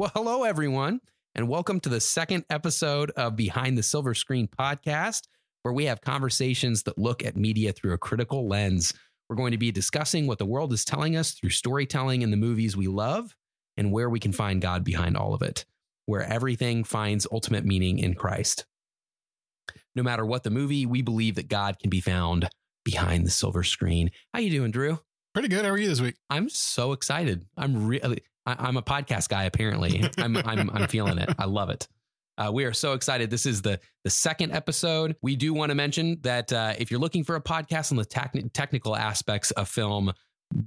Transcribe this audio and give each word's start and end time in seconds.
Well, 0.00 0.12
hello, 0.14 0.44
everyone, 0.44 1.02
and 1.34 1.46
welcome 1.46 1.78
to 1.80 1.90
the 1.90 2.00
second 2.00 2.46
episode 2.48 3.10
of 3.18 3.36
Behind 3.36 3.76
the 3.76 3.82
Silver 3.82 4.14
Screen 4.14 4.48
podcast, 4.48 5.24
where 5.60 5.74
we 5.74 5.84
have 5.84 6.00
conversations 6.00 6.84
that 6.84 6.96
look 6.96 7.22
at 7.22 7.36
media 7.36 7.74
through 7.74 7.92
a 7.92 7.98
critical 7.98 8.48
lens. 8.48 8.94
We're 9.28 9.36
going 9.36 9.52
to 9.52 9.58
be 9.58 9.70
discussing 9.70 10.26
what 10.26 10.38
the 10.38 10.46
world 10.46 10.72
is 10.72 10.86
telling 10.86 11.16
us 11.16 11.32
through 11.32 11.50
storytelling 11.50 12.22
in 12.22 12.30
the 12.30 12.38
movies 12.38 12.78
we 12.78 12.86
love 12.86 13.36
and 13.76 13.92
where 13.92 14.08
we 14.08 14.18
can 14.18 14.32
find 14.32 14.62
God 14.62 14.84
behind 14.84 15.18
all 15.18 15.34
of 15.34 15.42
it, 15.42 15.66
where 16.06 16.22
everything 16.22 16.82
finds 16.82 17.26
ultimate 17.30 17.66
meaning 17.66 17.98
in 17.98 18.14
Christ. 18.14 18.64
No 19.94 20.02
matter 20.02 20.24
what 20.24 20.44
the 20.44 20.50
movie, 20.50 20.86
we 20.86 21.02
believe 21.02 21.34
that 21.34 21.48
God 21.48 21.78
can 21.78 21.90
be 21.90 22.00
found 22.00 22.48
behind 22.86 23.26
the 23.26 23.30
silver 23.30 23.62
screen. 23.62 24.12
How 24.32 24.40
you 24.40 24.48
doing, 24.48 24.70
Drew? 24.70 24.98
Pretty 25.34 25.48
good. 25.48 25.66
How 25.66 25.72
are 25.72 25.78
you 25.78 25.88
this 25.88 26.00
week? 26.00 26.16
I'm 26.30 26.48
so 26.48 26.92
excited. 26.92 27.44
I'm 27.54 27.86
really 27.86 28.22
I, 28.58 28.68
am 28.68 28.76
a 28.76 28.82
podcast 28.82 29.28
guy. 29.28 29.44
Apparently, 29.44 30.08
I'm 30.18 30.36
I'm 30.36 30.70
I'm 30.70 30.88
feeling 30.88 31.18
it. 31.18 31.30
I 31.38 31.46
love 31.46 31.70
it. 31.70 31.88
Uh, 32.38 32.50
we 32.52 32.64
are 32.64 32.72
so 32.72 32.94
excited. 32.94 33.30
This 33.30 33.46
is 33.46 33.62
the 33.62 33.78
the 34.04 34.10
second 34.10 34.52
episode. 34.52 35.16
We 35.22 35.36
do 35.36 35.52
want 35.52 35.70
to 35.70 35.74
mention 35.74 36.18
that 36.22 36.52
uh, 36.52 36.74
if 36.78 36.90
you're 36.90 37.00
looking 37.00 37.24
for 37.24 37.36
a 37.36 37.42
podcast 37.42 37.90
on 37.90 37.98
the 37.98 38.04
tec- 38.04 38.34
technical 38.52 38.96
aspects 38.96 39.50
of 39.52 39.68
film, 39.68 40.12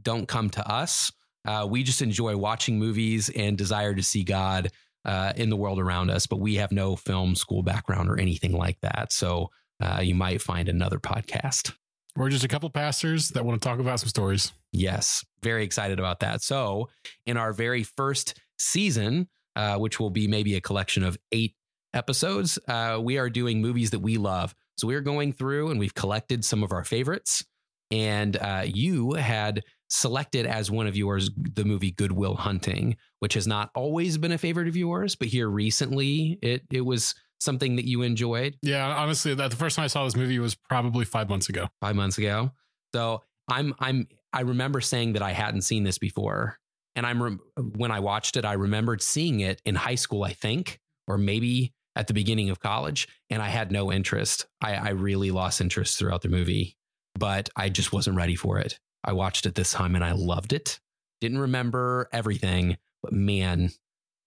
don't 0.02 0.28
come 0.28 0.50
to 0.52 0.68
us. 0.72 1.12
Uh, 1.46 1.68
we 1.70 1.84
just 1.84 2.02
enjoy 2.02 2.38
watching 2.38 2.80
movies 2.80 3.30
and 3.36 3.58
desire 3.58 3.94
to 3.94 4.04
see 4.04 4.24
God 4.24 4.70
uh, 5.06 5.34
in 5.36 5.50
the 5.50 5.58
world 5.58 5.80
around 5.80 6.10
us, 6.10 6.26
but 6.26 6.40
we 6.40 6.56
have 6.56 6.72
no 6.72 6.96
film 6.96 7.36
school 7.36 7.64
background 7.64 8.10
or 8.10 8.20
anything 8.20 8.54
like 8.54 8.80
that. 8.82 9.12
So 9.12 9.50
uh, 9.82 10.00
you 10.02 10.16
might 10.16 10.42
find 10.42 10.70
another 10.70 11.00
podcast. 11.00 11.74
We're 12.16 12.30
just 12.30 12.44
a 12.44 12.48
couple 12.48 12.70
pastors 12.70 13.30
that 13.30 13.44
want 13.44 13.62
to 13.62 13.68
talk 13.68 13.80
about 13.80 14.00
some 14.00 14.10
stories. 14.10 14.54
Yes, 14.72 15.26
very 15.42 15.64
excited 15.64 16.00
about 16.00 16.20
that. 16.20 16.44
So, 16.44 16.90
in 17.26 17.38
our 17.38 17.54
very 17.54 17.84
first 17.84 18.40
season, 18.58 19.30
uh, 19.56 19.78
which 19.78 20.00
will 20.00 20.12
be 20.12 20.28
maybe 20.28 20.56
a 20.56 20.62
collection 20.62 21.04
of 21.04 21.18
eight 21.32 21.56
episodes, 21.94 22.60
uh, 22.68 23.00
we 23.02 23.18
are 23.18 23.30
doing 23.30 23.62
movies 23.62 23.92
that 23.92 24.00
we 24.00 24.18
love. 24.18 24.54
So, 24.78 24.88
we're 24.88 25.02
going 25.02 25.34
through 25.34 25.72
and 25.72 25.80
we've 25.80 25.96
collected 25.96 26.46
some 26.46 26.64
of 26.64 26.72
our 26.72 26.84
favorites. 26.84 27.46
And 27.90 28.38
uh, 28.38 28.64
you 28.66 29.14
had 29.14 29.64
selected 29.90 30.46
as 30.46 30.72
one 30.72 30.88
of 30.88 30.96
yours 30.96 31.30
the 31.36 31.66
movie 31.66 31.92
Good 31.92 32.12
Will 32.12 32.36
Hunting, 32.36 32.98
which 33.20 33.36
has 33.36 33.48
not 33.48 33.70
always 33.76 34.18
been 34.18 34.32
a 34.32 34.38
favorite 34.38 34.68
of 34.68 34.76
yours, 34.76 35.16
but 35.16 35.28
here 35.28 35.50
recently 35.50 36.40
it 36.42 36.64
it 36.72 36.82
was 36.82 37.14
something 37.44 37.76
that 37.76 37.88
you 37.88 38.02
enjoyed? 38.02 38.58
Yeah, 38.62 38.88
honestly, 38.88 39.34
that 39.36 39.52
the 39.52 39.58
first 39.58 39.76
time 39.76 39.84
I 39.84 39.88
saw 39.88 40.06
this 40.06 40.16
movie 40.16 40.40
was 40.40 40.56
probably 40.56 41.06
five 41.06 41.30
months 41.30 41.50
ago. 41.50 41.68
Five 41.82 41.96
months 41.96 42.18
ago. 42.18 42.52
So 42.94 43.24
I'm 43.48 43.74
I'm 43.80 44.08
I 44.32 44.42
remember 44.42 44.82
saying 44.82 45.14
that 45.14 45.22
I 45.22 45.32
hadn't 45.32 45.62
seen 45.62 45.84
this 45.84 45.98
before, 45.98 46.60
and 46.96 47.06
I'm 47.06 47.22
re- 47.22 47.38
when 47.76 47.92
I 47.92 48.00
watched 48.00 48.38
it, 48.38 48.46
I 48.46 48.54
remembered 48.54 49.02
seeing 49.02 49.42
it 49.42 49.62
in 49.66 49.76
high 49.76 49.96
school, 49.96 50.24
I 50.24 50.34
think, 50.34 50.80
or 51.08 51.18
maybe 51.18 51.74
at 51.96 52.08
the 52.08 52.14
beginning 52.14 52.50
of 52.50 52.60
college, 52.60 53.08
and 53.30 53.42
I 53.42 53.50
had 53.50 53.72
no 53.72 53.92
interest. 53.92 54.48
I, 54.62 54.74
I 54.76 54.90
really 54.90 55.32
lost 55.32 55.62
interest 55.62 56.00
throughout 56.00 56.22
the 56.22 56.30
movie, 56.30 56.78
but 57.18 57.50
I 57.56 57.70
just 57.70 57.94
wasn't 57.94 58.18
ready 58.18 58.36
for 58.36 58.58
it. 58.60 58.80
I 59.04 59.14
watched 59.14 59.46
it 59.46 59.56
this 59.56 59.72
time 59.72 59.96
and 59.96 60.04
I 60.04 60.14
loved 60.14 60.54
it. 60.54 60.80
Didn't 61.22 61.40
remember 61.40 62.10
everything, 62.12 62.78
but 63.02 63.14
man, 63.14 63.70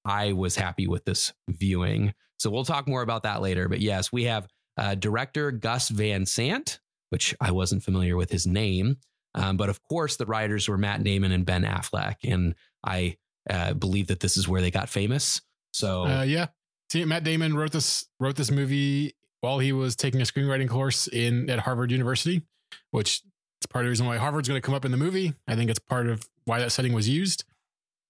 I 0.04 0.32
was 0.32 0.56
happy 0.56 0.86
with 0.86 1.04
this 1.04 1.32
viewing. 1.48 2.14
So 2.38 2.50
we'll 2.50 2.64
talk 2.64 2.86
more 2.88 3.02
about 3.02 3.22
that 3.24 3.40
later. 3.40 3.68
But 3.68 3.80
yes, 3.80 4.12
we 4.12 4.24
have 4.24 4.48
uh, 4.76 4.94
director 4.94 5.50
Gus 5.50 5.88
Van 5.88 6.26
Sant, 6.26 6.80
which 7.10 7.34
I 7.40 7.50
wasn't 7.50 7.82
familiar 7.82 8.16
with 8.16 8.30
his 8.30 8.46
name. 8.46 8.98
Um, 9.34 9.56
but 9.56 9.68
of 9.68 9.82
course, 9.88 10.16
the 10.16 10.26
writers 10.26 10.68
were 10.68 10.78
Matt 10.78 11.02
Damon 11.02 11.32
and 11.32 11.44
Ben 11.44 11.64
Affleck. 11.64 12.16
And 12.24 12.54
I 12.84 13.16
uh, 13.48 13.74
believe 13.74 14.08
that 14.08 14.20
this 14.20 14.36
is 14.36 14.48
where 14.48 14.60
they 14.60 14.70
got 14.70 14.88
famous. 14.88 15.40
So 15.72 16.06
uh, 16.06 16.22
yeah, 16.22 16.46
see, 16.90 17.04
Matt 17.04 17.24
Damon 17.24 17.54
wrote 17.54 17.72
this 17.72 18.06
wrote 18.18 18.36
this 18.36 18.50
movie 18.50 19.14
while 19.40 19.58
he 19.58 19.72
was 19.72 19.94
taking 19.94 20.20
a 20.20 20.24
screenwriting 20.24 20.68
course 20.68 21.06
in 21.06 21.50
at 21.50 21.60
Harvard 21.60 21.92
University, 21.92 22.42
which 22.90 23.22
is 23.60 23.66
part 23.68 23.84
of 23.84 23.86
the 23.86 23.90
reason 23.90 24.06
why 24.06 24.16
Harvard's 24.16 24.48
going 24.48 24.60
to 24.60 24.64
come 24.64 24.74
up 24.74 24.84
in 24.84 24.90
the 24.90 24.96
movie. 24.96 25.34
I 25.46 25.54
think 25.54 25.70
it's 25.70 25.78
part 25.78 26.08
of 26.08 26.26
why 26.46 26.58
that 26.60 26.72
setting 26.72 26.92
was 26.92 27.08
used. 27.08 27.44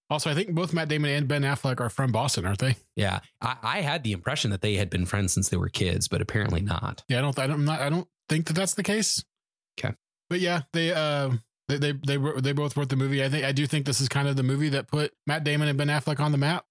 Also, 0.08 0.30
I 0.30 0.34
think 0.34 0.54
both 0.54 0.72
Matt 0.72 0.88
Damon 0.88 1.10
and 1.10 1.26
Ben 1.26 1.42
Affleck 1.42 1.80
are 1.80 1.90
from 1.90 2.12
Boston, 2.12 2.46
aren't 2.46 2.60
they? 2.60 2.76
Yeah, 2.94 3.20
I, 3.40 3.56
I, 3.62 3.80
had 3.80 4.04
the 4.04 4.12
impression 4.12 4.52
that 4.52 4.60
they 4.60 4.76
had 4.76 4.88
been 4.88 5.04
friends 5.04 5.32
since 5.32 5.48
they 5.48 5.56
were 5.56 5.68
kids, 5.68 6.06
but 6.06 6.22
apparently 6.22 6.60
not. 6.60 7.02
Yeah, 7.08 7.18
I 7.18 7.22
don't. 7.22 7.38
I 7.38 7.46
don't. 7.48 7.64
Not, 7.64 7.80
I 7.80 7.90
don't 7.90 8.06
think 8.28 8.46
that 8.46 8.52
that's 8.52 8.74
the 8.74 8.84
case. 8.84 9.24
Okay, 9.78 9.94
but 10.30 10.38
yeah, 10.38 10.62
they 10.72 10.92
uh, 10.92 11.30
they 11.68 11.78
they 11.78 11.92
they, 11.92 12.18
they 12.40 12.52
both 12.52 12.76
wrote 12.76 12.88
the 12.88 12.96
movie. 12.96 13.24
I 13.24 13.28
think 13.28 13.44
I 13.44 13.50
do 13.50 13.66
think 13.66 13.84
this 13.84 14.00
is 14.00 14.08
kind 14.08 14.28
of 14.28 14.36
the 14.36 14.44
movie 14.44 14.68
that 14.70 14.86
put 14.86 15.12
Matt 15.26 15.42
Damon 15.42 15.66
and 15.66 15.76
Ben 15.76 15.88
Affleck 15.88 16.20
on 16.20 16.30
the 16.30 16.38
map. 16.38 16.64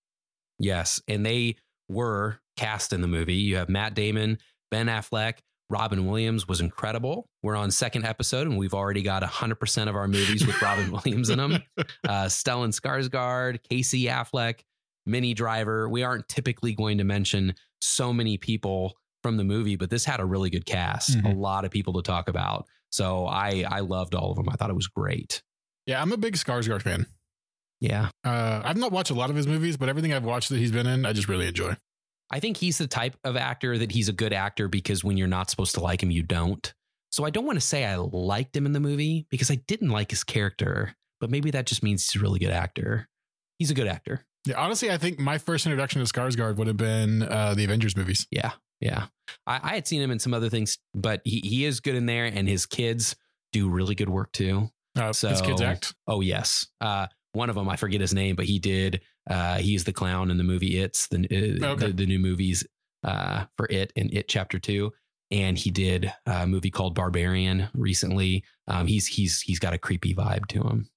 Yes, 0.57 1.01
and 1.07 1.25
they 1.25 1.57
were 1.89 2.39
cast 2.55 2.93
in 2.93 3.01
the 3.01 3.07
movie. 3.07 3.35
You 3.35 3.57
have 3.57 3.67
Matt 3.67 3.95
Damon, 3.95 4.37
Ben 4.71 4.87
Affleck, 4.87 5.39
Robin 5.69 6.05
Williams 6.05 6.47
was 6.47 6.61
incredible. 6.61 7.27
We're 7.41 7.55
on 7.55 7.71
second 7.71 8.05
episode 8.05 8.47
and 8.47 8.57
we've 8.57 8.73
already 8.73 9.01
got 9.01 9.23
100% 9.23 9.89
of 9.89 9.95
our 9.95 10.07
movies 10.07 10.45
with 10.45 10.61
Robin 10.61 10.91
Williams 11.05 11.29
in 11.29 11.37
them. 11.37 11.63
Uh, 12.07 12.25
Stellan 12.25 12.69
Skarsgård, 12.69 13.59
Casey 13.67 14.03
Affleck, 14.03 14.61
Minnie 15.05 15.33
Driver. 15.33 15.89
We 15.89 16.03
aren't 16.03 16.27
typically 16.29 16.73
going 16.73 16.99
to 16.99 17.03
mention 17.03 17.55
so 17.81 18.13
many 18.13 18.37
people 18.37 18.93
from 19.23 19.37
the 19.37 19.43
movie, 19.43 19.75
but 19.75 19.89
this 19.89 20.05
had 20.05 20.19
a 20.19 20.25
really 20.25 20.49
good 20.49 20.65
cast, 20.65 21.17
mm-hmm. 21.17 21.25
a 21.25 21.33
lot 21.33 21.65
of 21.65 21.71
people 21.71 21.93
to 21.93 22.03
talk 22.03 22.29
about. 22.29 22.67
So 22.91 23.25
I 23.25 23.65
I 23.67 23.79
loved 23.79 24.13
all 24.13 24.29
of 24.29 24.37
them. 24.37 24.47
I 24.49 24.55
thought 24.55 24.69
it 24.69 24.75
was 24.75 24.87
great. 24.87 25.41
Yeah, 25.87 26.01
I'm 26.01 26.11
a 26.11 26.17
big 26.17 26.35
Skarsgård 26.35 26.83
fan. 26.83 27.07
Yeah. 27.79 28.09
Uh, 28.23 28.61
I've 28.63 28.77
not 28.77 28.91
watched 28.91 29.11
a 29.11 29.15
lot 29.15 29.29
of 29.29 29.35
his 29.35 29.47
movies, 29.47 29.77
but 29.77 29.89
everything 29.89 30.13
I've 30.13 30.23
watched 30.23 30.49
that 30.49 30.57
he's 30.57 30.71
been 30.71 30.87
in, 30.87 31.05
I 31.05 31.13
just 31.13 31.27
really 31.27 31.47
enjoy. 31.47 31.75
I 32.35 32.41
think 32.41 32.57
he's 32.57 32.77
the 32.77 32.85
type 32.85 33.15
of 33.23 33.37
actor 33.37 33.77
that 33.77 33.93
he's 33.93 34.09
a 34.09 34.13
good 34.13 34.33
actor 34.33 34.67
because 34.67 35.05
when 35.05 35.15
you're 35.15 35.25
not 35.25 35.49
supposed 35.49 35.73
to 35.75 35.79
like 35.79 36.03
him, 36.03 36.11
you 36.11 36.21
don't. 36.21 36.73
So 37.09 37.23
I 37.23 37.29
don't 37.29 37.45
want 37.45 37.55
to 37.55 37.65
say 37.65 37.85
I 37.85 37.95
liked 37.95 38.53
him 38.57 38.65
in 38.65 38.73
the 38.73 38.81
movie 38.81 39.25
because 39.29 39.49
I 39.49 39.55
didn't 39.67 39.87
like 39.87 40.09
his 40.09 40.25
character, 40.25 40.97
but 41.21 41.29
maybe 41.29 41.49
that 41.51 41.65
just 41.65 41.81
means 41.81 42.05
he's 42.05 42.21
a 42.21 42.21
really 42.21 42.39
good 42.39 42.49
actor. 42.49 43.07
He's 43.57 43.71
a 43.71 43.73
good 43.73 43.87
actor. 43.87 44.25
Yeah, 44.45 44.59
honestly, 44.59 44.91
I 44.91 44.97
think 44.97 45.17
my 45.17 45.37
first 45.37 45.65
introduction 45.65 46.03
to 46.03 46.13
Skarsgård 46.13 46.57
would 46.57 46.67
have 46.67 46.75
been 46.75 47.23
uh, 47.23 47.53
the 47.53 47.63
Avengers 47.63 47.95
movies. 47.95 48.27
Yeah, 48.31 48.51
yeah. 48.81 49.05
I, 49.47 49.61
I, 49.63 49.75
had 49.75 49.87
seen 49.87 50.01
him 50.01 50.11
in 50.11 50.19
some 50.19 50.33
other 50.33 50.49
things, 50.49 50.77
but 50.93 51.21
he, 51.23 51.39
he 51.39 51.63
is 51.63 51.79
good 51.79 51.95
in 51.95 52.05
there, 52.05 52.25
and 52.25 52.49
his 52.49 52.65
kids 52.65 53.15
do 53.53 53.69
really 53.69 53.95
good 53.95 54.09
work 54.09 54.33
too. 54.33 54.71
Uh, 54.97 55.13
so, 55.13 55.29
his 55.29 55.41
kids 55.41 55.61
act. 55.61 55.95
Oh 56.05 56.19
yes. 56.19 56.67
Uh, 56.81 57.07
one 57.31 57.49
of 57.49 57.55
them, 57.55 57.69
I 57.69 57.77
forget 57.77 58.01
his 58.01 58.13
name, 58.13 58.35
but 58.35 58.43
he 58.43 58.59
did. 58.59 58.99
Uh, 59.29 59.57
he's 59.57 59.83
the 59.83 59.93
clown 59.93 60.29
in 60.29 60.37
the 60.37 60.43
movie 60.43 60.79
It's 60.79 61.07
the 61.07 61.17
uh, 61.17 61.65
okay. 61.73 61.87
the, 61.87 61.93
the, 61.93 62.05
new 62.05 62.19
movies 62.19 62.65
uh, 63.03 63.45
for 63.57 63.67
It 63.69 63.91
and 63.95 64.13
It 64.13 64.27
Chapter 64.27 64.59
Two, 64.59 64.93
and 65.31 65.57
he 65.57 65.71
did 65.71 66.11
a 66.25 66.45
movie 66.45 66.71
called 66.71 66.95
Barbarian 66.95 67.69
recently. 67.73 68.43
Um, 68.67 68.87
he's 68.87 69.07
he's 69.07 69.41
he's 69.41 69.59
got 69.59 69.73
a 69.73 69.79
creepy 69.79 70.13
vibe 70.13 70.45
to 70.47 70.61
him, 70.61 70.89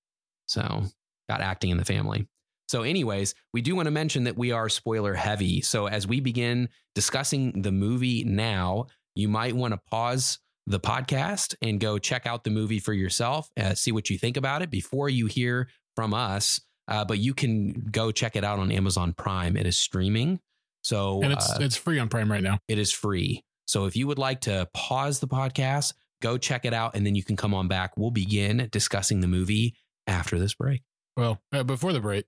so 0.47 0.83
got 1.29 1.41
acting 1.41 1.71
in 1.71 1.79
the 1.79 1.85
family. 1.85 2.27
So, 2.69 2.83
anyways, 2.83 3.35
we 3.55 3.63
do 3.63 3.75
want 3.75 3.87
to 3.87 3.91
mention 3.91 4.25
that 4.25 4.37
we 4.37 4.53
are 4.53 4.69
spoiler 4.69 5.15
heavy. 5.15 5.63
So, 5.63 5.87
as 5.87 6.07
we 6.07 6.21
begin 6.21 6.69
discussing 6.95 7.63
the 7.63 7.73
movie 7.73 8.25
now, 8.25 8.87
you 9.15 9.29
might 9.29 9.57
want 9.57 9.73
to 9.73 9.81
pause 9.91 10.39
the 10.67 10.79
podcast 10.79 11.55
and 11.63 11.81
go 11.81 11.99
check 11.99 12.27
out 12.27 12.45
the 12.45 12.51
movie 12.51 12.79
for 12.79 12.93
yourself, 12.93 13.49
uh, 13.59 13.75
see 13.75 13.91
what 13.91 14.11
you 14.11 14.19
think 14.19 14.37
about 14.37 14.61
it 14.61 14.71
before 14.71 15.09
you 15.09 15.27
hear 15.27 15.69
from 15.97 16.13
us, 16.13 16.61
uh, 16.89 17.05
but 17.05 17.19
you 17.19 17.35
can 17.35 17.89
go 17.91 18.11
check 18.11 18.35
it 18.35 18.43
out 18.43 18.59
on 18.59 18.73
Amazon 18.73 19.13
Prime. 19.13 19.57
It 19.57 19.67
is 19.67 19.77
streaming. 19.77 20.41
So 20.83 21.23
and 21.23 21.33
it's 21.33 21.51
uh, 21.51 21.59
it's 21.61 21.77
free 21.77 21.99
on 21.99 22.09
Prime 22.09 22.31
right 22.33 22.43
now. 22.43 22.59
It 22.67 22.79
is 22.79 22.93
free. 22.93 23.45
So 23.67 23.85
if 23.85 23.95
you 23.95 24.07
would 24.07 24.19
like 24.19 24.41
to 24.43 24.69
pause 24.73 25.21
the 25.21 25.29
podcast, 25.29 25.93
go 26.23 26.39
check 26.39 26.65
it 26.65 26.73
out, 26.73 26.97
and 26.97 27.05
then 27.05 27.15
you 27.15 27.23
can 27.23 27.37
come 27.37 27.53
on 27.53 27.69
back. 27.69 27.97
We'll 27.97 28.11
begin 28.11 28.69
discussing 28.73 29.21
the 29.21 29.27
movie 29.27 29.75
after 30.07 30.39
this 30.39 30.55
break. 30.55 30.83
Well, 31.17 31.41
uh, 31.53 31.65
before 31.65 31.93
the 31.93 32.01
break, 32.01 32.25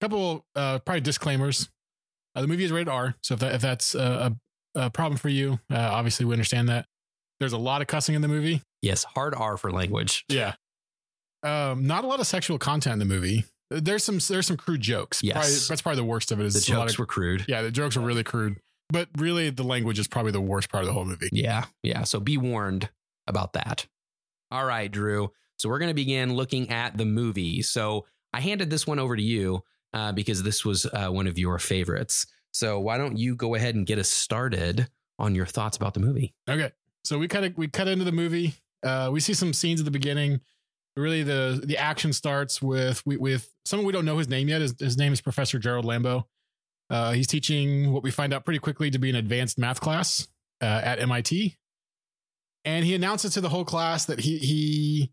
a 0.00 0.04
couple 0.04 0.46
uh, 0.54 0.78
probably 0.78 1.00
disclaimers. 1.00 1.68
Uh, 2.36 2.42
the 2.42 2.46
movie 2.46 2.64
is 2.64 2.72
rated 2.72 2.88
R, 2.88 3.16
so 3.22 3.34
if 3.34 3.40
that 3.40 3.54
if 3.56 3.60
that's 3.60 3.94
a, 3.94 4.36
a 4.74 4.90
problem 4.90 5.18
for 5.18 5.28
you, 5.28 5.58
uh, 5.70 5.76
obviously 5.76 6.24
we 6.26 6.32
understand 6.32 6.68
that. 6.68 6.86
There's 7.40 7.52
a 7.52 7.58
lot 7.58 7.80
of 7.80 7.88
cussing 7.88 8.14
in 8.14 8.22
the 8.22 8.28
movie. 8.28 8.62
Yes, 8.80 9.02
hard 9.02 9.34
R 9.34 9.56
for 9.56 9.72
language. 9.72 10.24
Yeah, 10.28 10.54
um, 11.42 11.86
not 11.86 12.04
a 12.04 12.06
lot 12.06 12.20
of 12.20 12.26
sexual 12.26 12.58
content 12.58 12.94
in 12.94 12.98
the 13.00 13.12
movie. 13.12 13.44
There's 13.70 14.04
some 14.04 14.18
there's 14.28 14.46
some 14.46 14.56
crude 14.56 14.80
jokes. 14.80 15.22
Yes, 15.22 15.34
probably, 15.34 15.54
that's 15.68 15.82
probably 15.82 15.96
the 15.96 16.04
worst 16.04 16.32
of 16.32 16.40
it. 16.40 16.46
Is 16.46 16.54
the 16.54 16.60
jokes 16.60 16.94
of, 16.94 16.98
were 16.98 17.06
crude. 17.06 17.44
Yeah, 17.48 17.62
the 17.62 17.70
jokes 17.70 17.96
were 17.96 18.02
really 18.02 18.24
crude. 18.24 18.56
But 18.90 19.08
really, 19.16 19.50
the 19.50 19.64
language 19.64 19.98
is 19.98 20.06
probably 20.06 20.32
the 20.32 20.40
worst 20.40 20.70
part 20.70 20.82
of 20.82 20.86
the 20.86 20.92
whole 20.92 21.06
movie. 21.06 21.30
Yeah, 21.32 21.64
yeah. 21.82 22.04
So 22.04 22.20
be 22.20 22.36
warned 22.36 22.90
about 23.26 23.54
that. 23.54 23.86
All 24.50 24.64
right, 24.64 24.90
Drew. 24.90 25.32
So 25.56 25.68
we're 25.68 25.78
going 25.78 25.90
to 25.90 25.94
begin 25.94 26.34
looking 26.34 26.70
at 26.70 26.96
the 26.96 27.04
movie. 27.04 27.62
So 27.62 28.06
I 28.32 28.40
handed 28.40 28.70
this 28.70 28.86
one 28.86 28.98
over 28.98 29.16
to 29.16 29.22
you 29.22 29.62
uh, 29.94 30.12
because 30.12 30.42
this 30.42 30.64
was 30.64 30.86
uh, 30.86 31.08
one 31.08 31.26
of 31.26 31.38
your 31.38 31.58
favorites. 31.58 32.26
So 32.52 32.78
why 32.80 32.98
don't 32.98 33.16
you 33.16 33.34
go 33.34 33.54
ahead 33.54 33.74
and 33.74 33.86
get 33.86 33.98
us 33.98 34.10
started 34.10 34.88
on 35.18 35.34
your 35.34 35.46
thoughts 35.46 35.76
about 35.76 35.94
the 35.94 36.00
movie? 36.00 36.34
Okay. 36.48 36.70
So 37.04 37.18
we 37.18 37.28
kind 37.28 37.44
of 37.46 37.56
we 37.56 37.68
cut 37.68 37.88
into 37.88 38.04
the 38.04 38.12
movie. 38.12 38.54
Uh, 38.82 39.08
we 39.12 39.20
see 39.20 39.34
some 39.34 39.52
scenes 39.52 39.80
at 39.80 39.84
the 39.84 39.90
beginning 39.90 40.40
really 40.96 41.22
the 41.22 41.60
the 41.64 41.76
action 41.76 42.12
starts 42.12 42.62
with 42.62 43.02
with 43.06 43.50
someone 43.64 43.86
we 43.86 43.92
don't 43.92 44.04
know 44.04 44.18
his 44.18 44.28
name 44.28 44.48
yet. 44.48 44.60
His, 44.60 44.74
his 44.78 44.96
name 44.96 45.12
is 45.12 45.20
Professor 45.20 45.58
Gerald 45.58 45.84
Lambeau. 45.84 46.24
Uh, 46.90 47.12
he's 47.12 47.26
teaching 47.26 47.92
what 47.92 48.02
we 48.02 48.10
find 48.10 48.32
out 48.32 48.44
pretty 48.44 48.58
quickly 48.58 48.90
to 48.90 48.98
be 48.98 49.10
an 49.10 49.16
advanced 49.16 49.58
math 49.58 49.80
class 49.80 50.28
uh, 50.60 50.80
at 50.84 51.00
MIT, 51.00 51.56
and 52.64 52.84
he 52.84 52.94
announces 52.94 53.34
to 53.34 53.40
the 53.40 53.48
whole 53.48 53.64
class 53.64 54.04
that 54.04 54.20
he 54.20 54.38
he 54.38 55.12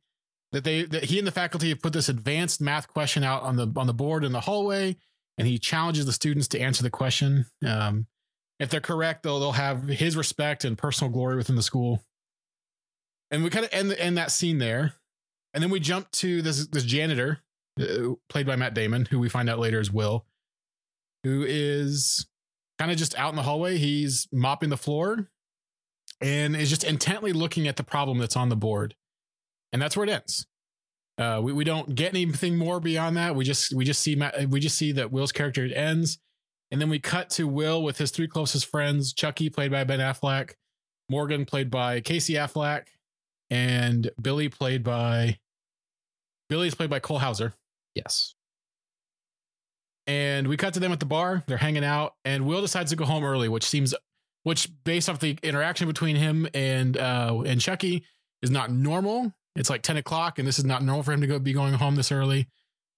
that 0.52 0.64
they 0.64 0.84
that 0.84 1.06
he 1.06 1.18
and 1.18 1.28
the 1.28 1.32
faculty 1.32 1.70
have 1.70 1.82
put 1.82 1.94
this 1.94 2.10
advanced 2.10 2.62
math 2.62 2.88
question 2.88 3.24
out 3.24 3.44
on 3.44 3.56
the 3.56 3.72
on 3.76 3.88
the 3.88 3.94
board 3.94 4.24
in 4.24 4.32
the 4.32 4.42
hallway, 4.42 4.96
and 5.38 5.48
he 5.48 5.58
challenges 5.58 6.06
the 6.06 6.14
students 6.14 6.48
to 6.50 6.60
answer 6.60 6.84
the 6.84 6.90
question. 6.90 7.46
Um, 7.66 8.08
if 8.60 8.70
they're 8.70 8.82
correct, 8.82 9.24
they'll 9.24 9.40
they'll 9.40 9.54
have 9.54 9.88
his 9.88 10.16
respect 10.16 10.66
and 10.66 10.78
personal 10.78 11.12
glory 11.12 11.36
within 11.36 11.56
the 11.56 11.64
school. 11.64 12.04
And 13.32 13.44
we 13.44 13.50
kind 13.50 13.66
of 13.66 13.74
end 13.74 13.94
end 13.94 14.18
that 14.18 14.32
scene 14.32 14.58
there, 14.58 14.94
and 15.54 15.62
then 15.62 15.70
we 15.70 15.80
jump 15.80 16.10
to 16.12 16.42
this 16.42 16.68
this 16.68 16.84
janitor, 16.84 17.40
uh, 17.80 18.16
played 18.30 18.48
by 18.48 18.56
Matt 18.56 18.74
Damon, 18.74 19.06
who 19.06 19.20
we 19.20 19.30
find 19.30 19.50
out 19.50 19.60
later 19.60 19.80
is 19.80 19.92
Will, 19.92 20.26
who 21.24 21.44
is 21.48 22.28
kind 22.80 22.92
of 22.92 22.98
just 22.98 23.18
out 23.18 23.30
in 23.30 23.36
the 23.36 23.44
hallway. 23.44 23.78
He's 23.78 24.28
mopping 24.32 24.70
the 24.70 24.78
floor, 24.78 25.30
and 26.22 26.56
is 26.56 26.70
just 26.70 26.84
intently 26.84 27.34
looking 27.34 27.68
at 27.68 27.76
the 27.76 27.84
problem 27.84 28.18
that's 28.18 28.38
on 28.38 28.50
the 28.50 28.56
board, 28.56 28.96
and 29.74 29.82
that's 29.82 29.98
where 29.98 30.06
it 30.06 30.12
ends. 30.12 30.46
Uh, 31.18 31.40
we, 31.44 31.54
we 31.54 31.64
don't 31.64 31.94
get 31.94 32.14
anything 32.14 32.58
more 32.58 32.80
beyond 32.80 33.18
that. 33.18 33.36
We 33.36 33.44
just 33.44 33.74
we 33.74 33.86
just 33.86 34.02
see 34.02 34.16
Matt, 34.16 34.50
we 34.50 34.60
just 34.60 34.78
see 34.78 34.92
that 34.94 35.12
Will's 35.12 35.32
character 35.32 35.66
ends, 35.66 36.18
and 36.72 36.80
then 36.80 36.90
we 36.90 37.00
cut 37.00 37.30
to 37.32 37.48
Will 37.48 37.84
with 37.84 37.98
his 37.98 38.12
three 38.12 38.28
closest 38.28 38.66
friends: 38.66 39.14
Chuckie, 39.14 39.50
played 39.50 39.72
by 39.72 39.84
Ben 39.84 40.00
Affleck, 40.00 40.54
Morgan, 41.10 41.46
played 41.46 41.70
by 41.70 42.00
Casey 42.00 42.34
Affleck, 42.36 42.86
and 43.52 44.10
Billy, 44.20 44.50
played 44.50 44.84
by 44.84 45.38
Billy 46.50 46.68
is 46.68 46.76
played 46.76 46.90
by 46.90 47.00
Cole 47.00 47.20
Hauser. 47.20 47.54
Yes. 47.94 48.34
And 50.08 50.48
we 50.48 50.58
cut 50.58 50.74
to 50.74 50.80
them 50.80 50.92
at 50.92 51.00
the 51.00 51.06
bar. 51.06 51.44
They're 51.46 51.58
hanging 51.58 51.86
out, 51.86 52.16
and 52.26 52.48
Will 52.48 52.62
decides 52.62 52.90
to 52.90 52.96
go 52.96 53.06
home 53.06 53.24
early, 53.24 53.48
which 53.48 53.64
seems, 53.64 53.94
which 54.44 54.68
based 54.84 55.08
off 55.08 55.20
the 55.20 55.38
interaction 55.44 55.88
between 55.88 56.16
him 56.16 56.48
and 56.56 56.98
uh 56.98 57.44
and 57.46 57.62
Chuckie, 57.62 58.04
is 58.42 58.50
not 58.50 58.72
normal. 58.72 59.32
It's 59.56 59.70
like 59.70 59.84
ten 59.84 59.98
o'clock, 59.98 60.40
and 60.40 60.48
this 60.48 60.58
is 60.58 60.66
not 60.66 60.84
normal 60.84 61.04
for 61.04 61.12
him 61.12 61.22
to 61.22 61.28
go 61.28 61.38
be 61.38 61.54
going 61.54 61.74
home 61.76 61.96
this 61.96 62.12
early. 62.12 62.48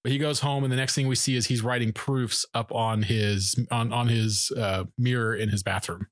But 0.03 0.11
he 0.11 0.17
goes 0.17 0.41
home, 0.41 0.63
and 0.63 0.71
the 0.71 0.77
next 0.77 0.95
thing 0.95 1.07
we 1.07 1.15
see 1.15 1.35
is 1.35 1.47
he's 1.47 1.61
writing 1.61 1.93
proofs 1.93 2.45
up 2.53 2.71
on 2.71 3.03
his 3.03 3.55
on 3.71 3.91
on 3.91 4.07
his 4.07 4.51
uh, 4.55 4.85
mirror 4.97 5.35
in 5.35 5.49
his 5.49 5.63
bathroom. 5.63 6.07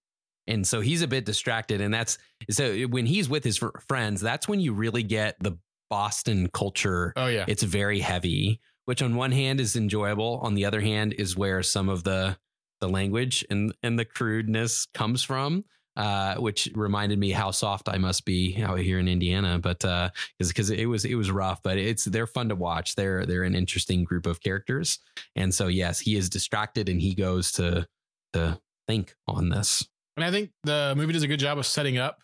And 0.52 0.68
so 0.68 0.82
he's 0.82 1.02
a 1.02 1.08
bit 1.08 1.26
distracted. 1.26 1.80
And 1.82 1.94
that's 1.94 2.18
so 2.50 2.76
when 2.84 3.06
he's 3.06 3.30
with 3.30 3.44
his 3.44 3.60
friends, 3.88 4.20
that's 4.22 4.48
when 4.48 4.60
you 4.60 4.74
really 4.74 5.04
get 5.04 5.38
the 5.40 5.58
Boston 5.90 6.50
culture. 6.54 7.14
Oh 7.16 7.28
yeah, 7.28 7.46
It's 7.48 7.64
very 7.64 8.00
heavy, 8.00 8.60
which 8.86 9.02
on 9.02 9.16
one 9.16 9.32
hand 9.32 9.60
is 9.60 9.76
enjoyable. 9.76 10.40
On 10.44 10.54
the 10.54 10.66
other 10.66 10.82
hand 10.82 11.14
is 11.14 11.38
where 11.38 11.64
some 11.64 11.90
of 11.90 12.04
the 12.04 12.38
the 12.80 12.90
language 12.90 13.46
and, 13.50 13.74
and 13.84 13.98
the 13.98 14.06
crudeness 14.06 14.88
comes 14.94 15.24
from. 15.24 15.66
Uh, 15.98 16.36
which 16.36 16.70
reminded 16.74 17.20
me 17.20 17.32
how 17.32 17.52
soft 17.52 17.90
I 17.90 17.98
must 17.98 18.24
be 18.24 18.64
out 18.64 18.80
here 18.80 18.98
in 18.98 19.10
Indiana, 19.10 19.60
but 19.60 19.84
uh, 19.84 20.10
because 20.40 20.70
it 20.70 20.86
was 20.86 21.04
it 21.04 21.16
was 21.16 21.30
rough, 21.30 21.62
but 21.62 21.78
it's 21.78 22.06
they're 22.06 22.26
fun 22.26 22.48
to 22.48 22.56
watch. 22.56 22.96
They're 22.96 23.26
they're 23.26 23.44
an 23.44 23.56
interesting 23.56 24.06
group 24.06 24.26
of 24.26 24.40
characters, 24.40 25.00
and 25.36 25.54
so 25.54 25.68
yes, 25.68 26.00
he 26.00 26.16
is 26.16 26.30
distracted 26.30 26.88
and 26.88 27.02
he 27.02 27.14
goes 27.14 27.52
to 27.54 27.86
to 28.32 28.62
think 28.88 29.16
on 29.28 29.50
this. 29.50 29.86
And 30.18 30.24
I 30.26 30.32
think 30.32 30.52
the 30.64 30.94
movie 30.96 31.14
does 31.14 31.24
a 31.24 31.28
good 31.28 31.40
job 31.40 31.58
of 31.58 31.66
setting 31.66 31.98
up 31.98 32.20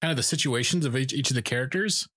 kind 0.00 0.10
of 0.10 0.16
the 0.16 0.22
situations 0.22 0.84
of 0.84 0.96
each, 0.96 1.12
each 1.12 1.30
of 1.30 1.34
the 1.34 1.42
characters. 1.42 2.08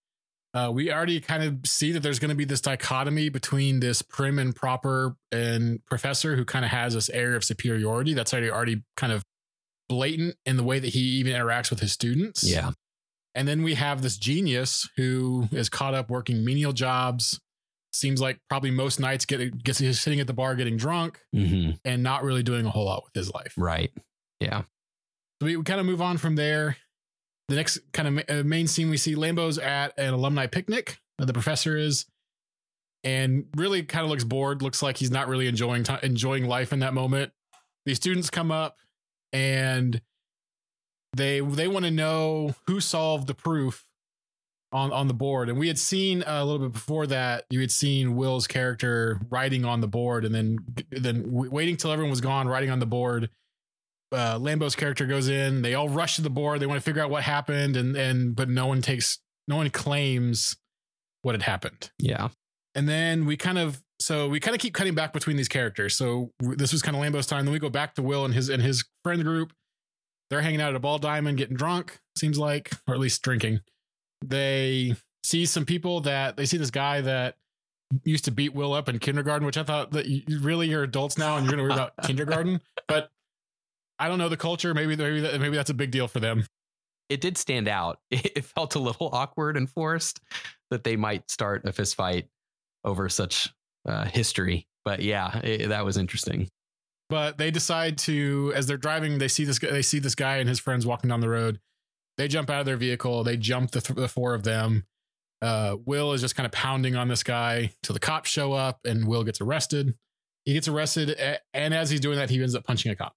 Uh, 0.53 0.71
we 0.71 0.91
already 0.91 1.19
kind 1.19 1.43
of 1.43 1.59
see 1.65 1.91
that 1.91 2.01
there's 2.01 2.19
going 2.19 2.29
to 2.29 2.35
be 2.35 2.45
this 2.45 2.61
dichotomy 2.61 3.29
between 3.29 3.79
this 3.79 4.01
prim 4.01 4.39
and 4.39 4.55
proper 4.55 5.15
and 5.31 5.85
professor 5.85 6.35
who 6.35 6.45
kind 6.45 6.65
of 6.65 6.71
has 6.71 6.93
this 6.93 7.09
air 7.09 7.35
of 7.35 7.43
superiority 7.43 8.13
that's 8.13 8.33
already 8.33 8.49
already 8.49 8.81
kind 8.95 9.11
of 9.13 9.23
blatant 9.89 10.35
in 10.45 10.57
the 10.57 10.63
way 10.63 10.79
that 10.79 10.89
he 10.89 10.99
even 10.99 11.33
interacts 11.33 11.69
with 11.69 11.79
his 11.79 11.91
students. 11.91 12.43
Yeah, 12.43 12.71
And 13.35 13.47
then 13.47 13.61
we 13.61 13.75
have 13.75 14.01
this 14.01 14.17
genius 14.17 14.89
who 14.97 15.47
is 15.51 15.69
caught 15.69 15.93
up 15.93 16.09
working 16.09 16.43
menial 16.43 16.73
jobs. 16.73 17.39
Seems 17.93 18.21
like 18.21 18.39
probably 18.49 18.71
most 18.71 18.99
nights 18.99 19.25
get 19.25 19.63
gets 19.63 19.79
he's 19.79 20.01
sitting 20.01 20.19
at 20.19 20.27
the 20.27 20.33
bar 20.33 20.55
getting 20.55 20.77
drunk 20.77 21.19
hmm 21.33 21.71
and 21.85 22.03
not 22.03 22.23
really 22.23 22.43
doing 22.43 22.65
a 22.65 22.69
whole 22.69 22.85
lot 22.85 23.03
with 23.03 23.13
his 23.13 23.33
life. 23.33 23.53
right. 23.57 23.91
Yeah, 24.39 24.63
So 25.39 25.45
we, 25.45 25.61
kind 25.63 25.79
of 25.79 25.85
move 25.85 26.01
on 26.01 26.17
from 26.17 26.35
there. 26.35 26.77
The 27.47 27.55
next 27.55 27.79
kind 27.93 28.19
of 28.19 28.29
uh, 28.29 28.43
main 28.43 28.67
scene 28.67 28.89
we 28.89 28.97
see 28.97 29.15
Lambeau's 29.15 29.57
at 29.57 29.97
an 29.97 30.13
alumni 30.13 30.47
picnic. 30.47 30.99
The 31.17 31.33
professor 31.33 31.77
is, 31.77 32.05
and 33.03 33.45
really 33.55 33.83
kind 33.83 34.03
of 34.03 34.09
looks 34.09 34.23
bored. 34.23 34.61
Looks 34.61 34.81
like 34.81 34.97
he's 34.97 35.11
not 35.11 35.27
really 35.27 35.47
enjoying 35.47 35.83
ti 35.83 35.95
enjoying 36.03 36.45
life 36.45 36.73
in 36.73 36.79
that 36.79 36.93
moment. 36.93 37.31
The 37.85 37.95
students 37.95 38.29
come 38.29 38.51
up 38.51 38.77
and 39.31 40.01
they 41.15 41.39
they 41.39 41.67
want 41.67 41.85
to 41.85 41.91
know 41.91 42.55
who 42.67 42.79
solved 42.81 43.27
the 43.27 43.33
proof 43.33 43.85
on 44.73 44.91
on 44.91 45.07
the 45.07 45.13
board. 45.13 45.47
And 45.49 45.57
we 45.57 45.67
had 45.67 45.79
seen 45.79 46.23
a 46.27 46.43
little 46.43 46.67
bit 46.67 46.73
before 46.73 47.07
that. 47.07 47.45
You 47.49 47.61
had 47.61 47.71
seen 47.71 48.15
Will's 48.15 48.47
character 48.47 49.21
writing 49.29 49.63
on 49.63 49.81
the 49.81 49.87
board, 49.87 50.25
and 50.25 50.35
then 50.35 50.57
then 50.91 51.23
waiting 51.27 51.77
till 51.77 51.91
everyone 51.91 52.11
was 52.11 52.21
gone, 52.21 52.47
writing 52.47 52.71
on 52.71 52.79
the 52.79 52.85
board 52.85 53.29
uh, 54.11 54.37
Lambeau's 54.39 54.75
character 54.75 55.05
goes 55.05 55.27
in. 55.27 55.61
They 55.61 55.73
all 55.73 55.89
rush 55.89 56.15
to 56.15 56.21
the 56.21 56.29
board. 56.29 56.59
They 56.59 56.65
want 56.65 56.79
to 56.79 56.83
figure 56.83 57.01
out 57.01 57.09
what 57.09 57.23
happened, 57.23 57.75
and 57.75 57.95
and 57.95 58.35
but 58.35 58.49
no 58.49 58.67
one 58.67 58.81
takes, 58.81 59.19
no 59.47 59.57
one 59.57 59.69
claims 59.69 60.55
what 61.23 61.35
had 61.35 61.41
happened. 61.41 61.91
yeah, 61.99 62.29
And 62.75 62.87
then 62.87 63.25
we 63.25 63.35
kind 63.35 63.57
of, 63.57 63.81
so 63.99 64.29
we 64.29 64.39
kind 64.39 64.55
of 64.55 64.61
keep 64.61 64.73
cutting 64.73 64.95
back 64.95 65.11
between 65.11 65.35
these 65.35 65.49
characters. 65.49 65.95
So 65.95 66.31
this 66.39 66.71
was 66.71 66.81
kind 66.81 66.95
of 66.95 67.01
Lambeau's 67.01 67.25
time. 67.25 67.43
Then 67.45 67.51
we 67.51 67.59
go 67.59 67.69
back 67.69 67.95
to 67.95 68.01
Will 68.01 68.23
and 68.23 68.33
his 68.33 68.49
and 68.49 68.61
his 68.61 68.85
friend 69.03 69.23
group. 69.23 69.51
They're 70.29 70.41
hanging 70.41 70.61
out 70.61 70.69
at 70.69 70.75
a 70.75 70.79
ball 70.79 70.99
diamond, 70.99 71.37
getting 71.37 71.57
drunk. 71.57 71.99
Seems 72.17 72.37
like, 72.37 72.71
or 72.87 72.93
at 72.93 72.99
least 72.99 73.21
drinking. 73.21 73.61
They 74.25 74.95
see 75.23 75.45
some 75.45 75.65
people 75.65 76.01
that 76.01 76.37
they 76.37 76.45
see 76.45 76.57
this 76.57 76.71
guy 76.71 77.01
that 77.01 77.35
used 78.03 78.25
to 78.25 78.31
beat 78.31 78.53
Will 78.53 78.73
up 78.73 78.89
in 78.89 78.99
kindergarten, 78.99 79.45
which 79.45 79.57
I 79.57 79.63
thought 79.63 79.91
that 79.91 80.05
you, 80.05 80.23
really 80.41 80.67
you're 80.69 80.83
adults 80.83 81.17
now 81.17 81.37
and 81.37 81.45
you're 81.45 81.55
going 81.55 81.67
to 81.67 81.73
worry 81.73 81.81
about 81.81 81.93
kindergarten. 82.05 82.61
But 82.87 83.09
I 83.99 84.07
don't 84.07 84.17
know 84.17 84.29
the 84.29 84.37
culture. 84.37 84.73
Maybe 84.73 84.95
maybe 84.95 85.21
that, 85.21 85.39
maybe 85.39 85.55
that's 85.55 85.69
a 85.69 85.73
big 85.75 85.91
deal 85.91 86.07
for 86.07 86.19
them. 86.19 86.45
it 87.09 87.21
did 87.21 87.37
stand 87.37 87.67
out. 87.67 87.99
It 88.11 88.45
felt 88.45 88.75
a 88.75 88.79
little 88.79 89.09
awkward 89.11 89.57
and 89.57 89.69
forced 89.69 90.19
that 90.69 90.83
they 90.83 90.95
might 90.95 91.29
start 91.31 91.65
a 91.65 91.71
fist 91.71 91.95
fight 91.95 92.27
over 92.83 93.09
such 93.09 93.49
uh, 93.87 94.05
history. 94.05 94.67
But 94.85 95.01
yeah, 95.01 95.39
it, 95.39 95.69
that 95.69 95.83
was 95.85 95.97
interesting. 95.97 96.49
But 97.09 97.37
they 97.37 97.51
decide 97.51 97.97
to, 97.99 98.51
as 98.55 98.67
they're 98.67 98.77
driving, 98.77 99.17
they 99.17 99.27
see 99.29 99.45
this 99.45 99.59
guy. 99.59 99.71
They 99.71 99.81
see 99.81 99.99
this 99.99 100.15
guy 100.15 100.37
and 100.37 100.49
his 100.49 100.59
friends 100.59 100.85
walking 100.85 101.09
down 101.09 101.21
the 101.21 101.29
road. 101.29 101.59
They 102.17 102.27
jump 102.27 102.49
out 102.49 102.59
of 102.61 102.65
their 102.65 102.77
vehicle. 102.77 103.23
They 103.23 103.37
jump 103.37 103.71
the, 103.71 103.79
th- 103.81 103.95
the 103.97 104.07
four 104.07 104.33
of 104.33 104.43
them. 104.43 104.85
Uh, 105.41 105.77
Will 105.85 106.13
is 106.13 106.21
just 106.21 106.35
kind 106.35 106.45
of 106.45 106.51
pounding 106.51 106.95
on 106.95 107.07
this 107.07 107.23
guy 107.23 107.71
till 107.83 107.93
the 107.93 107.99
cops 107.99 108.29
show 108.29 108.53
up, 108.53 108.79
and 108.85 109.07
Will 109.07 109.23
gets 109.23 109.39
arrested. 109.39 109.95
He 110.45 110.53
gets 110.53 110.67
arrested, 110.67 111.15
and 111.53 111.73
as 111.73 111.89
he's 111.89 111.99
doing 111.99 112.17
that, 112.17 112.29
he 112.29 112.41
ends 112.41 112.55
up 112.55 112.63
punching 112.65 112.91
a 112.91 112.95
cop. 112.95 113.13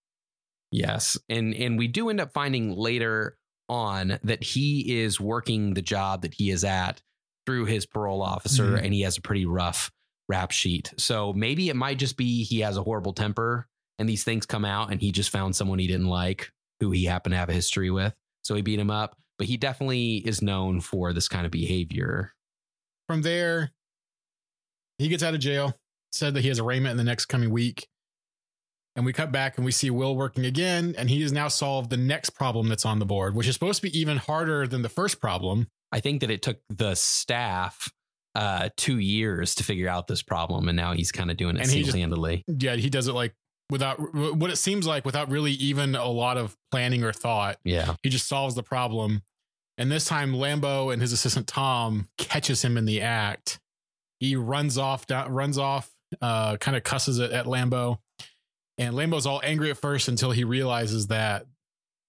Yes, 0.72 1.18
and 1.28 1.54
and 1.54 1.78
we 1.78 1.88
do 1.88 2.10
end 2.10 2.20
up 2.20 2.32
finding 2.32 2.72
later 2.76 3.36
on 3.68 4.18
that 4.24 4.42
he 4.42 5.00
is 5.00 5.20
working 5.20 5.74
the 5.74 5.82
job 5.82 6.22
that 6.22 6.34
he 6.34 6.50
is 6.50 6.64
at 6.64 7.02
through 7.46 7.64
his 7.66 7.86
parole 7.86 8.22
officer, 8.22 8.72
Mhm. 8.76 8.84
and 8.84 8.94
he 8.94 9.00
has 9.02 9.16
a 9.16 9.20
pretty 9.22 9.46
rough 9.46 9.90
rap 10.28 10.50
sheet. 10.52 10.92
So 10.96 11.32
maybe 11.32 11.68
it 11.68 11.76
might 11.76 11.98
just 11.98 12.16
be 12.16 12.44
he 12.44 12.60
has 12.60 12.76
a 12.76 12.82
horrible 12.82 13.12
temper, 13.12 13.68
and 13.98 14.08
these 14.08 14.22
things 14.24 14.46
come 14.46 14.64
out, 14.64 14.92
and 14.92 15.00
he 15.00 15.10
just 15.12 15.30
found 15.30 15.56
someone 15.56 15.78
he 15.78 15.86
didn't 15.88 16.06
like, 16.08 16.52
who 16.80 16.90
he 16.92 17.04
happened 17.04 17.32
to 17.32 17.36
have 17.38 17.48
a 17.48 17.52
history 17.54 17.90
with, 17.90 18.14
so 18.42 18.54
he 18.54 18.62
beat 18.62 18.78
him 18.78 18.90
up. 18.90 19.16
But 19.38 19.48
he 19.48 19.56
definitely 19.56 20.16
is 20.18 20.42
known 20.42 20.80
for 20.80 21.12
this 21.12 21.26
kind 21.28 21.46
of 21.46 21.50
behavior. 21.52 22.34
From 23.08 23.22
there, 23.22 23.72
he 24.98 25.08
gets 25.08 25.22
out 25.22 25.34
of 25.34 25.40
jail. 25.40 25.76
Said 26.12 26.34
that 26.34 26.42
he 26.42 26.48
has 26.48 26.58
arraignment 26.58 26.90
in 26.92 26.96
the 26.98 27.04
next 27.04 27.26
coming 27.26 27.50
week. 27.50 27.88
And 29.00 29.06
we 29.06 29.14
cut 29.14 29.32
back 29.32 29.56
and 29.56 29.64
we 29.64 29.72
see 29.72 29.88
Will 29.88 30.14
working 30.14 30.44
again, 30.44 30.94
and 30.98 31.08
he 31.08 31.22
has 31.22 31.32
now 31.32 31.48
solved 31.48 31.88
the 31.88 31.96
next 31.96 32.30
problem 32.34 32.68
that's 32.68 32.84
on 32.84 32.98
the 32.98 33.06
board, 33.06 33.34
which 33.34 33.48
is 33.48 33.54
supposed 33.54 33.80
to 33.80 33.88
be 33.90 33.98
even 33.98 34.18
harder 34.18 34.66
than 34.66 34.82
the 34.82 34.90
first 34.90 35.22
problem. 35.22 35.68
I 35.90 36.00
think 36.00 36.20
that 36.20 36.30
it 36.30 36.42
took 36.42 36.58
the 36.68 36.94
staff 36.94 37.90
uh, 38.34 38.68
two 38.76 38.98
years 38.98 39.54
to 39.54 39.64
figure 39.64 39.88
out 39.88 40.06
this 40.06 40.20
problem, 40.20 40.68
and 40.68 40.76
now 40.76 40.92
he's 40.92 41.12
kind 41.12 41.30
of 41.30 41.38
doing 41.38 41.56
it 41.56 41.62
And 41.62 41.70
he 41.70 41.78
just- 41.78 41.92
single 41.92 41.98
handedly. 41.98 42.44
Yeah, 42.46 42.76
he 42.76 42.90
does 42.90 43.08
it 43.08 43.14
like 43.14 43.34
without 43.70 43.96
what 44.14 44.50
it 44.50 44.56
seems 44.56 44.86
like 44.86 45.06
without 45.06 45.30
really 45.30 45.52
even 45.52 45.94
a 45.94 46.04
lot 46.08 46.36
of 46.36 46.54
planning 46.70 47.02
or 47.02 47.14
thought. 47.14 47.56
Yeah. 47.64 47.94
He 48.02 48.10
just 48.10 48.28
solves 48.28 48.54
the 48.54 48.62
problem. 48.62 49.22
And 49.78 49.90
this 49.90 50.04
time, 50.04 50.34
Lambeau 50.34 50.92
and 50.92 51.00
his 51.00 51.14
assistant 51.14 51.46
Tom 51.46 52.10
catches 52.18 52.60
him 52.62 52.76
in 52.76 52.84
the 52.84 53.00
act. 53.00 53.60
He 54.18 54.36
runs 54.36 54.76
off, 54.76 55.06
down, 55.06 55.32
runs 55.32 55.56
off, 55.56 55.90
uh, 56.20 56.58
kind 56.58 56.76
of 56.76 56.82
cusses 56.82 57.18
it 57.18 57.32
at 57.32 57.46
Lambeau. 57.46 57.96
And 58.78 58.94
Lambeau's 58.94 59.26
all 59.26 59.40
angry 59.44 59.70
at 59.70 59.76
first 59.76 60.08
until 60.08 60.30
he 60.30 60.44
realizes 60.44 61.08
that 61.08 61.46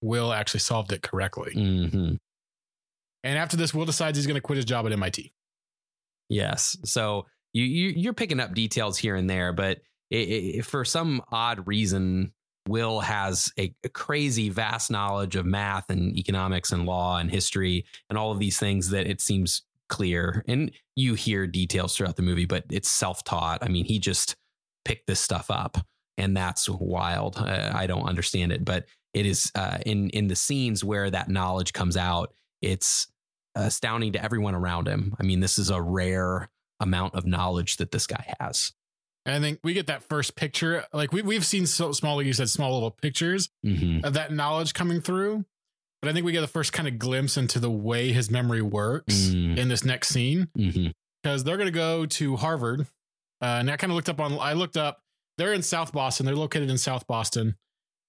Will 0.00 0.32
actually 0.32 0.60
solved 0.60 0.92
it 0.92 1.02
correctly. 1.02 1.52
hmm 1.52 2.14
And 3.24 3.38
after 3.38 3.56
this, 3.56 3.74
Will 3.74 3.84
decides 3.84 4.18
he's 4.18 4.26
going 4.26 4.36
to 4.36 4.40
quit 4.40 4.56
his 4.56 4.64
job 4.64 4.86
at 4.86 4.92
MIT. 4.92 5.32
Yes. 6.28 6.76
So 6.84 7.26
you, 7.52 7.64
you 7.64 7.88
you're 7.90 8.14
picking 8.14 8.40
up 8.40 8.54
details 8.54 8.98
here 8.98 9.14
and 9.14 9.28
there, 9.28 9.52
but 9.52 9.80
it, 10.10 10.16
it, 10.16 10.64
for 10.64 10.84
some 10.84 11.22
odd 11.30 11.66
reason, 11.66 12.32
Will 12.68 13.00
has 13.00 13.52
a, 13.58 13.74
a, 13.84 13.88
crazy 13.88 14.48
vast 14.48 14.90
knowledge 14.90 15.36
of 15.36 15.44
math 15.44 15.90
and 15.90 16.16
economics 16.16 16.70
and 16.70 16.86
law 16.86 17.18
and 17.18 17.30
history 17.30 17.86
and 18.08 18.16
all 18.16 18.30
of 18.30 18.38
these 18.38 18.58
things 18.58 18.90
that 18.90 19.06
it 19.06 19.20
seems 19.20 19.62
clear. 19.88 20.44
And 20.46 20.70
you 20.94 21.14
hear 21.14 21.46
details 21.46 21.96
throughout 21.96 22.16
the 22.16 22.22
movie, 22.22 22.46
but 22.46 22.64
it's 22.70 22.90
self 22.90 23.24
taught. 23.24 23.62
I 23.62 23.68
mean, 23.68 23.84
he 23.84 23.98
just 23.98 24.36
picked 24.84 25.06
this 25.06 25.20
stuff 25.20 25.50
up, 25.50 25.78
and 26.22 26.36
that's 26.36 26.68
wild. 26.68 27.36
Uh, 27.36 27.72
I 27.74 27.86
don't 27.86 28.04
understand 28.04 28.52
it, 28.52 28.64
but 28.64 28.86
it 29.12 29.26
is 29.26 29.50
uh, 29.54 29.78
in 29.84 30.10
in 30.10 30.28
the 30.28 30.36
scenes 30.36 30.84
where 30.84 31.10
that 31.10 31.28
knowledge 31.28 31.72
comes 31.72 31.96
out. 31.96 32.32
It's 32.62 33.08
astounding 33.54 34.12
to 34.12 34.24
everyone 34.24 34.54
around 34.54 34.88
him. 34.88 35.14
I 35.18 35.24
mean, 35.24 35.40
this 35.40 35.58
is 35.58 35.68
a 35.68 35.82
rare 35.82 36.48
amount 36.80 37.14
of 37.14 37.26
knowledge 37.26 37.76
that 37.78 37.90
this 37.90 38.06
guy 38.06 38.34
has. 38.40 38.72
And 39.26 39.34
I 39.34 39.40
think 39.40 39.60
we 39.62 39.74
get 39.74 39.86
that 39.86 40.02
first 40.02 40.34
picture. 40.36 40.84
Like 40.92 41.12
we, 41.12 41.22
we've 41.22 41.44
seen 41.44 41.66
so 41.66 41.92
small, 41.92 42.16
like 42.16 42.26
you 42.26 42.32
said, 42.32 42.48
small 42.48 42.72
little 42.74 42.90
pictures 42.90 43.50
mm-hmm. 43.64 44.04
of 44.04 44.14
that 44.14 44.32
knowledge 44.32 44.74
coming 44.74 45.00
through. 45.00 45.44
But 46.00 46.08
I 46.08 46.12
think 46.12 46.26
we 46.26 46.32
get 46.32 46.40
the 46.40 46.48
first 46.48 46.72
kind 46.72 46.88
of 46.88 46.98
glimpse 46.98 47.36
into 47.36 47.60
the 47.60 47.70
way 47.70 48.12
his 48.12 48.30
memory 48.30 48.62
works 48.62 49.14
mm. 49.14 49.56
in 49.56 49.68
this 49.68 49.84
next 49.84 50.08
scene. 50.08 50.48
Because 50.56 50.74
mm-hmm. 50.74 51.42
they're 51.44 51.56
going 51.56 51.68
to 51.68 51.70
go 51.70 52.06
to 52.06 52.36
Harvard. 52.36 52.80
Uh, 53.40 53.58
and 53.60 53.70
I 53.70 53.76
kind 53.76 53.92
of 53.92 53.96
looked 53.96 54.08
up 54.08 54.18
on, 54.18 54.38
I 54.40 54.54
looked 54.54 54.76
up, 54.76 55.01
they're 55.38 55.52
in 55.52 55.62
South 55.62 55.92
Boston. 55.92 56.26
They're 56.26 56.36
located 56.36 56.70
in 56.70 56.78
South 56.78 57.06
Boston. 57.06 57.56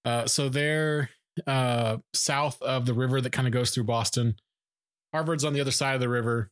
Uh, 0.06 0.26
so 0.26 0.50
they're 0.50 1.10
uh, 1.48 1.98
south 2.14 2.62
of 2.62 2.86
the 2.86 2.94
river 2.94 3.22
that 3.22 3.32
kind 3.32 3.48
of 3.48 3.54
goes 3.54 3.72
through 3.72 3.86
Boston. 3.86 4.36
Harvard's 5.14 5.46
on 5.46 5.54
the 5.54 5.62
other 5.62 5.72
side 5.72 5.96
of 5.96 6.02
the 6.02 6.10
river. 6.10 6.50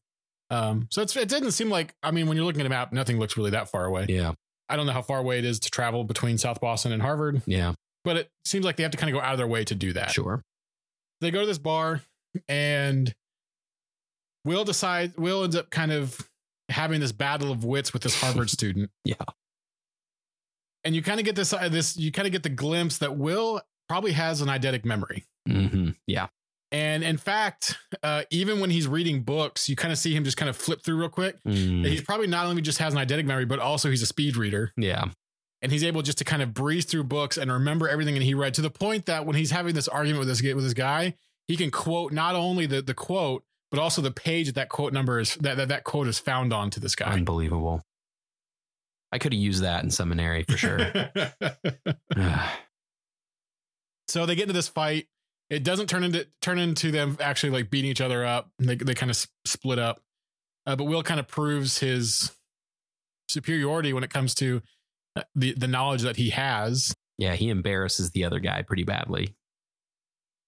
Um, 0.49 0.87
so 0.89 1.01
it 1.01 1.29
didn't 1.29 1.51
seem 1.51 1.69
like, 1.69 1.95
I 2.03 2.11
mean, 2.11 2.27
when 2.27 2.37
you're 2.37 2.45
looking 2.45 2.61
at 2.61 2.67
a 2.67 2.69
map, 2.69 2.91
nothing 2.91 3.19
looks 3.19 3.37
really 3.37 3.51
that 3.51 3.69
far 3.69 3.85
away. 3.85 4.05
Yeah. 4.09 4.33
I 4.69 4.75
don't 4.75 4.85
know 4.85 4.93
how 4.93 5.01
far 5.01 5.17
away 5.19 5.39
it 5.39 5.45
is 5.45 5.59
to 5.61 5.69
travel 5.69 6.03
between 6.03 6.37
South 6.37 6.61
Boston 6.61 6.91
and 6.91 7.01
Harvard. 7.01 7.41
Yeah. 7.45 7.73
But 8.03 8.17
it 8.17 8.29
seems 8.45 8.65
like 8.65 8.77
they 8.77 8.83
have 8.83 8.91
to 8.91 8.97
kind 8.97 9.09
of 9.13 9.19
go 9.19 9.25
out 9.25 9.33
of 9.33 9.37
their 9.37 9.47
way 9.47 9.63
to 9.65 9.75
do 9.75 9.93
that. 9.93 10.11
Sure. 10.11 10.41
They 11.19 11.31
go 11.31 11.41
to 11.41 11.45
this 11.45 11.57
bar 11.57 12.01
and 12.47 13.13
Will 14.43 14.63
decide 14.63 15.17
Will 15.17 15.43
ends 15.43 15.55
up 15.55 15.69
kind 15.69 15.91
of 15.91 16.17
having 16.69 16.99
this 16.99 17.11
battle 17.11 17.51
of 17.51 17.63
wits 17.63 17.93
with 17.93 18.01
this 18.01 18.19
Harvard 18.19 18.49
student. 18.49 18.89
Yeah. 19.05 19.15
And 20.83 20.95
you 20.95 21.01
kind 21.01 21.19
of 21.19 21.25
get 21.25 21.35
this 21.35 21.53
uh, 21.53 21.69
this 21.69 21.97
you 21.97 22.11
kind 22.11 22.25
of 22.25 22.31
get 22.31 22.43
the 22.43 22.49
glimpse 22.49 22.97
that 22.99 23.15
Will 23.17 23.61
probably 23.87 24.13
has 24.13 24.41
an 24.41 24.47
eidetic 24.47 24.85
memory. 24.85 25.25
Mm-hmm. 25.47 25.91
Yeah. 26.07 26.27
And 26.71 27.03
in 27.03 27.17
fact, 27.17 27.77
uh, 28.01 28.23
even 28.29 28.61
when 28.61 28.69
he's 28.69 28.87
reading 28.87 29.23
books, 29.23 29.67
you 29.67 29.75
kind 29.75 29.91
of 29.91 29.97
see 29.97 30.15
him 30.15 30.23
just 30.23 30.37
kind 30.37 30.49
of 30.49 30.55
flip 30.55 30.81
through 30.81 30.97
real 30.97 31.09
quick. 31.09 31.35
Mm. 31.45 31.85
He's 31.85 32.01
probably 32.01 32.27
not 32.27 32.45
only 32.45 32.61
just 32.61 32.77
has 32.77 32.93
an 32.93 32.99
eidetic 32.99 33.25
memory, 33.25 33.45
but 33.45 33.59
also 33.59 33.89
he's 33.89 34.01
a 34.01 34.05
speed 34.05 34.37
reader. 34.37 34.71
Yeah. 34.77 35.05
And 35.61 35.71
he's 35.71 35.83
able 35.83 36.01
just 36.01 36.17
to 36.19 36.23
kind 36.23 36.41
of 36.41 36.53
breeze 36.53 36.85
through 36.85 37.03
books 37.03 37.37
and 37.37 37.51
remember 37.51 37.89
everything 37.89 38.15
that 38.15 38.23
he 38.23 38.33
read 38.33 38.53
to 38.55 38.61
the 38.61 38.69
point 38.69 39.05
that 39.07 39.25
when 39.25 39.35
he's 39.35 39.51
having 39.51 39.75
this 39.75 39.87
argument 39.89 40.19
with 40.19 40.29
this 40.29 40.41
with 40.41 40.63
this 40.63 40.73
guy, 40.73 41.15
he 41.47 41.57
can 41.57 41.69
quote 41.69 42.13
not 42.13 42.35
only 42.35 42.65
the 42.65 42.81
the 42.81 42.93
quote, 42.93 43.43
but 43.69 43.79
also 43.79 44.01
the 44.01 44.11
page 44.11 44.47
that 44.47 44.55
that 44.55 44.69
quote 44.69 44.93
number 44.93 45.19
is 45.19 45.35
that 45.35 45.57
that, 45.57 45.67
that 45.67 45.83
quote 45.83 46.07
is 46.07 46.17
found 46.19 46.53
on 46.53 46.69
to 46.71 46.79
this 46.79 46.95
guy. 46.95 47.11
Unbelievable. 47.11 47.83
I 49.11 49.19
could 49.19 49.33
have 49.33 49.41
used 49.41 49.63
that 49.63 49.83
in 49.83 49.91
seminary 49.91 50.43
for 50.43 50.57
sure. 50.57 50.79
so 54.07 54.25
they 54.25 54.35
get 54.35 54.43
into 54.43 54.53
this 54.53 54.67
fight 54.67 55.07
it 55.51 55.63
doesn't 55.63 55.87
turn 55.87 56.03
into 56.03 56.25
turn 56.41 56.57
into 56.57 56.91
them 56.91 57.17
actually 57.19 57.49
like 57.49 57.69
beating 57.69 57.91
each 57.91 58.01
other 58.01 58.25
up. 58.25 58.49
They 58.57 58.75
they 58.75 58.95
kind 58.95 59.11
of 59.11 59.27
split 59.45 59.77
up, 59.77 59.99
uh, 60.65 60.77
but 60.77 60.85
Will 60.85 61.03
kind 61.03 61.19
of 61.19 61.27
proves 61.27 61.79
his 61.79 62.31
superiority 63.27 63.91
when 63.91 64.03
it 64.03 64.09
comes 64.09 64.33
to 64.35 64.61
uh, 65.17 65.23
the 65.35 65.53
the 65.53 65.67
knowledge 65.67 66.03
that 66.03 66.15
he 66.15 66.29
has. 66.29 66.95
Yeah, 67.17 67.35
he 67.35 67.49
embarrasses 67.49 68.11
the 68.11 68.23
other 68.23 68.39
guy 68.39 68.61
pretty 68.61 68.85
badly, 68.85 69.35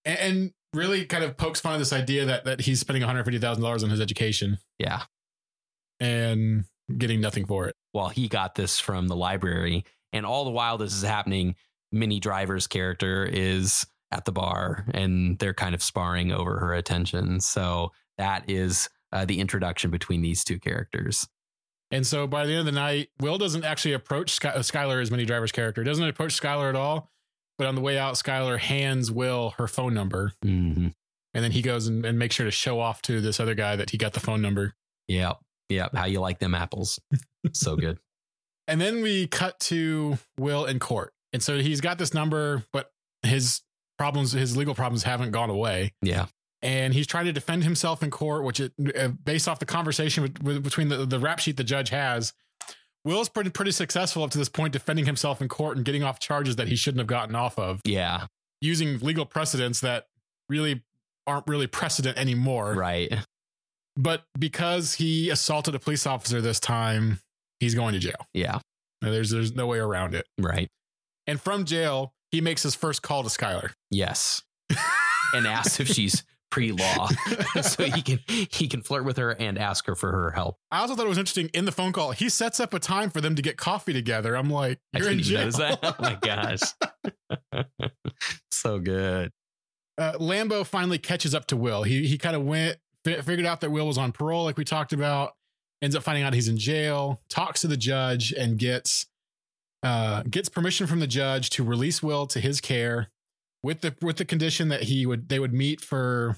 and, 0.05 0.19
and 0.19 0.53
really 0.73 1.05
kind 1.05 1.25
of 1.25 1.35
pokes 1.35 1.59
fun 1.59 1.73
of 1.73 1.79
this 1.79 1.91
idea 1.91 2.25
that 2.25 2.45
that 2.45 2.61
he's 2.61 2.79
spending 2.79 3.01
one 3.01 3.09
hundred 3.09 3.25
fifty 3.25 3.39
thousand 3.39 3.61
dollars 3.61 3.83
on 3.83 3.89
his 3.89 3.99
education. 3.99 4.57
Yeah, 4.79 5.01
and 5.99 6.63
getting 6.97 7.21
nothing 7.21 7.45
for 7.45 7.67
it. 7.67 7.75
While 7.91 8.09
he 8.09 8.27
got 8.27 8.55
this 8.55 8.79
from 8.79 9.07
the 9.07 9.15
library, 9.15 9.85
and 10.11 10.25
all 10.25 10.45
the 10.45 10.51
while 10.51 10.77
this 10.77 10.93
is 10.93 11.03
happening, 11.03 11.55
Minnie 11.91 12.19
Driver's 12.19 12.67
character 12.67 13.25
is 13.25 13.85
at 14.11 14.25
the 14.25 14.31
bar 14.31 14.85
and 14.93 15.39
they're 15.39 15.53
kind 15.53 15.73
of 15.73 15.81
sparring 15.81 16.31
over 16.31 16.59
her 16.59 16.73
attention. 16.73 17.39
So 17.39 17.91
that 18.17 18.49
is 18.49 18.89
uh, 19.11 19.25
the 19.25 19.39
introduction 19.39 19.89
between 19.89 20.21
these 20.21 20.43
two 20.43 20.59
characters. 20.59 21.27
And 21.91 22.05
so 22.05 22.25
by 22.27 22.45
the 22.45 22.51
end 22.53 22.61
of 22.61 22.65
the 22.65 22.71
night, 22.71 23.09
Will 23.19 23.37
doesn't 23.37 23.63
actually 23.63 23.93
approach 23.93 24.31
Sky- 24.31 24.49
uh, 24.49 24.59
Skylar 24.59 25.01
as 25.01 25.11
Minnie 25.11 25.25
Driver's 25.25 25.51
character. 25.51 25.83
Doesn't 25.83 26.07
approach 26.07 26.39
Skylar 26.39 26.69
at 26.69 26.75
all. 26.75 27.09
But 27.57 27.67
on 27.67 27.75
the 27.75 27.81
way 27.81 27.99
out, 27.99 28.15
Skylar 28.15 28.57
hands 28.57 29.11
Will 29.11 29.51
her 29.57 29.67
phone 29.67 29.93
number. 29.93 30.33
Mm-hmm. 30.43 30.87
And 31.35 31.43
then 31.43 31.51
he 31.51 31.61
goes 31.61 31.87
and, 31.87 32.03
and 32.05 32.17
makes 32.17 32.35
sure 32.35 32.45
to 32.45 32.51
show 32.51 32.79
off 32.79 33.01
to 33.03 33.21
this 33.21 33.39
other 33.39 33.53
guy 33.53 33.75
that 33.75 33.91
he 33.91 33.97
got 33.97 34.13
the 34.13 34.19
phone 34.19 34.41
number. 34.41 34.73
Yep. 35.07 35.37
Yep. 35.73 35.95
How 35.95 36.05
you 36.05 36.19
like 36.19 36.39
them 36.39 36.55
apples. 36.55 36.99
so 37.53 37.75
good. 37.77 37.99
And 38.67 38.79
then 38.79 39.01
we 39.01 39.27
cut 39.27 39.59
to 39.61 40.17
Will 40.37 40.65
in 40.65 40.79
court. 40.79 41.13
And 41.33 41.43
so 41.43 41.59
he's 41.59 41.81
got 41.81 41.97
this 41.97 42.13
number, 42.13 42.63
but 42.71 42.91
his 43.23 43.61
problems, 43.97 44.31
his 44.31 44.55
legal 44.55 44.75
problems 44.75 45.03
haven't 45.03 45.31
gone 45.31 45.49
away. 45.49 45.93
Yeah. 46.01 46.27
And 46.61 46.93
he's 46.93 47.07
trying 47.07 47.25
to 47.25 47.33
defend 47.33 47.63
himself 47.63 48.01
in 48.03 48.09
court, 48.09 48.45
which, 48.45 48.59
it, 48.61 48.71
uh, 48.97 49.09
based 49.09 49.49
off 49.49 49.59
the 49.59 49.65
conversation 49.65 50.23
with, 50.23 50.41
with, 50.41 50.63
between 50.63 50.87
the, 50.87 51.05
the 51.05 51.19
rap 51.19 51.39
sheet 51.39 51.57
the 51.57 51.63
judge 51.63 51.89
has, 51.89 52.33
Will's 53.05 53.27
pretty 53.27 53.49
pretty 53.49 53.71
successful 53.71 54.23
up 54.23 54.31
to 54.31 54.37
this 54.37 54.47
point, 54.47 54.71
defending 54.71 55.05
himself 55.05 55.41
in 55.41 55.49
court 55.49 55.75
and 55.75 55.85
getting 55.85 56.03
off 56.03 56.19
charges 56.19 56.55
that 56.55 56.69
he 56.69 56.75
shouldn't 56.75 56.99
have 56.99 57.07
gotten 57.07 57.35
off 57.35 57.59
of. 57.59 57.81
Yeah, 57.83 58.27
using 58.61 58.99
legal 58.99 59.25
precedents 59.25 59.81
that 59.81 60.07
really 60.47 60.83
aren't 61.27 61.47
really 61.47 61.67
precedent 61.67 62.17
anymore. 62.17 62.73
Right. 62.73 63.13
But 63.95 64.23
because 64.37 64.95
he 64.95 65.29
assaulted 65.29 65.75
a 65.75 65.79
police 65.79 66.07
officer 66.07 66.41
this 66.41 66.59
time, 66.59 67.19
he's 67.59 67.75
going 67.75 67.93
to 67.93 67.99
jail. 67.99 68.27
Yeah. 68.33 68.59
There's 69.01 69.29
there's 69.29 69.53
no 69.53 69.67
way 69.67 69.79
around 69.79 70.15
it. 70.15 70.25
Right. 70.39 70.69
And 71.27 71.39
from 71.39 71.65
jail, 71.65 72.13
he 72.31 72.41
makes 72.41 72.63
his 72.63 72.75
first 72.75 73.01
call 73.01 73.23
to 73.23 73.29
Skylar. 73.29 73.71
Yes. 73.91 74.41
and 75.33 75.45
asks 75.45 75.79
if 75.79 75.87
she's 75.87 76.23
pre-law 76.53 77.09
so 77.63 77.83
he 77.83 78.01
can 78.03 78.19
he 78.27 78.67
can 78.67 78.83
flirt 78.83 79.03
with 79.05 79.17
her 79.17 79.31
and 79.31 79.57
ask 79.57 79.87
her 79.87 79.95
for 79.95 80.11
her 80.11 80.31
help. 80.31 80.57
I 80.71 80.79
also 80.79 80.95
thought 80.95 81.05
it 81.05 81.09
was 81.09 81.17
interesting 81.17 81.49
in 81.53 81.65
the 81.65 81.71
phone 81.71 81.91
call. 81.91 82.11
He 82.11 82.29
sets 82.29 82.59
up 82.59 82.73
a 82.73 82.79
time 82.79 83.09
for 83.09 83.21
them 83.21 83.35
to 83.35 83.41
get 83.41 83.57
coffee 83.57 83.93
together. 83.93 84.35
I'm 84.35 84.49
like, 84.49 84.79
you're 84.95 85.09
in 85.09 85.19
jail. 85.19 85.49
Oh 85.59 85.95
my 85.99 86.15
gosh. 86.21 86.61
so 88.51 88.79
good. 88.79 89.31
Uh, 89.97 90.13
Lambeau 90.13 90.65
finally 90.65 90.97
catches 90.99 91.33
up 91.35 91.45
to 91.47 91.57
Will. 91.57 91.83
He 91.83 92.07
he 92.07 92.17
kind 92.17 92.35
of 92.35 92.43
went 92.43 92.77
figured 93.03 93.45
out 93.45 93.61
that 93.61 93.71
Will 93.71 93.87
was 93.87 93.97
on 93.97 94.11
parole 94.11 94.43
like 94.43 94.57
we 94.57 94.65
talked 94.65 94.93
about. 94.93 95.33
Ends 95.81 95.95
up 95.95 96.03
finding 96.03 96.23
out 96.23 96.33
he's 96.33 96.47
in 96.47 96.57
jail, 96.57 97.21
talks 97.27 97.61
to 97.61 97.67
the 97.67 97.75
judge 97.75 98.31
and 98.31 98.57
gets 98.57 99.05
uh, 99.83 100.23
gets 100.23 100.47
permission 100.47 100.87
from 100.87 100.99
the 100.99 101.07
judge 101.07 101.49
to 101.51 101.63
release 101.63 102.01
Will 102.01 102.25
to 102.27 102.39
his 102.39 102.61
care 102.61 103.09
with 103.63 103.81
the 103.81 103.95
with 104.01 104.17
the 104.17 104.25
condition 104.25 104.69
that 104.69 104.83
he 104.83 105.05
would 105.05 105.27
they 105.27 105.39
would 105.39 105.53
meet 105.53 105.81
for 105.81 106.37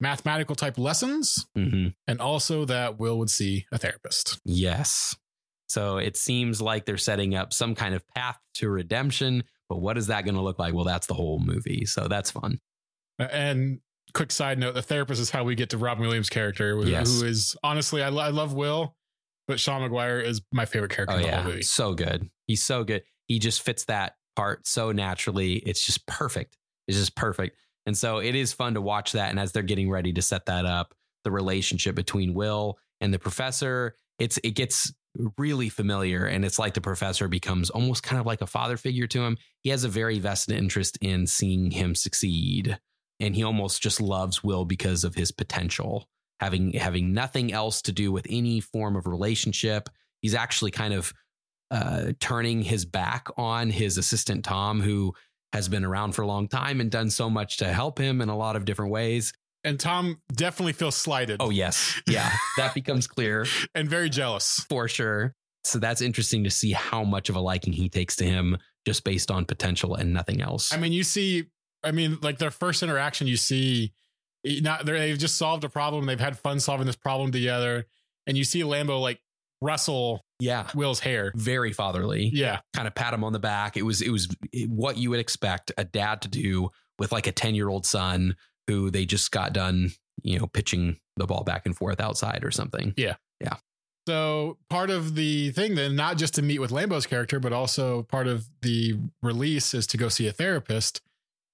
mathematical 0.00 0.54
type 0.54 0.78
lessons 0.78 1.46
mm-hmm. 1.56 1.88
and 2.06 2.20
also 2.20 2.64
that 2.64 2.98
Will 2.98 3.18
would 3.18 3.30
see 3.30 3.66
a 3.72 3.78
therapist. 3.78 4.40
Yes. 4.44 5.16
So 5.68 5.98
it 5.98 6.16
seems 6.16 6.62
like 6.62 6.86
they're 6.86 6.96
setting 6.96 7.34
up 7.34 7.52
some 7.52 7.74
kind 7.74 7.94
of 7.94 8.06
path 8.08 8.38
to 8.54 8.70
redemption, 8.70 9.44
but 9.68 9.78
what 9.78 9.98
is 9.98 10.06
that 10.06 10.24
going 10.24 10.36
to 10.36 10.40
look 10.40 10.58
like? 10.58 10.72
Well, 10.72 10.84
that's 10.84 11.06
the 11.06 11.14
whole 11.14 11.40
movie. 11.40 11.84
So 11.84 12.08
that's 12.08 12.30
fun. 12.30 12.60
And 13.18 13.80
quick 14.14 14.32
side 14.32 14.58
note, 14.58 14.74
the 14.74 14.82
therapist 14.82 15.20
is 15.20 15.30
how 15.30 15.44
we 15.44 15.54
get 15.54 15.70
to 15.70 15.78
Robin 15.78 16.04
Williams' 16.04 16.30
character, 16.30 16.80
yes. 16.84 17.20
who 17.20 17.26
is 17.26 17.56
honestly, 17.62 18.02
I, 18.02 18.08
I 18.08 18.30
love 18.30 18.52
Will, 18.52 18.94
but 19.46 19.60
Sean 19.60 19.82
Maguire 19.82 20.20
is 20.20 20.40
my 20.52 20.64
favorite 20.64 20.90
character 20.90 21.14
oh, 21.14 21.18
in 21.18 21.22
the 21.22 21.28
yeah. 21.28 21.42
whole 21.42 21.50
movie. 21.50 21.62
So 21.62 21.94
good. 21.94 22.28
He's 22.46 22.62
so 22.62 22.84
good. 22.84 23.02
He 23.26 23.38
just 23.38 23.62
fits 23.62 23.84
that 23.86 24.14
part 24.36 24.66
so 24.66 24.92
naturally. 24.92 25.54
It's 25.56 25.84
just 25.84 26.06
perfect. 26.06 26.56
It's 26.86 26.98
just 26.98 27.16
perfect. 27.16 27.56
And 27.86 27.96
so 27.96 28.18
it 28.18 28.34
is 28.34 28.52
fun 28.52 28.74
to 28.74 28.80
watch 28.80 29.12
that. 29.12 29.30
And 29.30 29.40
as 29.40 29.52
they're 29.52 29.62
getting 29.62 29.90
ready 29.90 30.12
to 30.12 30.22
set 30.22 30.46
that 30.46 30.64
up, 30.64 30.94
the 31.24 31.30
relationship 31.30 31.94
between 31.94 32.34
Will 32.34 32.78
and 33.00 33.12
the 33.12 33.18
professor, 33.18 33.96
it's 34.18 34.38
it 34.44 34.52
gets 34.52 34.92
really 35.36 35.68
familiar. 35.68 36.26
And 36.26 36.44
it's 36.44 36.58
like 36.58 36.74
the 36.74 36.80
professor 36.80 37.28
becomes 37.28 37.70
almost 37.70 38.02
kind 38.02 38.20
of 38.20 38.26
like 38.26 38.40
a 38.40 38.46
father 38.46 38.76
figure 38.76 39.06
to 39.08 39.22
him. 39.22 39.38
He 39.62 39.70
has 39.70 39.84
a 39.84 39.88
very 39.88 40.18
vested 40.18 40.56
interest 40.56 40.98
in 41.00 41.26
seeing 41.26 41.70
him 41.70 41.94
succeed. 41.94 42.78
And 43.20 43.34
he 43.34 43.42
almost 43.42 43.82
just 43.82 44.00
loves 44.00 44.44
Will 44.44 44.64
because 44.64 45.04
of 45.04 45.14
his 45.14 45.32
potential. 45.32 46.08
Having 46.40 46.74
having 46.74 47.12
nothing 47.12 47.52
else 47.52 47.82
to 47.82 47.92
do 47.92 48.12
with 48.12 48.26
any 48.30 48.60
form 48.60 48.94
of 48.94 49.06
relationship. 49.06 49.88
He's 50.22 50.34
actually 50.34 50.70
kind 50.70 50.94
of 50.94 51.12
uh, 51.70 52.12
turning 52.20 52.62
his 52.62 52.84
back 52.84 53.28
on 53.36 53.70
his 53.70 53.98
assistant 53.98 54.44
Tom, 54.44 54.80
who 54.80 55.14
has 55.52 55.68
been 55.68 55.84
around 55.84 56.12
for 56.12 56.22
a 56.22 56.26
long 56.26 56.48
time 56.48 56.80
and 56.80 56.90
done 56.90 57.10
so 57.10 57.28
much 57.28 57.58
to 57.58 57.72
help 57.72 57.98
him 57.98 58.20
in 58.20 58.28
a 58.28 58.36
lot 58.36 58.56
of 58.56 58.64
different 58.64 58.92
ways. 58.92 59.32
And 59.64 59.78
Tom 59.80 60.20
definitely 60.32 60.72
feels 60.72 60.96
slighted. 60.96 61.38
Oh 61.40 61.50
yes, 61.50 62.00
yeah, 62.06 62.30
that 62.56 62.74
becomes 62.74 63.06
clear 63.06 63.46
and 63.74 63.88
very 63.88 64.08
jealous 64.08 64.64
for 64.68 64.88
sure. 64.88 65.34
So 65.64 65.78
that's 65.78 66.00
interesting 66.00 66.44
to 66.44 66.50
see 66.50 66.72
how 66.72 67.04
much 67.04 67.28
of 67.28 67.36
a 67.36 67.40
liking 67.40 67.72
he 67.72 67.88
takes 67.88 68.16
to 68.16 68.24
him 68.24 68.56
just 68.86 69.04
based 69.04 69.30
on 69.30 69.44
potential 69.44 69.96
and 69.96 70.12
nothing 70.12 70.40
else. 70.40 70.72
I 70.72 70.78
mean, 70.78 70.92
you 70.92 71.02
see, 71.02 71.46
I 71.84 71.92
mean, 71.92 72.18
like 72.22 72.38
their 72.38 72.50
first 72.50 72.82
interaction, 72.82 73.26
you 73.26 73.36
see, 73.36 73.92
eh, 74.44 74.60
not 74.60 74.86
they've 74.86 75.18
just 75.18 75.36
solved 75.36 75.64
a 75.64 75.68
problem. 75.68 76.06
They've 76.06 76.18
had 76.18 76.38
fun 76.38 76.60
solving 76.60 76.86
this 76.86 76.96
problem 76.96 77.32
together, 77.32 77.86
and 78.26 78.36
you 78.36 78.44
see 78.44 78.62
Lambeau 78.62 79.00
like 79.00 79.20
Russell, 79.60 80.24
yeah. 80.40 80.68
Will's 80.74 81.00
hair. 81.00 81.32
Very 81.34 81.72
fatherly. 81.72 82.30
Yeah, 82.32 82.60
Kind 82.74 82.86
of 82.86 82.94
pat 82.94 83.14
him 83.14 83.24
on 83.24 83.32
the 83.32 83.38
back. 83.38 83.76
It 83.76 83.82
was 83.82 84.02
it 84.02 84.10
was 84.10 84.28
what 84.66 84.96
you 84.96 85.10
would 85.10 85.20
expect 85.20 85.72
a 85.76 85.84
dad 85.84 86.22
to 86.22 86.28
do 86.28 86.70
with 86.98 87.12
like 87.12 87.26
a 87.26 87.32
10-year-old 87.32 87.86
son 87.86 88.36
who 88.66 88.90
they 88.90 89.04
just 89.06 89.30
got 89.30 89.52
done, 89.52 89.90
you 90.22 90.38
know, 90.38 90.46
pitching 90.46 90.98
the 91.16 91.26
ball 91.26 91.44
back 91.44 91.64
and 91.64 91.76
forth 91.76 92.00
outside 92.00 92.44
or 92.44 92.50
something. 92.50 92.92
Yeah, 92.96 93.14
yeah. 93.40 93.56
So 94.06 94.56
part 94.70 94.90
of 94.90 95.16
the 95.16 95.50
thing 95.50 95.74
then, 95.74 95.94
not 95.94 96.16
just 96.16 96.34
to 96.34 96.42
meet 96.42 96.60
with 96.60 96.70
Lambeau's 96.70 97.06
character, 97.06 97.38
but 97.38 97.52
also 97.52 98.04
part 98.04 98.26
of 98.26 98.46
the 98.62 98.98
release 99.22 99.74
is 99.74 99.86
to 99.88 99.96
go 99.96 100.08
see 100.08 100.26
a 100.26 100.32
therapist. 100.32 101.02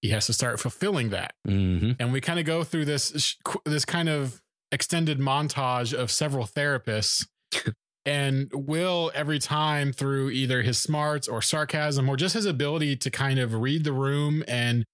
He 0.05 0.11
has 0.11 0.27
to 0.27 0.35
start 0.35 0.61
fulfilling 0.61 1.09
that, 1.11 1.33
hmm 1.47 1.93
and 1.99 2.13
we 2.13 2.21
kind 2.21 2.39
of 2.39 2.45
go 2.45 2.63
through 2.63 2.85
this 2.85 3.37
this 3.65 3.85
kind 3.87 4.09
of 4.11 4.43
extended 4.71 5.19
montage 5.19 5.95
of 5.95 6.11
several 6.11 6.45
therapists. 6.47 7.27
And 8.07 8.51
Will, 8.53 9.11
every 9.15 9.39
time 9.39 9.91
through 9.91 10.29
either 10.29 10.61
his 10.61 10.77
smarts 10.77 11.27
or 11.27 11.41
sarcasm 11.41 12.07
or 12.07 12.19
just 12.19 12.35
his 12.35 12.45
ability 12.45 12.97
to 12.97 13.11
kind 13.11 13.39
of 13.39 13.55
read 13.55 13.83
the 13.83 13.95
room 13.95 14.45
and 14.47 14.85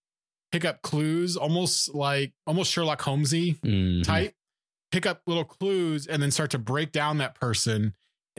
pick 0.53 0.65
up 0.65 0.81
clues, 0.83 1.37
almost 1.37 1.93
like 1.93 2.33
almost 2.47 2.71
Sherlock 2.71 3.03
Holmesy, 3.03 3.55
Mhm. 3.65 4.05
type, 4.05 4.33
pick 4.93 5.07
up 5.07 5.23
little 5.27 5.45
clues 5.45 6.07
and 6.07 6.23
then 6.23 6.31
start 6.31 6.53
to 6.53 6.59
break 6.59 6.93
down 6.93 7.19
that 7.19 7.35
person 7.35 7.95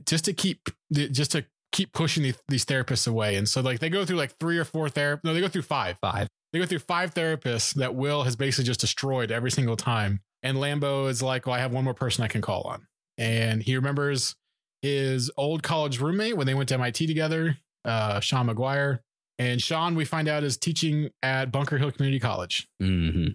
just 0.06 0.24
to 0.24 0.32
keep 0.34 0.70
just 0.94 1.32
to 1.34 1.44
keep 1.74 1.92
pushing 1.92 2.24
these, 2.24 2.38
these 2.48 2.63
therapists 2.63 3.06
away. 3.10 3.36
And 3.36 3.50
so 3.50 3.60
like 3.60 3.80
they 3.82 3.90
go 3.90 4.06
through 4.06 4.16
like 4.18 4.38
three 4.40 4.58
or 4.58 4.63
four 4.63 4.88
therapists. 4.88 5.25
No, 5.25 5.34
they 5.34 5.42
go 5.42 5.50
through 5.50 5.63
five. 5.63 5.98
Five. 6.00 6.30
They 6.53 6.60
go 6.60 6.65
through 6.65 6.79
five 6.79 7.13
therapists 7.13 7.74
that 7.75 7.96
Will 7.96 8.24
has 8.24 8.36
basically 8.36 8.65
just 8.65 8.79
destroyed 8.81 9.31
every 9.31 9.51
single 9.51 9.77
time. 9.77 10.20
And 10.43 10.58
Lambeau 10.58 11.10
is 11.10 11.22
like, 11.22 11.46
well, 11.46 11.55
I 11.55 11.60
have 11.60 11.72
one 11.72 11.84
more 11.84 11.93
person 11.93 12.24
I 12.24 12.27
can 12.27 12.41
call 12.41 12.63
on. 12.63 12.88
And 13.17 13.62
he 13.63 13.75
remembers 13.75 14.36
his 14.81 15.31
old 15.38 15.63
college 15.63 16.00
roommate 16.00 16.36
when 16.36 16.48
they 16.48 16.53
went 16.53 16.70
to 16.70 16.75
MIT 16.75 17.05
together, 17.08 17.58
uh, 17.86 18.20
Sean 18.20 18.48
Maguire. 18.48 19.01
And 19.39 19.62
Sean, 19.62 19.96
we 19.96 20.05
find 20.05 20.27
out, 20.27 20.43
is 20.43 20.58
teaching 20.58 21.10
at 21.24 21.51
Bunker 21.51 21.77
Hill 21.77 21.91
Community 21.91 22.20
College 22.20 22.67
hmm 22.79 23.27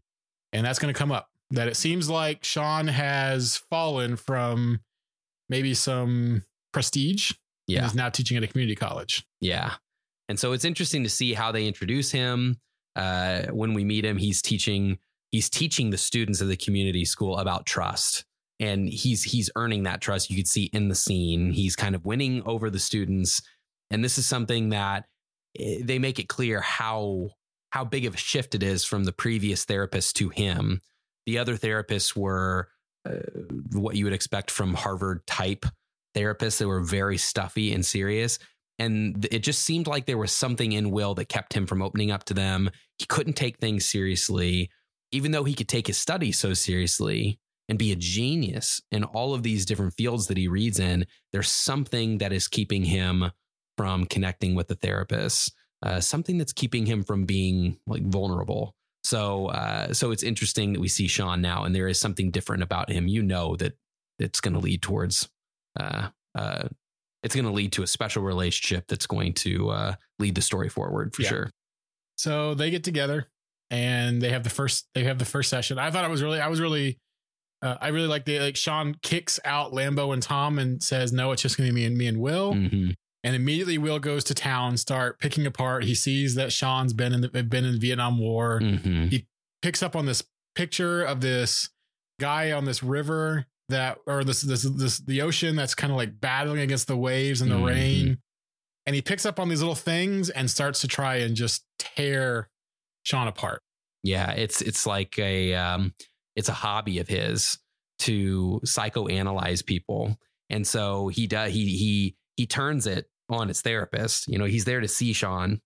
and 0.52 0.64
that's 0.64 0.78
going 0.78 0.92
to 0.92 0.96
come 0.99 1.12
up 1.12 1.28
that 1.50 1.68
it 1.68 1.76
seems 1.76 2.08
like 2.08 2.42
Sean 2.44 2.87
has 2.88 3.56
fallen 3.70 4.16
from 4.16 4.80
maybe 5.49 5.75
some 5.75 6.42
prestige 6.73 7.30
and 7.32 7.38
Yeah. 7.76 7.87
is 7.87 7.94
now 7.94 8.08
teaching 8.08 8.37
at 8.37 8.42
a 8.42 8.46
community 8.46 8.75
college. 8.75 9.26
Yeah. 9.40 9.75
And 10.28 10.38
so 10.38 10.52
it's 10.52 10.64
interesting 10.64 11.02
to 11.02 11.08
see 11.11 11.35
how 11.35 11.52
they 11.52 11.66
introduce 11.66 12.11
him. 12.11 12.58
Uh, 12.97 13.43
when 13.53 13.75
we 13.75 13.85
meet 13.85 14.05
him, 14.05 14.17
he's 14.17 14.43
teaching 14.43 14.99
he's 15.31 15.50
teaching 15.50 15.91
the 15.91 15.99
students 15.99 16.41
of 16.41 16.49
the 16.49 16.57
community 16.57 17.05
school 17.05 17.38
about 17.38 17.67
trust. 17.67 18.25
And 18.59 18.88
he's 18.88 19.23
he's 19.23 19.50
earning 19.55 19.83
that 19.83 20.00
trust. 20.00 20.31
You 20.31 20.37
could 20.37 20.49
see 20.49 20.71
in 20.73 20.88
the 20.88 20.94
scene. 20.94 21.53
He's 21.53 21.77
kind 21.77 21.94
of 21.94 22.07
winning 22.07 22.42
over 22.47 22.70
the 22.70 22.79
students. 22.79 23.42
And 23.90 24.03
this 24.03 24.16
is 24.16 24.27
something 24.27 24.70
that 24.70 25.05
eh, 25.59 25.81
they 25.83 25.99
make 25.99 26.18
it 26.18 26.29
clear 26.29 26.61
how 26.62 27.31
how 27.70 27.85
big 27.85 28.07
of 28.07 28.14
a 28.14 28.18
shift 28.18 28.55
it 28.55 28.62
is 28.62 28.85
from 28.85 29.05
the 29.05 29.12
previous 29.12 29.64
therapist 29.64 30.16
to 30.16 30.31
him. 30.31 30.81
The 31.27 31.37
other 31.37 31.57
therapists 31.59 32.16
were 32.16 32.68
uh, 33.07 33.16
what 33.73 33.97
you 33.97 34.05
would 34.05 34.14
expect 34.14 34.51
from 34.51 34.73
Harvard 34.73 35.27
type 35.27 35.66
therapists. 36.14 36.59
They 36.59 36.64
were 36.64 36.81
very 36.81 37.18
stuffy 37.18 37.75
and 37.75 37.85
serious. 37.85 38.38
And 38.79 39.27
it 39.31 39.41
just 39.41 39.62
seemed 39.62 39.87
like 39.87 40.07
there 40.07 40.19
was 40.19 40.33
something 40.33 40.73
in 40.73 40.91
Will 40.91 41.15
that 41.15 41.29
kept 41.29 41.55
him 41.55 41.67
from 41.67 41.83
opening 41.83 42.11
up 42.11 42.25
to 42.25 42.35
them. 42.35 42.71
He 42.99 43.07
couldn't 43.07 43.35
take 43.35 43.59
things 43.59 43.87
seriously, 43.87 44.71
even 45.12 45.33
though 45.33 45.45
he 45.45 45.55
could 45.55 45.69
take 45.69 45.87
his 45.87 45.97
studies 45.97 46.39
so 46.39 46.53
seriously 46.53 47.39
and 47.69 47.79
be 47.79 47.91
a 47.93 47.97
genius 47.97 48.81
in 48.93 49.05
all 49.05 49.35
of 49.35 49.43
these 49.43 49.67
different 49.67 49.95
fields 49.95 50.27
that 50.27 50.37
he 50.37 50.47
reads 50.47 50.79
in. 50.79 51.07
There's 51.33 51.51
something 51.51 52.19
that 52.19 52.33
is 52.33 52.49
keeping 52.49 52.85
him 52.85 53.31
from 53.77 54.07
connecting 54.07 54.55
with 54.55 54.69
the 54.69 54.75
therapist, 54.75 55.53
uh, 55.83 56.01
something 56.01 56.39
that's 56.39 56.53
keeping 56.53 56.87
him 56.87 57.03
from 57.03 57.25
being 57.25 57.79
like 57.87 58.05
vulnerable. 58.07 58.75
So, 59.05 59.47
uh, 59.47 59.93
so 59.93 60.11
it's 60.11 60.23
interesting 60.23 60.73
that 60.73 60.81
we 60.81 60.89
see 60.89 61.07
Sean 61.07 61.41
now, 61.41 61.65
and 61.65 61.75
there 61.75 61.89
is 61.89 62.01
something 62.01 62.31
different 62.31 62.62
about 62.62 62.91
him. 62.91 63.07
You 63.07 63.23
know 63.23 63.57
that 63.57 63.75
it's 64.19 64.41
going 64.41 64.55
to 64.55 64.61
lead 64.61 64.83
towards, 64.83 65.29
uh, 65.79 66.09
uh, 66.35 66.69
it's 67.27 67.35
going 67.35 67.45
to 67.45 67.51
lead 67.53 67.73
to 67.73 67.83
a 67.83 67.87
special 67.87 68.23
relationship 68.23 68.87
that's 68.89 69.07
going 69.07 69.35
to 69.35 69.69
uh, 69.71 69.95
lead 70.19 70.35
the 70.35 70.41
story 70.43 70.69
forward 70.71 71.15
for 71.15 71.23
Yeah. 71.23 71.29
sure. 71.29 71.51
So 72.17 72.55
they 72.55 72.71
get 72.71 72.83
together 72.85 73.29
and 73.71 74.23
they 74.23 74.31
have 74.31 74.43
the 74.45 74.51
first 74.51 74.89
they 74.95 75.05
have 75.05 75.19
the 75.19 75.25
first 75.27 75.51
session. 75.51 75.79
I 75.79 75.91
thought 75.91 76.05
it 76.05 76.11
was 76.11 76.23
really 76.23 76.41
I 76.41 76.49
was 76.49 76.61
really 76.61 76.99
uh, 77.62 77.77
I 77.81 77.89
really 77.89 78.07
like 78.07 78.25
the 78.25 78.39
like 78.41 78.57
Sean 78.57 78.97
kicks 79.03 79.39
out 79.45 79.73
Lambeau 79.73 80.12
and 80.15 80.23
Tom 80.23 80.59
and 80.59 80.83
says 80.83 81.12
no, 81.12 81.33
it's 81.33 81.43
just 81.43 81.57
going 81.59 81.69
to 81.69 81.75
be 81.75 81.81
me 81.83 81.87
and 81.87 81.99
me 81.99 82.07
and 82.07 82.19
Will. 82.21 82.55
Mhm. 82.55 82.95
And 83.25 83.35
immediately 83.35 83.77
Will 83.77 83.99
goes 83.99 84.23
to 84.25 84.35
town, 84.35 84.77
start 84.77 85.19
picking 85.19 85.47
apart. 85.47 85.83
He 85.85 85.95
sees 85.97 86.37
that 86.37 86.53
Sean's 86.53 86.93
been 86.93 87.12
in 87.12 87.21
the 87.23 87.29
been 87.29 87.65
in 87.65 87.73
the 87.73 87.79
Vietnam 87.81 88.19
War. 88.19 88.61
Mhm. 88.62 89.27
picks 89.62 89.83
up 89.83 89.97
on 89.97 90.07
this 90.07 90.23
picture 90.55 91.03
of 91.03 91.21
this 91.23 91.71
guy 92.21 92.53
on 92.53 92.67
this 92.67 92.83
river 92.85 93.47
that 93.68 93.98
or 94.07 94.22
this 94.24 94.42
this 94.42 94.62
this 94.62 94.98
the 95.00 95.22
ocean 95.22 95.57
that's 95.57 95.74
kind 95.74 95.90
of 95.92 95.96
like 95.96 96.20
battling 96.20 96.61
against 96.61 96.87
the 96.87 96.96
waves 96.96 97.40
and 97.40 97.50
the 97.50 97.57
Mhm. 97.57 97.66
rain 97.66 98.18
and 98.87 98.94
he 98.94 99.02
picks 99.02 99.26
up 99.26 99.40
on 99.40 99.48
these 99.48 99.61
little 99.61 99.74
things 99.74 100.31
and 100.31 100.48
starts 100.50 100.81
to 100.83 100.88
try 100.88 101.16
and 101.16 101.35
just 101.35 101.64
tear 101.79 102.48
Sean 103.02 103.26
apart. 103.26 103.62
Yeah, 104.05 104.31
it's 104.33 104.62
it's 104.62 104.87
like 104.87 105.18
a 105.18 105.55
um, 105.55 105.92
it's 106.37 106.48
a 106.48 106.52
hobby 106.52 107.00
of 107.00 107.09
his 107.09 107.59
to 108.00 108.61
psychoanalyze 108.64 109.64
people, 109.66 110.16
and 110.50 110.64
so 110.66 111.09
he 111.09 111.26
does 111.26 111.52
he 111.52 111.64
he 111.76 112.16
he 112.37 112.46
turns 112.46 112.87
it 112.87 113.11
on 113.29 113.48
his 113.48 113.62
therapist. 113.62 114.29
You 114.29 114.38
know, 114.38 114.44
he's 114.44 114.64
there 114.64 114.81
to 114.81 114.87
see 114.88 115.12
Sean, 115.12 115.61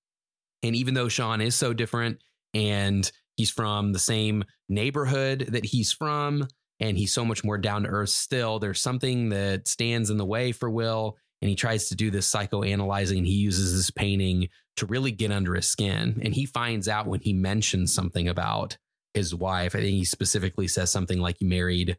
and 0.62 0.74
even 0.74 0.94
though 0.94 1.08
Sean 1.08 1.42
is 1.42 1.54
so 1.54 1.74
different, 1.74 2.22
and 2.54 3.10
he's 3.36 3.50
from 3.50 3.92
the 3.92 3.98
same 3.98 4.44
neighborhood 4.70 5.48
that 5.50 5.66
he's 5.66 5.92
from, 5.92 6.48
and 6.80 6.96
he's 6.96 7.12
so 7.12 7.24
much 7.24 7.44
more 7.44 7.58
down 7.58 7.82
to 7.84 7.88
earth. 7.88 8.08
Still, 8.10 8.58
there's 8.58 8.80
something 8.80 9.28
that 9.28 9.68
stands 9.68 10.10
in 10.10 10.16
the 10.16 10.24
way 10.24 10.52
for 10.52 10.68
Will, 10.70 11.16
and 11.42 11.48
he 11.48 11.54
tries 11.56 11.88
to 11.90 11.94
do 11.94 12.10
this 12.10 12.30
psychoanalyzing. 12.30 13.18
And 13.18 13.26
he 13.26 13.34
uses 13.34 13.76
this 13.76 13.90
painting 13.90 14.48
to 14.76 14.86
really 14.86 15.10
get 15.12 15.30
under 15.30 15.54
his 15.54 15.66
skin. 15.66 16.20
And 16.24 16.34
he 16.34 16.46
finds 16.46 16.88
out 16.88 17.06
when 17.06 17.20
he 17.20 17.32
mentions 17.32 17.92
something 17.94 18.28
about 18.28 18.76
his 19.14 19.34
wife. 19.34 19.74
I 19.74 19.78
think 19.80 19.90
he 19.92 20.04
specifically 20.04 20.68
says 20.68 20.90
something 20.90 21.20
like 21.20 21.40
"You 21.40 21.48
married 21.48 21.96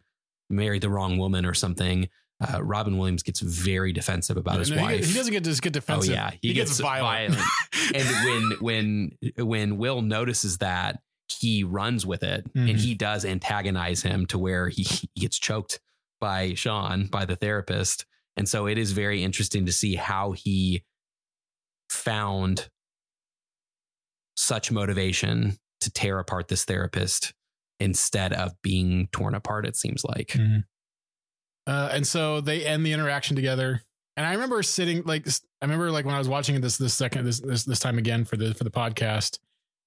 married 0.49 0.81
the 0.81 0.89
wrong 0.89 1.17
woman" 1.17 1.45
or 1.45 1.53
something. 1.53 2.09
Uh, 2.41 2.63
Robin 2.63 2.97
Williams 2.97 3.21
gets 3.21 3.39
very 3.39 3.93
defensive 3.93 4.35
about 4.35 4.57
his 4.57 4.71
No, 4.71 4.81
wife. 4.81 5.05
He, 5.05 5.13
doesn't 5.13 5.31
get 5.31 5.43
just 5.43 5.61
get 5.61 5.73
defensive. 5.73 6.09
oh 6.09 6.13
defensive. 6.13 6.33
yeah, 6.41 6.49
he, 6.49 6.53
gets, 6.53 6.79
violent. 6.79 7.35
and 7.93 8.07
when 8.25 8.51
when 8.59 9.11
when 9.45 9.77
Will 9.77 10.01
notices 10.01 10.57
that, 10.57 10.99
he 11.39 11.63
runs 11.63 12.05
with 12.05 12.23
it, 12.23 12.51
Mhm. 12.53 12.69
and 12.71 12.79
he 12.79 12.93
does 12.95 13.25
antagonize 13.25 14.01
him 14.03 14.25
to 14.27 14.37
where 14.37 14.69
he, 14.69 14.83
he 14.83 15.09
gets 15.17 15.37
choked 15.39 15.79
by 16.19 16.53
Sean, 16.53 17.07
by 17.07 17.25
the 17.25 17.35
therapist. 17.35 18.05
And 18.37 18.47
so 18.47 18.65
it 18.67 18.77
is 18.77 18.91
very 18.91 19.23
interesting 19.23 19.65
to 19.65 19.71
see 19.71 19.95
how 19.95 20.31
he 20.33 20.83
found 21.89 22.69
such 24.35 24.71
motivation 24.71 25.57
to 25.81 25.91
tear 25.91 26.19
apart 26.19 26.47
this 26.47 26.63
therapist 26.65 27.33
instead 27.79 28.33
of 28.33 28.53
being 28.61 29.07
torn 29.11 29.35
apart. 29.35 29.65
It 29.65 29.75
seems 29.75 30.03
like. 30.03 30.29
Mhm. 30.29 30.65
Uh, 31.67 31.89
and 31.91 32.07
so 32.07 32.41
they 32.41 32.65
end 32.65 32.85
the 32.85 32.93
interaction 32.93 33.35
together. 33.35 33.83
And 34.17 34.25
I 34.25 34.33
remember 34.33 34.61
sitting 34.63 35.03
like 35.03 35.27
I 35.27 35.65
remember 35.65 35.91
like 35.91 36.05
when 36.05 36.15
I 36.15 36.19
was 36.19 36.27
watching 36.27 36.59
this 36.61 36.77
this 36.77 36.93
second 36.93 37.25
this 37.25 37.39
this 37.39 37.63
this 37.65 37.79
time 37.79 37.97
again 37.97 38.25
for 38.25 38.35
the 38.37 38.53
for 38.53 38.63
the 38.63 38.71
podcast, 38.71 39.39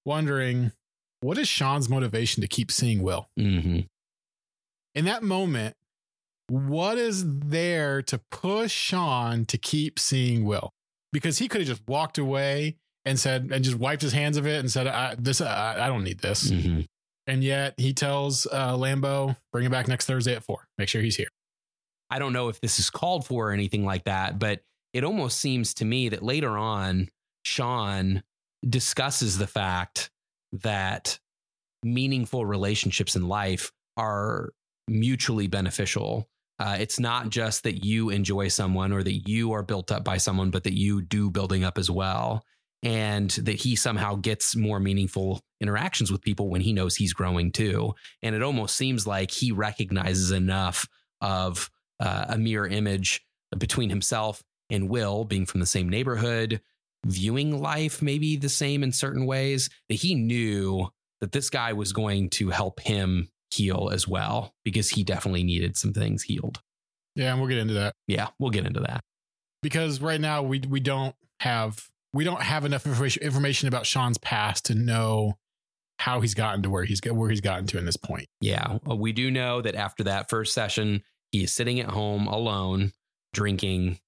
wondering 0.04 0.72
what 1.25 1.39
is 1.39 1.49
Sean's 1.49 1.89
motivation 1.89 2.43
to 2.43 2.47
keep 2.47 2.71
seeing 2.71 3.03
Will 3.03 3.31
hmm 3.37 3.81
in 4.95 5.07
that 5.07 5.23
moment. 5.23 5.75
What 6.49 6.99
is 6.99 7.25
there 7.27 8.01
to 8.03 8.21
push 8.31 8.71
Sean 8.71 9.45
to 9.47 9.59
keep 9.59 9.99
seeing 9.99 10.45
Will? 10.45 10.73
Because 11.13 11.39
he 11.39 11.49
could 11.49 11.63
have 11.63 11.69
just 11.69 11.89
walked 11.89 12.19
away 12.19 12.77
and 13.05 13.19
said 13.19 13.51
and 13.53 13.65
just 13.65 13.77
wiped 13.77 14.03
his 14.03 14.13
hands 14.13 14.37
of 14.37 14.47
it 14.47 14.61
and 14.61 14.71
said, 14.71 14.87
I, 14.87 15.17
"This 15.19 15.41
I, 15.41 15.85
I 15.85 15.89
don't 15.89 16.05
need 16.05 16.21
this." 16.21 16.51
hmm 16.51 16.81
And 17.27 17.43
yet 17.43 17.75
he 17.79 17.93
tells 17.95 18.47
uh, 18.47 18.77
Lambeau, 18.77 19.37
"Bring 19.53 19.65
him 19.65 19.73
back 19.73 19.89
next 19.89 20.07
Thursday 20.07 20.35
at 20.35 20.45
four. 20.45 20.69
Make 20.79 20.89
sure 20.89 21.03
he's 21.03 21.17
here." 21.17 21.31
I 22.11 22.19
don't 22.19 22.35
know 22.35 22.49
if 22.49 22.61
this 22.61 22.79
is 22.79 22.91
called 22.91 23.27
for 23.27 23.49
or 23.49 23.53
anything 23.53 23.85
like 23.85 24.05
that, 24.05 24.39
but 24.39 24.63
it 24.93 25.03
almost 25.03 25.41
seems 25.41 25.75
to 25.75 25.85
me 25.85 26.11
that 26.11 26.23
later 26.23 26.57
on, 26.59 27.09
Sean 27.43 28.23
discusses 28.69 29.39
the 29.39 29.47
fact 29.47 30.11
that 30.62 31.19
meaningful 31.83 32.47
relationships 32.47 33.17
in 33.17 33.29
life 33.29 33.71
are 33.97 34.51
mutually 34.88 35.47
beneficial. 35.47 36.29
Uh, 36.59 36.77
it's 36.79 37.01
not 37.01 37.31
just 37.31 37.64
that 37.64 37.85
you 37.85 38.11
enjoy 38.11 38.49
someone 38.49 38.93
or 38.93 39.03
that 39.03 39.29
you 39.29 39.53
are 39.53 39.62
built 39.62 39.90
up 39.90 40.05
by 40.05 40.17
someone, 40.17 40.51
but 40.51 40.64
that 40.64 40.75
you 40.75 41.03
do 41.03 41.31
building 41.31 41.64
up 41.64 41.79
as 41.79 41.90
well. 41.90 42.45
And 42.83 43.31
that 43.31 43.57
he 43.57 43.77
somehow 43.77 44.17
gets 44.17 44.55
more 44.55 44.79
meaningful 44.79 45.40
interactions 45.61 46.12
with 46.12 46.21
people 46.21 46.51
when 46.51 46.61
he 46.61 46.73
knows 46.73 46.95
he's 46.95 47.14
growing 47.14 47.51
too. 47.51 47.95
And 48.23 48.35
it 48.35 48.43
almost 48.43 48.77
seems 48.77 49.07
like 49.07 49.31
he 49.31 49.53
recognizes 49.53 50.31
enough 50.31 50.87
of 51.23 51.71
uh, 51.99 52.27
a 52.29 52.38
mirror 52.38 52.67
image 52.67 53.25
between 53.57 53.88
himself 53.88 54.43
and 54.71 54.88
Will 54.88 55.25
being 55.25 55.47
from 55.47 55.61
the 55.61 55.67
same 55.67 55.88
neighborhood, 55.88 56.61
viewing 57.05 57.61
life 57.61 58.01
maybe 58.03 58.37
the 58.37 58.49
same 58.49 58.83
in 58.83 58.93
certain 58.93 59.27
ways, 59.27 59.69
that 59.88 59.95
he 59.97 60.14
knew 60.14 60.88
that 61.21 61.33
this 61.33 61.51
guy 61.51 61.73
was 61.73 61.93
going 61.93 62.31
to 62.31 62.51
help 62.51 62.81
him 62.81 63.29
heal 63.51 63.90
as 63.93 64.09
well 64.09 64.53
because 64.64 64.90
he 64.90 65.05
definitely 65.05 65.45
needed 65.45 65.77
some 65.77 65.93
things 65.93 66.23
healed. 66.25 66.61
Yeah, 67.14 67.31
and 67.31 67.40
we'll 67.40 67.49
get 67.49 67.59
into 67.59 67.75
that 67.75 67.95
Yeah, 68.09 68.29
we'll 68.38 68.51
get 68.51 68.67
into 68.67 68.81
that. 68.81 69.03
because 69.62 70.01
right 70.01 70.21
now 70.21 70.43
we 70.43 70.61
we 70.61 70.81
don't 70.81 71.14
have 71.40 71.88
we 72.12 72.25
don't 72.25 72.43
have 72.43 72.64
enough 72.64 72.87
information 72.87 73.69
about 73.69 73.87
Sean's 73.87 74.19
past 74.19 74.64
to 74.67 74.75
know 74.75 75.35
how 75.99 76.21
he's 76.21 76.35
gotten 76.35 76.62
to 76.62 76.71
where 76.71 76.85
he's 76.85 77.01
got 77.01 77.14
where 77.14 77.31
he's 77.31 77.40
gotten 77.40 77.67
to 77.69 77.79
in 77.79 77.85
this 77.87 77.97
point. 77.97 78.27
Yeah, 78.40 78.79
uh, 78.90 78.97
we 78.97 79.12
do 79.12 79.31
know 79.31 79.62
that 79.62 79.75
after 79.77 80.05
that 80.05 80.29
first 80.29 80.53
session, 80.53 81.03
he 81.31 81.45
is 81.45 81.53
sitting 81.53 81.79
at 81.81 81.90
home 81.90 82.27
alone, 82.27 82.93
drinking 83.33 83.99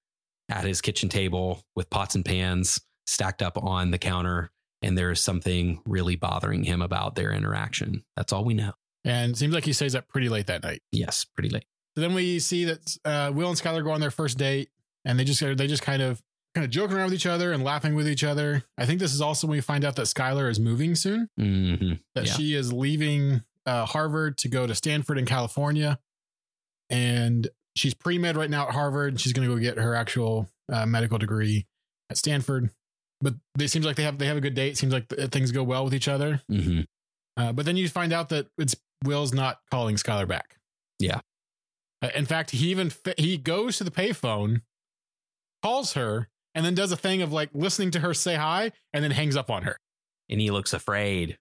at 0.49 0.65
his 0.65 0.81
kitchen 0.81 1.07
table 1.09 1.61
with 1.75 1.89
pots 1.89 2.15
and 2.15 2.25
pans 2.25 2.79
stacked 3.07 3.41
up 3.41 3.57
on 3.57 3.89
the 3.91 3.97
counter. 3.97 4.51
And 4.83 4.95
there 4.95 5.09
is 5.09 5.19
something 5.19 5.81
really 5.87 6.15
bothering 6.15 6.63
him 6.63 6.83
about 6.83 7.15
their 7.15 7.31
interaction. 7.31 8.03
That's 8.15 8.31
all 8.31 8.45
we 8.45 8.53
know. 8.53 8.73
And 9.03 9.31
it 9.31 9.37
seems 9.37 9.53
like 9.55 9.65
he 9.65 9.73
stays 9.73 9.95
up 9.95 10.07
pretty 10.07 10.29
late 10.29 10.45
that 10.47 10.61
night. 10.61 10.81
Yes, 10.91 11.25
pretty 11.25 11.49
late. 11.49 11.65
So 11.95 12.01
then 12.01 12.13
we 12.13 12.37
see 12.37 12.65
that 12.65 12.97
uh, 13.03 13.31
Will 13.33 13.49
and 13.49 13.57
Skylar 13.57 13.83
go 13.83 13.89
on 13.89 14.01
their 14.01 14.11
first 14.11 14.37
date, 14.37 14.69
and 15.03 15.17
they 15.17 15.23
just 15.23 15.39
they 15.39 15.65
just 15.65 15.81
kind 15.81 16.03
of 16.03 16.21
kind 16.53 16.63
of 16.63 16.69
joking 16.69 16.95
around 16.95 17.05
with 17.05 17.15
each 17.15 17.25
other 17.25 17.51
and 17.53 17.63
laughing 17.63 17.95
with 17.95 18.07
each 18.07 18.23
other. 18.23 18.63
I 18.77 18.85
think 18.85 18.99
this 18.99 19.15
is 19.15 19.21
also 19.21 19.47
when 19.47 19.57
we 19.57 19.61
find 19.61 19.83
out 19.83 19.95
that 19.95 20.03
Skylar 20.05 20.47
is 20.49 20.59
moving 20.59 20.93
soon, 20.93 21.27
hmm 21.37 21.93
that 22.13 22.27
Yeah. 22.27 22.33
she 22.33 22.53
is 22.53 22.71
leaving 22.71 23.41
uh, 23.65 23.85
Harvard 23.85 24.37
to 24.39 24.47
go 24.47 24.67
to 24.67 24.75
Stanford 24.75 25.17
in 25.17 25.25
California, 25.25 25.97
and 26.89 27.47
she's 27.75 27.93
pre 27.93 28.17
med 28.17 28.37
right 28.37 28.49
now 28.49 28.67
at 28.67 28.73
Harvard. 28.73 29.19
She's 29.19 29.33
going 29.33 29.47
to 29.47 29.53
go 29.55 29.59
get 29.59 29.77
her 29.77 29.95
actual 29.95 30.49
uh, 30.71 30.85
medical 30.85 31.17
degree 31.17 31.65
at 32.09 32.17
Stanford. 32.17 32.69
But 33.21 33.35
it 33.59 33.69
seems 33.69 33.85
like 33.85 33.95
they 33.95 34.03
have 34.03 34.17
they 34.17 34.27
have 34.27 34.37
a 34.37 34.41
good 34.41 34.53
date. 34.53 34.73
It 34.73 34.77
seems 34.77 34.93
like 34.93 35.07
th- 35.09 35.29
things 35.31 35.51
go 35.51 35.63
well 35.63 35.83
with 35.83 35.93
each 35.93 36.07
other. 36.07 36.41
hmm 36.49 36.81
Uh, 37.35 37.51
but 37.53 37.65
then 37.65 37.77
you 37.77 37.87
find 37.89 38.13
out 38.13 38.29
that 38.29 38.47
it's 38.57 38.75
Will's 39.03 39.33
not 39.33 39.59
calling 39.71 39.95
Skylar 39.95 40.27
back. 40.27 40.57
Yeah. 40.99 41.21
Uh, 42.01 42.09
in 42.15 42.25
fact, 42.25 42.51
he 42.51 42.69
even 42.69 42.89
fa- 42.89 43.15
he 43.17 43.37
goes 43.37 43.77
to 43.77 43.83
the 43.83 43.91
payphone, 43.91 44.61
calls 45.63 45.93
her, 45.93 46.29
and 46.55 46.65
then 46.65 46.75
does 46.75 46.91
a 46.91 46.97
thing 46.97 47.21
of 47.21 47.31
like 47.31 47.49
listening 47.53 47.91
to 47.91 47.99
her 47.99 48.13
say 48.13 48.35
hi, 48.35 48.71
and 48.93 49.03
then 49.03 49.11
hangs 49.11 49.35
up 49.35 49.49
on 49.49 49.63
her. 49.63 49.77
And 50.29 50.41
he 50.41 50.51
looks 50.51 50.73
afraid 50.73 51.37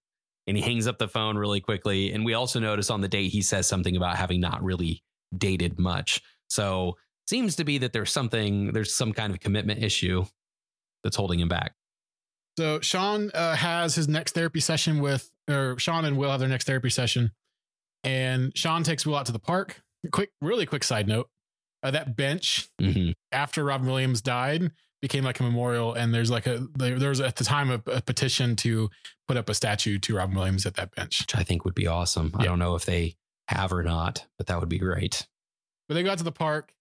and 0.47 0.57
he 0.57 0.63
hangs 0.63 0.87
up 0.87 0.99
the 0.99 1.09
phone 1.09 1.37
really 1.37 1.61
quickly. 1.61 2.13
And 2.13 2.25
we 2.25 2.35
also 2.35 2.61
notice 2.61 2.89
on 2.89 3.01
the 3.01 3.09
date, 3.09 3.33
he 3.33 3.43
says 3.43 3.67
something 3.67 3.97
about 3.97 4.17
having 4.17 4.41
not 4.41 4.63
really 4.63 5.03
dated 5.37 5.79
much. 5.79 6.23
So 6.49 6.97
seems 7.27 7.57
to 7.57 7.65
be 7.65 7.79
that 7.79 7.93
there's 7.93 8.13
something, 8.13 8.73
there's 8.73 8.95
some 8.95 9.13
kind 9.13 9.33
of 9.33 9.41
commitment 9.41 9.83
issue 9.83 10.25
that's 11.07 11.17
holding 11.17 11.39
him 11.41 11.49
back. 11.49 11.73
So 12.59 12.81
Sean 12.81 13.31
uh, 13.33 13.55
has 13.55 13.95
his 13.95 14.09
next 14.09 14.33
therapy 14.33 14.61
session 14.61 15.01
with, 15.01 15.31
or 15.49 15.79
Sean 15.79 16.05
and 16.05 16.17
Will 16.17 16.31
have 16.31 16.41
their 16.41 16.49
next 16.49 16.65
therapy 16.67 16.91
session, 16.91 17.31
and 18.03 18.57
Sean 18.57 18.83
takes 18.83 19.07
Will 19.07 19.17
out 19.17 19.27
to 19.27 19.33
the 19.33 19.39
park. 19.39 19.83
Quick, 20.11 20.31
really 20.41 20.67
quick 20.67 20.83
side 20.83 21.07
note: 21.07 21.29
uh, 21.83 21.91
that 21.91 22.17
bench 22.17 22.69
hmm 22.81 23.11
after 23.33 23.65
Robin 23.65 23.87
Williams 23.87 24.23
died 24.23 24.71
became 25.03 25.25
like 25.25 25.39
a 25.41 25.43
memorial, 25.43 25.93
and 25.93 26.15
there's 26.15 26.31
like 26.31 26.47
a 26.47 26.67
there, 26.75 26.99
there 26.99 27.11
was 27.11 27.21
at 27.21 27.37
the 27.37 27.45
time 27.45 27.71
a, 27.71 27.83
a 27.91 28.01
petition 28.01 28.57
to 28.57 28.89
put 29.29 29.37
up 29.37 29.49
a 29.49 29.55
statue 29.55 29.99
to 29.99 30.17
Robin 30.17 30.35
Williams 30.35 30.67
at 30.67 30.75
that 30.77 30.95
bench. 30.95 31.21
Which 31.21 31.37
I 31.37 31.43
think 31.43 31.65
would 31.65 31.75
be 31.75 31.87
awesome. 31.87 32.33
I 32.39 32.45
don't 32.45 32.59
know 32.59 32.75
if 32.75 32.87
they 32.87 33.17
have 33.49 33.73
or 33.73 33.83
not, 33.83 34.27
but 34.39 34.47
that 34.47 34.59
would 34.59 34.69
be 34.69 34.79
great. 34.79 35.27
But 35.89 35.95
they 35.95 36.03
go 36.03 36.11
out 36.11 36.19
to 36.19 36.25
the 36.25 36.33
park, 36.33 36.73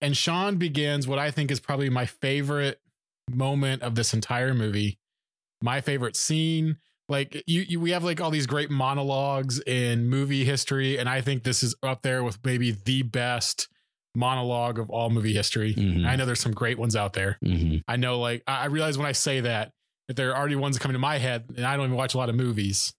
and 0.00 0.16
Sean 0.16 0.56
begins 0.56 1.06
what 1.06 1.18
I 1.18 1.30
think 1.30 1.50
is 1.50 1.60
probably 1.60 1.90
my 1.90 2.06
favorite 2.06 2.80
moment 3.28 3.82
of 3.82 3.94
this 3.94 4.14
entire 4.14 4.54
movie. 4.54 4.98
My 5.62 5.80
favorite 5.80 6.16
scene. 6.16 6.76
Like 7.10 7.42
you, 7.46 7.62
you, 7.62 7.80
we 7.80 7.92
have 7.92 8.04
like 8.04 8.20
all 8.20 8.30
these 8.30 8.46
great 8.46 8.70
monologues 8.70 9.60
in 9.60 10.08
movie 10.10 10.44
history, 10.44 10.98
and 10.98 11.08
I 11.08 11.22
think 11.22 11.42
this 11.42 11.62
is 11.62 11.74
up 11.82 12.02
there 12.02 12.22
with 12.22 12.38
maybe 12.44 12.72
the 12.72 13.02
best 13.02 13.66
monologue 14.14 14.78
of 14.78 14.90
all 14.90 15.08
movie 15.08 15.32
history. 15.32 15.74
Mhm. 15.74 16.06
I 16.06 16.16
know 16.16 16.26
there's 16.26 16.40
some 16.40 16.52
great 16.52 16.78
ones 16.78 16.94
out 16.96 17.14
there. 17.14 17.38
hmm 17.42 17.76
I 17.88 17.96
know, 17.96 18.18
like 18.20 18.42
I 18.46 18.62
I 18.62 18.64
realize 18.66 18.98
when 18.98 19.06
I 19.06 19.12
say 19.12 19.40
that 19.40 19.72
that 20.08 20.16
there 20.16 20.30
are 20.32 20.36
already 20.38 20.56
ones 20.56 20.78
coming 20.78 20.92
to 20.94 20.98
my 20.98 21.16
head, 21.18 21.46
and 21.56 21.64
I 21.64 21.76
don't 21.76 21.86
even 21.86 21.96
watch 21.96 22.12
a 22.14 22.18
lot 22.18 22.28
of 22.28 22.34
movies, 22.34 22.92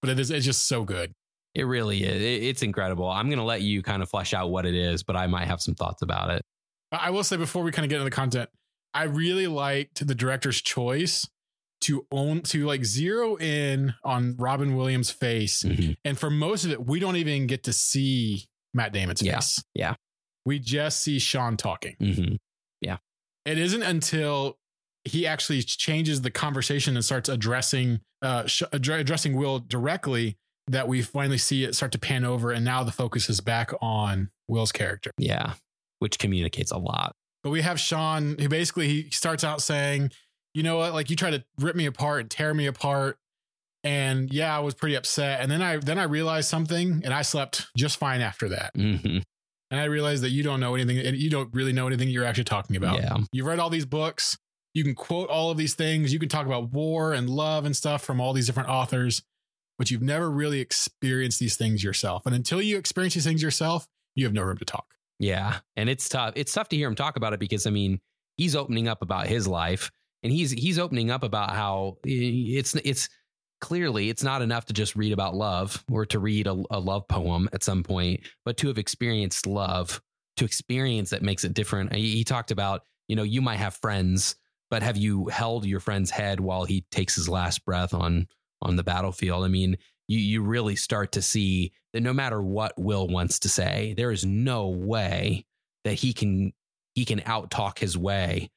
but 0.00 0.10
it 0.10 0.18
is 0.18 0.30
it's 0.30 0.46
just 0.46 0.66
so 0.66 0.84
good. 0.84 1.12
It 1.54 1.64
really 1.64 2.04
is. 2.04 2.22
It- 2.22 2.42
It's 2.42 2.62
incredible. 2.62 3.10
I'm 3.10 3.28
going 3.28 3.38
to 3.38 3.44
let 3.44 3.60
you 3.62 3.82
kind 3.82 4.02
of 4.02 4.08
flesh 4.10 4.32
out 4.34 4.50
what 4.50 4.64
it 4.66 4.74
is, 4.74 5.02
but 5.02 5.14
I 5.16 5.26
might 5.26 5.46
have 5.46 5.60
some 5.60 5.74
thoughts 5.74 6.00
about 6.02 6.30
it. 6.30 6.40
I 6.92 7.10
will 7.10 7.24
say 7.24 7.36
before 7.36 7.62
we 7.62 7.70
kind 7.72 7.84
of 7.84 7.90
get 7.90 7.96
into 7.96 8.04
the 8.04 8.10
content, 8.16 8.48
I 8.94 9.04
really 9.04 9.46
liked 9.46 10.06
the 10.06 10.14
director's 10.14 10.60
choice 10.62 11.28
to 11.82 12.06
own 12.10 12.40
to 12.42 12.64
like 12.66 12.84
zero 12.84 13.36
in 13.36 13.94
on 14.02 14.34
Robin 14.38 14.74
Williams' 14.76 15.10
face, 15.10 15.62
Mhm. 15.62 15.96
and 16.04 16.18
for 16.18 16.30
most 16.30 16.64
of 16.64 16.70
it, 16.70 16.86
we 16.86 16.98
don't 16.98 17.16
even 17.16 17.46
get 17.46 17.62
to 17.64 17.72
see 17.72 18.46
Matt 18.72 18.92
Damon's 18.92 19.20
Yeah, 19.22 19.36
face. 19.36 19.62
yeah. 19.74 19.94
we 20.46 20.58
just 20.58 21.00
see 21.00 21.18
Sean 21.18 21.56
talking. 21.56 21.96
Mhm. 22.00 22.38
It 23.44 23.58
isn't 23.58 23.82
until 23.84 24.58
he 25.04 25.24
actually 25.24 25.62
changes 25.62 26.22
the 26.22 26.32
conversation 26.32 26.96
and 26.96 27.04
starts 27.04 27.28
addressing 27.28 28.00
uh 28.22 28.44
sh- 28.46 28.64
addre- 28.72 28.98
addressing 28.98 29.36
Will 29.36 29.60
directly 29.60 30.36
that 30.66 30.88
we 30.88 31.00
finally 31.00 31.38
see 31.38 31.62
it 31.62 31.76
start 31.76 31.92
to 31.92 31.98
pan 32.00 32.24
over, 32.24 32.50
and 32.50 32.64
now 32.64 32.82
the 32.82 32.90
focus 32.90 33.30
is 33.30 33.40
back 33.40 33.70
on 33.80 34.30
Will's 34.48 34.72
character. 34.72 35.12
Yeah. 35.16 35.54
Which 36.00 36.18
communicates 36.18 36.72
a 36.72 36.76
lot. 36.78 37.14
But 37.46 37.52
we 37.52 37.62
have 37.62 37.78
Sean 37.78 38.36
who 38.40 38.48
basically 38.48 38.88
he 38.88 39.10
starts 39.12 39.44
out 39.44 39.62
saying, 39.62 40.10
you 40.52 40.64
know 40.64 40.78
what, 40.78 40.92
like 40.94 41.10
you 41.10 41.14
try 41.14 41.30
to 41.30 41.44
rip 41.60 41.76
me 41.76 41.86
apart 41.86 42.22
and 42.22 42.28
tear 42.28 42.52
me 42.52 42.66
apart. 42.66 43.18
And 43.84 44.32
yeah, 44.32 44.56
I 44.56 44.58
was 44.58 44.74
pretty 44.74 44.96
upset. 44.96 45.40
And 45.40 45.48
then 45.48 45.62
I 45.62 45.76
then 45.76 45.96
I 45.96 46.02
realized 46.02 46.48
something 46.48 47.02
and 47.04 47.14
I 47.14 47.22
slept 47.22 47.68
just 47.76 47.98
fine 47.98 48.20
after 48.20 48.48
that. 48.48 48.72
hmm 48.74 49.18
And 49.70 49.80
I 49.80 49.84
realized 49.84 50.24
that 50.24 50.30
you 50.30 50.42
don't 50.42 50.58
know 50.58 50.74
anything 50.74 50.98
and 50.98 51.16
you 51.16 51.30
don't 51.30 51.54
really 51.54 51.72
know 51.72 51.86
anything 51.86 52.08
you're 52.08 52.24
actually 52.24 52.42
talking 52.42 52.74
about. 52.74 52.98
Yeah. 52.98 53.16
You've 53.30 53.46
read 53.46 53.60
all 53.60 53.70
these 53.70 53.86
books. 53.86 54.36
You 54.74 54.82
can 54.82 54.96
quote 54.96 55.30
all 55.30 55.52
of 55.52 55.56
these 55.56 55.74
things. 55.74 56.12
You 56.12 56.18
can 56.18 56.28
talk 56.28 56.46
about 56.46 56.72
war 56.72 57.12
and 57.12 57.30
love 57.30 57.64
and 57.64 57.76
stuff 57.76 58.02
from 58.02 58.20
all 58.20 58.32
these 58.32 58.46
different 58.46 58.70
authors, 58.70 59.22
but 59.78 59.88
you've 59.88 60.02
never 60.02 60.28
really 60.28 60.58
experienced 60.58 61.38
these 61.38 61.56
things 61.56 61.84
yourself. 61.84 62.26
And 62.26 62.34
until 62.34 62.60
you 62.60 62.76
experience 62.76 63.14
these 63.14 63.24
things 63.24 63.40
yourself, 63.40 63.86
you 64.16 64.24
have 64.24 64.34
no 64.34 64.42
room 64.42 64.58
to 64.58 64.64
talk. 64.64 64.95
Yeah. 65.18 65.58
And 65.76 65.88
it's 65.88 66.08
tough. 66.08 66.34
It's 66.36 66.52
tough 66.52 66.68
to 66.70 66.76
hear 66.76 66.88
him 66.88 66.94
talk 66.94 67.16
about 67.16 67.32
it 67.32 67.40
because 67.40 67.66
I 67.66 67.70
mean, 67.70 68.00
he's 68.36 68.54
opening 68.54 68.88
up 68.88 69.02
about 69.02 69.26
his 69.26 69.46
life 69.48 69.90
and 70.22 70.32
he's 70.32 70.50
he's 70.50 70.78
opening 70.78 71.10
up 71.10 71.22
about 71.22 71.50
how 71.50 71.98
it's 72.04 72.74
it's 72.76 73.08
clearly 73.60 74.10
it's 74.10 74.22
not 74.22 74.42
enough 74.42 74.66
to 74.66 74.72
just 74.72 74.96
read 74.96 75.12
about 75.12 75.34
love 75.34 75.84
or 75.90 76.04
to 76.06 76.18
read 76.18 76.46
a, 76.46 76.62
a 76.70 76.78
love 76.78 77.06
poem 77.08 77.48
at 77.52 77.62
some 77.62 77.82
point, 77.82 78.20
but 78.44 78.56
to 78.58 78.68
have 78.68 78.78
experienced 78.78 79.46
love, 79.46 80.00
to 80.36 80.44
experience 80.44 81.10
that 81.10 81.22
makes 81.22 81.44
it 81.44 81.54
different. 81.54 81.94
He, 81.94 82.16
he 82.16 82.24
talked 82.24 82.50
about, 82.50 82.82
you 83.08 83.16
know, 83.16 83.22
you 83.22 83.40
might 83.40 83.56
have 83.56 83.74
friends, 83.76 84.36
but 84.70 84.82
have 84.82 84.96
you 84.96 85.26
held 85.28 85.64
your 85.64 85.80
friend's 85.80 86.10
head 86.10 86.40
while 86.40 86.64
he 86.64 86.84
takes 86.90 87.14
his 87.14 87.28
last 87.28 87.64
breath 87.64 87.94
on 87.94 88.26
on 88.62 88.76
the 88.76 88.84
battlefield? 88.84 89.44
I 89.44 89.48
mean, 89.48 89.76
you 90.08 90.18
you 90.18 90.42
really 90.42 90.76
start 90.76 91.12
to 91.12 91.22
see 91.22 91.72
that 91.92 92.00
no 92.00 92.12
matter 92.12 92.42
what 92.42 92.74
Will 92.76 93.08
wants 93.08 93.38
to 93.40 93.48
say, 93.48 93.94
there 93.96 94.12
is 94.12 94.24
no 94.24 94.68
way 94.68 95.46
that 95.84 95.94
he 95.94 96.12
can 96.12 96.52
he 96.94 97.04
can 97.04 97.22
out 97.26 97.50
talk 97.50 97.78
his 97.78 97.96
way 97.96 98.50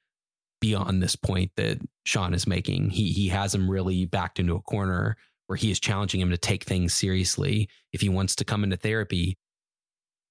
beyond 0.62 1.02
this 1.02 1.16
point 1.16 1.52
that 1.56 1.80
Sean 2.06 2.34
is 2.34 2.48
making. 2.48 2.90
He 2.90 3.12
he 3.12 3.30
has 3.30 3.54
him 3.54 3.70
really 3.70 4.06
backed 4.06 4.40
into 4.40 4.56
a 4.56 4.62
corner 4.62 5.18
where 5.48 5.58
he 5.58 5.72
is 5.72 5.80
challenging 5.80 6.22
him 6.22 6.30
to 6.30 6.38
take 6.38 6.64
things 6.64 6.94
seriously. 6.94 7.70
If 7.92 8.02
he 8.02 8.10
wants 8.10 8.36
to 8.36 8.46
come 8.46 8.64
into 8.64 8.78
therapy, 8.78 9.38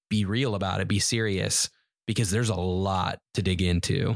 be 0.09 0.25
real 0.25 0.55
about 0.55 0.81
it, 0.81 0.87
be 0.87 0.99
serious, 0.99 1.69
because 2.07 2.31
there's 2.31 2.49
a 2.49 2.55
lot 2.55 3.19
to 3.33 3.41
dig 3.41 3.61
into. 3.61 4.15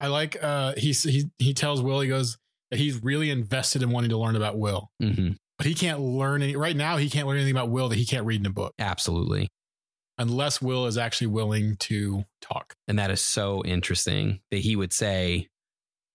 I 0.00 0.08
like 0.08 0.42
uh 0.42 0.74
he 0.76 0.92
he 0.92 1.30
he 1.38 1.54
tells 1.54 1.82
Will 1.82 2.00
he 2.00 2.08
goes 2.08 2.38
that 2.70 2.78
he's 2.80 3.02
really 3.02 3.30
invested 3.30 3.82
in 3.82 3.90
wanting 3.90 4.10
to 4.10 4.18
learn 4.18 4.36
about 4.36 4.58
Will, 4.58 4.90
hmm 5.00 5.32
but 5.58 5.66
he 5.66 5.74
can't 5.74 6.00
learn 6.00 6.42
any 6.42 6.56
right 6.56 6.76
now. 6.76 6.96
He 6.96 7.10
can't 7.10 7.26
learn 7.26 7.36
anything 7.36 7.52
about 7.52 7.70
Will 7.70 7.88
that 7.88 7.98
he 7.98 8.04
can't 8.06 8.26
read 8.26 8.40
in 8.40 8.46
a 8.46 8.50
book 8.50 8.74
Absolutely. 8.78 9.48
unless 10.18 10.60
Will 10.60 10.86
is 10.86 10.98
actually 10.98 11.28
willing 11.28 11.76
to 11.80 12.24
talk. 12.40 12.74
And 12.88 12.98
that 12.98 13.10
is 13.10 13.20
so 13.20 13.62
interesting 13.64 14.40
that 14.50 14.58
he 14.58 14.76
would 14.76 14.92
say 14.92 15.48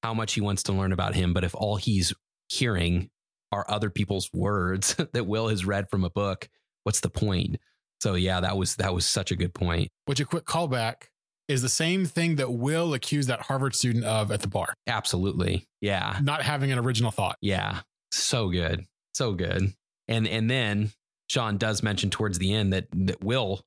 how 0.03 0.13
much 0.13 0.33
he 0.33 0.41
wants 0.41 0.63
to 0.63 0.73
learn 0.73 0.91
about 0.91 1.15
him. 1.15 1.33
But 1.33 1.43
if 1.43 1.55
all 1.55 1.75
he's 1.75 2.13
hearing 2.49 3.09
are 3.51 3.65
other 3.69 3.89
people's 3.89 4.29
words 4.33 4.95
that 5.13 5.27
Will 5.27 5.49
has 5.49 5.65
read 5.65 5.89
from 5.89 6.03
a 6.03 6.09
book, 6.09 6.47
what's 6.83 6.99
the 7.01 7.09
point? 7.09 7.57
So 8.01 8.15
yeah, 8.15 8.39
that 8.41 8.57
was 8.57 8.75
that 8.77 8.93
was 8.93 9.05
such 9.05 9.31
a 9.31 9.35
good 9.35 9.53
point. 9.53 9.89
Which 10.05 10.19
a 10.19 10.25
quick 10.25 10.45
callback 10.45 11.03
is 11.47 11.61
the 11.61 11.69
same 11.69 12.05
thing 12.05 12.37
that 12.37 12.51
Will 12.51 12.93
accused 12.93 13.29
that 13.29 13.41
Harvard 13.41 13.75
student 13.75 14.05
of 14.05 14.31
at 14.31 14.41
the 14.41 14.47
bar. 14.47 14.73
Absolutely. 14.87 15.67
Yeah. 15.81 16.17
Not 16.21 16.41
having 16.41 16.71
an 16.71 16.79
original 16.79 17.11
thought. 17.11 17.37
Yeah. 17.41 17.81
So 18.11 18.49
good. 18.49 18.85
So 19.13 19.33
good. 19.33 19.73
And 20.07 20.27
and 20.27 20.49
then 20.49 20.91
Sean 21.27 21.57
does 21.57 21.83
mention 21.83 22.09
towards 22.09 22.37
the 22.37 22.53
end 22.53 22.73
that 22.73 22.87
that 22.93 23.23
Will 23.23 23.61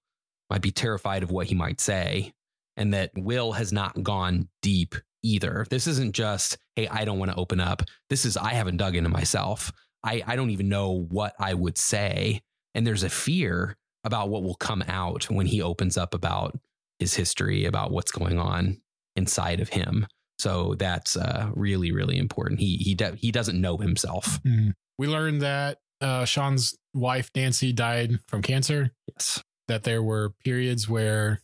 might 0.50 0.62
be 0.62 0.70
terrified 0.70 1.22
of 1.22 1.30
what 1.30 1.46
he 1.46 1.54
might 1.54 1.80
say 1.80 2.32
and 2.76 2.92
that 2.94 3.10
Will 3.16 3.52
has 3.52 3.72
not 3.72 4.02
gone 4.02 4.48
deep 4.62 4.94
either. 5.22 5.66
This 5.70 5.86
isn't 5.86 6.14
just, 6.14 6.58
hey, 6.76 6.86
I 6.88 7.04
don't 7.04 7.18
want 7.18 7.30
to 7.30 7.36
open 7.36 7.60
up. 7.60 7.82
This 8.10 8.24
is 8.24 8.36
I 8.36 8.52
haven't 8.52 8.76
dug 8.76 8.94
into 8.94 9.08
myself. 9.08 9.72
I, 10.04 10.22
I 10.26 10.36
don't 10.36 10.50
even 10.50 10.68
know 10.68 11.06
what 11.08 11.34
I 11.38 11.54
would 11.54 11.78
say. 11.78 12.42
And 12.74 12.86
there's 12.86 13.04
a 13.04 13.08
fear 13.08 13.76
about 14.04 14.28
what 14.28 14.42
will 14.42 14.56
come 14.56 14.84
out 14.86 15.30
when 15.30 15.46
he 15.46 15.62
opens 15.62 15.96
up 15.96 16.14
about 16.14 16.58
his 16.98 17.14
history, 17.14 17.64
about 17.64 17.90
what's 17.90 18.12
going 18.12 18.38
on 18.38 18.82
inside 19.16 19.60
of 19.60 19.70
him. 19.70 20.06
So 20.38 20.74
that's 20.74 21.16
uh, 21.16 21.50
really, 21.54 21.92
really 21.92 22.18
important. 22.18 22.60
He 22.60 22.76
he 22.76 22.94
de- 22.94 23.16
he 23.16 23.30
doesn't 23.30 23.60
know 23.60 23.76
himself. 23.78 24.42
Mm. 24.42 24.72
We 24.98 25.06
learned 25.06 25.42
that 25.42 25.78
uh, 26.00 26.24
Sean's 26.24 26.76
wife 26.92 27.30
Nancy 27.34 27.72
died 27.72 28.18
from 28.26 28.42
cancer. 28.42 28.92
Yes. 29.08 29.42
That 29.68 29.84
there 29.84 30.02
were 30.02 30.30
periods 30.44 30.88
where 30.88 31.40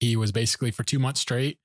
he 0.00 0.16
was 0.16 0.32
basically 0.32 0.70
for 0.70 0.82
two 0.82 0.98
months 0.98 1.20
straight 1.20 1.58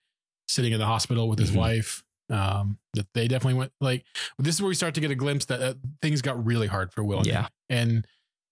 sitting 0.48 0.72
in 0.74 0.80
the 0.80 0.86
hospital 0.86 1.28
with 1.28 1.40
his 1.40 1.52
Mhm. 1.52 1.56
wife. 1.58 2.04
Um, 2.30 2.78
that 2.94 3.08
they 3.14 3.28
definitely 3.28 3.56
went 3.60 3.74
like 3.82 4.06
this 4.40 4.56
is 4.56 4.62
where 4.62 4.70
we 4.70 4.76
start 4.76 4.94
to 4.96 5.02
get 5.02 5.12
a 5.12 5.16
glimpse 5.16 5.46
that, 5.46 5.62
uh 5.62 5.74
things 6.02 6.22
got 6.22 6.44
really 6.46 6.68
hard 6.68 6.94
for 6.94 7.04
Will. 7.04 7.18
and 7.20 7.28
Yeah. 7.28 7.42
him. 7.42 7.50
and 7.70 8.08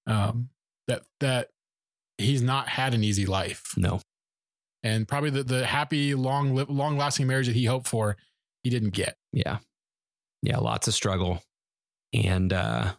um, 0.07 0.49
that 0.87 1.03
that 1.21 1.49
he's 2.17 2.41
not 2.41 2.67
had 2.67 2.93
an 2.93 3.03
easy 3.05 3.25
life, 3.25 3.73
No. 3.77 4.01
And 4.83 5.07
probably 5.07 5.29
the 5.29 5.43
the 5.43 5.65
happy 5.65 6.15
long 6.15 6.55
long 6.55 6.97
lasting 6.97 7.27
marriage 7.27 7.47
that 7.47 7.55
he 7.55 7.65
hoped 7.65 7.87
for, 7.87 8.17
he 8.63 8.69
didn't 8.69 8.91
get. 8.91 9.15
Yeah. 9.31 9.59
Yeah. 10.41 10.57
Lots 10.57 10.87
of 10.87 10.93
struggle. 10.93 11.41
And 12.13 12.53
uh 12.53 12.93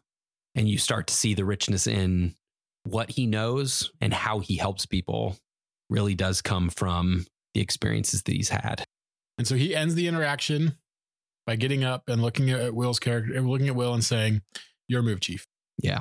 and 0.55 0.69
you 0.69 0.79
start 0.79 1.07
to 1.09 1.14
see 1.14 1.35
the 1.35 1.45
richness 1.45 1.87
in 1.87 2.35
what 2.85 3.11
he 3.11 3.27
knows 3.27 3.93
and 4.01 4.12
how 4.12 4.40
he 4.40 4.57
helps 4.57 4.87
people 4.87 5.37
really 5.88 6.14
does 6.14 6.43
come 6.43 6.71
from 6.71 7.27
the 7.55 7.61
experiences 7.61 8.23
that 8.23 8.33
he's 8.33 8.49
had. 8.49 8.85
And 9.38 9.47
so 9.47 9.55
he 9.55 9.75
ends 9.75 9.95
the 9.95 10.07
interaction 10.07 10.77
by 11.47 11.57
getting 11.57 11.85
up 11.85 12.09
and 12.09 12.23
looking 12.23 12.51
at 12.51 12.75
Will's 12.75 12.99
character, 12.99 13.40
looking 13.40 13.69
at 13.69 13.75
Will 13.75 13.95
and 13.95 14.05
saying, 14.05 14.43
"You're 14.87 15.03
move 15.03 15.21
chief." 15.21 15.47
Yeah. 15.83 16.01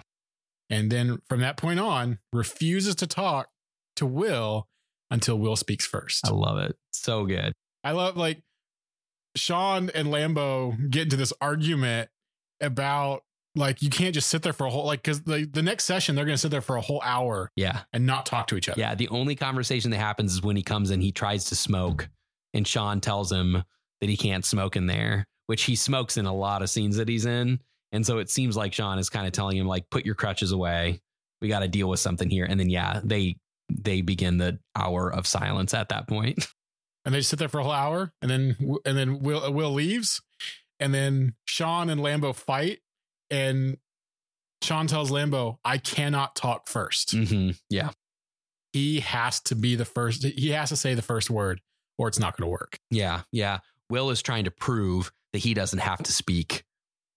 And 0.69 0.91
then 0.91 1.21
from 1.27 1.39
that 1.41 1.57
point 1.57 1.79
on, 1.79 2.19
refuses 2.31 2.95
to 2.95 3.07
talk 3.07 3.49
to 3.95 4.05
Will 4.05 4.67
until 5.11 5.37
Will 5.39 5.55
speaks 5.55 5.85
first. 5.85 6.27
I 6.27 6.31
love 6.31 6.57
it. 6.59 6.75
So 6.91 7.25
good. 7.25 7.53
I 7.83 7.91
love 7.91 8.17
like 8.17 8.41
Sean 9.35 9.89
and 9.93 10.09
Lambeau 10.09 10.89
get 10.89 11.03
into 11.03 11.15
this 11.15 11.33
argument 11.39 12.09
about 12.61 13.23
like 13.55 13.81
you 13.81 13.89
can't 13.89 14.13
just 14.13 14.29
sit 14.29 14.41
there 14.43 14.53
for 14.53 14.67
a 14.67 14.69
whole 14.69 14.85
like 14.85 15.01
because 15.01 15.21
the 15.23 15.47
the 15.51 15.61
next 15.63 15.85
session 15.85 16.15
they're 16.15 16.25
going 16.25 16.35
to 16.35 16.39
sit 16.41 16.51
there 16.51 16.61
for 16.61 16.75
a 16.75 16.81
whole 16.81 17.01
hour 17.03 17.49
Yeah. 17.55 17.81
and 17.93 18.05
not 18.05 18.25
talk 18.25 18.47
to 18.47 18.57
each 18.57 18.69
other. 18.69 18.79
Yeah. 18.79 18.95
The 18.95 19.07
only 19.09 19.35
conversation 19.35 19.91
that 19.91 19.97
happens 19.97 20.33
is 20.33 20.41
when 20.41 20.55
he 20.55 20.63
comes 20.63 20.91
in, 20.91 21.01
he 21.01 21.11
tries 21.11 21.45
to 21.45 21.55
smoke, 21.55 22.09
and 22.53 22.67
Sean 22.67 23.01
tells 23.01 23.31
him 23.31 23.63
that 24.01 24.09
he 24.09 24.17
can't 24.17 24.45
smoke 24.45 24.75
in 24.75 24.87
there, 24.87 25.25
which 25.47 25.63
he 25.63 25.75
smokes 25.75 26.17
in 26.17 26.25
a 26.25 26.33
lot 26.33 26.61
of 26.61 26.69
scenes 26.69 26.97
that 26.97 27.07
he's 27.09 27.25
in. 27.25 27.59
And 27.91 28.05
so 28.05 28.19
it 28.19 28.29
seems 28.29 28.55
like 28.55 28.71
Sean 28.73 28.99
is 28.99 29.09
kind 29.09 29.25
of 29.25 29.33
telling 29.33 29.57
him, 29.57 29.65
like, 29.67 29.89
put 29.89 30.05
your 30.05 30.13
crutches 30.15 30.51
away. 30.51 31.01
We 31.41 31.47
got 31.47 31.59
to 31.61 31.67
deal 31.67 31.89
with 31.89 31.99
something 31.99 32.29
here. 32.29 32.45
And 32.45 32.59
then, 32.59 32.69
yeah, 32.69 33.01
they 33.03 33.37
they 33.69 34.01
begin 34.01 34.37
the 34.37 34.59
hour 34.75 35.11
of 35.11 35.25
silence 35.27 35.73
at 35.73 35.89
that 35.89 36.07
point. 36.07 36.45
and 37.05 37.13
they 37.13 37.19
just 37.19 37.29
sit 37.29 37.39
there 37.39 37.49
for 37.49 37.59
a 37.59 37.63
whole 37.63 37.71
hour 37.71 38.11
and 38.21 38.29
then 38.29 38.57
and 38.85 38.97
then 38.97 39.19
will 39.19 39.51
will 39.53 39.71
leaves 39.71 40.21
and 40.79 40.93
then 40.93 41.33
sean 41.45 41.89
and 41.89 42.01
lambeau 42.01 42.33
fight 42.35 42.79
and 43.31 43.77
sean 44.61 44.85
tells 44.87 45.09
lambeau 45.11 45.57
i 45.63 45.77
cannot 45.77 46.35
talk 46.35 46.67
1st 46.67 47.13
Mhm. 47.27 47.59
Yeah. 47.69 47.91
he 48.73 48.99
has 48.99 49.39
to 49.41 49.55
be 49.55 49.75
the 49.75 49.85
first 49.85 50.23
he 50.23 50.49
has 50.49 50.69
to 50.69 50.75
say 50.75 50.93
the 50.93 51.01
first 51.01 51.29
word 51.29 51.61
or 51.97 52.07
it's 52.09 52.19
not 52.19 52.35
going 52.37 52.45
to 52.47 52.51
work 52.51 52.77
Yeah. 52.91 53.21
Yeah. 53.31 53.59
Will 53.89 54.09
is 54.09 54.21
trying 54.21 54.43
to 54.45 54.51
prove 54.51 55.11
that 55.33 55.39
he 55.39 55.53
doesn't 55.53 55.79
have 55.79 56.03
to 56.03 56.11
speak 56.11 56.63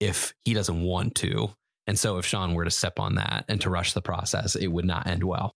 if 0.00 0.32
he 0.44 0.54
doesn't 0.54 0.82
want 0.82 1.14
to. 1.16 1.50
And 1.86 1.98
so 1.98 2.16
if 2.18 2.24
Sean 2.26 2.54
were 2.54 2.64
to 2.64 2.70
step 2.70 2.98
on 2.98 3.16
that 3.16 3.44
and 3.48 3.60
to 3.60 3.70
rush 3.70 3.92
the 3.92 4.00
process, 4.02 4.56
it 4.56 4.68
would 4.68 4.84
not 4.86 5.06
end 5.06 5.22
well. 5.24 5.54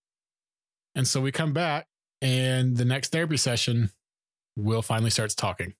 And 0.97 1.07
so 1.07 1.21
we 1.21 1.31
come 1.31 1.53
back 1.53 1.87
and 2.21 2.75
the 2.75 2.83
next 2.83 3.13
therapy 3.13 3.37
session 3.37 3.91
will 4.57 4.81
finally 4.81 5.09
starts 5.11 5.33
talking 5.35 5.73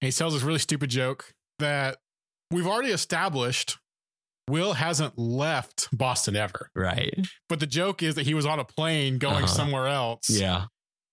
and 0.00 0.06
he 0.06 0.10
tells 0.10 0.32
this 0.34 0.42
really 0.42 0.58
stupid 0.58 0.90
joke 0.90 1.34
that 1.60 1.98
we've 2.50 2.66
already 2.66 2.90
established 2.90 3.78
will 4.48 4.72
hasn't 4.74 5.16
left 5.18 5.88
boston 5.96 6.34
ever 6.36 6.70
Right. 6.74 7.14
but 7.48 7.60
the 7.60 7.66
joke 7.66 8.02
is 8.02 8.14
that 8.16 8.26
he 8.26 8.34
was 8.34 8.46
on 8.46 8.58
a 8.58 8.64
plane 8.64 9.18
going 9.18 9.44
Uh-huh. 9.44 9.46
somewhere 9.46 9.86
else 9.86 10.30
Yeah. 10.30 10.66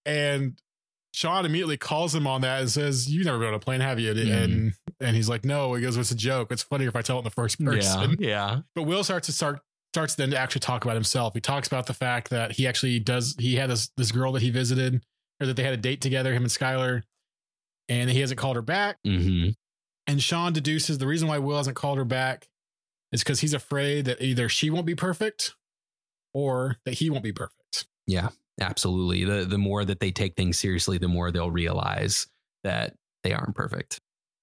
and 0.06 0.60
Sean 1.16 1.46
immediately 1.46 1.78
calls 1.78 2.16
him 2.16 2.26
on 2.26 2.42
that 2.42 2.62
and 2.62 2.72
says, 2.72 3.08
"You 3.08 3.24
never 3.24 3.38
been 3.38 3.50
on 3.50 3.54
a 3.54 3.60
plane, 3.60 3.82
have 3.82 4.00
you?" 4.00 4.12
Mhm. 4.16 4.34
And 4.44 4.74
and 5.00 5.16
he's 5.16 5.30
like, 5.30 5.46
"No." 5.46 5.76
He 5.76 5.82
goes, 5.84 5.96
"It's 5.96 6.10
a 6.10 6.16
joke. 6.16 6.52
It's 6.52 6.64
funnier 6.64 6.88
if 6.90 6.96
I 6.96 7.04
tell 7.04 7.18
it 7.18 7.20
in 7.20 7.24
the 7.26 7.30
first 7.30 7.64
person." 7.64 8.16
Yeah. 8.20 8.28
Yeah. 8.28 8.60
But 8.74 8.84
Will 8.84 9.04
starts 9.04 9.28
to 9.28 9.32
start 9.32 9.60
starts 9.94 10.16
then 10.16 10.32
to 10.32 10.38
actually 10.38 10.62
talk 10.62 10.84
about 10.84 10.96
himself. 10.96 11.34
He 11.34 11.42
talks 11.42 11.68
about 11.68 11.86
the 11.86 11.94
fact 11.94 12.30
that 12.30 12.54
he 12.54 12.68
actually 12.68 13.00
does. 13.00 13.36
He 13.40 13.56
had 13.56 13.70
this 13.70 13.90
this 13.98 14.12
girl 14.12 14.32
that 14.34 14.42
he 14.42 14.50
visited, 14.50 15.04
or 15.40 15.48
that 15.48 15.56
they 15.56 15.64
had 15.64 15.74
a 15.74 15.78
date 15.78 16.02
together, 16.02 16.34
him 16.34 16.44
and 16.44 16.52
Skylar, 16.52 17.04
and 17.90 18.10
he 18.10 18.20
hasn't 18.20 18.40
called 18.40 18.56
her 18.56 18.62
back. 18.62 18.98
hmm 19.06 19.50
And 20.08 20.22
Sean 20.22 20.54
deduces 20.54 20.98
the 20.98 21.08
reason 21.08 21.28
why 21.28 21.38
Will 21.38 21.58
hasn't 21.58 21.76
called 21.76 21.98
her 21.98 22.06
back 22.06 22.48
is 23.12 23.22
because 23.24 23.42
he's 23.42 23.54
afraid 23.54 24.06
that 24.06 24.22
either 24.22 24.50
she 24.50 24.70
won't 24.70 24.86
be 24.86 24.96
perfect 24.96 25.56
or 26.34 26.78
that 26.86 26.96
he 26.96 27.10
won't 27.10 27.24
be 27.24 27.34
perfect. 27.34 27.86
Yeah. 28.08 28.30
Absolutely. 28.62 29.26
The 29.26 29.46
the 29.46 29.58
more 29.58 29.84
that 29.84 30.00
they 30.00 30.12
take 30.12 30.36
things 30.36 30.58
seriously, 30.58 30.98
the 30.98 31.08
more 31.08 31.32
they'll 31.32 31.50
realize 31.52 32.28
that 32.64 32.96
they 33.24 33.34
aren't 33.34 33.56
perfect. 33.56 34.00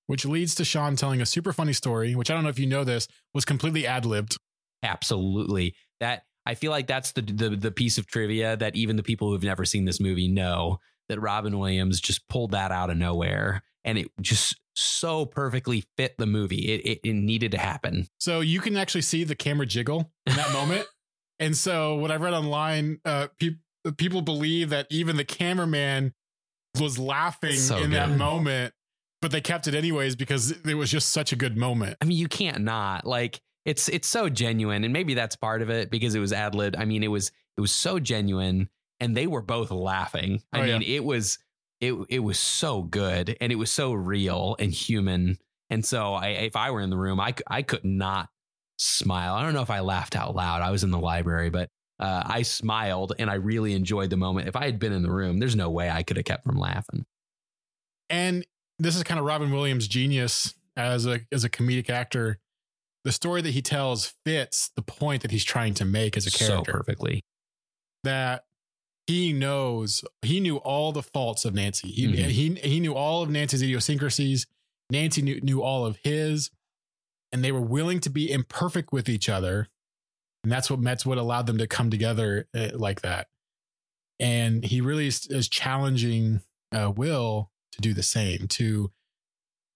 Which 0.06 0.24
leads 0.24 0.56
to 0.56 0.64
Sean 0.64 0.96
telling 0.96 1.20
a 1.20 1.26
super 1.26 1.52
funny 1.52 1.72
story, 1.72 2.16
which 2.16 2.30
I 2.30 2.34
don't 2.34 2.42
know 2.42 2.48
if 2.48 2.58
you 2.58 2.66
know 2.66 2.82
this, 2.82 3.06
was 3.32 3.44
completely 3.44 3.86
ad 3.86 4.04
libbed. 4.04 4.36
Absolutely. 4.82 5.74
That 6.00 6.22
I 6.46 6.54
feel 6.54 6.70
like 6.70 6.86
that's 6.86 7.12
the, 7.12 7.22
the 7.22 7.50
the 7.50 7.70
piece 7.70 7.98
of 7.98 8.06
trivia 8.06 8.56
that 8.56 8.76
even 8.76 8.96
the 8.96 9.02
people 9.02 9.30
who've 9.30 9.42
never 9.42 9.64
seen 9.64 9.84
this 9.84 10.00
movie 10.00 10.28
know 10.28 10.78
that 11.08 11.20
Robin 11.20 11.58
Williams 11.58 12.00
just 12.00 12.28
pulled 12.28 12.52
that 12.52 12.72
out 12.72 12.90
of 12.90 12.96
nowhere 12.96 13.62
and 13.84 13.98
it 13.98 14.08
just 14.20 14.58
so 14.74 15.26
perfectly 15.26 15.84
fit 15.96 16.16
the 16.18 16.26
movie. 16.26 16.72
It 16.72 16.86
it, 16.86 17.00
it 17.04 17.12
needed 17.14 17.52
to 17.52 17.58
happen. 17.58 18.06
So 18.18 18.40
you 18.40 18.60
can 18.60 18.76
actually 18.76 19.02
see 19.02 19.24
the 19.24 19.34
camera 19.34 19.66
jiggle 19.66 20.12
in 20.26 20.36
that 20.36 20.52
moment. 20.52 20.86
And 21.40 21.56
so 21.56 21.94
what 21.94 22.10
I 22.10 22.16
read 22.16 22.34
online, 22.34 23.00
uh, 23.02 23.28
pe- 23.38 23.56
people 23.96 24.20
believe 24.20 24.68
that 24.68 24.86
even 24.90 25.16
the 25.16 25.24
cameraman 25.24 26.12
was 26.78 26.98
laughing 26.98 27.56
So 27.56 27.78
in 27.78 27.92
that 27.92 28.10
moment, 28.10 28.74
but 29.22 29.30
they 29.30 29.40
kept 29.40 29.66
it 29.66 29.74
anyways 29.74 30.16
because 30.16 30.50
it 30.50 30.74
was 30.74 30.90
just 30.90 31.08
such 31.08 31.32
a 31.32 31.36
good 31.36 31.56
moment. 31.56 31.96
I 32.00 32.04
mean, 32.04 32.18
you 32.18 32.28
can't 32.28 32.60
not 32.60 33.06
like 33.06 33.40
it's 33.64 33.88
it's 33.88 34.08
so 34.08 34.28
genuine, 34.28 34.84
and 34.84 34.92
maybe 34.92 35.14
that's 35.14 35.36
part 35.36 35.62
of 35.62 35.70
it 35.70 35.90
because 35.90 36.14
it 36.14 36.20
was 36.20 36.32
ad 36.32 36.54
lib. 36.54 36.74
I 36.78 36.84
mean, 36.84 37.02
it 37.02 37.08
was 37.08 37.30
it 37.56 37.60
was 37.60 37.72
so 37.72 37.98
genuine, 37.98 38.68
and 39.00 39.16
they 39.16 39.26
were 39.26 39.42
both 39.42 39.70
laughing. 39.70 40.42
I 40.52 40.60
Oh, 40.60 40.64
yeah. 40.64 40.78
mean, 40.78 40.88
it 40.88 41.04
was 41.04 41.38
it 41.80 41.94
it 42.08 42.20
was 42.20 42.38
so 42.38 42.82
good, 42.82 43.36
and 43.40 43.52
it 43.52 43.56
was 43.56 43.70
so 43.70 43.92
real 43.92 44.56
and 44.58 44.72
human. 44.72 45.38
And 45.68 45.84
so, 45.84 46.14
I 46.14 46.28
if 46.28 46.56
I 46.56 46.70
were 46.70 46.80
in 46.80 46.90
the 46.90 46.96
room, 46.96 47.20
I 47.20 47.34
I 47.46 47.62
could 47.62 47.84
not 47.84 48.28
smile. 48.78 49.34
I 49.34 49.42
don't 49.42 49.52
know 49.54 49.62
if 49.62 49.70
I 49.70 49.80
laughed 49.80 50.16
out 50.16 50.34
loud. 50.34 50.62
I 50.62 50.70
was 50.70 50.84
in 50.84 50.90
the 50.90 50.98
library, 50.98 51.50
but. 51.50 51.68
Uh, 52.02 52.22
I 52.24 52.40
smiled 52.40 53.12
and 53.18 53.28
I 53.28 53.34
really 53.34 53.74
enjoyed 53.74 54.08
the 54.08 54.16
moment. 54.16 54.48
If 54.48 54.56
I 54.56 54.64
had 54.64 54.78
been 54.78 54.94
in 54.94 55.02
the 55.02 55.10
room, 55.10 55.38
there's 55.38 55.54
no 55.54 55.68
way 55.68 55.90
I 55.90 56.02
could 56.02 56.16
have 56.16 56.24
kept 56.24 56.44
from 56.46 56.56
laughing. 56.58 57.04
And 58.08 58.46
this 58.78 58.96
is 58.96 59.02
kind 59.02 59.20
of 59.20 59.26
Robin 59.26 59.50
Williams' 59.50 59.86
genius 59.86 60.54
as 60.76 61.06
a 61.06 61.20
as 61.30 61.44
a 61.44 61.50
comedic 61.50 61.90
actor. 61.90 62.38
The 63.04 63.12
story 63.12 63.40
that 63.42 63.52
he 63.52 63.62
tells 63.62 64.14
fits 64.26 64.70
the 64.76 64.82
point 64.82 65.22
that 65.22 65.30
he's 65.30 65.44
trying 65.44 65.74
to 65.74 65.84
make 65.84 66.16
as 66.16 66.26
a 66.26 66.30
character 66.30 66.70
So 66.72 66.78
perfectly. 66.78 67.22
that 68.04 68.44
he 69.06 69.32
knows 69.32 70.04
he 70.22 70.38
knew 70.40 70.58
all 70.58 70.92
the 70.92 71.02
faults 71.02 71.44
of 71.44 71.54
Nancy. 71.54 71.88
He 71.90 72.06
Mhm. 72.06 72.28
he 72.28 72.54
he 72.56 72.80
knew 72.80 72.94
all 72.94 73.22
of 73.22 73.30
Nancy's 73.30 73.62
idiosyncrasies. 73.62 74.46
Nancy 74.90 75.22
knew, 75.22 75.40
knew 75.40 75.62
all 75.62 75.86
of 75.86 75.96
his, 76.04 76.50
and 77.32 77.42
they 77.44 77.52
were 77.52 77.60
willing 77.60 78.00
to 78.00 78.10
be 78.10 78.30
imperfect 78.30 78.92
with 78.92 79.08
each 79.08 79.28
other, 79.28 79.68
and 80.44 80.52
that's 80.52 80.68
what 80.70 80.82
that's 80.82 81.06
what 81.06 81.16
allowed 81.18 81.46
them 81.46 81.58
to 81.58 81.66
come 81.66 81.90
together 81.90 82.48
uh, 82.54 82.70
like 82.74 83.00
that. 83.02 83.28
And 84.18 84.64
he 84.64 84.80
really 84.82 85.06
is, 85.06 85.26
is 85.28 85.48
challenging 85.48 86.42
uh, 86.72 86.92
Will 86.94 87.50
to 87.72 87.80
do 87.80 87.94
the 87.94 88.02
same 88.02 88.46
to 88.48 88.92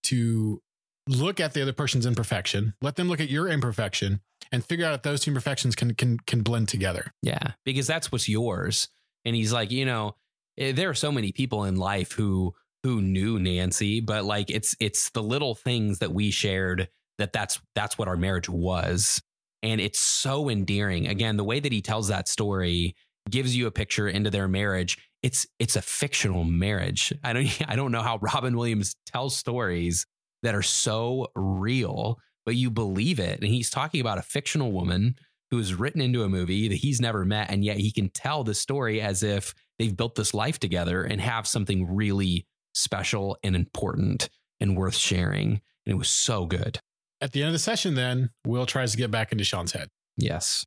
to 0.05 0.63
look 1.09 1.41
at 1.41 1.53
the 1.53 1.63
other 1.63 1.73
person's 1.73 2.07
imperfection, 2.07 2.75
let 2.81 2.97
them 2.97 3.09
look 3.09 3.21
at 3.21 3.31
your 3.31 3.49
imperfection, 3.49 4.21
and 4.53 4.65
figure 4.65 4.87
out 4.87 4.95
if 4.95 5.03
those 5.03 5.21
two 5.21 5.31
imperfections 5.31 5.75
can 5.75 5.95
can 5.95 6.19
can 6.27 6.43
blend 6.43 6.69
together. 6.69 7.13
Yeah, 7.23 7.53
because 7.65 7.87
that's 7.87 8.11
what's 8.11 8.29
yours. 8.29 8.89
And 9.25 9.35
he's 9.35 9.53
like, 9.53 9.71
you 9.71 9.85
know, 9.85 10.17
eh, 10.59 10.73
there 10.73 10.91
are 10.91 10.95
so 10.95 11.13
many 11.13 11.33
people 11.33 11.65
in 11.65 11.77
life 11.77 12.13
who 12.13 12.55
who 12.83 13.01
knew 13.01 13.39
Nancy, 13.39 14.01
but 14.01 14.25
like 14.25 14.51
it's 14.51 14.77
it's 14.81 15.11
the 15.11 15.23
little 15.23 15.55
things 15.55 15.99
that 16.01 16.13
we 16.13 16.31
shared 16.31 16.89
that 17.19 17.33
that's 17.33 17.61
that's 17.75 17.99
what 17.99 18.09
our 18.09 18.17
marriage 18.17 18.49
was. 18.49 19.23
And 19.63 19.81
it's 19.81 19.99
so 19.99 20.51
endearing. 20.51 21.07
Again, 21.07 21.39
the 21.39 21.45
way 21.45 21.59
that 21.59 21.73
he 21.73 21.81
tells 21.81 22.09
that 22.09 22.29
story 22.29 22.95
gives 23.31 23.57
you 23.57 23.67
a 23.67 23.71
picture 23.71 24.09
into 24.09 24.31
their 24.31 24.49
marriage. 24.49 24.99
It's 25.23 25.47
it's 25.59 25.77
a 25.77 25.83
fictional 25.83 26.45
marriage. 26.45 27.13
I 27.23 27.33
don't 27.33 27.63
I 27.69 27.77
don't 27.77 27.93
know 27.93 28.03
how 28.03 28.19
Robin 28.19 28.57
Williams 28.57 28.95
tells 29.07 29.37
stories 29.37 30.07
that 30.45 30.55
are 30.55 30.63
so 30.63 31.27
real, 31.35 32.19
but 32.47 32.55
you 32.55 32.71
believe 32.71 33.19
it. 33.19 33.41
And 33.41 33.49
he's 33.49 33.71
talking 33.71 34.01
about 34.01 34.19
a 34.19 34.23
fictional 34.23 34.71
woman 34.71 35.17
who 35.51 35.59
is 35.59 35.75
written 35.75 36.01
into 36.01 36.23
a 36.23 36.29
movie 36.29 36.69
that 36.69 36.77
he's 36.77 37.01
never 37.01 37.25
met, 37.25 37.51
and 37.51 37.65
yet 37.65 37.79
he 37.79 37.91
can 37.91 38.09
tell 38.11 38.45
the 38.45 38.55
story 38.55 39.01
as 39.01 39.23
if 39.23 39.53
they've 39.79 39.97
built 39.97 40.15
this 40.15 40.33
life 40.33 40.59
together 40.59 41.03
and 41.03 41.21
have 41.21 41.47
something 41.47 41.95
really 41.95 42.47
special 42.75 43.37
and 43.43 43.55
important 43.57 44.29
and 44.61 44.77
worth 44.77 44.97
sharing. 44.97 45.61
And 45.87 45.95
it 45.95 45.99
was 45.99 46.09
so 46.09 46.47
good. 46.47 46.79
At 47.21 47.33
the 47.33 47.43
end 47.43 47.49
of 47.49 47.53
the 47.53 47.59
session, 47.59 47.95
then 47.95 48.31
Will 48.47 48.67
tries 48.67 48.93
to 48.93 48.99
get 48.99 49.11
back 49.11 49.33
into 49.33 49.45
Sean's 49.45 49.73
head 49.73 49.89
Yes. 50.17 50.65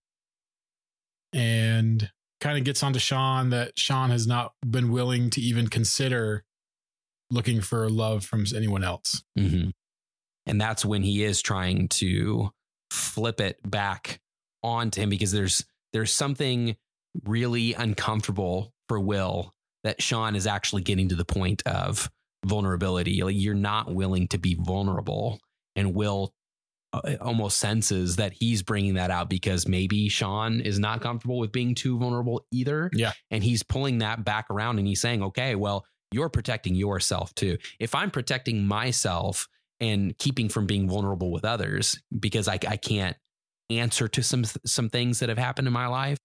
and 1.33 2.09
kind 2.39 2.57
of 2.57 2.63
gets 2.63 2.83
onto 2.83 2.99
Sean 2.99 3.49
that 3.49 3.77
Sean 3.77 4.09
has 4.11 4.27
not 4.27 4.53
been 4.67 4.91
willing 4.91 5.29
to 5.31 5.41
even 5.41 5.67
consider 5.67 6.43
looking 7.29 7.61
for 7.61 7.89
love 7.89 8.25
from 8.25 8.45
anyone 8.55 8.83
else. 8.83 9.23
hmm 9.37 9.69
And 10.45 10.59
that's 10.61 10.85
when 10.85 11.03
he 11.03 11.23
is 11.23 11.41
trying 11.41 11.87
to 11.89 12.51
flip 12.91 13.41
it 13.41 13.59
back 13.69 14.19
onto 14.63 15.01
him 15.01 15.09
because 15.09 15.31
there's 15.31 15.65
there's 15.93 16.11
something 16.13 16.75
really 17.25 17.73
uncomfortable 17.73 18.73
for 18.87 18.99
Will 18.99 19.53
that 19.83 20.01
Sean 20.01 20.35
is 20.35 20.47
actually 20.47 20.81
getting 20.81 21.09
to 21.09 21.15
the 21.15 21.25
point 21.25 21.63
of 21.65 22.09
vulnerability. 22.45 23.23
Like 23.23 23.35
you're 23.37 23.53
not 23.53 23.93
willing 23.93 24.27
to 24.29 24.37
be 24.37 24.55
vulnerable, 24.55 25.39
and 25.75 25.93
Will 25.93 26.33
uh, 26.93 27.15
almost 27.19 27.57
senses 27.57 28.15
that 28.15 28.33
he's 28.33 28.63
bringing 28.63 28.93
that 28.95 29.11
out 29.11 29.29
because 29.29 29.67
maybe 29.67 30.07
Sean 30.09 30.61
is 30.61 30.79
not 30.79 31.01
comfortable 31.01 31.37
with 31.37 31.51
being 31.51 31.75
too 31.75 31.97
vulnerable 31.99 32.45
either. 32.51 32.89
Yeah. 32.93 33.11
and 33.29 33.43
he's 33.43 33.63
pulling 33.63 33.97
that 33.99 34.23
back 34.23 34.45
around 34.49 34.79
and 34.79 34.87
he's 34.87 35.01
saying, 35.01 35.21
okay, 35.23 35.55
well, 35.55 35.85
you're 36.11 36.29
protecting 36.29 36.75
yourself 36.75 37.33
too. 37.35 37.57
If 37.79 37.95
I'm 37.95 38.11
protecting 38.11 38.65
myself 38.65 39.47
and 39.79 40.17
keeping 40.17 40.49
from 40.49 40.65
being 40.65 40.89
vulnerable 40.89 41.31
with 41.31 41.45
others 41.45 42.01
because 42.17 42.47
I, 42.47 42.59
I 42.67 42.77
can't 42.77 43.15
answer 43.69 44.07
to 44.07 44.23
some 44.23 44.45
some 44.65 44.89
things 44.89 45.19
that 45.19 45.29
have 45.29 45.37
happened 45.37 45.67
in 45.67 45.73
my 45.73 45.87
life, 45.87 46.17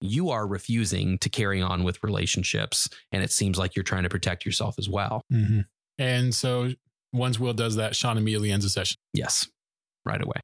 you 0.00 0.30
are 0.30 0.46
refusing 0.46 1.18
to 1.18 1.28
carry 1.28 1.60
on 1.60 1.84
with 1.84 2.02
relationships, 2.02 2.88
and 3.12 3.22
it 3.22 3.32
seems 3.32 3.58
like 3.58 3.76
you're 3.76 3.82
trying 3.82 4.04
to 4.04 4.08
protect 4.08 4.44
yourself 4.44 4.76
as 4.78 4.88
well. 4.88 5.22
And 5.98 6.34
so 6.34 6.70
once 7.12 7.38
Will 7.40 7.52
does 7.52 7.76
that, 7.76 7.96
Sean 7.96 8.16
immediately 8.16 8.50
ends 8.52 8.64
the 8.64 8.70
session. 8.70 8.96
Yes, 9.12 9.48
right 10.04 10.22
away. 10.22 10.36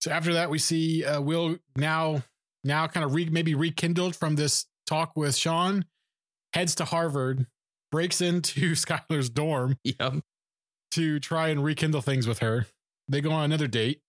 So 0.00 0.10
after 0.10 0.34
that, 0.34 0.50
we 0.50 0.58
see 0.58 1.04
uh, 1.04 1.20
Will 1.20 1.56
now 1.76 2.22
now 2.64 2.86
kind 2.86 3.04
of 3.04 3.14
re- 3.14 3.28
maybe 3.30 3.54
rekindled 3.54 4.16
from 4.16 4.36
this 4.36 4.66
talk 4.86 5.12
with 5.16 5.36
Sean, 5.36 5.84
heads 6.52 6.74
to 6.76 6.84
Harvard, 6.84 7.46
breaks 7.90 8.20
into 8.20 8.72
Skylar's 8.74 9.30
dorm 9.30 9.76
Yep. 9.84 10.20
to 10.92 11.20
try 11.20 11.48
and 11.48 11.62
rekindle 11.64 12.02
things 12.02 12.26
with 12.26 12.40
her. 12.40 12.66
They 13.08 13.20
go 13.20 13.30
on 13.32 13.44
another 13.44 13.66
date, 13.66 14.00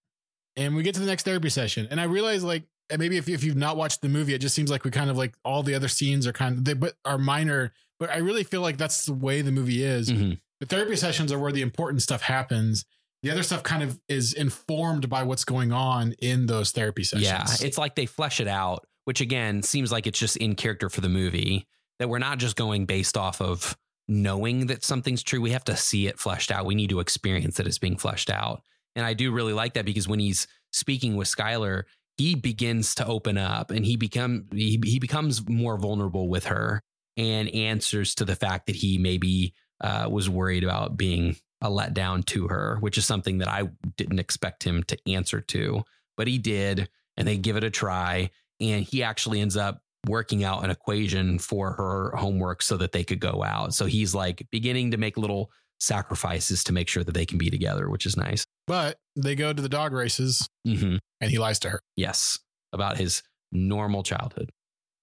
and 0.55 0.75
we 0.75 0.83
get 0.83 0.93
to 0.95 1.01
the 1.01 1.07
next 1.07 1.23
therapy 1.23 1.49
session. 1.49 1.87
And 1.89 1.99
I 1.99 2.03
realize 2.05 2.43
like 2.43 2.63
and 2.89 2.99
maybe 2.99 3.15
if, 3.15 3.29
if 3.29 3.41
you've 3.43 3.55
not 3.55 3.77
watched 3.77 4.01
the 4.01 4.09
movie, 4.09 4.33
it 4.33 4.39
just 4.39 4.53
seems 4.53 4.69
like 4.69 4.83
we 4.83 4.91
kind 4.91 5.09
of 5.09 5.17
like 5.17 5.33
all 5.45 5.63
the 5.63 5.73
other 5.75 5.87
scenes 5.87 6.27
are 6.27 6.33
kind 6.33 6.57
of 6.57 6.65
they 6.65 6.73
but 6.73 6.95
are 7.05 7.17
minor. 7.17 7.71
But 7.99 8.09
I 8.09 8.17
really 8.17 8.43
feel 8.43 8.61
like 8.61 8.77
that's 8.77 9.05
the 9.05 9.13
way 9.13 9.41
the 9.41 9.51
movie 9.51 9.83
is. 9.83 10.09
Mhm. 10.11 10.39
The 10.59 10.65
therapy 10.65 10.95
sessions 10.95 11.31
are 11.31 11.39
where 11.39 11.51
the 11.53 11.61
important 11.61 12.01
stuff 12.01 12.21
happens. 12.21 12.83
The 13.23 13.31
other 13.31 13.43
stuff 13.43 13.63
kind 13.63 13.81
of 13.83 13.99
is 14.09 14.33
informed 14.33 15.07
by 15.07 15.23
what's 15.23 15.45
going 15.45 15.71
on 15.71 16.13
in 16.19 16.47
those 16.47 16.71
therapy 16.71 17.03
sessions. 17.03 17.25
Yeah, 17.27 17.45
it's 17.65 17.77
like 17.77 17.95
they 17.95 18.07
flesh 18.07 18.39
it 18.41 18.47
out, 18.47 18.85
which 19.05 19.21
again 19.21 19.61
seems 19.63 19.91
like 19.91 20.05
it's 20.07 20.19
just 20.19 20.37
in 20.37 20.55
character 20.55 20.89
for 20.89 21.01
the 21.01 21.09
movie. 21.09 21.67
That 22.01 22.07
we're 22.07 22.17
not 22.17 22.39
just 22.39 22.55
going 22.55 22.87
based 22.87 23.15
off 23.15 23.41
of 23.41 23.77
knowing 24.07 24.65
that 24.65 24.83
something's 24.83 25.21
true. 25.21 25.39
We 25.39 25.51
have 25.51 25.63
to 25.65 25.77
see 25.77 26.07
it 26.07 26.17
fleshed 26.17 26.49
out. 26.49 26.65
We 26.65 26.73
need 26.73 26.89
to 26.89 26.99
experience 26.99 27.57
that 27.57 27.67
it's 27.67 27.77
being 27.77 27.95
fleshed 27.95 28.31
out. 28.31 28.63
And 28.95 29.05
I 29.05 29.13
do 29.13 29.31
really 29.31 29.53
like 29.53 29.75
that 29.75 29.85
because 29.85 30.07
when 30.07 30.19
he's 30.19 30.47
speaking 30.71 31.15
with 31.15 31.27
Skylar, 31.27 31.83
he 32.17 32.33
begins 32.33 32.95
to 32.95 33.05
open 33.05 33.37
up 33.37 33.69
and 33.69 33.85
he 33.85 33.97
become 33.97 34.47
he, 34.51 34.81
he 34.83 34.97
becomes 34.97 35.47
more 35.47 35.77
vulnerable 35.77 36.27
with 36.27 36.45
her 36.45 36.81
and 37.17 37.47
answers 37.49 38.15
to 38.15 38.25
the 38.25 38.35
fact 38.35 38.65
that 38.65 38.77
he 38.77 38.97
maybe 38.97 39.53
uh, 39.79 40.07
was 40.09 40.27
worried 40.27 40.63
about 40.63 40.97
being 40.97 41.35
a 41.61 41.69
letdown 41.69 42.25
to 42.25 42.47
her, 42.47 42.77
which 42.79 42.97
is 42.97 43.05
something 43.05 43.37
that 43.37 43.47
I 43.47 43.69
didn't 43.95 44.17
expect 44.17 44.63
him 44.63 44.81
to 44.85 44.97
answer 45.07 45.39
to, 45.39 45.83
but 46.17 46.27
he 46.27 46.39
did, 46.39 46.89
and 47.15 47.27
they 47.27 47.37
give 47.37 47.57
it 47.57 47.63
a 47.63 47.69
try, 47.69 48.31
and 48.59 48.83
he 48.83 49.03
actually 49.03 49.39
ends 49.39 49.55
up 49.55 49.83
working 50.07 50.43
out 50.43 50.63
an 50.63 50.69
equation 50.69 51.37
for 51.37 51.73
her 51.73 52.15
homework 52.15 52.61
so 52.61 52.77
that 52.77 52.91
they 52.91 53.03
could 53.03 53.19
go 53.19 53.43
out. 53.43 53.73
So 53.73 53.85
he's 53.85 54.15
like 54.15 54.45
beginning 54.51 54.91
to 54.91 54.97
make 54.97 55.17
little 55.17 55.51
sacrifices 55.79 56.63
to 56.63 56.73
make 56.73 56.87
sure 56.87 57.03
that 57.03 57.13
they 57.13 57.25
can 57.25 57.37
be 57.37 57.49
together, 57.49 57.89
which 57.89 58.05
is 58.05 58.17
nice. 58.17 58.45
But 58.67 58.97
they 59.15 59.35
go 59.35 59.53
to 59.53 59.61
the 59.61 59.69
dog 59.69 59.93
races 59.93 60.47
hmm 60.65 60.97
and 61.19 61.31
he 61.31 61.37
lies 61.37 61.59
to 61.59 61.69
her. 61.69 61.81
Yes, 61.95 62.39
about 62.73 62.97
his 62.97 63.21
normal 63.51 64.03
childhood. 64.03 64.49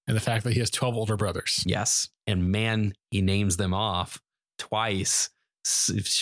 And 0.06 0.16
the 0.16 0.20
fact 0.20 0.44
that 0.44 0.54
he 0.54 0.60
has 0.60 0.70
12 0.70 0.96
older 0.96 1.16
brothers. 1.16 1.62
Yes, 1.66 2.08
and 2.26 2.50
man, 2.50 2.94
he 3.10 3.20
names 3.20 3.56
them 3.56 3.74
off 3.74 4.20
twice. 4.58 5.28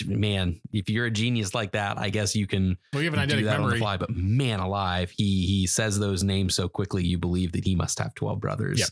Man, 0.05 0.59
if 0.71 0.89
you're 0.89 1.05
a 1.05 1.11
genius 1.11 1.53
like 1.53 1.71
that, 1.71 1.97
I 1.97 2.09
guess 2.09 2.35
you 2.35 2.47
can 2.47 2.77
Well, 2.93 3.01
you 3.01 3.09
have 3.09 3.19
an 3.19 3.27
do 3.29 3.43
that 3.45 3.59
on 3.59 3.69
the 3.69 3.77
fly. 3.77 3.97
But 3.97 4.09
man 4.09 4.59
alive, 4.59 5.11
he 5.11 5.45
he 5.45 5.67
says 5.67 5.99
those 5.99 6.23
names 6.23 6.55
so 6.55 6.67
quickly, 6.67 7.05
you 7.05 7.17
believe 7.17 7.51
that 7.53 7.63
he 7.63 7.75
must 7.75 7.99
have 7.99 8.13
twelve 8.15 8.39
brothers. 8.39 8.79
Yep. 8.79 8.89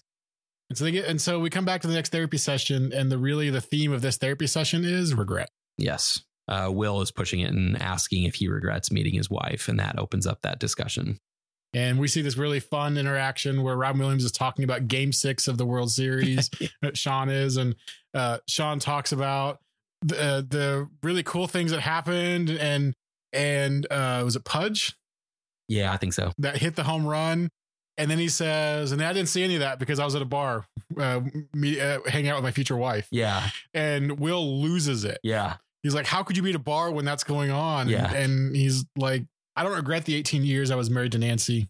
And 0.70 0.78
so 0.78 0.86
they 0.86 0.92
get 0.92 1.06
and 1.06 1.22
so 1.22 1.40
we 1.40 1.50
come 1.50 1.66
back 1.66 1.82
to 1.82 1.88
the 1.88 1.94
next 1.94 2.12
therapy 2.12 2.38
session, 2.38 2.92
and 2.94 3.12
the 3.12 3.18
really 3.18 3.50
the 3.50 3.62
theme 3.62 3.92
of 3.92 4.02
this 4.02 4.18
therapy 4.18 4.48
session 4.48 4.84
is 4.84 5.14
regret. 5.14 5.50
Yes. 5.78 6.22
Uh, 6.48 6.70
Will 6.72 7.02
is 7.02 7.12
pushing 7.12 7.40
it 7.40 7.52
and 7.52 7.82
asking 7.82 8.24
if 8.24 8.36
he 8.36 8.48
regrets 8.48 8.92
meeting 8.92 9.16
his 9.16 9.30
wife, 9.30 9.68
and 9.68 9.80
that 9.80 9.98
opens 9.98 10.28
up 10.28 10.42
that 10.44 10.60
discussion. 10.60 11.20
And 11.74 12.00
we 12.00 12.08
see 12.08 12.22
this 12.22 12.38
really 12.38 12.62
fun 12.62 12.98
interaction 12.98 13.62
where 13.62 13.76
Rob 13.76 13.98
Williams 13.98 14.24
is 14.24 14.32
talking 14.32 14.64
about 14.64 14.88
game 14.88 15.12
six 15.12 15.48
of 15.48 15.58
the 15.58 15.66
World 15.66 15.92
Series. 15.92 16.50
Sean 16.94 17.30
is, 17.30 17.58
and 17.58 17.76
uh, 18.14 18.38
Sean 18.48 18.80
talks 18.80 19.12
about 19.12 19.60
the, 20.02 20.22
uh, 20.22 20.42
the 20.42 20.90
really 21.04 21.24
cool 21.24 21.48
things 21.48 21.72
that 21.72 21.82
happened, 21.82 22.50
and 22.50 22.94
and 23.34 23.86
uh, 23.92 24.22
was 24.24 24.36
it 24.36 24.44
Pudge 24.46 24.96
Yeah, 25.68 25.92
I 25.92 25.98
think 25.98 26.14
so. 26.14 26.32
that 26.38 26.58
hit 26.58 26.76
the 26.76 26.84
home 26.84 27.06
run, 27.06 27.50
and 27.98 28.10
then 28.10 28.18
he 28.18 28.30
says, 28.30 28.92
and 28.92 29.02
I 29.02 29.14
didn't 29.14 29.30
see 29.30 29.44
any 29.44 29.56
of 29.56 29.60
that 29.62 29.80
because 29.80 30.00
I 30.00 30.06
was 30.06 30.16
at 30.16 30.22
a 30.22 30.26
bar, 30.26 30.66
uh, 30.98 31.22
me 31.54 31.80
uh, 31.80 32.00
hanging 32.08 32.30
out 32.30 32.36
with 32.38 32.44
my 32.44 32.52
future 32.52 32.78
wife, 32.78 33.08
Yeah, 33.12 33.50
and 33.74 34.20
Will 34.20 34.62
loses 34.62 35.04
it. 35.06 35.20
yeah, 35.24 35.56
He's 35.84 35.94
like, 35.96 36.06
"How 36.08 36.24
could 36.24 36.36
you 36.38 36.44
be 36.44 36.50
at 36.50 36.56
a 36.56 36.60
bar 36.60 36.92
when 36.92 37.06
that's 37.06 37.24
going 37.24 37.52
on?" 37.52 37.90
Yeah. 37.90 38.12
and 38.14 38.56
he's 38.56 38.86
like, 38.98 39.24
"I 39.56 39.64
don't 39.64 39.76
regret 39.76 40.06
the 40.06 40.16
18 40.16 40.44
years 40.44 40.72
I 40.72 40.76
was 40.76 40.90
married 40.90 41.12
to 41.14 41.18
Nancy. 41.20 41.68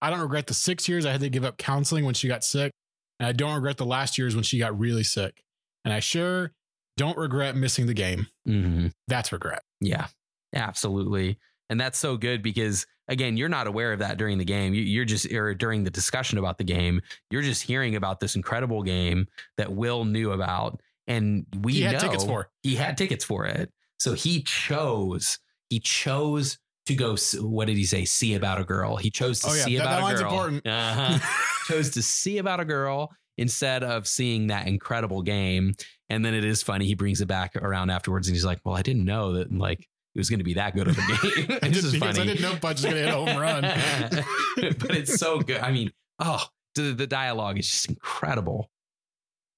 I 0.00 0.10
don't 0.10 0.20
regret 0.20 0.46
the 0.46 0.54
six 0.54 0.88
years 0.88 1.04
I 1.04 1.10
had 1.12 1.20
to 1.22 1.28
give 1.28 1.44
up 1.44 1.58
counseling 1.58 2.04
when 2.04 2.14
she 2.14 2.28
got 2.28 2.44
sick, 2.44 2.72
and 3.18 3.26
I 3.26 3.32
don't 3.32 3.54
regret 3.54 3.76
the 3.78 3.84
last 3.86 4.16
years 4.18 4.34
when 4.34 4.44
she 4.44 4.58
got 4.58 4.78
really 4.78 5.02
sick. 5.02 5.42
And 5.84 5.92
I 5.92 6.00
sure 6.00 6.52
don't 6.98 7.16
regret 7.16 7.56
missing 7.56 7.86
the 7.86 7.94
game. 7.94 8.26
hmm 8.44 8.88
That's 9.06 9.32
regret." 9.32 9.62
yeah, 9.80 10.08
absolutely. 10.54 11.38
And 11.70 11.80
that's 11.80 11.98
so 11.98 12.16
good 12.16 12.42
because 12.42 12.86
again, 13.08 13.36
you're 13.36 13.48
not 13.48 13.66
aware 13.66 13.92
of 13.92 13.98
that 14.00 14.16
during 14.18 14.38
the 14.38 14.44
game. 14.44 14.72
You, 14.74 14.82
you're 14.82 15.04
just 15.04 15.30
or 15.32 15.54
during 15.54 15.84
the 15.84 15.90
discussion 15.90 16.38
about 16.38 16.58
the 16.58 16.64
game. 16.64 17.00
You're 17.30 17.42
just 17.42 17.62
hearing 17.62 17.94
about 17.96 18.20
this 18.20 18.36
incredible 18.36 18.82
game 18.82 19.26
that 19.58 19.72
Will 19.72 20.04
knew 20.04 20.32
about, 20.32 20.80
and 21.06 21.46
we 21.60 21.74
He 21.74 21.80
had 21.82 21.92
know 21.94 21.98
tickets 22.00 22.24
for. 22.24 22.50
he 22.62 22.74
had 22.74 22.96
tickets 22.98 23.24
for 23.24 23.46
it. 23.46 23.70
So 23.98 24.14
he 24.14 24.42
chose, 24.42 25.38
he 25.68 25.80
chose 25.80 26.58
to 26.86 26.94
go, 26.94 27.16
what 27.40 27.66
did 27.66 27.76
he 27.76 27.84
say? 27.84 28.04
See 28.06 28.34
about 28.34 28.60
a 28.60 28.64
girl. 28.64 28.96
He 28.96 29.10
chose 29.10 29.40
to 29.40 29.48
Oh, 29.50 29.54
yeah. 29.54 29.64
see 29.64 29.76
That- 29.76 29.82
about 29.86 30.08
that 30.08 30.14
a 30.16 30.22
girl. 30.22 30.30
important. 30.30 30.66
Uh-huh. 30.66 31.18
chose 31.66 31.90
to 31.90 32.02
see 32.02 32.38
about 32.38 32.60
a 32.60 32.64
girl 32.64 33.10
instead 33.38 33.82
of 33.82 34.06
seeing 34.06 34.48
that 34.48 34.66
incredible 34.66 35.22
game. 35.22 35.74
And 36.10 36.24
then 36.24 36.34
it 36.34 36.44
is 36.44 36.62
funny. 36.62 36.86
He 36.86 36.94
brings 36.94 37.20
it 37.20 37.26
back 37.26 37.56
around 37.56 37.90
afterwards 37.90 38.28
and 38.28 38.34
he's 38.34 38.44
like, 38.44 38.60
well, 38.64 38.74
I 38.74 38.82
didn't 38.82 39.04
know 39.04 39.34
that 39.34 39.52
like 39.52 39.80
it 39.80 40.18
was 40.18 40.28
going 40.28 40.40
to 40.40 40.44
be 40.44 40.54
that 40.54 40.74
good 40.74 40.88
of 40.88 40.98
a 40.98 41.00
game. 41.46 41.58
I 41.62 41.68
this 41.68 41.84
is 41.84 41.96
funny. 41.96 42.20
I 42.20 42.24
didn't 42.24 42.42
know 42.42 42.56
Pudge 42.60 42.82
was 42.82 42.84
going 42.84 42.96
to 42.96 43.00
hit 43.02 43.08
a 43.08 43.16
home 43.16 43.38
run. 43.38 43.62
but 44.78 44.96
it's 44.96 45.14
so 45.18 45.40
good. 45.40 45.60
I 45.60 45.70
mean, 45.70 45.92
oh, 46.18 46.44
the, 46.74 46.92
the 46.92 47.06
dialogue 47.06 47.58
is 47.58 47.68
just 47.70 47.88
incredible. 47.88 48.70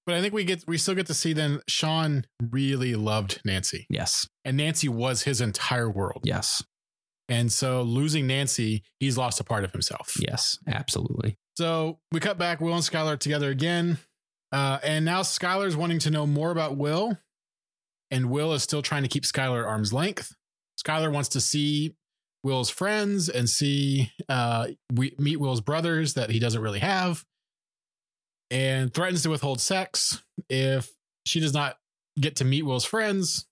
But 0.06 0.14
I 0.16 0.22
think 0.22 0.34
we 0.34 0.44
get 0.44 0.64
we 0.66 0.76
still 0.78 0.94
get 0.94 1.06
to 1.06 1.14
see 1.14 1.32
then 1.34 1.60
Sean 1.68 2.24
really 2.50 2.94
loved 2.96 3.40
Nancy, 3.44 3.86
Yes. 3.90 4.26
and 4.44 4.56
Nancy 4.56 4.88
was 4.88 5.22
his 5.22 5.40
entire 5.40 5.90
world. 5.90 6.22
Yes. 6.24 6.64
And 7.28 7.52
so 7.52 7.82
losing 7.82 8.26
Nancy, 8.26 8.82
he's 8.98 9.16
lost 9.16 9.38
a 9.38 9.44
part 9.44 9.62
of 9.62 9.70
himself. 9.70 10.14
Yes, 10.18 10.58
absolutely. 10.66 11.36
So 11.60 11.98
we 12.10 12.20
cut 12.20 12.38
back. 12.38 12.62
Will 12.62 12.72
and 12.72 12.82
Skylar 12.82 13.18
together 13.18 13.50
again. 13.50 13.98
Uh, 14.50 14.78
and 14.82 15.04
now 15.04 15.20
Skylar's 15.20 15.76
wanting 15.76 15.98
to 15.98 16.10
know 16.10 16.26
more 16.26 16.50
about 16.50 16.78
Will. 16.78 17.18
And 18.10 18.30
Will 18.30 18.54
is 18.54 18.62
still 18.62 18.80
trying 18.80 19.02
to 19.02 19.10
keep 19.10 19.24
Skylar 19.24 19.60
at 19.60 19.66
arm's 19.66 19.92
length. 19.92 20.34
Skylar 20.82 21.12
wants 21.12 21.28
to 21.28 21.40
see 21.42 21.96
Will's 22.42 22.70
friends 22.70 23.28
and 23.28 23.46
see 23.46 24.10
uh, 24.26 24.68
we 24.94 25.14
meet 25.18 25.38
Will's 25.38 25.60
brothers 25.60 26.14
that 26.14 26.30
he 26.30 26.38
doesn't 26.38 26.62
really 26.62 26.78
have, 26.78 27.26
and 28.50 28.94
threatens 28.94 29.22
to 29.24 29.28
withhold 29.28 29.60
sex 29.60 30.22
if 30.48 30.88
she 31.26 31.40
does 31.40 31.52
not 31.52 31.76
get 32.18 32.36
to 32.36 32.44
meet 32.46 32.62
Will's 32.62 32.86
friends. 32.86 33.44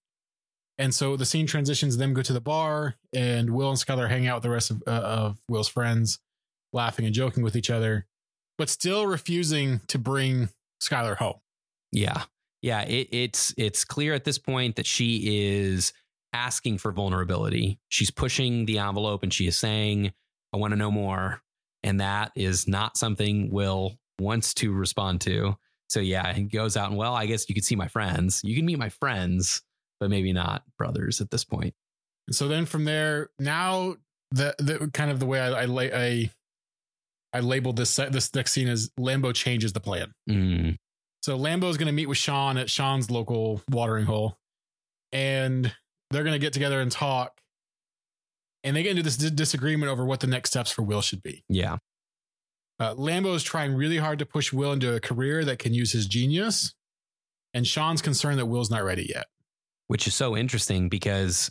And 0.79 0.95
so 0.95 1.15
the 1.19 1.27
scene 1.27 1.47
transitions. 1.47 1.99
Them 1.99 2.15
go 2.15 2.23
to 2.23 2.33
the 2.33 2.41
bar, 2.41 2.95
and 3.13 3.51
Will 3.51 3.69
and 3.69 3.79
Skylar 3.79 4.09
hang 4.09 4.27
out 4.27 4.37
with 4.37 4.45
the 4.45 4.51
rest 4.51 4.71
of, 4.71 4.83
uh, 4.87 4.93
of 4.93 5.39
Will's 5.51 5.69
friends, 5.69 6.21
laughing 6.73 7.05
and 7.05 7.15
joking 7.15 7.43
with 7.43 7.57
each 7.57 7.71
other, 7.71 8.07
but 8.57 8.69
still 8.69 9.07
refusing 9.07 9.81
to 9.89 9.99
bring 9.99 10.49
Skylar 10.83 11.17
home. 11.17 11.41
Yeah. 11.93 12.25
Yeah. 12.63 12.83
It, 12.83 13.09
it's 13.13 13.55
it's 13.57 13.85
clear 13.85 14.15
at 14.15 14.25
this 14.25 14.39
point 14.39 14.77
that 14.77 14.87
she 14.87 15.49
is 15.49 15.93
asking 16.33 16.79
for 16.79 16.93
vulnerability. 16.93 17.81
She's 17.89 18.11
pushing 18.11 18.67
the 18.67 18.79
envelope 18.79 19.23
and 19.23 19.33
she 19.33 19.47
is 19.47 19.57
saying, 19.57 20.13
I 20.53 20.57
want 20.57 20.73
to 20.73 20.77
know 20.77 20.91
more. 20.91 21.41
And 21.83 22.01
that 22.01 22.33
is 22.35 22.67
not 22.67 22.97
something 22.97 23.51
Will 23.51 23.99
wants 24.19 24.53
to 24.55 24.73
respond 24.73 25.21
to. 25.23 25.57
So 25.89 26.01
yeah, 26.01 26.33
he 26.33 26.43
goes 26.43 26.77
out 26.77 26.91
and 26.91 26.99
well, 26.99 27.15
I 27.15 27.27
guess 27.27 27.49
you 27.49 27.55
can 27.55 27.65
see 27.65 27.77
my 27.77 27.89
friends. 27.89 28.43
You 28.45 28.55
can 28.55 28.67
meet 28.67 28.79
my 28.79 28.91
friends, 28.91 29.63
but 30.01 30.11
maybe 30.11 30.33
not 30.33 30.65
brothers 30.77 31.21
at 31.21 31.31
this 31.31 31.45
point. 31.45 31.75
And 32.27 32.37
so 32.37 32.47
then 32.49 32.67
from 32.67 32.85
there, 32.85 33.31
now 33.39 33.97
the 34.31 34.55
the 34.59 34.91
kind 34.93 35.11
of 35.11 35.19
the 35.19 35.27
way 35.27 35.41
I 35.41 35.63
I 35.63 35.65
la- 35.65 35.83
I, 35.83 36.31
I 37.33 37.41
labeled 37.41 37.77
this 37.77 37.97
this 37.97 38.35
next 38.35 38.53
scene 38.53 38.69
as 38.69 38.91
Lambeau 38.99 39.35
changes 39.35 39.73
the 39.73 39.81
plan. 39.81 40.13
Mm, 40.29 40.77
So 41.23 41.37
Lambeau 41.39 41.69
is 41.71 41.77
going 41.77 41.87
to 41.87 41.93
meet 41.93 42.07
with 42.09 42.19
Sean 42.19 42.57
at 42.57 42.71
Sean's 42.71 43.11
local 43.11 43.63
watering 43.71 44.07
hole, 44.07 44.39
and 45.13 45.75
they're 46.11 46.23
going 46.25 46.33
to 46.35 46.39
get 46.39 46.53
together 46.53 46.81
and 46.81 46.91
talk. 46.91 47.41
And 48.65 48.75
they 48.75 48.83
get 48.83 48.91
into 48.91 49.03
this 49.03 49.17
dis- 49.17 49.31
disagreement 49.31 49.91
over 49.91 50.05
what 50.05 50.21
the 50.21 50.27
next 50.27 50.51
steps 50.51 50.71
for 50.71 50.83
Will 50.83 51.01
should 51.03 51.23
be. 51.23 51.45
yeah. 51.49 51.77
Uh, 52.81 52.95
Lambeau 52.95 53.35
is 53.35 53.43
trying 53.43 53.75
really 53.75 53.97
hard 53.99 54.21
to 54.21 54.27
push 54.27 54.53
Will 54.53 54.73
into 54.73 54.95
a 54.95 55.01
career 55.01 55.45
that 55.45 55.59
can 55.59 55.75
use 55.75 55.91
his 55.93 56.07
genius, 56.07 56.75
and 57.53 57.67
Sean's 57.67 58.01
concerned 58.01 58.39
that 58.39 58.47
Will's 58.47 58.71
not 58.71 58.85
ready 58.85 59.07
yet. 59.13 59.27
Which 59.89 60.07
is 60.07 60.15
so 60.15 60.37
interesting 60.37 60.89
because 60.89 61.51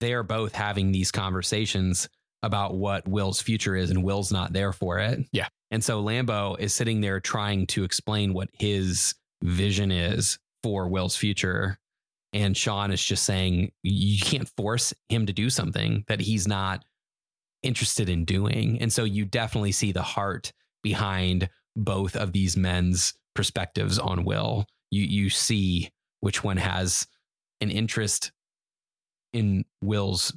they 0.00 0.12
are 0.14 0.24
both 0.24 0.52
having 0.54 0.90
these 0.90 1.12
conversations 1.12 2.08
about 2.44 2.76
what 2.76 3.06
Will's 3.08 3.40
future 3.40 3.74
is, 3.76 3.90
and 3.90 4.02
Will's 4.02 4.32
not 4.32 4.52
there 4.52 4.72
for 4.72 4.98
it. 4.98 5.20
Yeah. 5.32 5.48
And 5.70 5.82
so 5.82 6.02
Lambeau 6.02 6.58
is 6.58 6.74
sitting 6.74 7.00
there 7.00 7.20
trying 7.20 7.66
to 7.68 7.84
explain 7.84 8.34
what 8.34 8.48
his 8.52 9.14
vision 9.42 9.90
is 9.90 10.38
for 10.62 10.88
Will's 10.88 11.16
future. 11.16 11.78
And 12.32 12.56
Sean 12.56 12.90
is 12.90 13.04
just 13.04 13.24
saying, 13.24 13.72
you 13.82 14.18
can't 14.18 14.50
force 14.56 14.92
him 15.08 15.26
to 15.26 15.32
do 15.32 15.50
something 15.50 16.04
that 16.08 16.20
he's 16.20 16.46
not 16.46 16.84
interested 17.62 18.08
in 18.08 18.24
doing. 18.24 18.80
And 18.80 18.92
so 18.92 19.04
you 19.04 19.24
definitely 19.24 19.72
see 19.72 19.92
the 19.92 20.02
heart 20.02 20.52
behind 20.82 21.48
both 21.76 22.14
of 22.14 22.32
these 22.32 22.56
men's 22.56 23.14
perspectives 23.34 23.98
on 23.98 24.24
Will. 24.24 24.66
You 24.90 25.02
you 25.02 25.30
see 25.30 25.90
which 26.20 26.44
one 26.44 26.56
has 26.56 27.06
an 27.60 27.70
interest 27.70 28.32
in 29.32 29.64
Will's 29.82 30.32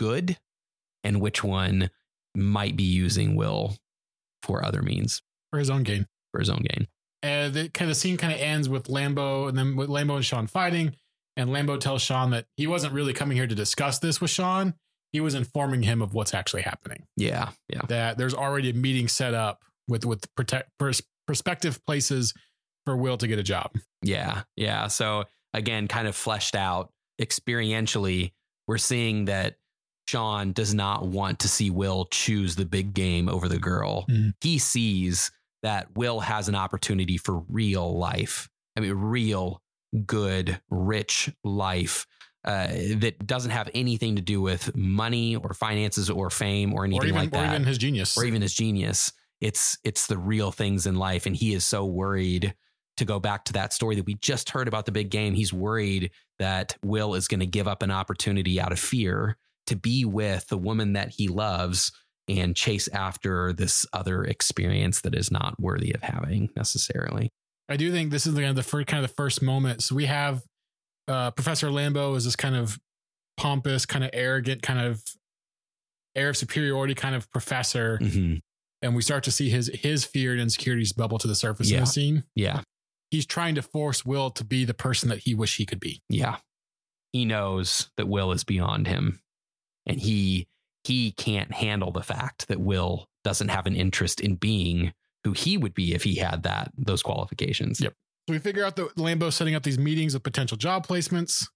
good 0.00 0.38
and 1.04 1.20
which 1.20 1.42
one 1.44 1.90
might 2.34 2.76
be 2.76 2.84
using 2.84 3.34
Will 3.36 3.76
for 4.42 4.64
other 4.64 4.82
means 4.82 5.22
For 5.50 5.58
his 5.58 5.70
own 5.70 5.82
gain. 5.82 6.06
for 6.32 6.40
his 6.40 6.48
own 6.50 6.62
gain. 6.68 6.88
And 7.22 7.54
the 7.54 7.68
kind 7.68 7.90
of 7.90 7.96
scene 7.96 8.16
kind 8.16 8.32
of 8.32 8.40
ends 8.40 8.68
with 8.68 8.84
Lambeau 8.88 9.48
and 9.48 9.56
then 9.56 9.76
with 9.76 9.88
Lambeau 9.88 10.16
and 10.16 10.24
Sean 10.24 10.46
fighting. 10.46 10.96
And 11.36 11.50
Lambeau 11.50 11.78
tells 11.78 12.02
Sean 12.02 12.30
that 12.30 12.46
he 12.56 12.66
wasn't 12.66 12.92
really 12.92 13.12
coming 13.12 13.36
here 13.36 13.46
to 13.46 13.54
discuss 13.54 13.98
this 14.00 14.20
with 14.20 14.30
Sean. 14.30 14.74
He 15.12 15.20
was 15.20 15.34
informing 15.34 15.82
him 15.82 16.02
of 16.02 16.14
what's 16.14 16.34
actually 16.34 16.62
happening. 16.62 17.04
Yeah, 17.16 17.50
yeah. 17.68 17.82
That 17.88 18.18
there's 18.18 18.34
already 18.34 18.70
a 18.70 18.74
meeting 18.74 19.08
set 19.08 19.34
up 19.34 19.62
with 19.88 20.04
with 20.04 20.26
protect 20.34 20.70
pers- 20.78 21.02
prospective 21.26 21.84
places 21.86 22.34
for 22.84 22.96
Will 22.96 23.16
to 23.18 23.28
get 23.28 23.38
a 23.38 23.42
job. 23.42 23.76
Yeah, 24.02 24.42
yeah. 24.56 24.88
So 24.88 25.24
again, 25.54 25.86
kind 25.86 26.08
of 26.08 26.16
fleshed 26.16 26.56
out 26.56 26.90
experientially, 27.46 28.32
we're 28.66 28.78
seeing 28.78 29.26
that 29.26 29.56
Sean 30.12 30.52
does 30.52 30.74
not 30.74 31.06
want 31.06 31.38
to 31.38 31.48
see 31.48 31.70
Will 31.70 32.04
choose 32.10 32.54
the 32.54 32.66
big 32.66 32.92
game 32.92 33.30
over 33.30 33.48
the 33.48 33.58
girl. 33.58 34.04
Mhm. 34.10 34.34
He 34.42 34.58
sees 34.58 35.30
that 35.62 35.96
Will 35.96 36.20
has 36.20 36.48
an 36.48 36.54
opportunity 36.54 37.16
for 37.16 37.38
real 37.48 37.96
life. 37.96 38.50
I 38.76 38.80
mean, 38.80 38.92
real, 38.92 39.62
good, 40.04 40.60
rich 40.70 41.30
life 41.44 42.06
uh, 42.44 42.66
that 42.96 43.24
doesn't 43.26 43.52
have 43.52 43.70
anything 43.72 44.16
to 44.16 44.22
do 44.22 44.42
with 44.42 44.74
money 44.76 45.36
or 45.36 45.54
finances 45.54 46.10
or 46.10 46.28
fame 46.28 46.74
or 46.74 46.84
anything 46.84 47.02
Or 47.04 47.06
even 47.06 47.20
like 47.20 47.30
that. 47.30 47.50
or 47.52 47.54
even 47.54 47.64
his 47.66 47.78
genius. 47.78 48.16
or 48.18 48.24
even 48.24 48.42
his 48.42 48.52
genius. 48.52 49.12
It's 49.40 49.78
it's 49.82 50.06
the 50.08 50.18
real 50.18 50.52
things 50.52 50.86
in 50.86 50.96
life, 50.96 51.24
and 51.26 51.34
he 51.34 51.54
is 51.54 51.64
so 51.64 51.84
worried. 51.86 52.54
To 52.98 53.06
go 53.06 53.18
back 53.18 53.46
to 53.46 53.54
that 53.54 53.72
story 53.72 53.96
that 53.96 54.04
we 54.04 54.14
just 54.16 54.50
heard 54.50 54.68
about 54.68 54.84
the 54.84 54.92
big 54.92 55.08
game, 55.08 55.32
he's 55.32 55.50
worried 55.52 56.10
that 56.38 56.76
Will 56.84 57.14
is 57.14 57.26
going 57.26 57.40
to 57.40 57.46
give 57.46 57.66
up 57.66 57.82
an 57.82 57.90
opportunity 57.90 58.60
out 58.60 58.70
of 58.70 58.78
fear 58.78 59.38
to 59.66 59.76
be 59.76 60.04
with 60.04 60.48
the 60.48 60.58
woman 60.58 60.92
that 60.94 61.10
he 61.10 61.28
loves 61.28 61.92
and 62.28 62.54
chase 62.56 62.88
after 62.88 63.52
this 63.52 63.84
other 63.92 64.24
experience 64.24 65.00
that 65.02 65.14
is 65.14 65.30
not 65.30 65.58
worthy 65.60 65.92
of 65.92 66.02
having 66.02 66.50
necessarily. 66.56 67.30
I 67.68 67.76
do 67.76 67.90
think 67.92 68.10
this 68.10 68.26
is 68.26 68.34
the, 68.34 68.52
the 68.52 68.62
first 68.62 68.86
kind 68.86 69.02
of 69.04 69.10
the 69.10 69.14
first 69.14 69.42
moment. 69.42 69.82
So 69.82 69.94
we 69.94 70.06
have 70.06 70.42
uh, 71.08 71.30
Professor 71.32 71.68
Lambeau 71.68 72.16
is 72.16 72.24
this 72.24 72.36
kind 72.36 72.54
of 72.54 72.78
pompous, 73.36 73.86
kind 73.86 74.04
of 74.04 74.10
arrogant, 74.12 74.62
kind 74.62 74.80
of 74.80 75.02
air 76.14 76.28
of 76.28 76.36
superiority 76.36 76.94
kind 76.94 77.14
of 77.14 77.30
professor, 77.32 77.98
Mhm. 78.00 78.40
and 78.82 78.94
we 78.94 79.02
start 79.02 79.24
to 79.24 79.30
see 79.32 79.48
his 79.48 79.68
his 79.74 80.04
fear 80.04 80.32
and 80.32 80.40
insecurities 80.40 80.92
bubble 80.92 81.18
to 81.18 81.26
the 81.26 81.34
surface 81.34 81.70
in 81.70 81.80
the 81.80 81.86
scene. 81.86 82.24
Yeah, 82.36 82.62
He's 83.10 83.26
trying 83.26 83.54
to 83.56 83.62
force 83.62 84.04
Will 84.04 84.30
to 84.32 84.44
be 84.44 84.64
the 84.64 84.74
person 84.74 85.08
that 85.08 85.20
he 85.20 85.34
wish 85.34 85.56
he 85.56 85.66
could 85.66 85.80
be. 85.80 86.02
yeah. 86.08 86.38
He 87.12 87.24
knows 87.26 87.90
that 87.96 88.08
Will 88.08 88.32
is 88.32 88.42
beyond 88.44 88.86
him, 88.86 89.20
and 89.86 90.00
he 90.00 90.46
he 90.84 91.12
can't 91.12 91.52
handle 91.52 91.92
the 91.92 92.02
fact 92.02 92.48
that 92.48 92.60
Will 92.60 93.06
doesn't 93.24 93.48
have 93.48 93.66
an 93.66 93.76
interest 93.76 94.20
in 94.20 94.34
being 94.34 94.92
who 95.24 95.32
he 95.32 95.56
would 95.56 95.74
be 95.74 95.94
if 95.94 96.02
he 96.02 96.16
had 96.16 96.42
that 96.42 96.72
those 96.76 97.02
qualifications. 97.02 97.80
Yep. 97.80 97.94
So 98.28 98.32
we 98.34 98.38
figure 98.38 98.64
out 98.64 98.76
that 98.76 98.96
Lambeau's 98.96 99.34
setting 99.34 99.54
up 99.54 99.62
these 99.62 99.78
meetings 99.78 100.14
of 100.14 100.22
potential 100.22 100.56
job 100.56 100.86
placements. 100.86 101.46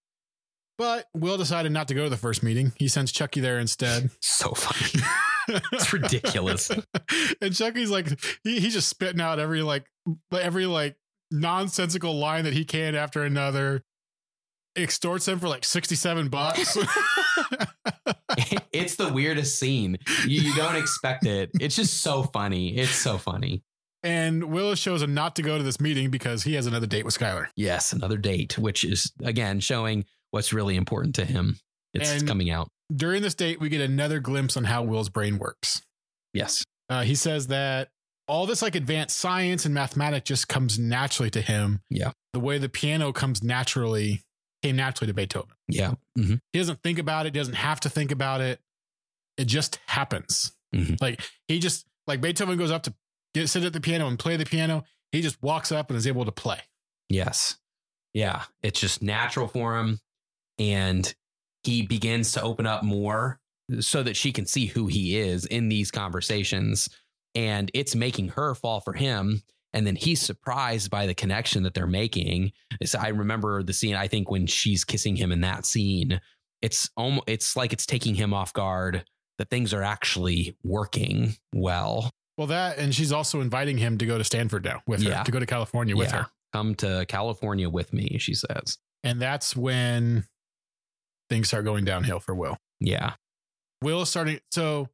But 0.78 1.06
Will 1.14 1.38
decided 1.38 1.72
not 1.72 1.88
to 1.88 1.94
go 1.94 2.04
to 2.04 2.10
the 2.10 2.18
first 2.18 2.42
meeting. 2.42 2.72
He 2.76 2.86
sends 2.88 3.10
Chuckie 3.10 3.40
there 3.40 3.58
instead. 3.58 4.10
So 4.20 4.52
funny. 4.52 5.02
It's 5.72 5.92
ridiculous. 5.92 6.70
and 7.40 7.54
Chuckie's 7.54 7.90
like 7.90 8.08
he, 8.42 8.60
he's 8.60 8.74
just 8.74 8.88
spitting 8.88 9.20
out 9.20 9.38
every 9.38 9.62
like 9.62 9.86
every 10.32 10.66
like 10.66 10.96
nonsensical 11.30 12.18
line 12.18 12.44
that 12.44 12.52
he 12.52 12.64
can 12.64 12.94
after 12.94 13.22
another. 13.22 13.82
Extorts 14.76 15.26
him 15.26 15.38
for 15.38 15.48
like 15.48 15.64
67 15.64 16.28
bucks. 16.28 16.76
it's 18.72 18.96
the 18.96 19.12
weirdest 19.12 19.58
scene. 19.58 19.98
You, 20.26 20.40
you 20.42 20.54
don't 20.54 20.76
expect 20.76 21.24
it. 21.26 21.50
It's 21.60 21.76
just 21.76 22.00
so 22.02 22.22
funny. 22.24 22.76
It's 22.76 22.94
so 22.94 23.18
funny. 23.18 23.62
and 24.02 24.44
Will 24.44 24.74
shows 24.74 25.02
him 25.02 25.14
not 25.14 25.36
to 25.36 25.42
go 25.42 25.56
to 25.58 25.64
this 25.64 25.80
meeting 25.80 26.10
because 26.10 26.42
he 26.44 26.54
has 26.54 26.66
another 26.66 26.86
date 26.86 27.04
with 27.04 27.18
Skylar. 27.18 27.46
Yes, 27.56 27.92
another 27.92 28.16
date, 28.18 28.56
which 28.58 28.84
is 28.84 29.12
again 29.24 29.60
showing 29.60 30.04
what's 30.30 30.52
really 30.52 30.76
important 30.76 31.14
to 31.16 31.24
him. 31.24 31.58
It's 31.94 32.10
And- 32.10 32.26
coming 32.28 32.50
out. 32.50 32.68
During 32.94 33.20
this 33.22 33.34
date, 33.34 33.58
we 33.58 33.68
get 33.68 33.80
another 33.80 34.20
glimpse 34.20 34.56
on 34.56 34.62
how 34.64 34.84
Will's 34.84 35.08
brain 35.08 35.38
works. 35.38 35.82
Yes. 36.32 36.62
Uh, 36.88 37.02
he 37.02 37.16
says 37.16 37.48
that 37.48 37.88
all 38.28 38.46
this 38.46 38.62
like 38.62 38.76
advanced 38.76 39.16
science 39.16 39.64
and 39.64 39.74
mathematics 39.74 40.28
just 40.28 40.46
comes 40.48 40.78
naturally 40.78 41.30
to 41.30 41.40
him. 41.40 41.80
Yeah. 41.90 42.12
The 42.32 42.38
way 42.38 42.58
the 42.58 42.68
piano 42.68 43.12
comes 43.12 43.42
naturally 43.42 44.22
came 44.66 44.76
naturally 44.76 45.06
to 45.08 45.14
Beethoven. 45.14 45.50
Yeah. 45.68 45.94
hmm 46.16 46.34
He 46.52 46.58
doesn't 46.58 46.82
think 46.82 46.98
about 46.98 47.26
it, 47.26 47.34
He 47.34 47.40
doesn't 47.40 47.54
have 47.54 47.80
to 47.80 47.88
think 47.90 48.10
about 48.10 48.40
it. 48.40 48.60
It 49.36 49.46
just 49.46 49.78
happens. 49.86 50.52
Mhm. 50.74 51.00
Like 51.00 51.20
he 51.48 51.58
just 51.58 51.86
like 52.06 52.20
Beethoven 52.20 52.58
goes 52.58 52.70
up 52.70 52.82
to 52.84 52.94
get 53.34 53.48
sit 53.48 53.64
at 53.64 53.72
the 53.72 53.80
piano 53.80 54.08
and 54.08 54.18
play 54.18 54.36
the 54.36 54.44
piano. 54.46 54.84
He 55.12 55.22
just 55.22 55.40
walks 55.42 55.70
up 55.72 55.90
and 55.90 55.96
is 55.96 56.06
able 56.06 56.24
to 56.24 56.32
play. 56.32 56.60
Yes. 57.08 57.56
Yeah. 58.14 58.44
It's 58.62 58.80
just 58.80 59.02
natural 59.02 59.46
for 59.48 59.76
him. 59.78 60.00
And 60.58 61.14
he 61.64 61.82
begins 61.82 62.32
to 62.32 62.42
open 62.42 62.66
up 62.66 62.82
more 62.82 63.38
so 63.80 64.02
that 64.02 64.16
she 64.16 64.32
can 64.32 64.46
see 64.46 64.66
who 64.66 64.86
he 64.86 65.18
is 65.18 65.44
in 65.44 65.68
these 65.68 65.90
conversations. 65.90 66.88
And 67.34 67.70
it's 67.74 67.94
making 67.94 68.28
her 68.28 68.54
fall 68.54 68.80
for 68.80 68.94
him. 68.94 69.42
And 69.76 69.86
then 69.86 69.94
he's 69.94 70.22
surprised 70.22 70.90
by 70.90 71.06
the 71.06 71.12
connection 71.14 71.62
that 71.64 71.74
they're 71.74 71.86
making. 71.86 72.52
So 72.84 72.98
I 72.98 73.08
remember 73.08 73.62
the 73.62 73.74
scene, 73.74 73.94
I 73.94 74.08
think, 74.08 74.30
when 74.30 74.46
she's 74.46 74.84
kissing 74.84 75.16
him 75.16 75.30
in 75.32 75.42
that 75.42 75.66
scene, 75.66 76.18
it's 76.62 76.88
almost 76.96 77.24
it's 77.28 77.56
like 77.56 77.74
it's 77.74 77.84
taking 77.84 78.14
him 78.14 78.32
off 78.32 78.54
guard 78.54 79.04
that 79.36 79.50
things 79.50 79.74
are 79.74 79.82
actually 79.82 80.56
working 80.64 81.34
well. 81.54 82.10
Well, 82.38 82.46
that 82.46 82.78
and 82.78 82.94
she's 82.94 83.12
also 83.12 83.42
inviting 83.42 83.76
him 83.76 83.98
to 83.98 84.06
go 84.06 84.16
to 84.16 84.24
Stanford 84.24 84.64
now 84.64 84.80
with 84.86 85.02
her 85.02 85.22
to 85.24 85.30
go 85.30 85.38
to 85.40 85.44
California 85.46 85.94
with 85.94 86.08
Yeah. 86.10 86.22
her, 86.22 86.26
Come 86.54 86.74
to 86.76 87.04
California 87.06 87.68
with 87.68 87.92
me, 87.92 88.16
she 88.18 88.32
says. 88.32 88.78
and 89.04 89.20
that's 89.20 89.54
when 89.54 90.24
things 91.28 91.48
start 91.48 91.66
going 91.66 91.84
downhill 91.84 92.18
for 92.20 92.34
Will. 92.34 92.56
Yeah. 92.80 93.12
Will 93.82 94.00
is 94.02 94.08
starting 94.08 94.40
so 94.50 94.88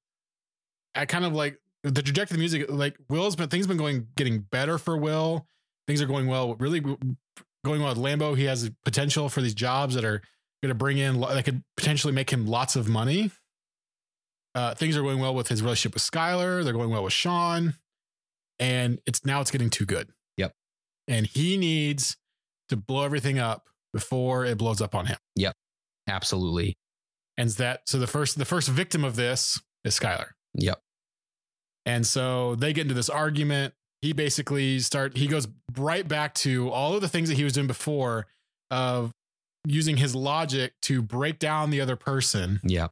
I 0.96 1.06
kind 1.06 1.24
of 1.24 1.32
like 1.34 1.58
the 1.82 2.02
trajectory 2.02 2.34
of 2.34 2.38
the 2.38 2.38
music 2.38 2.66
like 2.70 2.96
Will's 3.08 3.36
been 3.36 3.48
things 3.48 3.66
been 3.66 3.76
going 3.76 4.08
getting 4.16 4.40
better 4.40 4.78
for 4.78 4.96
Will. 4.96 5.46
Things 5.86 6.00
are 6.00 6.06
going 6.06 6.26
well, 6.26 6.54
really 6.54 6.80
going 6.80 7.82
well 7.82 7.88
with 7.88 7.98
Lambeau. 7.98 8.36
He 8.36 8.44
has 8.44 8.70
potential 8.84 9.28
for 9.28 9.40
these 9.40 9.54
jobs 9.54 9.94
that 9.94 10.04
are 10.04 10.22
going 10.62 10.68
to 10.68 10.74
bring 10.74 10.98
in 10.98 11.20
that 11.20 11.44
could 11.44 11.62
potentially 11.76 12.12
make 12.12 12.30
him 12.30 12.46
lots 12.46 12.76
of 12.76 12.88
money. 12.88 13.30
Uh, 14.54 14.74
things 14.74 14.96
are 14.96 15.02
going 15.02 15.18
well 15.18 15.34
with 15.34 15.48
his 15.48 15.62
relationship 15.62 15.94
with 15.94 16.02
Skylar. 16.02 16.62
They're 16.62 16.72
going 16.72 16.90
well 16.90 17.02
with 17.02 17.12
Sean, 17.12 17.74
and 18.58 19.00
it's 19.06 19.24
now 19.24 19.40
it's 19.40 19.50
getting 19.50 19.70
too 19.70 19.86
good. 19.86 20.10
Yep. 20.36 20.52
And 21.08 21.26
he 21.26 21.56
needs 21.56 22.16
to 22.68 22.76
blow 22.76 23.04
everything 23.04 23.38
up 23.38 23.68
before 23.92 24.44
it 24.44 24.58
blows 24.58 24.80
up 24.80 24.94
on 24.94 25.06
him. 25.06 25.16
Yep. 25.36 25.54
Absolutely. 26.08 26.76
And 27.36 27.48
that 27.50 27.88
so 27.88 27.98
the 27.98 28.06
first 28.06 28.38
the 28.38 28.44
first 28.44 28.68
victim 28.68 29.04
of 29.04 29.16
this 29.16 29.60
is 29.84 29.98
Skylar. 29.98 30.28
Yep. 30.54 30.78
And 31.84 32.06
so 32.06 32.54
they 32.54 32.72
get 32.72 32.82
into 32.82 32.94
this 32.94 33.10
argument. 33.10 33.74
He 34.00 34.12
basically 34.12 34.78
start 34.80 35.16
he 35.16 35.26
goes 35.26 35.46
right 35.76 36.06
back 36.06 36.34
to 36.36 36.70
all 36.70 36.94
of 36.94 37.00
the 37.00 37.08
things 37.08 37.28
that 37.28 37.36
he 37.36 37.44
was 37.44 37.52
doing 37.52 37.66
before 37.66 38.26
of 38.70 39.12
using 39.66 39.96
his 39.96 40.14
logic 40.14 40.74
to 40.82 41.02
break 41.02 41.38
down 41.38 41.70
the 41.70 41.80
other 41.80 41.94
person, 41.96 42.60
Yeah. 42.64 42.88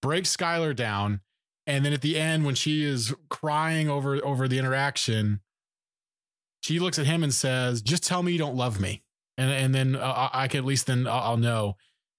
break 0.00 0.24
Skylar 0.24 0.74
down, 0.76 1.20
and 1.66 1.84
then 1.84 1.92
at 1.92 2.02
the 2.02 2.18
end 2.18 2.44
when 2.44 2.54
she 2.54 2.84
is 2.84 3.14
crying 3.30 3.88
over 3.88 4.24
over 4.24 4.46
the 4.46 4.58
interaction, 4.58 5.40
she 6.62 6.78
looks 6.78 6.98
at 6.98 7.06
him 7.06 7.22
and 7.22 7.32
says, 7.34 7.82
"Just 7.82 8.04
tell 8.04 8.22
me 8.22 8.32
you 8.32 8.38
don't 8.38 8.56
love 8.56 8.80
me." 8.80 9.02
And 9.36 9.50
and 9.50 9.74
then 9.74 9.96
uh, 9.96 10.28
I 10.32 10.48
can 10.48 10.58
at 10.58 10.64
least 10.64 10.86
then 10.86 11.06
I'll, 11.06 11.20
I'll 11.32 11.36
know 11.36 11.76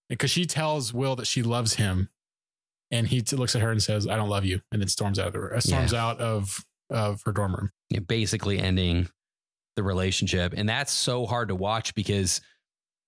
because 0.10 0.32
she 0.32 0.46
tells 0.46 0.94
Will 0.94 1.16
that 1.18 1.28
she 1.28 1.42
loves 1.44 1.76
him, 1.76 2.10
and 2.92 3.08
he 3.08 3.22
t- 3.22 3.36
looks 3.36 3.56
at 3.56 3.62
her 3.62 3.72
and 3.72 3.82
says, 3.82 4.08
"I 4.08 4.16
don't 4.16 4.30
love 4.30 4.46
you," 4.46 4.62
and 4.72 4.82
then 4.82 4.88
storms 4.88 5.20
out 5.20 5.28
of 5.28 5.34
the 5.34 5.40
room, 5.40 5.62
storms 5.62 5.94
out 5.94 6.20
of 6.20 6.64
of 6.90 7.22
her 7.26 7.32
dorm 7.32 7.54
room. 7.56 7.72
Yeah, 7.90 8.00
basically 8.00 8.60
ending 8.60 9.10
the 9.76 9.84
relationship. 9.84 10.54
And 10.58 10.68
that's 10.68 10.92
so 10.92 11.26
hard 11.26 11.50
to 11.50 11.56
watch 11.56 11.94
because 11.96 12.42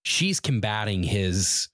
she's 0.04 0.40
combating 0.40 1.04
his 1.04 1.68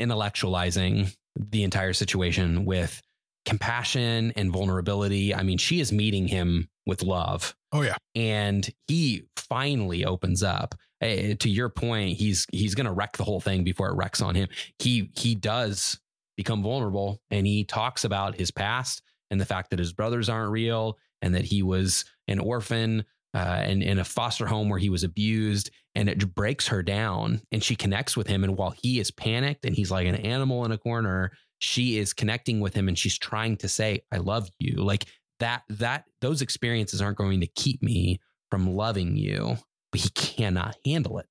intellectualizing 0.00 1.14
the 1.38 1.62
entire 1.64 1.92
situation 1.92 2.64
with 2.64 3.02
compassion 3.44 4.32
and 4.36 4.50
vulnerability. 4.50 5.34
I 5.34 5.42
mean, 5.42 5.58
she 5.58 5.80
is 5.80 5.92
meeting 5.92 6.28
him 6.28 6.68
with 6.86 7.02
love. 7.02 7.54
Oh 7.72 7.82
yeah, 7.82 7.96
and 8.14 8.68
he 8.86 9.24
finally 9.36 10.04
opens 10.04 10.42
up 10.42 10.74
Eh, 11.02 11.34
to 11.34 11.50
your 11.50 11.68
point 11.68 12.16
he's 12.16 12.46
he's 12.50 12.74
going 12.74 12.86
to 12.86 12.92
wreck 12.92 13.18
the 13.18 13.22
whole 13.22 13.38
thing 13.38 13.64
before 13.64 13.90
it 13.90 13.94
wrecks 13.96 14.22
on 14.22 14.34
him 14.34 14.48
he 14.78 15.10
he 15.14 15.34
does 15.34 16.00
become 16.36 16.62
vulnerable 16.62 17.20
and 17.30 17.46
he 17.46 17.64
talks 17.64 18.04
about 18.04 18.36
his 18.36 18.50
past 18.50 19.02
and 19.30 19.40
the 19.40 19.46
fact 19.46 19.70
that 19.70 19.78
his 19.78 19.92
brothers 19.92 20.28
aren't 20.28 20.50
real 20.50 20.98
and 21.22 21.34
that 21.34 21.44
he 21.44 21.62
was 21.62 22.04
an 22.28 22.38
orphan 22.38 23.04
uh, 23.34 23.62
and 23.64 23.82
in 23.82 23.98
a 23.98 24.04
foster 24.04 24.46
home 24.46 24.68
where 24.68 24.78
he 24.78 24.88
was 24.88 25.04
abused 25.04 25.70
and 25.94 26.08
it 26.08 26.34
breaks 26.34 26.68
her 26.68 26.82
down 26.82 27.40
and 27.52 27.62
she 27.62 27.76
connects 27.76 28.16
with 28.16 28.26
him 28.26 28.44
and 28.44 28.56
while 28.56 28.74
he 28.82 28.98
is 28.98 29.10
panicked 29.10 29.64
and 29.64 29.74
he's 29.74 29.90
like 29.90 30.06
an 30.06 30.16
animal 30.16 30.64
in 30.64 30.72
a 30.72 30.78
corner 30.78 31.32
she 31.58 31.98
is 31.98 32.12
connecting 32.12 32.60
with 32.60 32.74
him 32.74 32.88
and 32.88 32.98
she's 32.98 33.18
trying 33.18 33.56
to 33.56 33.68
say 33.68 34.02
i 34.12 34.18
love 34.18 34.48
you. 34.58 34.82
Like 34.82 35.06
that 35.40 35.62
that 35.68 36.04
those 36.20 36.42
experiences 36.42 37.02
aren't 37.02 37.18
going 37.18 37.40
to 37.40 37.46
keep 37.46 37.82
me 37.82 38.20
from 38.50 38.74
loving 38.74 39.16
you 39.16 39.56
but 39.90 40.00
he 40.00 40.10
cannot 40.10 40.76
handle 40.84 41.18
it 41.18 41.28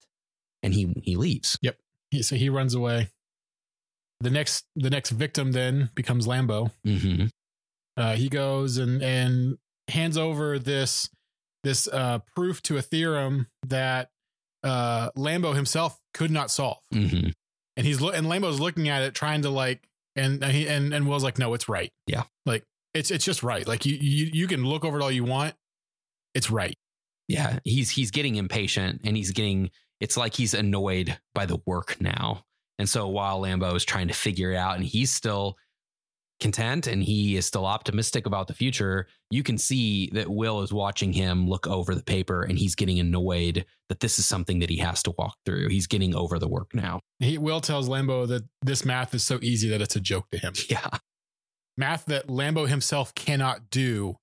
and 0.63 0.73
he 0.73 0.93
he 1.03 1.15
leaves. 1.15 1.57
He, 2.09 2.23
so 2.23 2.35
he 2.35 2.49
runs 2.49 2.73
away. 2.73 3.09
The 4.21 4.29
next 4.29 4.65
the 4.75 4.89
next 4.89 5.11
victim 5.11 5.51
then 5.51 5.89
becomes 5.95 6.25
Lambeau. 6.27 6.71
mm-hmm. 6.85 7.25
Uh, 7.97 8.15
he 8.15 8.27
goes 8.29 8.77
and 8.77 9.01
and 9.01 9.57
hands 9.87 10.17
over 10.17 10.57
this 10.59 11.09
this 11.63 11.87
uh, 11.87 12.19
proof 12.35 12.61
to 12.63 12.77
a 12.77 12.81
theorem 12.81 13.47
that 13.67 14.09
uh, 14.63 15.11
Lambeau 15.11 15.55
himself 15.55 15.99
could 16.13 16.31
not 16.31 16.49
solve. 16.51 16.79
Mm-hmm. 16.93 17.29
and 17.77 17.85
he's 17.85 18.01
lo- 18.01 18.11
and 18.11 18.27
Lambeau's 18.27 18.59
looking 18.59 18.89
at 18.89 19.01
it, 19.03 19.13
trying 19.15 19.41
to 19.43 19.49
like, 19.49 19.87
and 20.15 20.43
and 20.43 20.51
he 20.53 20.67
and 20.67 20.93
and 20.93 21.07
Will's 21.07 21.23
like, 21.23 21.37
no, 21.37 21.53
it's 21.53 21.67
right. 21.69 21.91
Yeah. 22.07 22.23
like 22.45 22.63
it's 22.93 23.11
it's 23.11 23.25
just 23.25 23.43
right. 23.43 23.67
Like 23.67 23.85
you 23.85 23.95
you 23.95 24.29
you 24.33 24.47
can 24.47 24.65
look 24.65 24.85
over 24.85 24.99
it 24.99 25.03
all 25.03 25.11
you 25.11 25.23
want, 25.25 25.55
it's 26.33 26.49
right. 26.49 26.75
yeah 27.27 27.59
he's 27.63 27.89
he's 27.89 28.11
getting 28.11 28.35
impatient 28.35 29.01
and 29.03 29.17
he's 29.17 29.31
getting 29.31 29.71
it's 29.99 30.15
like 30.17 30.35
he's 30.35 30.53
annoyed 30.53 31.17
by 31.33 31.45
the 31.45 31.57
work 31.65 31.97
now 31.99 32.43
and 32.79 32.87
so 32.89 33.07
while 33.07 33.41
lambeau 33.41 33.75
is 33.75 33.85
trying 33.85 34.07
to 34.07 34.13
figure 34.13 34.51
it 34.51 34.57
out 34.57 34.75
and 34.75 34.85
he's 34.85 35.13
still 35.13 35.55
content 36.41 36.85
and 36.85 37.01
he 37.01 37.37
is 37.37 37.45
still 37.45 37.65
optimistic 37.65 38.25
about 38.25 38.47
the 38.47 38.53
future 38.53 39.07
you 39.31 39.41
can 39.41 39.57
see 39.57 40.09
that 40.11 40.29
will 40.29 40.61
is 40.61 40.73
watching 40.73 41.13
him 41.13 41.47
look 41.47 41.65
over 41.65 41.95
the 41.95 42.03
paper 42.03 42.43
and 42.43 42.59
he's 42.59 42.75
getting 42.75 42.99
annoyed 42.99 43.65
that 43.87 44.01
this 44.01 44.19
is 44.19 44.25
something 44.25 44.59
that 44.59 44.69
he 44.69 44.77
has 44.77 45.01
to 45.01 45.13
walk 45.17 45.35
through 45.45 45.69
he's 45.69 45.87
getting 45.87 46.13
over 46.13 46.37
the 46.37 46.47
work 46.47 46.71
now 46.73 46.99
He 47.19 47.37
Will 47.37 47.61
tells 47.61 47.87
Lambeau 47.87 48.27
that 48.27 48.43
this 48.61 48.83
math 48.83 49.13
is 49.15 49.23
so 49.23 49.39
easy 49.41 49.69
that 49.69 49.81
it's 49.81 49.95
a 49.95 50.01
joke 50.01 50.25
to 50.31 50.37
him. 50.37 50.51
yeah 50.69 50.89
Math 51.77 52.05
that 52.05 52.27
Lambeau 52.27 52.67
himself 52.67 53.13
cannot 53.15 53.69
do, 53.69 54.15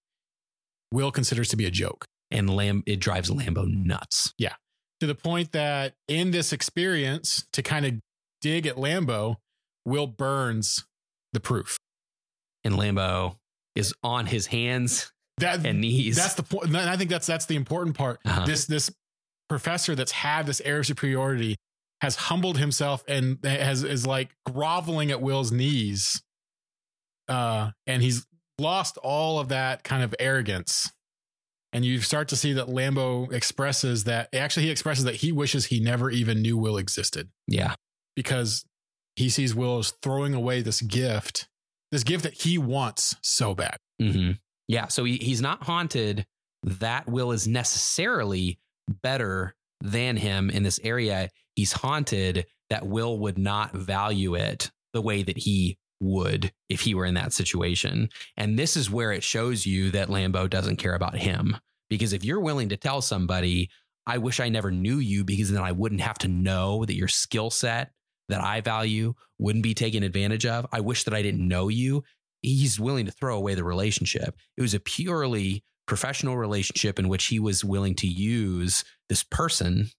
Will 0.90 1.11
considers 1.12 1.48
to 1.48 1.57
be 1.57 1.64
a 1.66 1.70
joke. 1.70 2.05
and 2.30 2.48
lamb 2.55 2.82
it 2.86 3.00
drives 3.00 3.30
lambeau 3.30 3.66
nuts 3.66 4.34
Yeah. 4.38 4.55
To 5.00 5.07
the 5.07 5.14
point 5.14 5.53
that 5.53 5.94
in 6.09 6.30
this 6.30 6.53
experience, 6.53 7.46
to 7.55 7.62
kind 7.62 7.86
of 7.86 7.94
dig 8.43 8.66
at 8.66 8.76
Lambeau, 8.76 9.36
Will 9.86 10.07
burns 10.07 10.84
the 11.32 11.40
proof. 11.40 11.78
and 12.64 12.74
lambeau 12.74 13.36
is 13.74 13.95
on 14.03 14.26
his 14.26 14.47
hands 14.47 15.11
That 15.38 15.64
and 15.64 15.80
knees 15.80 16.16
that's 16.16 16.34
the 16.34 16.43
point. 16.43 16.66
And 16.66 16.76
I 16.76 16.97
think 16.97 17.09
that's 17.11 17.26
that's 17.26 17.47
the 17.47 17.57
important 17.57 17.97
part. 17.97 18.20
Uh-huh. 18.26 18.45
This 18.45 18.66
this 18.66 18.90
professor 19.49 19.95
that's 19.95 20.12
had 20.12 20.47
this 20.47 20.61
air 20.61 20.78
of 20.80 20.86
superiority 20.86 21.57
has 22.03 22.16
humbled 22.16 22.59
himself 22.59 23.03
and 23.09 23.38
has 23.45 23.82
is 23.82 24.07
like 24.07 24.34
groveling 24.45 25.11
at 25.11 25.20
Will's 25.22 25.51
knees. 25.53 26.22
Uh, 27.28 27.70
and 27.86 28.03
he's 28.03 28.26
lost 28.59 28.99
all 28.99 29.38
of 29.40 29.49
that 29.49 29.82
kind 29.84 30.03
of 30.03 30.14
arrogance. 30.20 30.93
And 31.72 31.84
you 31.84 32.01
start 32.01 32.28
to 32.28 32.36
see 32.36 32.53
that 32.53 32.66
Lambeau 32.66 33.32
expresses 33.32 34.05
that 34.05 34.28
actually 34.34 34.66
he 34.66 34.70
expresses 34.70 35.05
that 35.05 35.16
he 35.16 35.32
wishes 35.32 35.66
he 35.66 35.80
never 35.80 36.11
even 36.11 36.43
knew 36.43 36.59
Will 36.59 36.76
existed 36.76 37.30
yeah 37.49 37.74
because 38.14 38.64
he 39.16 39.28
sees 39.28 39.54
Will 39.54 39.78
as 39.78 39.92
throwing 40.02 40.34
away 40.34 40.62
this 40.62 40.80
gift, 40.80 41.48
this 41.90 42.04
gift 42.04 42.22
that 42.24 42.34
he 42.34 42.58
wants 42.58 43.16
so 43.22 43.54
bad. 43.54 43.76
hmm 44.00 44.32
Yeah. 44.68 44.88
So 44.88 45.04
he, 45.04 45.16
he's 45.18 45.40
not 45.40 45.64
haunted. 45.64 46.26
That 46.62 47.08
Will 47.08 47.32
is 47.32 47.46
necessarily 47.48 48.58
better 48.88 49.54
than 49.80 50.16
him 50.16 50.48
in 50.50 50.62
this 50.62 50.80
area. 50.82 51.28
He's 51.56 51.72
haunted 51.72 52.46
that 52.70 52.86
Will 52.86 53.18
would 53.18 53.36
not 53.38 53.72
value 53.74 54.34
it 54.34 54.70
the 54.92 55.02
way 55.02 55.22
that 55.22 55.36
he 55.36 55.78
would 56.00 56.52
if 56.68 56.80
he 56.80 56.94
were 56.94 57.04
in 57.04 57.14
that 57.14 57.32
situation. 57.32 58.08
And 58.36 58.58
this 58.58 58.76
is 58.76 58.90
where 58.90 59.12
it 59.12 59.22
shows 59.22 59.66
you 59.66 59.90
that 59.90 60.08
Lambeau 60.08 60.48
doesn't 60.48 60.76
care 60.76 60.94
about 60.94 61.16
him. 61.16 61.56
Because 61.90 62.12
if 62.12 62.24
you're 62.24 62.40
willing 62.40 62.70
to 62.70 62.76
tell 62.76 63.02
somebody, 63.02 63.68
I 64.06 64.18
wish 64.18 64.40
I 64.40 64.48
never 64.48 64.70
knew 64.70 64.96
you 64.96 65.24
because 65.24 65.50
then 65.50 65.62
I 65.62 65.72
wouldn't 65.72 66.00
have 66.00 66.18
to 66.18 66.28
know 66.28 66.84
that 66.84 66.96
your 66.96 67.08
skill 67.08 67.50
set 67.50 67.92
that 68.29 68.43
I 68.43 68.61
value 68.61 69.14
wouldn't 69.39 69.62
be 69.62 69.75
taken 69.75 70.03
advantage 70.03 70.47
of. 70.47 70.66
I 70.73 70.81
wish 70.81 71.05
that 71.05 71.14
I 71.14 71.23
didn't 71.23 71.47
know 71.47 71.68
you 71.68 72.05
he's 72.43 72.79
willing 72.79 73.07
to 73.07 73.12
throw 73.12 73.37
away 73.37 73.55
the 73.55 73.64
relationship. 73.64 74.37
It 74.57 74.62
was 74.62 74.75
a 74.75 74.81
purely 74.81 75.64
professional 75.87 76.37
relationship 76.37 76.99
in 76.99 77.09
which 77.09 77.27
he 77.27 77.39
was 77.39 77.64
willing 77.64 77.95
to 77.97 78.07
use 78.07 78.85
this 79.09 79.23
person 79.23 79.91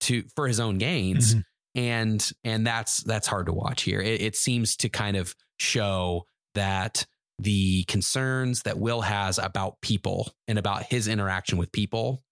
to 0.00 0.24
for 0.34 0.48
his 0.48 0.60
own 0.60 0.78
gains. 0.78 1.34
Mhm. 1.34 1.42
And 1.74 2.32
and 2.44 2.66
that's 2.66 3.02
that's 3.04 3.26
hard 3.26 3.46
to 3.46 3.52
watch 3.52 3.82
here. 3.82 4.00
It, 4.00 4.22
it 4.22 4.36
seems 4.36 4.76
to 4.78 4.88
kind 4.88 5.16
of 5.16 5.34
show 5.58 6.26
that 6.54 7.06
the 7.38 7.84
concerns 7.84 8.62
that 8.62 8.78
Will 8.78 9.02
has 9.02 9.38
about 9.38 9.80
people 9.82 10.32
and 10.48 10.58
about 10.58 10.84
his 10.84 11.06
interaction 11.06 11.58
with 11.58 11.70
people 11.70 12.22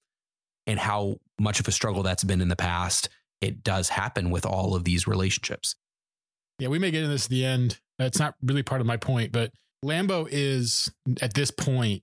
and 0.67 0.79
how 0.79 1.17
much 1.39 1.61
of 1.61 1.69
a 1.69 1.73
struggle 1.73 2.03
that's 2.03 2.25
been 2.25 2.41
in 2.41 2.49
the 2.49 2.57
past, 2.57 3.11
it 3.45 3.63
does 3.63 3.91
happen 3.91 4.31
with 4.31 4.45
all 4.47 4.75
of 4.75 4.85
these 4.85 5.07
relationships. 5.07 5.77
Yeah, 6.59 6.69
we 6.69 6.79
may 6.79 6.91
get 6.91 6.99
into 7.03 7.13
this 7.13 7.25
at 7.27 7.31
the 7.31 7.45
end. 7.45 7.81
It's 7.99 8.19
not 8.19 8.35
really 8.43 8.63
part 8.63 8.81
of 8.81 8.87
my 8.87 8.97
point, 8.97 9.33
but 9.33 9.51
Lambeau 9.85 10.27
is 10.31 10.91
at 11.21 11.35
this 11.35 11.51
point, 11.51 12.03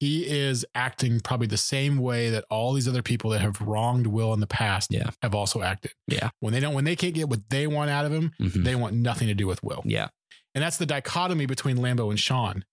he 0.00 0.26
is 0.28 0.66
acting 0.74 1.20
probably 1.20 1.46
the 1.46 1.56
same 1.56 1.98
way 1.98 2.30
that 2.30 2.44
all 2.50 2.72
these 2.72 2.88
other 2.88 3.02
people 3.02 3.30
that 3.30 3.40
have 3.40 3.60
wronged 3.60 4.08
Will 4.08 4.34
in 4.34 4.40
the 4.40 4.48
past 4.48 4.88
Yeah. 4.92 5.10
have 5.22 5.32
also 5.34 5.62
acted. 5.62 5.92
Yeah. 6.08 6.30
When 6.40 6.52
they 6.52 6.58
don't, 6.58 6.74
when 6.74 6.84
they 6.84 6.96
can't 6.96 7.14
get 7.14 7.28
what 7.28 7.48
they 7.50 7.68
want 7.68 7.88
out 7.90 8.04
of 8.04 8.12
him, 8.12 8.32
Mhm. 8.40 8.64
they 8.64 8.74
want 8.74 8.96
nothing 8.96 9.28
to 9.28 9.34
do 9.34 9.46
with 9.46 9.62
Will. 9.62 9.82
Yeah. 9.84 10.08
And 10.56 10.62
that's 10.64 10.76
the 10.76 10.86
dichotomy 10.86 11.46
between 11.46 11.76
Lambeau 11.76 12.10
and 12.10 12.18
Sean, 12.18 12.64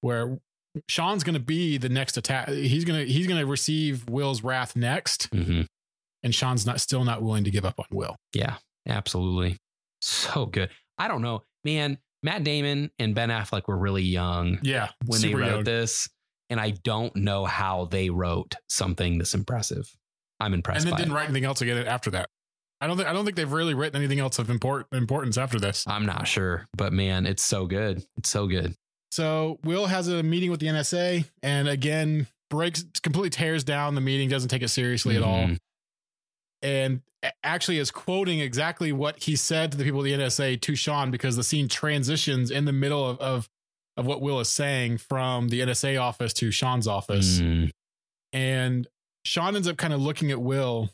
where 0.00 0.38
Sean's 0.88 1.24
going 1.24 1.34
to 1.34 1.40
be 1.40 1.76
the 1.76 1.90
next 1.90 2.16
attack. 2.16 2.48
He's 2.48 2.84
going 2.86 3.06
to 3.06 3.12
he's 3.12 3.26
going 3.26 3.38
to 3.40 3.46
receive 3.46 4.08
Will's 4.08 4.42
wrath 4.42 4.74
next, 4.74 5.28
hmm 5.32 5.62
and 6.22 6.34
Sean's 6.34 6.66
not 6.66 6.80
still 6.80 7.04
not 7.04 7.22
willing 7.22 7.44
to 7.44 7.50
give 7.50 7.64
up 7.64 7.78
on 7.78 7.86
Will. 7.90 8.16
Yeah, 8.34 8.56
absolutely. 8.86 9.56
So 10.00 10.46
good. 10.46 10.70
I 10.98 11.08
don't 11.08 11.22
know, 11.22 11.42
man. 11.64 11.98
Matt 12.22 12.42
Damon 12.42 12.90
and 12.98 13.14
Ben 13.14 13.28
Affleck 13.28 13.68
were 13.68 13.78
really 13.78 14.02
young 14.02 14.58
Yeah, 14.62 14.88
when 15.06 15.20
they 15.20 15.34
wrote 15.34 15.48
young. 15.50 15.64
this, 15.64 16.08
and 16.50 16.58
I 16.60 16.70
don't 16.82 17.14
know 17.14 17.44
how 17.44 17.84
they 17.84 18.10
wrote 18.10 18.56
something 18.68 19.18
this 19.18 19.34
impressive. 19.34 19.88
I'm 20.40 20.52
impressed 20.54 20.80
and 20.80 20.86
then 20.86 20.92
by 20.92 20.98
didn't 20.98 21.12
it. 21.12 21.14
write 21.14 21.24
anything 21.26 21.44
else 21.44 21.60
again 21.60 21.86
after 21.86 22.10
that. 22.12 22.28
I 22.80 22.86
don't 22.86 22.96
think 22.96 23.08
I 23.08 23.12
don't 23.12 23.24
think 23.24 23.36
they've 23.36 23.50
really 23.50 23.74
written 23.74 23.96
anything 24.00 24.18
else 24.20 24.38
of 24.38 24.50
import, 24.50 24.86
importance 24.92 25.36
after 25.38 25.58
this. 25.60 25.84
I'm 25.86 26.06
not 26.06 26.26
sure, 26.28 26.66
but 26.76 26.92
man, 26.92 27.26
it's 27.26 27.44
so 27.44 27.66
good. 27.66 28.04
It's 28.16 28.28
so 28.28 28.46
good. 28.46 28.74
So 29.10 29.58
Will 29.64 29.86
has 29.86 30.08
a 30.08 30.22
meeting 30.22 30.50
with 30.50 30.60
the 30.60 30.66
NSA, 30.66 31.24
and 31.42 31.68
again 31.68 32.26
breaks 32.50 32.84
completely 33.02 33.30
tears 33.30 33.62
down 33.64 33.94
the 33.94 34.00
meeting, 34.00 34.28
doesn't 34.28 34.48
take 34.48 34.62
it 34.62 34.68
seriously 34.68 35.16
at 35.16 35.22
all. 35.22 35.44
Mm-hmm. 35.44 35.54
And 36.62 37.02
actually 37.42 37.78
is 37.78 37.90
quoting 37.90 38.40
exactly 38.40 38.92
what 38.92 39.22
he 39.24 39.34
said 39.36 39.72
to 39.72 39.78
the 39.78 39.84
people 39.84 40.00
of 40.00 40.04
the 40.04 40.12
NSA 40.12 40.60
to 40.60 40.74
Sean 40.76 41.10
because 41.10 41.36
the 41.36 41.42
scene 41.42 41.68
transitions 41.68 42.50
in 42.50 42.64
the 42.64 42.72
middle 42.72 43.04
of 43.08 43.18
of, 43.20 43.48
of 43.96 44.06
what 44.06 44.20
Will 44.20 44.38
is 44.40 44.48
saying 44.48 44.98
from 44.98 45.48
the 45.48 45.60
NSA 45.60 46.00
office 46.00 46.32
to 46.34 46.50
Sean's 46.52 46.86
office. 46.86 47.40
Mm, 47.40 47.70
And 48.32 48.86
Sean 49.24 49.56
ends 49.56 49.66
up 49.68 49.76
kind 49.76 49.92
of 49.92 50.00
looking 50.00 50.30
at 50.30 50.40
Will 50.40 50.90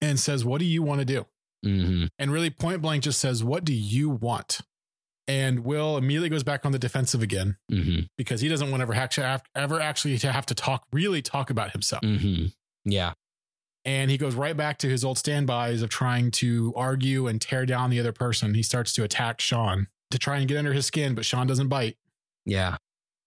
and 0.00 0.18
says, 0.18 0.44
What 0.44 0.58
do 0.58 0.64
you 0.64 0.82
want 0.82 1.00
to 1.00 1.04
do? 1.04 1.26
mhm. 1.64 2.08
And 2.18 2.32
really 2.32 2.50
point 2.50 2.82
blank 2.82 3.04
just 3.04 3.20
says, 3.20 3.44
What 3.44 3.64
do 3.64 3.72
you 3.74 4.08
want? 4.10 4.60
And 5.28 5.60
Will 5.60 5.96
immediately 5.96 6.28
goes 6.30 6.42
back 6.42 6.66
on 6.66 6.72
the 6.72 6.78
defensive 6.78 7.22
again 7.22 7.56
Mhm. 7.70 8.08
because 8.18 8.40
he 8.40 8.48
doesn't 8.48 8.70
want 8.70 8.80
to 8.80 8.82
ever 8.82 8.94
actually, 8.94 9.38
ever 9.54 9.80
actually 9.80 10.18
to 10.18 10.32
have 10.32 10.46
to 10.46 10.54
talk, 10.54 10.84
really 10.92 11.22
talk 11.22 11.50
about 11.50 11.72
himself. 11.72 12.02
Mhm. 12.02 12.52
Yeah. 12.84 13.12
And 13.84 14.10
he 14.10 14.18
goes 14.18 14.34
right 14.34 14.56
back 14.56 14.78
to 14.78 14.88
his 14.88 15.04
old 15.04 15.18
standbys 15.18 15.82
of 15.82 15.90
trying 15.90 16.30
to 16.32 16.72
argue 16.76 17.26
and 17.26 17.40
tear 17.40 17.66
down 17.66 17.90
the 17.90 18.00
other 18.00 18.12
person. 18.12 18.54
He 18.54 18.62
starts 18.62 18.92
to 18.94 19.04
attack 19.04 19.40
Sean 19.40 19.88
to 20.10 20.18
try 20.18 20.38
and 20.38 20.48
get 20.48 20.58
under 20.58 20.72
his 20.72 20.86
skin, 20.86 21.14
but 21.14 21.24
Sean 21.24 21.46
doesn't 21.46 21.68
bite. 21.68 21.96
Yeah. 22.44 22.76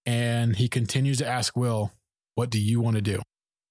And 0.05 0.55
he 0.55 0.67
continues 0.67 1.17
to 1.17 1.27
ask 1.27 1.55
Will, 1.57 1.91
What 2.35 2.49
do 2.49 2.59
you 2.59 2.79
want 2.79 2.95
to 2.95 3.01
do? 3.01 3.21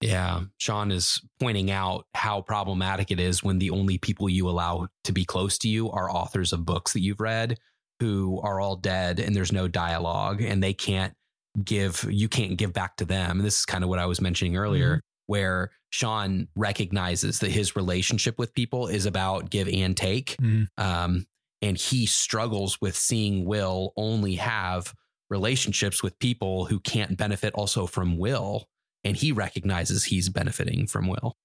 Yeah. 0.00 0.42
Sean 0.58 0.90
is 0.90 1.22
pointing 1.40 1.70
out 1.70 2.06
how 2.14 2.42
problematic 2.42 3.10
it 3.10 3.18
is 3.18 3.42
when 3.42 3.58
the 3.58 3.70
only 3.70 3.96
people 3.96 4.28
you 4.28 4.48
allow 4.48 4.88
to 5.04 5.12
be 5.12 5.24
close 5.24 5.56
to 5.58 5.68
you 5.68 5.90
are 5.90 6.10
authors 6.10 6.52
of 6.52 6.66
books 6.66 6.92
that 6.92 7.00
you've 7.00 7.20
read 7.20 7.56
who 8.00 8.40
are 8.42 8.60
all 8.60 8.76
dead 8.76 9.20
and 9.20 9.34
there's 9.34 9.52
no 9.52 9.68
dialogue 9.68 10.42
and 10.42 10.62
they 10.62 10.74
can't 10.74 11.14
give, 11.64 12.04
you 12.10 12.28
can't 12.28 12.58
give 12.58 12.72
back 12.72 12.96
to 12.96 13.04
them. 13.04 13.38
And 13.38 13.46
this 13.46 13.60
is 13.60 13.64
kind 13.64 13.84
of 13.84 13.88
what 13.88 14.00
I 14.00 14.06
was 14.06 14.20
mentioning 14.20 14.56
earlier, 14.56 14.96
mm-hmm. 14.96 14.98
Where 15.26 15.70
Sean 15.90 16.48
recognizes 16.56 17.38
that 17.38 17.50
his 17.50 17.76
relationship 17.76 18.38
with 18.38 18.54
people 18.54 18.88
is 18.88 19.06
about 19.06 19.50
give 19.50 19.68
and 19.68 19.96
take. 19.96 20.36
Mhm. 20.36 20.68
Um, 20.76 21.26
and 21.62 21.78
he 21.78 22.06
struggles 22.06 22.80
with 22.80 22.96
seeing 22.96 23.44
Will 23.44 23.92
only 23.96 24.34
have 24.34 24.94
relationships 25.30 26.02
with 26.02 26.18
people 26.18 26.66
who 26.66 26.78
can't 26.80 27.16
benefit 27.16 27.54
also 27.54 27.86
from 27.86 28.18
Will. 28.18 28.68
And 29.02 29.16
he 29.16 29.32
recognizes 29.32 30.04
he's 30.04 30.28
benefiting 30.28 30.86
from 30.86 31.08
Will. 31.08 31.36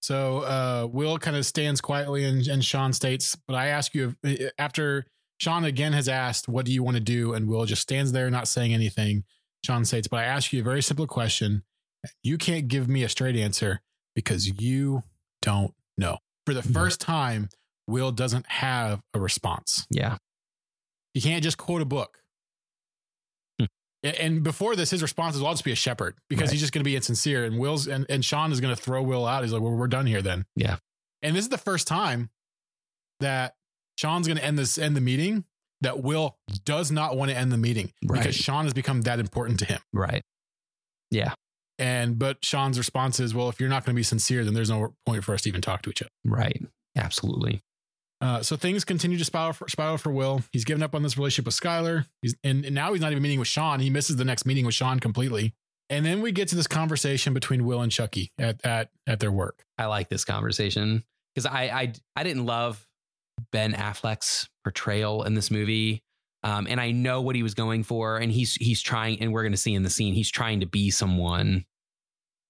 So 0.00 0.38
uh, 0.38 0.88
Will 0.90 1.18
kind 1.18 1.36
of 1.36 1.46
stands 1.46 1.80
quietly 1.80 2.24
and, 2.24 2.46
and 2.48 2.64
Sean 2.64 2.92
states, 2.92 3.36
But 3.46 3.54
I 3.54 3.68
ask 3.68 3.94
you, 3.94 4.16
if, 4.24 4.52
after 4.58 5.06
Sean 5.38 5.64
again 5.64 5.92
has 5.92 6.08
asked, 6.08 6.48
What 6.48 6.66
do 6.66 6.72
you 6.72 6.82
want 6.82 6.96
to 6.96 7.02
do? 7.02 7.34
And 7.34 7.48
Will 7.48 7.64
just 7.66 7.82
stands 7.82 8.10
there 8.12 8.28
not 8.30 8.48
saying 8.48 8.74
anything. 8.74 9.24
Sean 9.64 9.84
states, 9.84 10.08
But 10.08 10.18
I 10.18 10.24
ask 10.24 10.52
you 10.52 10.60
a 10.60 10.64
very 10.64 10.82
simple 10.82 11.06
question. 11.06 11.62
You 12.22 12.38
can't 12.38 12.68
give 12.68 12.88
me 12.88 13.02
a 13.04 13.08
straight 13.08 13.36
answer 13.36 13.80
because 14.14 14.60
you 14.60 15.02
don't 15.40 15.72
know. 15.96 16.18
For 16.46 16.54
the 16.54 16.60
Mhm. 16.62 16.72
first 16.72 17.00
time, 17.00 17.48
Will 17.86 18.12
doesn't 18.12 18.46
have 18.46 19.00
a 19.14 19.20
response. 19.20 19.86
Yeah. 19.90 20.18
He 21.14 21.20
can't 21.20 21.42
just 21.42 21.58
quote 21.58 21.82
a 21.82 21.84
book. 21.84 22.18
Hmm. 23.60 23.66
And 24.02 24.42
before 24.42 24.74
this, 24.76 24.90
his 24.90 25.02
response 25.02 25.36
is, 25.36 25.42
"I'll 25.42 25.52
just 25.52 25.64
be 25.64 25.72
a 25.72 25.76
shepherd," 25.76 26.16
because 26.28 26.44
Right. 26.48 26.52
he's 26.52 26.60
just 26.60 26.72
going 26.72 26.80
to 26.80 26.88
be 26.88 26.96
insincere. 26.96 27.44
And 27.44 27.58
Will's 27.58 27.86
and, 27.86 28.06
and 28.08 28.24
Sean 28.24 28.50
is 28.52 28.60
going 28.60 28.74
to 28.74 28.80
throw 28.80 29.02
Will 29.02 29.26
out. 29.26 29.42
He's 29.44 29.52
like, 29.52 29.62
"Well, 29.62 29.72
we're 29.72 29.88
done 29.88 30.06
here 30.06 30.22
then." 30.22 30.46
Yeah. 30.56 30.78
And 31.22 31.36
this 31.36 31.44
is 31.44 31.50
the 31.50 31.58
first 31.58 31.86
time 31.86 32.30
that 33.20 33.54
Sean's 33.96 34.26
going 34.26 34.38
to 34.38 34.44
end 34.44 34.58
this 34.58 34.78
end 34.78 34.96
the 34.96 35.00
meeting. 35.00 35.44
That 35.82 36.00
Will 36.02 36.38
does 36.64 36.92
not 36.92 37.16
want 37.16 37.30
to 37.32 37.36
end 37.36 37.50
the 37.50 37.56
meeting 37.58 37.92
Right. 38.04 38.20
because 38.20 38.36
Sean 38.36 38.64
has 38.64 38.72
become 38.72 39.02
that 39.02 39.18
important 39.18 39.58
to 39.60 39.64
him. 39.64 39.80
Right. 39.92 40.22
And 41.82 42.16
but 42.16 42.44
Sean's 42.44 42.78
response 42.78 43.18
is, 43.18 43.34
"Well, 43.34 43.48
if 43.48 43.58
you're 43.58 43.68
not 43.68 43.84
going 43.84 43.92
to 43.92 43.98
be 43.98 44.04
sincere, 44.04 44.44
then 44.44 44.54
there's 44.54 44.70
no 44.70 44.94
point 45.04 45.24
for 45.24 45.34
us 45.34 45.42
to 45.42 45.48
even 45.48 45.60
talk 45.60 45.82
to 45.82 45.90
each 45.90 46.00
other." 46.00 46.12
Right. 46.24 46.62
Absolutely. 46.96 47.60
Uh, 48.20 48.40
so 48.40 48.54
things 48.54 48.84
continue 48.84 49.18
to 49.18 49.24
spiral 49.24 49.52
for, 49.52 49.68
spiral 49.68 49.98
for 49.98 50.12
Will. 50.12 50.42
He's 50.52 50.64
given 50.64 50.80
up 50.80 50.94
on 50.94 51.02
this 51.02 51.18
relationship 51.18 51.46
with 51.46 51.58
Skylar. 51.58 52.06
He's 52.20 52.36
and, 52.44 52.64
and 52.64 52.72
now 52.72 52.92
he's 52.92 53.02
not 53.02 53.10
even 53.10 53.20
meeting 53.20 53.40
with 53.40 53.48
Sean. 53.48 53.80
He 53.80 53.90
misses 53.90 54.14
the 54.14 54.24
next 54.24 54.46
meeting 54.46 54.64
with 54.64 54.76
Sean 54.76 55.00
completely. 55.00 55.54
And 55.90 56.06
then 56.06 56.22
we 56.22 56.30
get 56.30 56.46
to 56.48 56.54
this 56.54 56.68
conversation 56.68 57.34
between 57.34 57.64
Will 57.64 57.82
and 57.82 57.90
Chuckie 57.90 58.30
at 58.38 58.64
at 58.64 58.90
at 59.08 59.18
their 59.18 59.32
work. 59.32 59.64
I 59.76 59.86
like 59.86 60.08
this 60.08 60.24
conversation 60.24 61.02
because 61.34 61.46
I, 61.46 61.62
I 61.64 61.92
I 62.14 62.22
didn't 62.22 62.46
love 62.46 62.86
Ben 63.50 63.72
Affleck's 63.72 64.48
portrayal 64.62 65.24
in 65.24 65.34
this 65.34 65.50
movie. 65.50 66.04
Um, 66.44 66.68
and 66.68 66.80
I 66.80 66.92
know 66.92 67.22
what 67.22 67.34
he 67.34 67.42
was 67.42 67.54
going 67.54 67.82
for, 67.82 68.18
and 68.18 68.30
he's 68.30 68.54
he's 68.54 68.82
trying, 68.82 69.20
and 69.20 69.32
we're 69.32 69.42
going 69.42 69.52
to 69.52 69.58
see 69.58 69.74
in 69.74 69.82
the 69.82 69.90
scene, 69.90 70.14
he's 70.14 70.30
trying 70.30 70.60
to 70.60 70.66
be 70.66 70.90
someone 70.90 71.64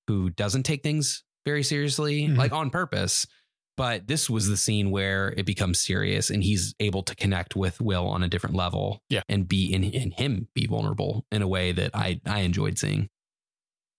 who 0.08 0.30
doesn't 0.30 0.64
take 0.64 0.82
things 0.82 1.24
very 1.46 1.62
seriously, 1.62 2.22
Mhm. 2.28 2.36
like 2.36 2.52
on 2.52 2.70
purpose. 2.70 3.26
But 3.76 4.06
this 4.06 4.28
was 4.28 4.48
the 4.48 4.56
scene 4.56 4.90
where 4.90 5.30
it 5.36 5.46
becomes 5.46 5.80
serious, 5.80 6.28
and 6.28 6.44
he's 6.44 6.74
able 6.78 7.02
to 7.04 7.14
connect 7.16 7.56
with 7.56 7.80
Will 7.80 8.06
on 8.06 8.22
a 8.22 8.28
different 8.28 8.54
level, 8.54 9.02
Yeah. 9.08 9.22
and 9.28 9.48
be 9.48 9.72
in 9.72 9.82
in 9.84 10.10
him 10.12 10.48
be 10.54 10.66
vulnerable 10.66 11.26
in 11.32 11.40
a 11.42 11.48
way 11.48 11.72
that 11.72 11.90
I 11.94 12.20
I 12.26 12.40
enjoyed 12.40 12.78
seeing. 12.78 13.08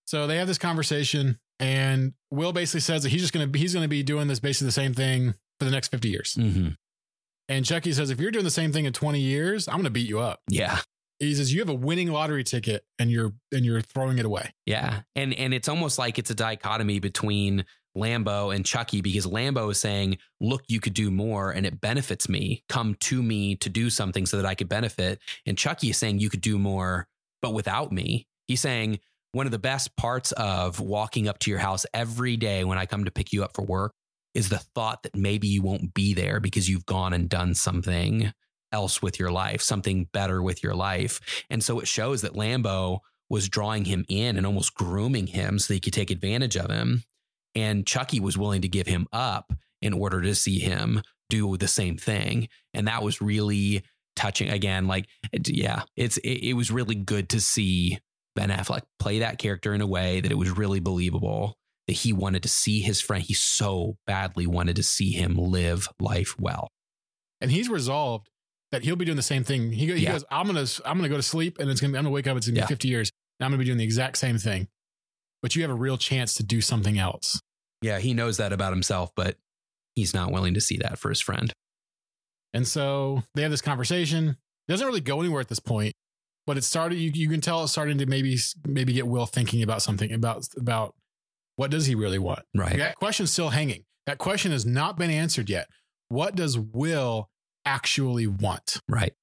So 0.06 0.26
they 0.26 0.36
have 0.36 0.46
this 0.46 0.58
conversation, 0.58 1.38
and 1.58 2.12
Will 2.30 2.52
basically 2.52 2.80
says 2.80 3.02
that 3.02 3.08
he's 3.08 3.22
just 3.22 3.32
gonna 3.32 3.46
be, 3.46 3.58
he's 3.58 3.74
gonna 3.74 3.88
be 3.88 4.02
doing 4.02 4.28
this 4.28 4.38
basically 4.40 4.66
the 4.66 4.72
same 4.72 4.94
thing 4.94 5.34
for 5.58 5.64
the 5.64 5.70
next 5.70 5.88
fifty 5.88 6.08
years. 6.10 6.34
hmm 6.34 6.68
And 7.48 7.64
Chuckie 7.66 7.92
says, 7.92 8.10
if 8.10 8.20
you're 8.20 8.30
doing 8.30 8.44
the 8.44 8.50
same 8.50 8.72
thing 8.72 8.84
in 8.84 8.92
twenty 8.92 9.20
years, 9.20 9.66
I'm 9.66 9.76
gonna 9.76 9.90
beat 9.90 10.08
you 10.08 10.20
up. 10.20 10.40
Yeah, 10.48 10.80
Says 11.32 11.52
you 11.52 11.60
have 11.60 11.68
a 11.68 11.74
winning 11.74 12.10
lottery 12.10 12.44
ticket, 12.44 12.84
and 12.98 13.10
you're 13.10 13.32
and 13.52 13.64
you're 13.64 13.80
throwing 13.80 14.18
it 14.18 14.26
away. 14.26 14.50
Yeah. 14.66 15.02
And 15.14 15.32
and 15.34 15.54
it's 15.54 15.68
almost 15.68 15.98
like 15.98 16.18
it's 16.18 16.30
a 16.30 16.34
dichotomy 16.34 16.98
between 16.98 17.64
Lambeau 17.96 18.54
and 18.54 18.66
Chuckie 18.66 19.00
because 19.00 19.26
Lambeau 19.26 19.70
is 19.70 19.78
saying, 19.78 20.18
look, 20.40 20.64
you 20.68 20.80
could 20.80 20.94
do 20.94 21.10
more 21.10 21.50
and 21.52 21.64
it 21.64 21.80
benefits 21.80 22.28
me. 22.28 22.64
Come 22.68 22.96
to 23.00 23.22
me 23.22 23.56
to 23.56 23.68
do 23.68 23.88
something 23.90 24.26
so 24.26 24.36
that 24.36 24.46
I 24.46 24.54
could 24.54 24.68
benefit. 24.68 25.20
And 25.46 25.56
Chuckie 25.56 25.90
is 25.90 25.98
saying 25.98 26.18
you 26.18 26.30
could 26.30 26.40
do 26.40 26.58
more, 26.58 27.06
but 27.40 27.54
without 27.54 27.92
me. 27.92 28.26
He's 28.46 28.60
saying 28.60 28.98
one 29.32 29.46
of 29.46 29.52
the 29.52 29.58
best 29.58 29.96
parts 29.96 30.32
of 30.32 30.80
walking 30.80 31.28
up 31.28 31.38
to 31.40 31.50
your 31.50 31.60
house 31.60 31.86
every 31.94 32.36
day 32.36 32.64
when 32.64 32.78
I 32.78 32.86
come 32.86 33.04
to 33.04 33.10
pick 33.10 33.32
you 33.32 33.44
up 33.44 33.54
for 33.54 33.62
work 33.62 33.92
is 34.34 34.48
the 34.48 34.58
thought 34.74 35.02
that 35.04 35.16
maybe 35.16 35.46
you 35.46 35.62
won't 35.62 35.94
be 35.94 36.12
there 36.14 36.40
because 36.40 36.68
you've 36.68 36.86
gone 36.86 37.12
and 37.12 37.28
done 37.28 37.54
something 37.54 38.32
else 38.72 39.00
with 39.02 39.18
your 39.18 39.30
life, 39.30 39.60
something 39.60 40.08
better 40.12 40.42
with 40.42 40.62
your 40.62 40.74
life. 40.74 41.20
And 41.50 41.62
so 41.62 41.80
it 41.80 41.88
shows 41.88 42.22
that 42.22 42.34
Lambeau 42.34 43.00
was 43.30 43.48
drawing 43.48 43.84
him 43.84 44.04
in 44.08 44.36
and 44.36 44.46
almost 44.46 44.74
grooming 44.74 45.28
him 45.28 45.58
so 45.58 45.74
he 45.74 45.80
could 45.80 45.92
take 45.92 46.10
advantage 46.10 46.56
of 46.56 46.70
him. 46.70 47.04
And 47.54 47.86
Chuckie 47.86 48.20
was 48.20 48.36
willing 48.36 48.62
to 48.62 48.68
give 48.68 48.86
him 48.86 49.06
up 49.12 49.52
in 49.80 49.92
order 49.92 50.20
to 50.22 50.34
see 50.34 50.58
him 50.58 51.02
do 51.30 51.56
the 51.56 51.68
same 51.68 51.96
thing. 51.96 52.48
And 52.74 52.88
that 52.88 53.02
was 53.02 53.20
really 53.20 53.82
touching. 54.16 54.50
Again, 54.50 54.86
like, 54.86 55.06
yeah, 55.46 55.82
it's 55.96 56.16
it, 56.18 56.48
it 56.50 56.52
was 56.54 56.70
really 56.70 56.94
good 56.94 57.28
to 57.30 57.40
see 57.40 57.98
Ben 58.36 58.50
Affleck 58.50 58.82
play 58.98 59.20
that 59.20 59.38
character 59.38 59.72
in 59.72 59.80
a 59.80 59.86
way 59.86 60.20
that 60.20 60.32
it 60.32 60.38
was 60.38 60.50
really 60.50 60.80
believable 60.80 61.56
that 61.86 61.92
he 61.94 62.12
wanted 62.12 62.42
to 62.42 62.48
see 62.48 62.80
his 62.80 63.00
friend. 63.00 63.22
He 63.22 63.34
so 63.34 63.96
badly 64.06 64.46
wanted 64.46 64.76
to 64.76 64.82
see 64.82 65.12
him 65.12 65.36
live 65.36 65.88
life 66.00 66.34
well. 66.38 66.68
and 67.40 67.50
he's 67.50 67.68
resolved 67.68 68.28
that 68.74 68.82
he'll 68.84 68.96
be 68.96 69.04
doing 69.04 69.16
the 69.16 69.22
same 69.22 69.44
thing. 69.44 69.72
He, 69.72 69.86
he 69.86 69.94
Yeah. 70.04 70.12
goes, 70.12 70.24
I'm 70.30 70.46
gonna 70.46 70.66
I'm 70.84 70.98
gonna 70.98 71.08
go 71.08 71.16
to 71.16 71.22
sleep, 71.22 71.58
and 71.58 71.70
it's 71.70 71.80
gonna 71.80 71.92
be, 71.92 71.98
I'm 71.98 72.04
gonna 72.04 72.12
wake 72.14 72.26
up. 72.26 72.36
It's 72.36 72.46
gonna 72.48 72.60
be 72.60 72.66
50 72.66 72.88
years, 72.88 73.10
and 73.40 73.44
I'm 73.44 73.50
gonna 73.50 73.58
be 73.58 73.64
doing 73.64 73.78
the 73.78 73.84
exact 73.84 74.18
same 74.18 74.36
thing. 74.38 74.68
But 75.42 75.54
you 75.56 75.62
have 75.62 75.70
a 75.70 75.74
real 75.74 75.96
chance 75.98 76.34
to 76.34 76.42
do 76.42 76.60
something 76.60 76.98
else. 76.98 77.40
Yeah, 77.82 77.98
he 77.98 78.14
knows 78.14 78.36
that 78.38 78.52
about 78.52 78.72
himself, 78.72 79.10
but 79.14 79.36
he's 79.94 80.14
not 80.14 80.32
willing 80.32 80.54
to 80.54 80.60
see 80.60 80.76
that 80.78 80.98
for 80.98 81.08
his 81.10 81.20
friend. 81.20 81.52
And 82.52 82.66
so 82.66 83.22
they 83.34 83.42
have 83.42 83.50
this 83.50 83.60
conversation. 83.62 84.28
It 84.68 84.72
doesn't 84.72 84.86
really 84.86 85.00
go 85.00 85.20
anywhere 85.20 85.40
at 85.40 85.48
this 85.48 85.60
point. 85.60 85.92
but 86.46 86.56
it 86.58 86.64
started. 86.64 86.96
You, 86.96 87.10
you 87.14 87.28
can 87.28 87.40
tell 87.40 87.62
it's 87.62 87.72
starting 87.72 87.98
to 87.98 88.06
maybe 88.06 88.36
maybe 88.66 88.92
get 88.92 89.06
Will 89.06 89.26
thinking 89.26 89.62
about 89.62 89.82
something 89.82 90.12
about 90.12 90.46
about 90.56 90.94
what 91.56 91.70
does 91.70 91.86
he 91.86 91.94
really 91.94 92.18
want. 92.18 92.40
Right. 92.54 92.76
That 92.78 92.96
question's 92.96 93.30
still 93.30 93.50
hanging. 93.50 93.84
That 94.06 94.18
question 94.18 94.52
has 94.52 94.66
not 94.66 94.98
been 94.98 95.10
answered 95.10 95.48
yet. 95.48 95.68
What 96.08 96.34
does 96.36 96.58
Will 96.58 97.28
actually 97.64 98.26
want? 98.26 98.80
Right. 98.88 99.14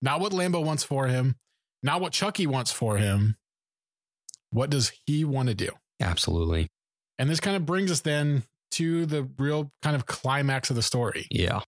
Not 0.00 0.20
what 0.20 0.32
Lambeau 0.32 0.64
wants 0.64 0.84
for 0.84 1.06
him, 1.08 1.36
not 1.82 2.00
what 2.00 2.12
Chuckie 2.12 2.46
wants 2.46 2.70
for 2.70 2.96
him. 2.98 3.36
What 4.50 4.70
does 4.70 4.92
he 5.06 5.24
want 5.24 5.48
to 5.48 5.54
do? 5.54 5.70
Absolutely. 6.00 6.68
And 7.18 7.28
this 7.28 7.40
kind 7.40 7.56
of 7.56 7.66
brings 7.66 7.90
us 7.90 8.00
then 8.00 8.44
to 8.72 9.06
the 9.06 9.28
real 9.38 9.72
kind 9.82 9.96
of 9.96 10.06
climax 10.06 10.70
of 10.70 10.76
the 10.76 10.82
story. 10.82 11.26
Yeah. 11.30 11.60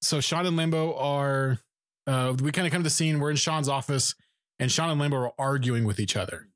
So 0.00 0.20
Sean 0.20 0.46
and 0.46 0.56
Lambeau 0.58 0.94
are, 1.00 1.58
uh, 2.06 2.34
we 2.40 2.52
kind 2.52 2.66
of 2.66 2.72
come 2.72 2.80
to 2.80 2.84
the 2.84 2.90
scene. 2.90 3.20
We're 3.20 3.30
in 3.30 3.36
Sean's 3.36 3.68
office, 3.68 4.14
and 4.58 4.70
Sean 4.70 4.90
and 4.90 5.00
Lambeau 5.00 5.26
are 5.26 5.32
arguing 5.38 5.84
with 5.84 6.00
each 6.00 6.16
other. 6.16 6.48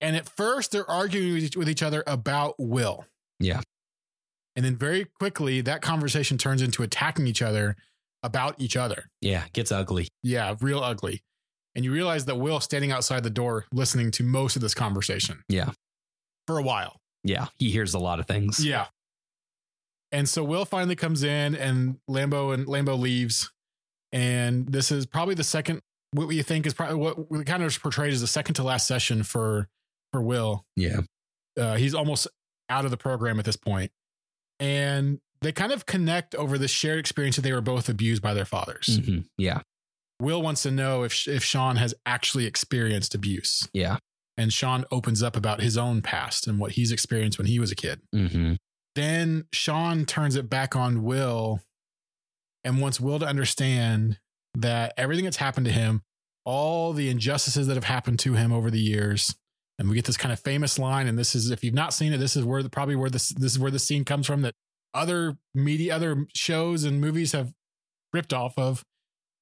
And 0.00 0.16
at 0.16 0.28
first, 0.28 0.72
they're 0.72 0.88
arguing 0.90 1.34
with 1.34 1.44
each, 1.44 1.56
with 1.56 1.68
each 1.68 1.82
other 1.82 2.02
about 2.06 2.54
Will. 2.58 3.04
Yeah. 3.38 3.60
And 4.56 4.64
then 4.64 4.76
very 4.76 5.04
quickly, 5.04 5.60
that 5.62 5.80
conversation 5.80 6.38
turns 6.38 6.60
into 6.60 6.82
attacking 6.82 7.26
each 7.26 7.42
other 7.42 7.76
about 8.22 8.56
each 8.58 8.76
other. 8.76 9.06
Yeah. 9.20 9.44
Gets 9.52 9.72
ugly. 9.72 10.08
Yeah, 10.22 10.54
real 10.60 10.82
ugly. 10.82 11.22
And 11.74 11.84
you 11.84 11.92
realize 11.92 12.26
that 12.26 12.36
Will 12.36 12.60
standing 12.60 12.92
outside 12.92 13.22
the 13.22 13.30
door 13.30 13.64
listening 13.72 14.10
to 14.12 14.22
most 14.22 14.56
of 14.56 14.62
this 14.62 14.74
conversation. 14.74 15.42
Yeah. 15.48 15.70
For 16.46 16.58
a 16.58 16.62
while. 16.62 16.98
Yeah. 17.24 17.46
He 17.58 17.70
hears 17.70 17.94
a 17.94 17.98
lot 17.98 18.20
of 18.20 18.26
things. 18.26 18.64
Yeah. 18.64 18.86
And 20.10 20.28
so 20.28 20.44
Will 20.44 20.64
finally 20.64 20.96
comes 20.96 21.22
in 21.22 21.54
and 21.54 21.96
Lambeau 22.08 22.52
and 22.52 22.66
Lambeau 22.66 22.98
leaves. 22.98 23.50
And 24.12 24.66
this 24.68 24.92
is 24.92 25.06
probably 25.06 25.34
the 25.34 25.44
second 25.44 25.80
what 26.12 26.28
we 26.28 26.42
think 26.42 26.66
is 26.66 26.74
probably 26.74 26.96
what 26.96 27.30
we 27.30 27.42
kind 27.44 27.62
of 27.62 27.82
portrayed 27.82 28.12
as 28.12 28.20
the 28.20 28.26
second 28.26 28.54
to 28.56 28.62
last 28.62 28.86
session 28.86 29.22
for 29.22 29.68
for 30.12 30.20
Will. 30.20 30.64
Yeah. 30.76 31.00
Uh, 31.58 31.76
he's 31.76 31.94
almost 31.94 32.28
out 32.68 32.84
of 32.84 32.90
the 32.90 32.96
program 32.96 33.38
at 33.38 33.46
this 33.46 33.56
point. 33.56 33.90
And 34.60 35.18
they 35.42 35.52
kind 35.52 35.72
of 35.72 35.86
connect 35.86 36.34
over 36.34 36.56
this 36.56 36.70
shared 36.70 36.98
experience 36.98 37.36
that 37.36 37.42
they 37.42 37.52
were 37.52 37.60
both 37.60 37.88
abused 37.88 38.22
by 38.22 38.32
their 38.34 38.44
fathers. 38.44 38.98
Mhm. 39.00 39.26
Yeah. 39.36 39.60
Will 40.20 40.40
wants 40.42 40.62
to 40.62 40.70
know 40.70 41.02
if 41.02 41.26
if 41.28 41.42
Sean 41.44 41.76
has 41.76 41.94
actually 42.06 42.46
experienced 42.46 43.14
abuse. 43.14 43.68
Yeah. 43.72 43.98
And 44.36 44.52
Sean 44.52 44.84
opens 44.90 45.22
up 45.22 45.36
about 45.36 45.60
his 45.60 45.76
own 45.76 46.00
past 46.00 46.46
and 46.46 46.58
what 46.58 46.72
he's 46.72 46.90
experienced 46.92 47.38
when 47.38 47.46
he 47.46 47.58
was 47.58 47.70
a 47.70 47.74
kid. 47.76 48.00
hmm 48.12 48.54
Then 48.94 49.44
Sean 49.52 50.04
turns 50.06 50.36
it 50.36 50.48
back 50.48 50.74
on 50.76 51.02
Will 51.02 51.60
and 52.64 52.80
wants 52.80 53.00
Will 53.00 53.18
to 53.18 53.26
understand 53.26 54.18
that 54.54 54.92
everything 54.96 55.24
that's 55.24 55.38
happened 55.38 55.66
to 55.66 55.72
him, 55.72 56.02
all 56.44 56.92
the 56.92 57.08
injustices 57.08 57.66
that 57.66 57.74
have 57.74 57.84
happened 57.84 58.18
to 58.20 58.34
him 58.34 58.52
over 58.52 58.70
the 58.70 58.80
years, 58.80 59.34
and 59.78 59.88
we 59.88 59.94
get 59.96 60.04
this 60.04 60.16
kind 60.16 60.32
of 60.32 60.38
famous 60.40 60.78
line. 60.78 61.06
And 61.08 61.18
this 61.18 61.34
is, 61.34 61.50
if 61.50 61.64
you've 61.64 61.74
not 61.74 61.94
seen 61.94 62.12
it, 62.12 62.18
this 62.18 62.36
is 62.36 62.44
where 62.44 62.62
the, 62.62 62.68
probably 62.70 62.94
where 62.96 63.10
this 63.10 63.30
this 63.30 63.52
is 63.52 63.58
where 63.58 63.70
the 63.70 63.78
scene 63.78 64.04
comes 64.04 64.26
from 64.26 64.42
that 64.42 64.54
other 64.94 65.38
media, 65.54 65.94
other 65.94 66.26
shows 66.34 66.84
and 66.84 67.00
movies 67.00 67.32
have 67.32 67.52
ripped 68.12 68.32
off 68.32 68.58
of. 68.58 68.84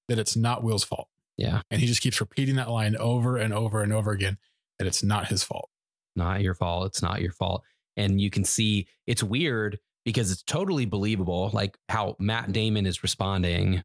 That 0.09 0.19
it's 0.19 0.35
not 0.35 0.65
Will's 0.65 0.83
fault. 0.83 1.09
Yeah. 1.37 1.63
And 1.71 1.81
he 1.81 1.87
just 1.87 2.03
keeps 2.03 2.21
repeating 2.21 2.57
that 2.57 2.69
line 2.69 2.97
over 2.97 3.37
and 3.37 3.55
over 3.55 3.81
and 3.83 3.93
over 3.93 4.11
again 4.11 4.39
that 4.79 4.87
it's 4.87 5.05
not 5.05 5.29
his 5.29 5.45
fault. 5.45 5.71
Not 6.17 6.43
your 6.43 6.55
fault. 6.55 6.87
It's 6.87 7.03
not 7.03 7.23
your 7.23 7.33
fault. 7.33 7.63
And 7.97 8.21
you 8.21 8.29
can 8.29 8.45
see 8.45 8.89
it's 9.07 9.23
weird 9.23 9.79
because 10.05 10.33
it's 10.33 10.43
totally 10.43 10.85
believable, 10.85 11.51
like 11.53 11.79
how 11.89 12.17
Matt 12.19 12.53
Damon 12.53 12.87
is 12.87 13.03
responding. 13.03 13.83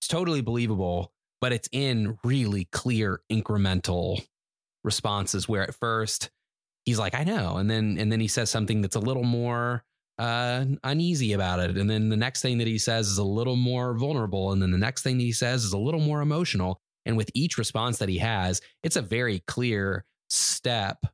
It's 0.00 0.08
totally 0.08 0.40
believable, 0.40 1.12
but 1.40 1.52
it's 1.52 1.68
in 1.70 2.18
really 2.24 2.64
clear 2.72 3.20
incremental 3.30 4.24
responses 4.84 5.48
where 5.48 5.62
at 5.62 5.74
first 5.74 6.30
he's 6.84 6.98
like, 6.98 7.14
I 7.14 7.24
know. 7.24 7.56
And 7.56 7.70
then 7.70 7.96
and 7.98 8.10
then 8.10 8.20
he 8.20 8.28
says 8.28 8.50
something 8.50 8.80
that's 8.80 8.96
a 8.96 9.00
little 9.00 9.24
more 9.24 9.84
uh 10.18 10.64
uneasy 10.84 11.32
about 11.32 11.60
it. 11.60 11.76
And 11.76 11.88
then 11.88 12.08
the 12.08 12.16
next 12.16 12.42
thing 12.42 12.58
that 12.58 12.66
he 12.66 12.78
says 12.78 13.08
is 13.08 13.18
a 13.18 13.24
little 13.24 13.56
more 13.56 13.94
vulnerable. 13.94 14.52
And 14.52 14.60
then 14.60 14.70
the 14.70 14.78
next 14.78 15.02
thing 15.02 15.18
that 15.18 15.24
he 15.24 15.32
says 15.32 15.64
is 15.64 15.72
a 15.72 15.78
little 15.78 16.00
more 16.00 16.20
emotional. 16.20 16.80
And 17.06 17.16
with 17.16 17.30
each 17.34 17.56
response 17.56 17.98
that 17.98 18.08
he 18.08 18.18
has, 18.18 18.60
it's 18.82 18.96
a 18.96 19.02
very 19.02 19.40
clear 19.46 20.04
step 20.28 21.06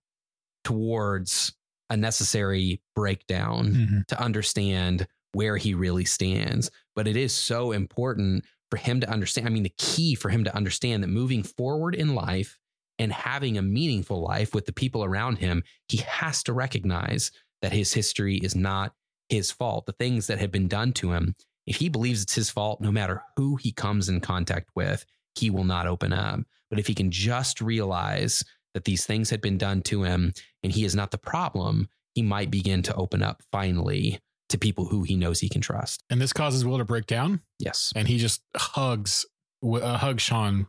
towards 0.64 1.52
a 1.90 1.96
necessary 1.96 2.80
breakdown 2.96 4.04
to 4.08 4.20
understand 4.20 5.06
where 5.32 5.56
he 5.56 5.74
really 5.74 6.04
stands. 6.04 6.70
But 6.96 7.06
it 7.06 7.16
is 7.16 7.32
so 7.32 7.72
important 7.72 8.44
for 8.70 8.78
him 8.78 9.00
to 9.00 9.08
understand. 9.08 9.46
I 9.46 9.50
mean, 9.50 9.62
the 9.62 9.74
key 9.76 10.14
for 10.14 10.30
him 10.30 10.44
to 10.44 10.56
understand 10.56 11.02
that 11.02 11.08
moving 11.08 11.42
forward 11.42 11.94
in 11.94 12.14
life 12.14 12.58
and 12.98 13.12
having 13.12 13.58
a 13.58 13.62
meaningful 13.62 14.22
life 14.22 14.54
with 14.54 14.66
the 14.66 14.72
people 14.72 15.04
around 15.04 15.38
him, 15.38 15.62
he 15.88 15.98
has 15.98 16.42
to 16.44 16.52
recognize 16.52 17.30
that 17.64 17.72
his 17.72 17.94
history 17.94 18.36
is 18.36 18.54
not 18.54 18.92
his 19.30 19.50
fault. 19.50 19.86
The 19.86 19.92
things 19.92 20.26
that 20.26 20.38
have 20.38 20.52
been 20.52 20.68
done 20.68 20.92
to 20.94 21.12
him, 21.12 21.34
if 21.66 21.76
he 21.76 21.88
believes 21.88 22.22
it's 22.22 22.34
his 22.34 22.50
fault, 22.50 22.82
no 22.82 22.92
matter 22.92 23.22
who 23.38 23.56
he 23.56 23.72
comes 23.72 24.10
in 24.10 24.20
contact 24.20 24.68
with, 24.76 25.06
he 25.34 25.48
will 25.48 25.64
not 25.64 25.86
open 25.86 26.12
up. 26.12 26.40
But 26.68 26.78
if 26.78 26.86
he 26.86 26.94
can 26.94 27.10
just 27.10 27.62
realize 27.62 28.44
that 28.74 28.84
these 28.84 29.06
things 29.06 29.30
had 29.30 29.40
been 29.40 29.56
done 29.56 29.80
to 29.84 30.02
him 30.02 30.34
and 30.62 30.72
he 30.72 30.84
is 30.84 30.94
not 30.94 31.10
the 31.10 31.16
problem, 31.16 31.88
he 32.14 32.20
might 32.20 32.50
begin 32.50 32.82
to 32.82 32.94
open 32.96 33.22
up 33.22 33.42
finally 33.50 34.20
to 34.50 34.58
people 34.58 34.84
who 34.84 35.04
he 35.04 35.16
knows 35.16 35.40
he 35.40 35.48
can 35.48 35.62
trust. 35.62 36.04
And 36.10 36.20
this 36.20 36.34
causes 36.34 36.66
Will 36.66 36.76
to 36.76 36.84
break 36.84 37.06
down. 37.06 37.40
Yes. 37.58 37.94
and 37.96 38.06
he 38.06 38.18
just 38.18 38.42
hugs 38.54 39.24
uh, 39.64 39.96
hugs 39.96 40.22
Sean, 40.22 40.66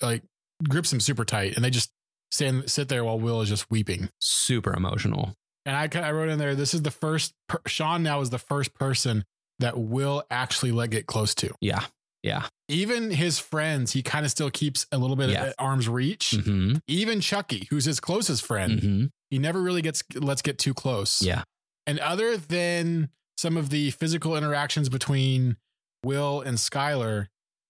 like 0.00 0.22
grips 0.68 0.92
him 0.92 1.00
super 1.00 1.24
tight, 1.24 1.56
and 1.56 1.64
they 1.64 1.70
just 1.70 1.90
stand 2.30 2.70
sit 2.70 2.88
there 2.88 3.02
while 3.02 3.18
Will 3.18 3.40
is 3.40 3.48
just 3.48 3.68
weeping. 3.72 4.10
Super 4.20 4.72
emotional. 4.72 5.34
And 5.68 5.76
I 5.76 5.86
of 6.06 6.14
wrote 6.16 6.30
in 6.30 6.38
there, 6.38 6.54
this 6.54 6.72
is 6.72 6.80
the 6.80 6.90
first 6.90 7.34
per- 7.46 7.60
Sean 7.66 8.02
now 8.02 8.22
is 8.22 8.30
the 8.30 8.38
first 8.38 8.72
person 8.72 9.24
that 9.58 9.76
Will 9.78 10.22
actually 10.30 10.72
let 10.72 10.88
get 10.88 11.06
close 11.06 11.34
to. 11.36 11.54
Yeah. 11.60 11.84
Yeah. 12.22 12.46
Even 12.68 13.10
his 13.10 13.38
friends, 13.38 13.92
he 13.92 14.02
kind 14.02 14.24
of 14.24 14.30
still 14.30 14.50
keeps 14.50 14.86
a 14.90 14.96
little 14.96 15.14
bit 15.14 15.28
Yeah. 15.28 15.44
at 15.48 15.54
arm's 15.58 15.86
reach. 15.86 16.30
hmm 16.42 16.76
Even 16.88 17.20
Chuckie, 17.20 17.66
who's 17.68 17.84
his 17.84 18.00
closest 18.00 18.44
friend, 18.46 18.80
hmm 18.80 19.04
he 19.30 19.38
never 19.38 19.60
really 19.60 19.82
gets 19.82 20.02
let's 20.14 20.40
get 20.40 20.58
too 20.58 20.72
close. 20.72 21.20
Yeah. 21.20 21.42
And 21.86 21.98
other 21.98 22.38
than 22.38 23.10
some 23.36 23.58
of 23.58 23.68
the 23.68 23.90
physical 23.90 24.34
interactions 24.38 24.88
between 24.88 25.58
Will 26.02 26.40
and 26.40 26.56
Skylar, 26.56 27.26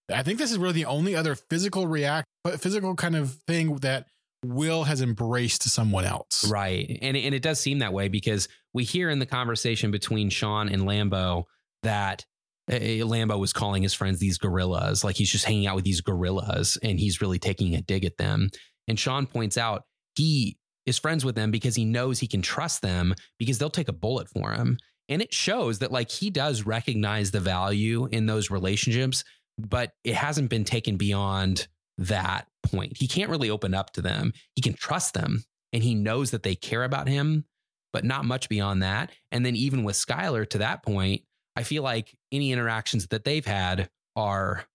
I 0.09 0.23
think 0.23 0.39
this 0.39 0.51
is 0.51 0.57
really 0.57 0.71
the 0.73 0.85
only 0.85 1.17
other 1.17 1.35
physical 1.35 1.85
react, 1.85 2.27
but 2.45 2.61
physical 2.61 2.95
kind 2.95 3.17
of 3.17 3.33
thing 3.45 3.75
that 3.77 4.07
Will 4.43 4.83
has 4.83 5.01
embraced 5.01 5.63
someone 5.63 6.05
else. 6.05 6.49
Right. 6.49 6.97
And, 7.01 7.17
and 7.17 7.35
it 7.35 7.41
does 7.41 7.59
seem 7.59 7.79
that 7.79 7.93
way 7.93 8.07
because 8.07 8.47
we 8.73 8.83
hear 8.83 9.09
in 9.09 9.19
the 9.19 9.25
conversation 9.25 9.91
between 9.91 10.29
Sean 10.29 10.69
and 10.69 10.83
Lambeau 10.83 11.43
that 11.83 12.25
uh, 12.71 12.75
Lambeau 12.75 13.39
was 13.39 13.53
calling 13.53 13.83
his 13.83 13.93
friends 13.93 14.19
these 14.19 14.37
gorillas. 14.37 15.03
Like 15.03 15.15
he's 15.15 15.31
just 15.31 15.45
hanging 15.45 15.67
out 15.67 15.75
with 15.75 15.85
these 15.85 16.01
gorillas 16.01 16.77
and 16.81 16.99
he's 16.99 17.21
really 17.21 17.39
taking 17.39 17.75
a 17.75 17.81
dig 17.81 18.05
at 18.05 18.17
them. 18.17 18.49
And 18.87 18.97
Sean 18.97 19.25
points 19.25 19.57
out 19.57 19.83
he 20.15 20.57
is 20.85 20.97
friends 20.97 21.25
with 21.25 21.35
them 21.35 21.51
because 21.51 21.75
he 21.75 21.85
knows 21.85 22.19
he 22.19 22.27
can 22.27 22.41
trust 22.41 22.81
them 22.81 23.13
because 23.37 23.57
they'll 23.57 23.69
take 23.69 23.89
a 23.89 23.93
bullet 23.93 24.29
for 24.29 24.51
him. 24.51 24.77
And 25.07 25.21
it 25.21 25.33
shows 25.33 25.79
that 25.79 25.91
like 25.91 26.11
he 26.11 26.29
does 26.29 26.65
recognize 26.65 27.31
the 27.31 27.39
value 27.39 28.07
in 28.11 28.25
those 28.25 28.51
relationships, 28.51 29.23
but 29.57 29.91
it 30.03 30.15
hasn't 30.15 30.49
been 30.49 30.63
taken 30.63 30.97
beyond 30.97 31.67
that 31.97 32.47
point. 32.63 32.97
He 32.97 33.07
can't 33.07 33.29
really 33.29 33.49
open 33.49 33.73
up 33.73 33.91
to 33.93 34.01
them. 34.01 34.33
He 34.55 34.61
can 34.61 34.73
trust 34.73 35.13
them 35.13 35.43
and 35.73 35.83
he 35.83 35.95
knows 35.95 36.31
that 36.31 36.43
they 36.43 36.55
care 36.55 36.83
about 36.83 37.07
him, 37.07 37.45
but 37.93 38.03
not 38.03 38.25
much 38.25 38.49
beyond 38.49 38.83
that. 38.83 39.11
And 39.31 39.45
then 39.45 39.55
even 39.55 39.83
with 39.83 39.95
Skylar 39.95 40.47
to 40.49 40.59
that 40.59 40.83
point, 40.83 41.21
I 41.55 41.63
feel 41.63 41.83
like 41.83 42.15
any 42.31 42.51
interactions 42.51 43.07
that 43.07 43.23
they've 43.23 43.45
had 43.45 43.89
are 44.15 44.65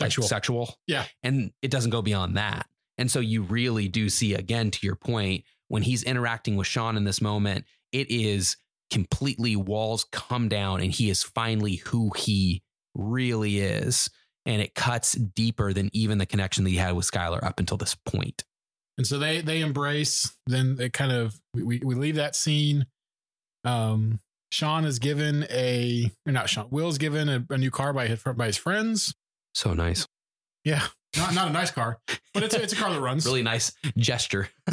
like, 0.00 0.10
Sexual. 0.10 0.26
sexual. 0.26 0.74
Yeah. 0.86 1.04
And 1.22 1.52
it 1.62 1.70
doesn't 1.70 1.90
go 1.90 2.02
beyond 2.02 2.36
that. 2.36 2.66
And 2.98 3.10
so 3.10 3.20
you 3.20 3.42
really 3.42 3.88
do 3.88 4.08
see, 4.08 4.34
again, 4.34 4.70
to 4.70 4.86
your 4.86 4.96
point, 4.96 5.44
when 5.68 5.82
he's 5.82 6.02
interacting 6.02 6.56
with 6.56 6.66
Sean 6.66 6.96
in 6.96 7.04
this 7.04 7.20
moment, 7.20 7.64
it 7.92 8.10
is 8.10 8.56
completely 8.90 9.56
walls 9.56 10.04
come 10.12 10.48
down 10.48 10.80
and 10.80 10.92
he 10.92 11.10
is 11.10 11.22
finally 11.22 11.76
who 11.76 12.10
he 12.16 12.62
really 12.94 13.58
is. 13.58 14.08
And 14.46 14.62
it 14.62 14.74
cuts 14.74 15.12
deeper 15.12 15.72
than 15.72 15.90
even 15.92 16.18
the 16.18 16.26
connection 16.26 16.64
that 16.64 16.70
he 16.70 16.76
had 16.76 16.94
with 16.94 17.10
Skylar 17.10 17.42
up 17.42 17.58
until 17.60 17.76
this 17.76 17.94
point. 18.06 18.44
and 18.96 19.06
so 19.06 19.18
they 19.18 19.40
they 19.40 19.60
embrace. 19.60 20.32
Then 20.46 20.76
they 20.76 20.88
kind 20.88 21.12
of 21.12 21.38
we, 21.52 21.62
we, 21.64 21.78
we 21.84 21.94
leave 21.96 22.14
that 22.14 22.34
scene. 22.36 22.86
Um, 23.64 24.20
Sean 24.52 24.84
is 24.84 25.00
given 25.00 25.44
a 25.50 26.10
or 26.26 26.32
not 26.32 26.48
Sean. 26.48 26.68
Will's 26.70 26.98
given 26.98 27.28
a, 27.28 27.44
a 27.50 27.58
new 27.58 27.70
car 27.72 27.92
by 27.92 28.06
his 28.06 28.22
by 28.22 28.46
his 28.46 28.56
friends. 28.56 29.14
So 29.54 29.74
nice. 29.74 30.06
Yeah, 30.64 30.86
not 31.16 31.34
not 31.34 31.48
a 31.48 31.52
nice 31.52 31.72
car, 31.72 31.98
but 32.32 32.42
it's 32.44 32.54
a, 32.54 32.62
it's 32.62 32.72
a 32.72 32.76
car 32.76 32.92
that 32.92 33.00
runs. 33.00 33.26
Really 33.26 33.42
nice 33.42 33.72
gesture. 33.96 34.48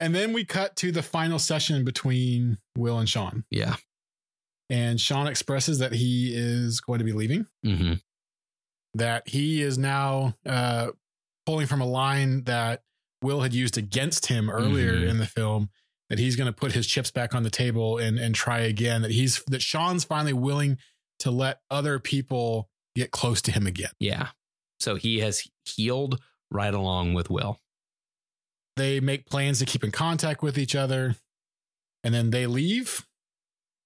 and 0.00 0.14
then 0.14 0.32
we 0.32 0.44
cut 0.44 0.74
to 0.76 0.90
the 0.92 1.02
final 1.02 1.38
session 1.38 1.84
between 1.84 2.58
Will 2.76 2.98
and 2.98 3.08
Sean. 3.08 3.44
Yeah. 3.50 3.76
And 4.70 5.00
Sean 5.00 5.26
expresses 5.26 5.78
that 5.80 5.92
he 5.92 6.32
is 6.34 6.80
going 6.80 6.98
to 6.98 7.04
be 7.04 7.12
leaving, 7.12 7.46
hmm 7.62 7.94
that 8.96 9.28
he 9.28 9.60
is 9.60 9.76
now 9.76 10.36
uh, 10.46 10.88
pulling 11.46 11.66
from 11.66 11.80
a 11.80 11.86
line 11.86 12.44
that 12.44 12.82
Will 13.22 13.40
had 13.40 13.52
used 13.52 13.76
against 13.76 14.26
him 14.26 14.48
earlier 14.48 14.92
Mhm. 14.94 15.08
in 15.08 15.18
the 15.18 15.26
film 15.26 15.70
that 16.10 16.20
he's 16.20 16.36
going 16.36 16.46
to 16.46 16.52
put 16.52 16.72
his 16.72 16.86
chips 16.86 17.10
back 17.10 17.34
on 17.34 17.42
the 17.42 17.50
table 17.50 17.98
and 17.98 18.18
and 18.20 18.34
try 18.36 18.60
again. 18.60 19.02
That 19.02 19.10
he's 19.10 19.42
that 19.48 19.62
Sean's 19.62 20.04
finally 20.04 20.32
willing 20.32 20.78
to 21.20 21.30
let 21.32 21.60
other 21.70 21.98
people 21.98 22.70
get 22.94 23.10
close 23.10 23.42
to 23.42 23.50
him 23.50 23.66
again. 23.66 23.90
Yeah. 23.98 24.28
So 24.78 24.94
he 24.94 25.18
has 25.20 25.42
healed 25.64 26.20
right 26.52 26.72
along 26.74 27.14
with 27.14 27.30
Will. 27.30 27.58
They 28.76 29.00
make 29.00 29.26
plans 29.26 29.58
to 29.58 29.64
keep 29.66 29.82
in 29.82 29.90
contact 29.90 30.40
with 30.42 30.56
each 30.56 30.74
other, 30.76 31.16
and 32.04 32.14
then 32.14 32.30
they 32.30 32.46
leave. 32.46 33.04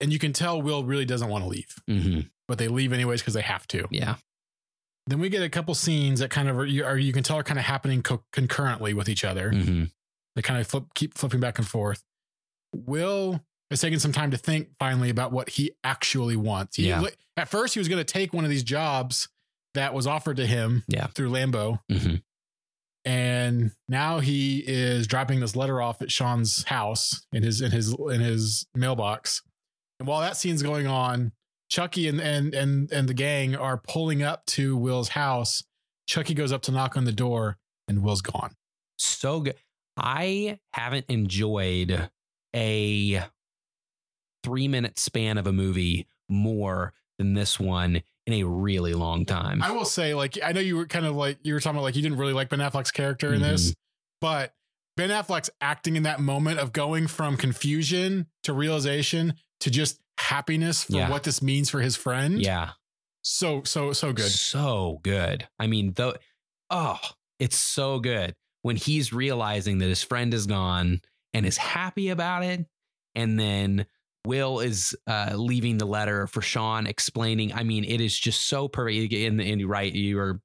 And 0.00 0.12
you 0.12 0.18
can 0.18 0.32
tell 0.32 0.60
Will 0.62 0.84
really 0.84 1.04
doesn't 1.04 1.28
want 1.28 1.44
to 1.44 1.48
leave, 1.50 1.74
hmm 1.86 2.20
but 2.46 2.56
they 2.56 2.68
leave 2.68 2.92
anyways 2.94 3.20
because 3.20 3.34
they 3.34 3.42
have 3.42 3.66
to. 3.68 3.86
Yeah. 3.90 4.14
Then 5.06 5.18
we 5.18 5.28
get 5.28 5.42
a 5.42 5.48
couple 5.50 5.74
scenes 5.74 6.20
that 6.20 6.30
kind 6.30 6.48
of 6.48 6.56
are 6.58 6.64
you, 6.66 6.84
are, 6.84 6.96
you 6.96 7.12
can 7.12 7.22
tell 7.22 7.36
are 7.36 7.42
kind 7.42 7.58
of 7.58 7.64
happening 7.66 8.02
co- 8.02 8.24
concurrently 8.32 8.94
with 8.94 9.08
each 9.08 9.22
other. 9.24 9.50
hmm 9.50 9.84
They 10.34 10.42
kind 10.42 10.60
of 10.60 10.66
flip, 10.66 10.84
keep 10.94 11.16
flipping 11.18 11.40
back 11.40 11.58
and 11.58 11.66
forth. 11.68 12.02
Will 12.74 13.44
is 13.70 13.80
taking 13.80 13.98
some 13.98 14.12
time 14.12 14.30
to 14.30 14.36
think 14.38 14.68
finally 14.78 15.10
about 15.10 15.30
what 15.32 15.50
he 15.50 15.72
actually 15.84 16.36
wants. 16.36 16.76
He, 16.76 16.88
Yeah. 16.88 17.02
At 17.36 17.48
first, 17.48 17.74
he 17.74 17.80
was 17.80 17.88
going 17.88 18.00
to 18.02 18.12
take 18.12 18.32
one 18.32 18.44
of 18.44 18.50
these 18.50 18.62
jobs 18.62 19.28
that 19.74 19.92
was 19.94 20.06
offered 20.06 20.38
to 20.38 20.46
him 20.46 20.84
Yeah. 20.88 21.08
through 21.08 21.30
Lambeau. 21.30 21.80
hmm 21.90 22.16
And 23.04 23.72
now 23.88 24.20
he 24.20 24.58
is 24.66 25.06
dropping 25.06 25.40
this 25.40 25.56
letter 25.56 25.80
off 25.80 26.02
at 26.02 26.10
Sean's 26.10 26.64
house 26.64 27.26
in 27.32 27.42
his 27.42 27.60
in 27.60 27.70
his 27.70 27.94
in 28.10 28.20
his 28.20 28.66
mailbox. 28.74 29.42
And 29.98 30.08
while 30.08 30.20
that 30.20 30.36
scene's 30.36 30.62
going 30.62 30.86
on, 30.86 31.32
Chuckie 31.68 32.08
and 32.08 32.20
and 32.20 32.54
and 32.54 32.90
and 32.90 33.08
the 33.08 33.14
gang 33.14 33.54
are 33.54 33.76
pulling 33.76 34.22
up 34.22 34.46
to 34.46 34.76
Will's 34.76 35.10
house. 35.10 35.64
Chuckie 36.06 36.34
goes 36.34 36.52
up 36.52 36.62
to 36.62 36.72
knock 36.72 36.96
on 36.96 37.04
the 37.04 37.12
door, 37.12 37.58
and 37.86 38.02
Will's 38.02 38.22
gone. 38.22 38.54
So 38.98 39.40
good. 39.40 39.56
I 39.96 40.58
haven't 40.72 41.06
enjoyed 41.08 42.08
a 42.54 43.24
three 44.42 44.68
minute 44.68 44.98
span 44.98 45.38
of 45.38 45.46
a 45.46 45.52
movie 45.52 46.06
more 46.28 46.94
than 47.18 47.34
this 47.34 47.58
one 47.58 48.02
in 48.26 48.34
a 48.34 48.44
really 48.44 48.94
long 48.94 49.24
time. 49.24 49.62
I 49.62 49.72
will 49.72 49.84
say, 49.84 50.14
like, 50.14 50.38
I 50.42 50.52
know 50.52 50.60
you 50.60 50.76
were 50.76 50.86
kind 50.86 51.06
of 51.06 51.16
like 51.16 51.38
you 51.42 51.54
were 51.54 51.60
talking 51.60 51.76
about, 51.76 51.84
like 51.84 51.96
you 51.96 52.02
didn't 52.02 52.18
really 52.18 52.32
like 52.32 52.48
Ben 52.48 52.60
Affleck's 52.60 52.90
character 52.90 53.34
in 53.34 53.42
this, 53.42 53.70
mm-hmm. 53.70 53.72
but 54.20 54.54
Ben 54.96 55.10
Affleck's 55.10 55.50
acting 55.60 55.96
in 55.96 56.04
that 56.04 56.20
moment 56.20 56.58
of 56.60 56.72
going 56.72 57.06
from 57.06 57.36
confusion 57.36 58.26
to 58.44 58.52
realization 58.52 59.34
to 59.60 59.70
just 59.70 60.00
happiness 60.18 60.84
for 60.84 60.92
Yeah. 60.96 61.10
what 61.10 61.22
this 61.24 61.42
means 61.42 61.70
for 61.70 61.80
his 61.80 61.96
friend. 61.96 62.40
yeah. 62.40 62.70
so 63.22 63.62
so 63.64 63.92
so 63.92 64.12
good. 64.12 64.30
So 64.30 65.00
good. 65.02 65.46
I 65.58 65.66
mean, 65.66 65.92
though, 65.94 66.14
oh, 66.70 66.98
it's 67.38 67.58
so 67.58 67.98
good 68.00 68.34
when 68.62 68.76
he's 68.76 69.12
realizing 69.12 69.78
that 69.78 69.88
his 69.88 70.02
friend 70.02 70.32
is 70.34 70.46
gone 70.46 71.00
and 71.34 71.46
is 71.46 71.56
happy 71.56 72.08
about 72.10 72.42
it. 72.44 72.66
And 73.14 73.38
then 73.38 73.86
Will 74.26 74.60
is 74.60 74.96
uh, 75.06 75.32
leaving 75.34 75.78
the 75.78 75.86
letter 75.86 76.26
for 76.26 76.42
Sean, 76.42 76.86
explaining. 76.86 77.52
I 77.54 77.62
mean, 77.62 77.84
it 77.84 78.00
is 78.00 78.18
just 78.18 78.42
so 78.46 78.68
perfect. 78.68 79.12
And, 79.12 79.40
and 79.40 79.60
you're 79.60 79.68
right, 79.68 79.92
you 79.92 80.18
are 80.18 80.40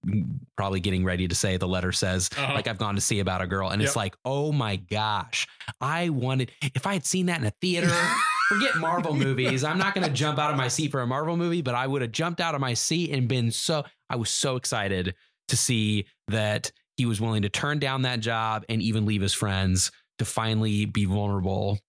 probably 0.55 0.79
getting 0.79 1.03
ready 1.03 1.27
to 1.27 1.35
say 1.35 1.57
the 1.57 1.67
letter 1.67 1.91
says, 1.91 2.29
Uh-huh. 2.37 2.53
like, 2.53 2.67
I've 2.67 2.77
gone 2.77 2.95
to 2.95 3.01
see 3.01 3.19
about 3.19 3.41
a 3.41 3.47
girl. 3.47 3.69
And 3.69 3.81
it's 3.81 3.95
like, 3.95 4.15
oh 4.23 4.51
my 4.51 4.75
gosh, 4.77 5.47
I 5.81 6.09
wanted, 6.09 6.51
if 6.61 6.85
I 6.87 6.93
had 6.93 7.05
seen 7.05 7.25
that 7.25 7.39
in 7.41 7.45
a 7.47 7.51
theater, 7.61 7.91
forget 8.49 8.75
Marvel 8.77 9.13
movies. 9.13 9.63
I'm 9.63 9.77
not 9.77 9.95
going 9.95 10.07
to 10.07 10.13
jump 10.13 10.39
out 10.39 10.51
of 10.51 10.57
my 10.57 10.67
seat 10.67 10.91
for 10.91 11.01
a 11.01 11.07
Marvel 11.07 11.37
movie, 11.37 11.61
but 11.61 11.75
I 11.75 11.87
would 11.87 12.01
have 12.01 12.11
jumped 12.11 12.41
out 12.41 12.55
of 12.55 12.61
my 12.61 12.73
seat 12.73 13.11
and 13.11 13.27
been 13.27 13.51
so, 13.51 13.83
I 14.09 14.15
was 14.15 14.29
so 14.29 14.55
excited 14.55 15.15
to 15.47 15.57
see 15.57 16.05
that 16.27 16.71
he 16.97 17.05
was 17.05 17.19
willing 17.19 17.41
to 17.41 17.49
turn 17.49 17.79
down 17.79 18.03
that 18.03 18.19
job 18.19 18.65
and 18.69 18.81
even 18.81 19.05
leave 19.05 19.21
his 19.21 19.33
friends 19.33 19.91
to 20.19 20.25
finally 20.25 20.85
be 20.85 21.05
vulnerable 21.05 21.79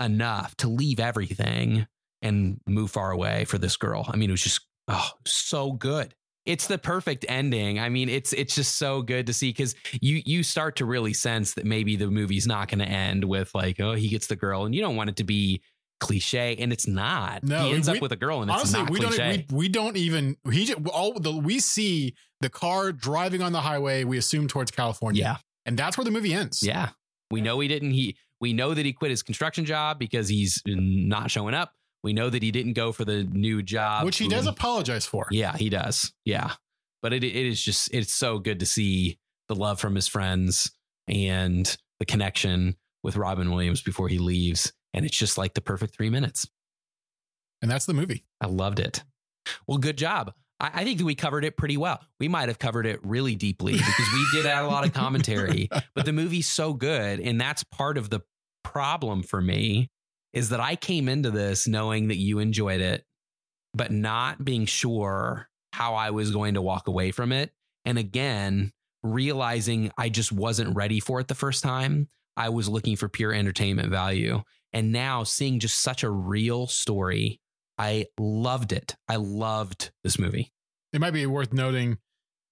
enough 0.00 0.56
to 0.56 0.68
leave 0.68 1.00
everything 1.00 1.86
and 2.22 2.60
move 2.66 2.90
far 2.90 3.10
away 3.10 3.44
for 3.44 3.58
this 3.58 3.76
girl. 3.76 4.04
I 4.08 4.16
mean, 4.16 4.30
it 4.30 4.32
was 4.32 4.42
just, 4.42 4.60
oh, 4.88 5.10
so 5.26 5.72
good. 5.72 6.14
It's 6.46 6.66
the 6.66 6.78
perfect 6.78 7.24
ending. 7.28 7.78
I 7.78 7.90
mean, 7.90 8.08
it's 8.08 8.32
it's 8.32 8.54
just 8.54 8.76
so 8.78 9.02
good 9.02 9.26
to 9.26 9.32
see 9.34 9.50
because 9.50 9.74
you 10.00 10.22
you 10.24 10.42
start 10.42 10.76
to 10.76 10.86
really 10.86 11.12
sense 11.12 11.52
that 11.54 11.66
maybe 11.66 11.96
the 11.96 12.10
movie's 12.10 12.46
not 12.46 12.68
going 12.68 12.78
to 12.78 12.88
end 12.88 13.24
with 13.24 13.54
like, 13.54 13.78
oh, 13.78 13.92
he 13.92 14.08
gets 14.08 14.26
the 14.26 14.36
girl, 14.36 14.64
and 14.64 14.74
you 14.74 14.80
don't 14.80 14.96
want 14.96 15.10
it 15.10 15.16
to 15.16 15.24
be 15.24 15.60
cliche, 16.00 16.56
and 16.58 16.72
it's 16.72 16.86
not. 16.86 17.44
No, 17.44 17.66
he 17.66 17.74
ends 17.74 17.88
we- 17.88 17.96
up 17.96 18.02
with 18.02 18.12
a 18.12 18.16
girl, 18.16 18.42
and 18.42 18.50
it's 18.50 18.58
Honestly, 18.60 18.80
not 18.80 18.90
we 18.90 19.00
cliche. 19.00 19.36
don't 19.36 19.52
we, 19.52 19.58
we 19.58 19.68
don't 19.68 19.96
even 19.96 20.36
he 20.50 20.64
just, 20.64 20.78
all 20.88 21.12
the 21.18 21.32
we 21.32 21.60
see 21.60 22.14
the 22.40 22.48
car 22.48 22.90
driving 22.92 23.42
on 23.42 23.52
the 23.52 23.60
highway. 23.60 24.04
We 24.04 24.18
assume 24.18 24.48
towards 24.48 24.70
California. 24.70 25.22
yeah, 25.22 25.36
and 25.66 25.78
that's 25.78 25.96
where 25.96 26.04
the 26.04 26.10
movie 26.10 26.34
ends. 26.34 26.62
yeah. 26.62 26.90
We 27.30 27.40
know 27.40 27.60
he 27.60 27.68
didn't. 27.68 27.92
He 27.92 28.16
we 28.40 28.52
know 28.52 28.74
that 28.74 28.84
he 28.84 28.92
quit 28.92 29.10
his 29.10 29.22
construction 29.22 29.64
job 29.64 29.98
because 30.00 30.28
he's 30.28 30.60
not 30.66 31.30
showing 31.30 31.54
up. 31.54 31.72
We 32.02 32.12
know 32.12 32.28
that 32.30 32.42
he 32.42 32.50
didn't 32.50 32.72
go 32.72 32.90
for 32.92 33.04
the 33.04 33.24
new 33.24 33.62
job, 33.62 34.04
which 34.04 34.16
he 34.18 34.26
does 34.26 34.46
apologize 34.46 35.06
for. 35.06 35.28
Yeah, 35.30 35.56
he 35.56 35.68
does. 35.68 36.12
Yeah. 36.24 36.52
But 37.02 37.12
it 37.12 37.22
it 37.22 37.34
is 37.36 37.62
just 37.62 37.94
it's 37.94 38.12
so 38.12 38.38
good 38.38 38.58
to 38.60 38.66
see 38.66 39.18
the 39.48 39.54
love 39.54 39.78
from 39.80 39.94
his 39.94 40.08
friends 40.08 40.72
and 41.08 41.76
the 41.98 42.04
connection 42.06 42.74
with 43.02 43.16
Robin 43.16 43.50
Williams 43.50 43.82
before 43.82 44.08
he 44.08 44.18
leaves. 44.18 44.72
And 44.94 45.04
it's 45.04 45.16
just 45.16 45.38
like 45.38 45.54
the 45.54 45.60
perfect 45.60 45.94
three 45.94 46.10
minutes. 46.10 46.46
and 47.62 47.70
that's 47.70 47.86
the 47.86 47.94
movie. 47.94 48.24
I 48.40 48.46
loved 48.46 48.80
it. 48.80 49.04
Well, 49.66 49.78
good 49.78 49.98
job. 49.98 50.32
I, 50.58 50.70
I 50.74 50.84
think 50.84 50.98
that 50.98 51.04
we 51.04 51.14
covered 51.14 51.44
it 51.44 51.56
pretty 51.56 51.76
well. 51.76 52.00
We 52.18 52.28
might 52.28 52.48
have 52.48 52.58
covered 52.58 52.86
it 52.86 53.00
really 53.04 53.34
deeply 53.36 53.72
because 53.72 54.06
we 54.12 54.26
did 54.32 54.46
add 54.46 54.64
a 54.64 54.68
lot 54.68 54.84
of 54.86 54.92
commentary, 54.92 55.68
but 55.94 56.04
the 56.04 56.12
movie's 56.12 56.48
so 56.48 56.72
good. 56.72 57.20
And 57.20 57.40
that's 57.40 57.64
part 57.64 57.98
of 57.98 58.10
the 58.10 58.20
problem 58.64 59.22
for 59.22 59.40
me 59.40 59.90
is 60.32 60.50
that 60.50 60.60
I 60.60 60.76
came 60.76 61.08
into 61.08 61.30
this 61.30 61.66
knowing 61.66 62.08
that 62.08 62.16
you 62.16 62.38
enjoyed 62.38 62.80
it, 62.80 63.04
but 63.74 63.90
not 63.90 64.44
being 64.44 64.64
sure 64.66 65.48
how 65.72 65.94
I 65.94 66.10
was 66.10 66.30
going 66.30 66.54
to 66.54 66.62
walk 66.62 66.88
away 66.88 67.10
from 67.10 67.32
it. 67.32 67.52
And 67.84 67.98
again, 67.98 68.72
realizing 69.02 69.90
I 69.96 70.08
just 70.08 70.30
wasn't 70.30 70.76
ready 70.76 71.00
for 71.00 71.20
it 71.20 71.28
the 71.28 71.34
first 71.34 71.62
time. 71.62 72.08
I 72.36 72.50
was 72.50 72.68
looking 72.68 72.96
for 72.96 73.08
pure 73.08 73.32
entertainment 73.32 73.90
value. 73.90 74.42
And 74.72 74.92
now 74.92 75.24
seeing 75.24 75.58
just 75.58 75.80
such 75.80 76.02
a 76.04 76.10
real 76.10 76.66
story, 76.66 77.40
I 77.78 78.06
loved 78.18 78.72
it. 78.72 78.96
I 79.08 79.16
loved 79.16 79.90
this 80.04 80.18
movie. 80.18 80.52
It 80.92 81.00
might 81.00 81.12
be 81.12 81.26
worth 81.26 81.52
noting 81.52 81.98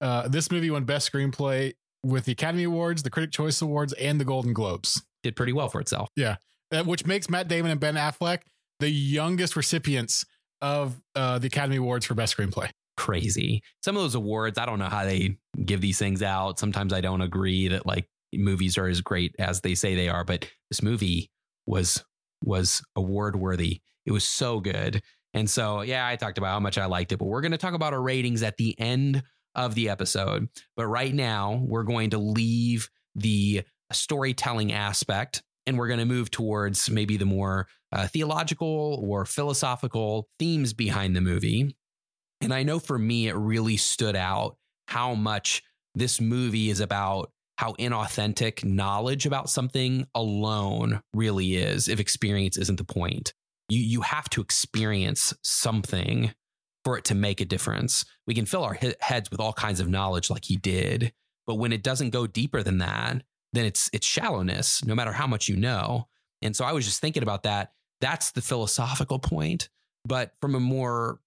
uh, 0.01 0.29
this 0.29 0.51
movie 0.51 0.71
won 0.71 0.85
Best 0.85 1.11
Screenplay 1.12 1.75
with 2.05 2.25
the 2.25 2.33
Academy 2.33 2.64
Awards, 2.64 3.03
the 3.03 3.11
Critic 3.11 3.33
Choice 3.33 3.61
Awards, 3.61 3.93
and 3.95 4.21
the 4.21 4.25
Golden 4.25 4.53
Globes, 4.53 5.03
Did 5.23 5.35
pretty 5.37 5.53
well 5.53 5.69
for 5.69 5.81
itself. 5.81 6.09
uh, 6.16 6.37
which 6.85 7.05
makes 7.07 7.29
Matt 7.29 7.49
Damon 7.49 7.71
and 7.73 7.81
Ben 7.81 7.95
Affleck 7.97 8.41
the 8.81 8.89
youngest 8.91 9.57
recipients 9.57 10.25
of 10.61 11.01
uh, 11.16 11.39
the 11.39 11.49
Academy 11.49 11.77
Awards 11.77 12.07
for 12.07 12.14
Best 12.14 12.37
Screenplay. 12.37 12.71
Crazy. 12.97 13.62
Some 13.85 13.97
of 13.97 14.03
those 14.03 14.14
awards, 14.14 14.59
I 14.59 14.66
don't 14.66 14.79
know 14.79 14.89
how 14.89 15.05
they 15.05 15.39
give 15.64 15.81
these 15.81 15.99
things 15.99 16.23
out. 16.23 16.59
Sometimes 16.59 16.93
I 16.93 17.01
don't 17.01 17.21
agree 17.21 17.69
that 17.69 17.87
like 17.87 18.09
movies 18.33 18.77
are 18.79 18.87
as 18.87 19.01
great 19.01 19.35
as 19.39 19.61
they 19.61 19.75
say 19.75 19.95
they 19.95 20.09
are, 20.09 20.25
but 20.25 20.49
this 20.71 20.83
movie 20.83 21.31
was 21.66 22.05
was 22.43 22.82
award 22.97 23.36
worthy. 23.36 23.80
It 24.07 24.12
was 24.12 24.24
so 24.24 24.61
good. 24.61 25.03
And 25.34 25.49
so, 25.49 25.82
yeah, 25.82 26.07
I 26.07 26.16
talked 26.16 26.39
about 26.39 26.53
how 26.53 26.61
much 26.61 26.78
I 26.78 26.86
liked 26.86 27.12
it, 27.12 27.18
but 27.18 27.26
we're 27.26 27.43
going 27.43 27.53
to 27.53 27.59
talk 27.59 27.74
about 27.74 27.93
our 27.93 28.01
ratings 28.01 28.43
at 28.43 28.57
the 28.57 28.78
end 28.78 29.22
of 29.55 29.74
the 29.74 29.89
episode. 29.89 30.49
But 30.76 30.86
right 30.86 31.14
now, 31.14 31.62
we're 31.66 31.82
going 31.82 32.11
to 32.11 32.18
leave 32.18 32.89
the 33.14 33.62
storytelling 33.93 34.72
aspect 34.72 35.43
and 35.66 35.76
we're 35.76 35.89
going 35.89 35.99
to 35.99 36.07
move 36.07 36.30
towards 36.30 36.89
maybe 36.89 37.16
the 37.16 37.26
more 37.26 37.66
uh, 37.93 38.07
theological 38.07 39.01
or 39.03 39.26
philosophical 39.26 40.28
themes 40.39 40.72
behind 40.72 41.14
the 41.14 41.20
movie. 41.20 41.76
And 42.41 42.55
I 42.55 42.62
know 42.62 42.78
for 42.78 42.99
me, 42.99 43.28
it 43.28 43.34
really 43.34 43.76
stood 43.76 44.16
out 44.16 44.57
how 44.86 45.14
much 45.14 45.62
this 45.95 46.20
movie 46.20 46.70
is 46.70 46.80
about 46.80 47.32
how 47.59 47.72
inauthentic 47.72 48.62
knowledge 48.62 49.26
about 49.26 49.50
something 49.50 50.06
alone 50.14 51.00
really 51.12 51.56
is 51.56 51.88
if 51.88 51.98
experience 51.98 52.56
isn't 52.56 52.76
the 52.76 52.84
point. 52.84 53.34
You, 53.68 53.80
you 53.80 54.00
have 54.02 54.30
to 54.30 54.40
experience 54.40 55.34
something 55.42 56.32
for 56.84 56.96
it 56.96 57.04
to 57.06 57.16
make 57.16 57.40
a 57.40 57.44
difference. 57.44 58.04
We 58.28 58.34
can 58.34 58.46
fill 58.46 58.62
our 58.62 58.78
heads 59.00 59.32
with 59.32 59.40
all 59.40 59.52
kinds 59.52 59.80
of 59.80 59.88
knowledge 59.88 60.30
like 60.30 60.44
he 60.44 60.56
did, 60.56 61.12
but 61.48 61.56
when 61.56 61.72
it 61.72 61.82
doesn't 61.82 62.11
go 62.11 62.28
deeper 62.28 62.62
than 62.62 62.78
that, 62.78 63.24
then 63.52 63.64
it's 63.64 63.90
it's 63.92 64.06
shallowness 64.06 64.84
no 64.84 64.94
matter 64.94 65.12
how 65.12 65.26
much 65.26 65.48
you 65.48 65.56
know. 65.56 66.06
And 66.40 66.54
so 66.54 66.64
I 66.64 66.72
was 66.72 66.84
just 66.84 67.00
thinking 67.00 67.24
about 67.24 67.42
that. 67.42 67.72
That's 68.00 68.30
the 68.30 68.40
philosophical 68.40 69.18
point, 69.18 69.68
but 70.04 70.30
from 70.40 70.54
a 70.54 70.61
more 70.61 71.18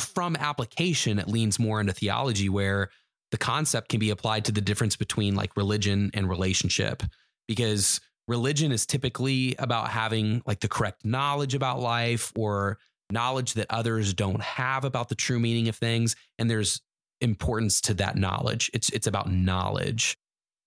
from 0.00 0.36
application 0.36 1.18
it 1.18 1.28
leans 1.28 1.58
more 1.58 1.80
into 1.80 1.92
theology 1.92 2.48
where 2.48 2.88
the 3.30 3.38
concept 3.38 3.88
can 3.88 4.00
be 4.00 4.10
applied 4.10 4.44
to 4.44 4.52
the 4.52 4.60
difference 4.60 4.96
between 4.96 5.34
like 5.34 5.56
religion 5.56 6.10
and 6.14 6.28
relationship 6.28 7.02
because 7.48 8.00
religion 8.28 8.72
is 8.72 8.86
typically 8.86 9.54
about 9.58 9.88
having 9.88 10.42
like 10.46 10.60
the 10.60 10.68
correct 10.68 11.04
knowledge 11.04 11.54
about 11.54 11.80
life 11.80 12.32
or 12.36 12.78
knowledge 13.10 13.54
that 13.54 13.66
others 13.70 14.14
don't 14.14 14.42
have 14.42 14.84
about 14.84 15.08
the 15.08 15.14
true 15.14 15.38
meaning 15.38 15.68
of 15.68 15.76
things 15.76 16.16
and 16.38 16.50
there's 16.50 16.80
importance 17.20 17.80
to 17.82 17.94
that 17.94 18.16
knowledge. 18.16 18.70
It's 18.74 18.90
it's 18.90 19.06
about 19.06 19.30
knowledge. 19.30 20.16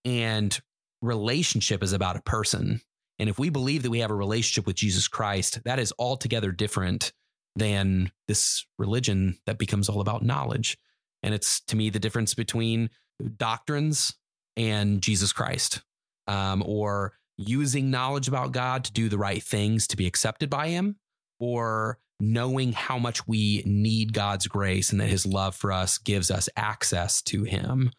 And 0.05 0.57
relationship 1.01 1.83
is 1.83 1.93
about 1.93 2.15
a 2.15 2.21
person. 2.21 2.81
And 3.19 3.29
if 3.29 3.37
we 3.37 3.49
believe 3.49 3.83
that 3.83 3.89
we 3.89 3.99
have 3.99 4.11
a 4.11 4.15
relationship 4.15 4.65
with 4.65 4.77
Jesus 4.77 5.07
Christ, 5.07 5.59
that 5.65 5.79
is 5.79 5.93
altogether 5.99 6.51
different 6.51 7.11
than 7.55 8.11
this 8.27 8.65
religion 8.77 9.37
that 9.45 9.57
becomes 9.57 9.89
all 9.89 9.99
about 9.99 10.23
knowledge. 10.23 10.77
And 11.23 11.33
it's 11.33 11.61
to 11.61 11.75
me 11.75 11.89
the 11.89 11.99
difference 11.99 12.33
between 12.33 12.89
doctrines 13.37 14.15
and 14.55 15.01
Jesus 15.01 15.33
Christ, 15.33 15.81
um, 16.27 16.63
or 16.65 17.13
using 17.37 17.89
knowledge 17.89 18.27
about 18.27 18.51
God 18.51 18.83
to 18.85 18.91
do 18.91 19.09
the 19.09 19.17
right 19.17 19.41
things 19.41 19.87
to 19.87 19.97
be 19.97 20.07
accepted 20.07 20.49
by 20.49 20.67
Him, 20.69 20.97
or 21.39 21.99
knowing 22.19 22.73
how 22.73 22.99
much 22.99 23.27
we 23.27 23.63
need 23.65 24.13
God's 24.13 24.47
grace 24.47 24.91
and 24.91 24.99
that 24.99 25.07
His 25.07 25.25
love 25.25 25.55
for 25.55 25.71
us 25.71 25.97
gives 25.97 26.29
us 26.31 26.49
access 26.55 27.21
to 27.23 27.43
Him. 27.43 27.91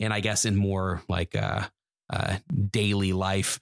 And 0.00 0.12
I 0.12 0.20
guess 0.20 0.44
in 0.44 0.56
more 0.56 1.02
like 1.08 1.36
uh, 1.36 1.66
uh, 2.10 2.38
daily 2.70 3.12
life 3.12 3.60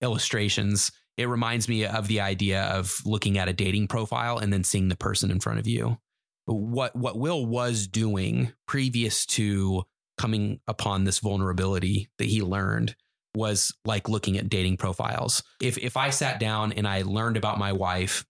illustrations, 0.00 0.90
it 1.16 1.28
reminds 1.28 1.68
me 1.68 1.84
of 1.84 2.08
the 2.08 2.20
idea 2.20 2.64
of 2.64 3.00
looking 3.04 3.38
at 3.38 3.48
a 3.48 3.52
dating 3.52 3.88
profile 3.88 4.38
and 4.38 4.52
then 4.52 4.64
seeing 4.64 4.88
the 4.88 4.96
person 4.96 5.30
in 5.30 5.40
front 5.40 5.58
of 5.58 5.66
you. 5.66 5.98
What 6.48 6.96
what 6.96 7.18
Will 7.18 7.44
was 7.44 7.86
doing 7.86 8.52
previous 8.66 9.26
to 9.26 9.84
coming 10.16 10.60
upon 10.66 11.04
this 11.04 11.18
vulnerability 11.18 12.08
that 12.18 12.26
he 12.26 12.42
learned 12.42 12.96
was 13.34 13.72
like 13.84 14.08
looking 14.08 14.38
at 14.38 14.48
dating 14.48 14.78
profiles. 14.78 15.42
If 15.62 15.78
if 15.78 15.96
I 15.96 16.10
sat 16.10 16.40
down 16.40 16.72
and 16.72 16.88
I 16.88 17.02
learned 17.02 17.36
about 17.36 17.58
my 17.58 17.72
wife 17.72 18.24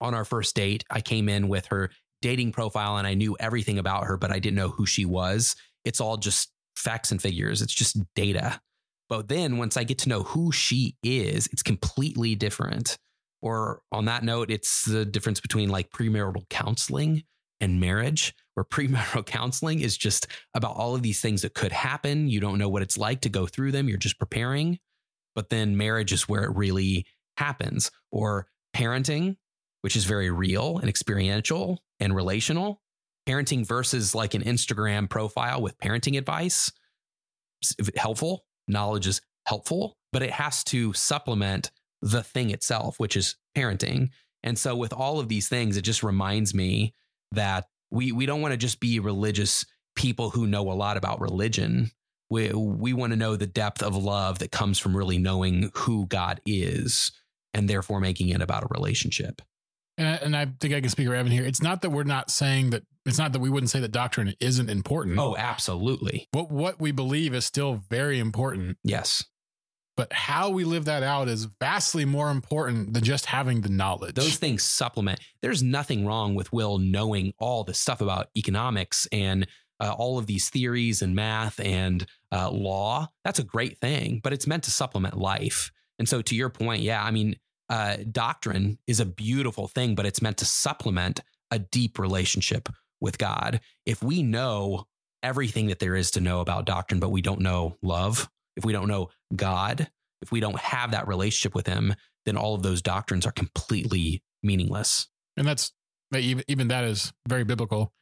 on 0.00 0.14
our 0.14 0.24
first 0.24 0.54
date, 0.54 0.84
I 0.90 1.00
came 1.00 1.28
in 1.28 1.48
with 1.48 1.66
her 1.66 1.90
dating 2.22 2.52
profile 2.52 2.96
and 2.96 3.06
I 3.06 3.14
knew 3.14 3.36
everything 3.38 3.78
about 3.78 4.04
her, 4.04 4.16
but 4.16 4.32
I 4.32 4.38
didn't 4.38 4.56
know 4.56 4.68
who 4.68 4.86
she 4.86 5.04
was. 5.04 5.54
It's 5.84 6.00
all 6.00 6.16
just 6.16 6.52
facts 6.76 7.10
and 7.12 7.22
figures. 7.22 7.62
It's 7.62 7.74
just 7.74 7.96
data. 8.14 8.60
But 9.08 9.28
then 9.28 9.56
once 9.56 9.76
I 9.76 9.84
get 9.84 9.98
to 9.98 10.08
know 10.08 10.22
who 10.22 10.52
she 10.52 10.96
is, 11.02 11.46
it's 11.52 11.62
completely 11.62 12.34
different. 12.34 12.98
Or 13.40 13.82
on 13.92 14.06
that 14.06 14.24
note, 14.24 14.50
it's 14.50 14.84
the 14.84 15.04
difference 15.04 15.40
between 15.40 15.68
like 15.68 15.90
premarital 15.90 16.48
counseling 16.48 17.22
and 17.60 17.80
marriage, 17.80 18.34
where 18.54 18.64
premarital 18.70 19.26
counseling 19.26 19.80
is 19.80 19.96
just 19.96 20.26
about 20.54 20.76
all 20.76 20.94
of 20.94 21.02
these 21.02 21.20
things 21.20 21.42
that 21.42 21.54
could 21.54 21.72
happen. 21.72 22.28
You 22.28 22.40
don't 22.40 22.58
know 22.58 22.68
what 22.68 22.82
it's 22.82 22.98
like 22.98 23.20
to 23.22 23.28
go 23.28 23.46
through 23.46 23.72
them, 23.72 23.88
you're 23.88 23.98
just 23.98 24.18
preparing. 24.18 24.78
But 25.34 25.50
then 25.50 25.76
marriage 25.76 26.12
is 26.12 26.28
where 26.28 26.44
it 26.44 26.56
really 26.56 27.06
happens. 27.36 27.90
Or 28.10 28.48
parenting, 28.74 29.36
which 29.82 29.96
is 29.96 30.04
very 30.04 30.30
real 30.30 30.78
and 30.78 30.88
experiential 30.88 31.82
and 32.00 32.14
relational. 32.14 32.80
Parenting 33.28 33.66
versus 33.66 34.14
like 34.14 34.34
an 34.34 34.42
Instagram 34.42 35.08
profile 35.08 35.60
with 35.60 35.78
parenting 35.78 36.16
advice, 36.16 36.72
helpful 37.96 38.46
knowledge 38.68 39.06
is 39.06 39.20
helpful, 39.46 39.96
but 40.12 40.22
it 40.22 40.30
has 40.30 40.62
to 40.64 40.92
supplement 40.92 41.70
the 42.02 42.22
thing 42.22 42.50
itself, 42.50 42.98
which 42.98 43.16
is 43.16 43.36
parenting. 43.56 44.08
And 44.42 44.58
so 44.58 44.76
with 44.76 44.92
all 44.92 45.18
of 45.18 45.28
these 45.28 45.48
things, 45.48 45.76
it 45.76 45.82
just 45.82 46.02
reminds 46.02 46.54
me 46.54 46.94
that 47.32 47.66
we 47.90 48.12
we 48.12 48.26
don't 48.26 48.40
want 48.40 48.52
to 48.52 48.58
just 48.58 48.80
be 48.80 49.00
religious 49.00 49.64
people 49.96 50.30
who 50.30 50.46
know 50.46 50.70
a 50.70 50.74
lot 50.74 50.96
about 50.96 51.20
religion. 51.20 51.90
We 52.30 52.52
we 52.52 52.92
want 52.92 53.12
to 53.12 53.18
know 53.18 53.36
the 53.36 53.46
depth 53.46 53.82
of 53.82 53.96
love 53.96 54.38
that 54.38 54.52
comes 54.52 54.78
from 54.78 54.96
really 54.96 55.18
knowing 55.18 55.70
who 55.74 56.06
God 56.06 56.40
is 56.46 57.10
and 57.54 57.68
therefore 57.68 58.00
making 58.00 58.28
it 58.28 58.42
about 58.42 58.64
a 58.64 58.68
relationship. 58.70 59.42
And 59.96 60.06
I, 60.06 60.12
and 60.12 60.36
I 60.36 60.46
think 60.60 60.74
I 60.74 60.80
can 60.80 60.90
speak 60.90 61.08
for 61.08 61.14
Evan 61.14 61.32
here. 61.32 61.44
It's 61.44 61.62
not 61.62 61.82
that 61.82 61.90
we're 61.90 62.04
not 62.04 62.30
saying 62.30 62.70
that 62.70 62.84
it's 63.04 63.18
not 63.18 63.32
that 63.32 63.40
we 63.40 63.50
wouldn't 63.50 63.70
say 63.70 63.80
that 63.80 63.90
doctrine 63.90 64.34
isn't 64.38 64.70
important. 64.70 65.18
Oh, 65.18 65.34
absolutely. 65.36 66.28
What 66.30 66.50
what 66.50 66.80
we 66.80 66.92
believe 66.92 67.34
is 67.34 67.44
still 67.44 67.82
very 67.90 68.20
important. 68.20 68.76
Yes. 68.84 69.24
But 69.98 70.12
how 70.12 70.50
we 70.50 70.62
live 70.62 70.84
that 70.84 71.02
out 71.02 71.26
is 71.26 71.48
vastly 71.58 72.04
more 72.04 72.30
important 72.30 72.94
than 72.94 73.02
just 73.02 73.26
having 73.26 73.62
the 73.62 73.68
knowledge. 73.68 74.14
Those 74.14 74.36
things 74.36 74.62
supplement. 74.62 75.18
There's 75.42 75.60
nothing 75.60 76.06
wrong 76.06 76.36
with 76.36 76.52
Will 76.52 76.78
knowing 76.78 77.32
all 77.40 77.64
the 77.64 77.74
stuff 77.74 78.00
about 78.00 78.28
economics 78.36 79.08
and 79.10 79.48
uh, 79.80 79.92
all 79.98 80.16
of 80.16 80.26
these 80.26 80.50
theories 80.50 81.02
and 81.02 81.16
math 81.16 81.58
and 81.58 82.06
uh, 82.30 82.48
law. 82.48 83.08
That's 83.24 83.40
a 83.40 83.42
great 83.44 83.78
thing, 83.78 84.20
but 84.22 84.32
it's 84.32 84.46
meant 84.46 84.62
to 84.64 84.70
supplement 84.70 85.18
life. 85.18 85.72
And 85.98 86.08
so, 86.08 86.22
to 86.22 86.36
your 86.36 86.48
point, 86.48 86.82
yeah, 86.82 87.02
I 87.02 87.10
mean, 87.10 87.34
uh, 87.68 87.96
doctrine 88.08 88.78
is 88.86 89.00
a 89.00 89.04
beautiful 89.04 89.66
thing, 89.66 89.96
but 89.96 90.06
it's 90.06 90.22
meant 90.22 90.36
to 90.36 90.44
supplement 90.44 91.22
a 91.50 91.58
deep 91.58 91.98
relationship 91.98 92.68
with 93.00 93.18
God. 93.18 93.58
If 93.84 94.00
we 94.00 94.22
know 94.22 94.86
everything 95.24 95.66
that 95.66 95.80
there 95.80 95.96
is 95.96 96.12
to 96.12 96.20
know 96.20 96.38
about 96.38 96.66
doctrine, 96.66 97.00
but 97.00 97.10
we 97.10 97.20
don't 97.20 97.40
know 97.40 97.78
love, 97.82 98.30
if 98.56 98.64
we 98.64 98.72
don't 98.72 98.86
know 98.86 99.10
God, 99.34 99.90
if 100.22 100.32
we 100.32 100.40
don't 100.40 100.58
have 100.58 100.90
that 100.92 101.08
relationship 101.08 101.54
with 101.54 101.66
Him, 101.66 101.94
then 102.24 102.36
all 102.36 102.54
of 102.54 102.62
those 102.62 102.82
doctrines 102.82 103.26
are 103.26 103.32
completely 103.32 104.22
meaningless. 104.42 105.08
And 105.36 105.46
that's 105.46 105.72
even, 106.14 106.68
that 106.68 106.84
is 106.84 107.12
very 107.28 107.44
biblical. 107.44 107.92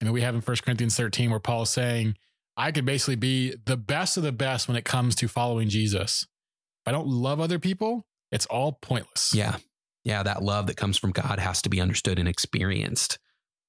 I 0.00 0.04
mean, 0.04 0.12
we 0.12 0.22
have 0.22 0.34
in 0.34 0.40
First 0.40 0.64
Corinthians 0.64 0.96
13 0.96 1.30
where 1.30 1.40
Paul 1.40 1.62
is 1.62 1.70
saying, 1.70 2.16
I 2.56 2.70
could 2.72 2.84
basically 2.84 3.16
be 3.16 3.54
the 3.64 3.76
best 3.76 4.16
of 4.16 4.22
the 4.22 4.32
best 4.32 4.68
when 4.68 4.76
it 4.76 4.84
comes 4.84 5.14
to 5.16 5.28
following 5.28 5.68
Jesus. 5.68 6.22
If 6.22 6.88
I 6.88 6.92
don't 6.92 7.08
love 7.08 7.40
other 7.40 7.58
people, 7.58 8.06
it's 8.30 8.46
all 8.46 8.78
pointless. 8.80 9.34
Yeah. 9.34 9.56
Yeah. 10.04 10.22
That 10.22 10.42
love 10.42 10.66
that 10.66 10.76
comes 10.76 10.98
from 10.98 11.12
God 11.12 11.38
has 11.38 11.62
to 11.62 11.68
be 11.68 11.80
understood 11.80 12.18
and 12.18 12.28
experienced, 12.28 13.18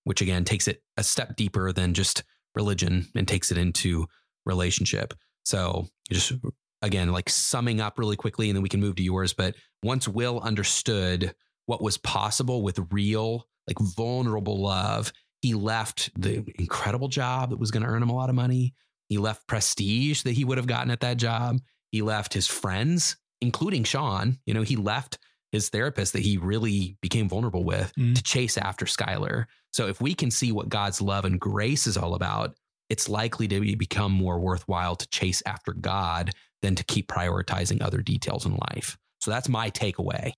which 0.04 0.22
again 0.22 0.44
takes 0.44 0.68
it 0.68 0.84
a 0.98 1.04
step 1.04 1.36
deeper 1.36 1.72
than 1.72 1.94
just 1.94 2.24
religion 2.54 3.08
and 3.16 3.28
takes 3.28 3.52
it 3.52 3.58
into 3.58 4.06
relationship. 4.46 5.14
So 5.46 5.88
just 6.12 6.34
again, 6.82 7.12
like 7.12 7.30
summing 7.30 7.82
up 7.82 7.98
really 7.98 8.16
quickly, 8.16 8.50
and 8.50 8.56
then 8.56 8.64
we 8.64 8.70
can 8.70 8.80
move 8.80 8.96
to 8.96 9.04
yours. 9.04 9.34
But 9.34 9.56
once 9.84 10.08
Will 10.08 10.40
understood 10.40 11.34
what 11.66 11.82
was 11.82 11.98
possible 11.98 12.62
with 12.64 12.92
real, 12.92 13.48
like 13.68 13.80
vulnerable 13.80 14.62
love, 14.62 15.12
he 15.42 15.54
left 15.54 16.10
the 16.20 16.46
incredible 16.56 17.08
job 17.08 17.50
that 17.50 17.60
was 17.60 17.72
going 17.72 17.84
to 17.84 17.90
earn 17.90 18.04
him 18.04 18.10
a 18.10 18.16
lot 18.16 18.30
of 18.30 18.36
money. 18.36 18.74
He 19.10 19.18
left 19.18 19.48
prestige 19.48 20.24
that 20.24 20.32
he 20.32 20.44
would 20.44 20.58
have 20.58 20.68
gotten 20.68 20.92
at 20.92 21.02
that 21.02 21.18
job. 21.18 21.60
He 21.92 22.02
left 22.02 22.34
his 22.34 22.48
friends, 22.48 23.18
including 23.42 23.84
Sean. 23.84 24.40
You 24.46 24.54
know, 24.54 24.64
he 24.64 24.76
left 24.76 25.20
his 25.52 25.70
therapist 25.70 26.14
that 26.14 26.24
he 26.24 26.38
really 26.38 26.98
became 27.02 27.30
vulnerable 27.30 27.64
with 27.64 27.94
mm. 27.98 28.16
to 28.16 28.24
chase 28.24 28.58
after 28.58 28.86
Skylar. 28.86 29.46
So 29.72 29.88
if 29.88 30.02
we 30.02 30.14
can 30.14 30.32
see 30.32 30.52
what 30.52 30.70
God's 30.70 31.02
love 31.02 31.26
and 31.26 31.40
grace 31.40 31.88
is 31.88 31.98
all 31.98 32.16
about, 32.16 32.56
it's 32.90 33.10
likely 33.10 33.48
to 33.48 33.76
become 33.78 34.12
more 34.12 34.40
worthwhile 34.40 34.96
to 34.96 35.08
chase 35.10 35.42
after 35.46 35.74
God 35.74 36.32
than 36.62 36.76
to 36.76 36.84
keep 36.84 37.08
prioritizing 37.08 37.82
other 37.82 38.02
details 38.02 38.46
in 38.46 38.58
life. 38.72 38.98
So 39.20 39.32
that's 39.32 39.50
my 39.50 39.70
takeaway. 39.70 40.34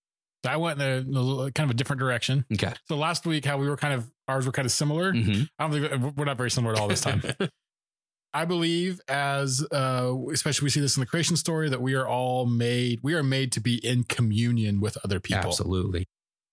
I 0.45 0.57
went 0.57 0.81
in 0.81 1.15
a, 1.15 1.51
kind 1.51 1.69
of 1.69 1.71
a 1.71 1.73
different 1.73 1.99
direction. 1.99 2.45
Okay. 2.53 2.73
So 2.87 2.95
last 2.95 3.25
week, 3.25 3.43
how 3.43 3.57
we 3.57 3.67
were 3.67 3.77
kind 3.77 3.93
of 3.93 4.09
ours 4.27 4.45
were 4.45 4.51
kind 4.51 4.65
of 4.65 4.71
similar. 4.71 5.11
Mm-hmm. 5.13 5.43
I 5.59 5.67
don't 5.67 5.89
think 5.89 6.17
we're 6.17 6.25
not 6.25 6.37
very 6.37 6.51
similar 6.51 6.73
at 6.73 6.79
all 6.79 6.87
this 6.87 7.01
time. 7.01 7.23
I 8.33 8.45
believe, 8.45 9.01
as 9.07 9.65
uh, 9.71 10.13
especially 10.31 10.65
we 10.65 10.69
see 10.69 10.79
this 10.79 10.95
in 10.95 11.01
the 11.01 11.07
creation 11.07 11.35
story, 11.37 11.69
that 11.69 11.81
we 11.81 11.95
are 11.95 12.07
all 12.07 12.45
made. 12.45 12.99
We 13.01 13.13
are 13.15 13.23
made 13.23 13.51
to 13.53 13.59
be 13.59 13.83
in 13.83 14.03
communion 14.03 14.79
with 14.79 14.97
other 15.03 15.19
people. 15.19 15.47
Absolutely. 15.49 16.05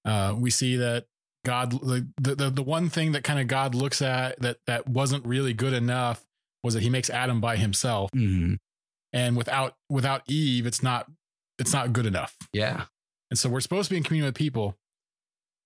Uh, 0.05 0.35
we 0.39 0.51
see 0.51 0.77
that 0.77 1.05
God, 1.45 1.73
the, 1.73 2.09
the, 2.19 2.51
the 2.51 2.63
one 2.63 2.89
thing 2.89 3.13
that 3.13 3.23
kind 3.23 3.39
of 3.39 3.49
God 3.49 3.75
looks 3.75 4.01
at 4.01 4.41
that, 4.41 4.59
that 4.67 4.89
wasn't 4.89 5.27
really 5.27 5.53
good 5.53 5.73
enough 5.73 6.25
was 6.63 6.75
that 6.75 6.83
he 6.83 6.91
makes 6.91 7.11
Adam 7.11 7.41
by 7.41 7.57
himself. 7.57 8.11
Mm-hmm. 8.13 8.55
And 9.15 9.37
without, 9.37 9.77
without 9.89 10.23
Eve, 10.27 10.67
it's 10.67 10.83
not, 10.83 11.11
it's 11.59 11.73
not 11.73 11.93
good 11.93 12.07
enough. 12.07 12.37
Yeah. 12.53 12.85
And 13.31 13.39
so 13.39 13.49
we're 13.49 13.61
supposed 13.61 13.89
to 13.89 13.95
be 13.95 13.97
in 13.97 14.03
communion 14.03 14.27
with 14.27 14.35
people. 14.35 14.77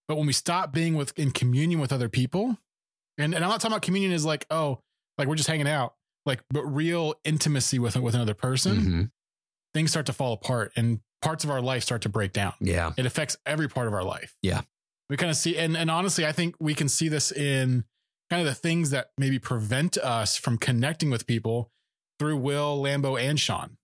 But 0.06 0.16
when 0.16 0.26
we 0.26 0.32
stop 0.32 0.72
being 0.72 0.94
with 0.94 1.18
in 1.18 1.32
communion 1.32 1.80
with 1.80 1.92
other 1.92 2.08
people, 2.08 2.56
and, 3.18 3.34
and 3.34 3.44
I'm 3.44 3.50
not 3.50 3.60
talking 3.60 3.72
about 3.72 3.82
communion 3.82 4.12
is 4.12 4.24
like, 4.24 4.46
oh, 4.50 4.80
like 5.16 5.28
we're 5.28 5.34
just 5.34 5.48
hanging 5.48 5.68
out, 5.68 5.94
like, 6.24 6.40
but 6.50 6.62
real 6.62 7.14
intimacy 7.24 7.78
with, 7.78 7.96
with 7.96 8.14
another 8.14 8.34
person, 8.34 8.76
mm-hmm. 8.76 9.02
things 9.74 9.90
start 9.90 10.06
to 10.06 10.12
fall 10.12 10.32
apart 10.32 10.72
and 10.76 11.00
parts 11.20 11.42
of 11.42 11.50
our 11.50 11.60
life 11.60 11.82
start 11.82 12.02
to 12.02 12.08
break 12.08 12.32
down. 12.32 12.54
Yeah. 12.60 12.92
It 12.96 13.06
affects 13.06 13.36
every 13.44 13.68
part 13.68 13.88
of 13.88 13.94
our 13.94 14.04
life. 14.04 14.36
Yeah 14.42 14.62
we 15.10 15.16
kind 15.16 15.30
of 15.30 15.36
see 15.36 15.56
and, 15.56 15.76
and 15.76 15.90
honestly 15.90 16.26
i 16.26 16.32
think 16.32 16.54
we 16.60 16.74
can 16.74 16.88
see 16.88 17.08
this 17.08 17.32
in 17.32 17.84
kind 18.30 18.40
of 18.40 18.46
the 18.46 18.54
things 18.54 18.90
that 18.90 19.10
maybe 19.16 19.38
prevent 19.38 19.96
us 19.98 20.36
from 20.36 20.58
connecting 20.58 21.10
with 21.10 21.26
people 21.26 21.70
through 22.18 22.36
will 22.36 22.80
lambeau 22.82 23.20
and 23.20 23.38
sean. 23.38 23.76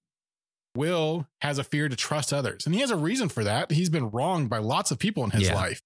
Will 0.77 1.29
has 1.41 1.59
a 1.59 1.65
fear 1.65 1.89
to 1.89 1.97
trust 1.97 2.33
others 2.33 2.67
and 2.67 2.75
he 2.75 2.81
has 2.81 2.91
a 2.91 2.97
reason 2.97 3.29
for 3.29 3.45
that. 3.45 3.71
He's 3.71 3.91
been 3.91 4.11
wronged 4.11 4.51
by 4.51 4.59
lots 4.59 4.91
of 4.91 4.99
people 4.99 5.25
in 5.25 5.31
his 5.31 5.49
yeah. 5.49 5.55
life 5.55 5.83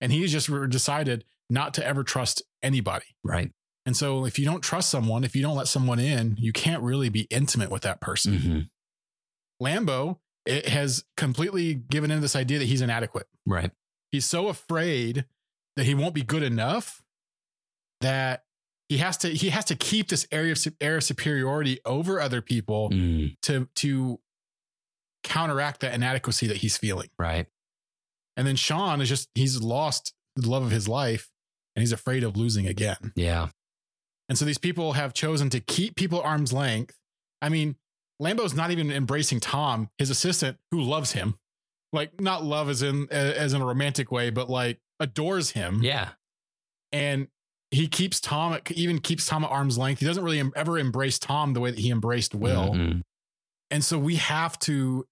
and 0.00 0.10
he's 0.10 0.32
just 0.32 0.50
decided 0.68 1.24
not 1.48 1.74
to 1.74 1.86
ever 1.86 2.02
trust 2.02 2.42
anybody. 2.62 3.06
Right. 3.22 3.52
And 3.86 3.96
so 3.96 4.24
if 4.24 4.38
you 4.38 4.44
don't 4.44 4.62
trust 4.62 4.90
someone 4.90 5.22
if 5.22 5.36
you 5.36 5.42
don't 5.42 5.56
let 5.56 5.68
someone 5.68 6.00
in 6.00 6.36
you 6.38 6.52
can't 6.52 6.82
really 6.82 7.08
be 7.08 7.28
intimate 7.30 7.70
with 7.70 7.82
that 7.82 8.00
person. 8.00 8.32
Mm-hmm. 8.34 9.64
lambeau 9.64 10.18
it 10.44 10.68
has 10.68 11.04
completely 11.16 11.74
given 11.74 12.10
in 12.10 12.20
this 12.20 12.34
idea 12.34 12.58
that 12.58 12.66
he's 12.66 12.80
inadequate. 12.80 13.28
Right. 13.46 13.70
He's 14.10 14.26
so 14.26 14.48
afraid 14.48 15.24
that 15.76 15.86
he 15.86 15.94
won't 15.94 16.14
be 16.14 16.22
good 16.22 16.42
enough 16.42 17.02
that 18.00 18.42
he 18.92 18.98
has 18.98 19.16
to 19.18 19.28
he 19.28 19.48
has 19.50 19.64
to 19.66 19.74
keep 19.76 20.08
this 20.08 20.26
area 20.30 20.52
of 20.52 20.58
air 20.80 20.96
of 20.98 21.04
superiority 21.04 21.78
over 21.84 22.20
other 22.20 22.42
people 22.42 22.90
Mm, 22.90 23.36
to 23.42 23.68
to 23.76 24.20
counteract 25.24 25.80
that 25.80 25.94
inadequacy 25.94 26.46
that 26.48 26.58
he's 26.58 26.76
feeling. 26.76 27.08
right. 27.18 27.46
And 28.36 28.46
then 28.46 28.56
Sean 28.56 29.00
is 29.00 29.08
just 29.08 29.28
he's 29.34 29.60
lost 29.62 30.14
the 30.36 30.48
love 30.48 30.62
of 30.62 30.70
his 30.70 30.88
life 30.88 31.30
and 31.76 31.82
he's 31.82 31.92
afraid 31.92 32.24
of 32.24 32.36
losing 32.36 32.66
again. 32.66 33.12
Yeah. 33.14 33.48
And 34.28 34.38
so 34.38 34.44
these 34.46 34.58
people 34.58 34.94
have 34.94 35.12
chosen 35.12 35.50
to 35.50 35.60
keep 35.60 35.96
people 35.96 36.18
at 36.20 36.24
arm's 36.24 36.52
length. 36.52 36.96
I 37.42 37.48
mean, 37.50 37.76
Lambeau's 38.22 38.54
not 38.54 38.70
even 38.70 38.90
embracing 38.90 39.40
Tom, 39.40 39.90
his 39.98 40.08
assistant, 40.10 40.56
who 40.70 40.80
loves 40.80 41.12
him. 41.12 41.34
Like 41.92 42.20
not 42.20 42.42
love 42.42 42.70
as 42.70 42.82
in 42.82 43.06
as 43.10 43.52
in 43.52 43.60
a 43.60 43.66
romantic 43.66 44.10
way, 44.10 44.30
but 44.30 44.48
like 44.48 44.80
adores 44.98 45.50
him. 45.50 45.80
Yeah. 45.82 46.10
And 46.90 47.28
he 47.72 47.88
keeps 47.88 48.20
Tom 48.20 48.52
at, 48.52 48.70
even 48.70 49.00
keeps 49.00 49.26
Tom 49.26 49.42
at 49.44 49.50
arm's 49.50 49.78
length. 49.78 49.98
He 50.00 50.06
doesn't 50.06 50.22
really 50.22 50.38
em- 50.38 50.52
ever 50.54 50.78
embrace 50.78 51.18
Tom 51.18 51.54
the 51.54 51.60
way 51.60 51.70
that 51.70 51.80
he 51.80 51.90
embraced 51.90 52.34
Will. 52.34 52.74
Mhm. 52.74 53.02
And 53.70 53.82
so 53.82 53.98
we 53.98 54.16
have 54.16 54.58
to 54.60 55.06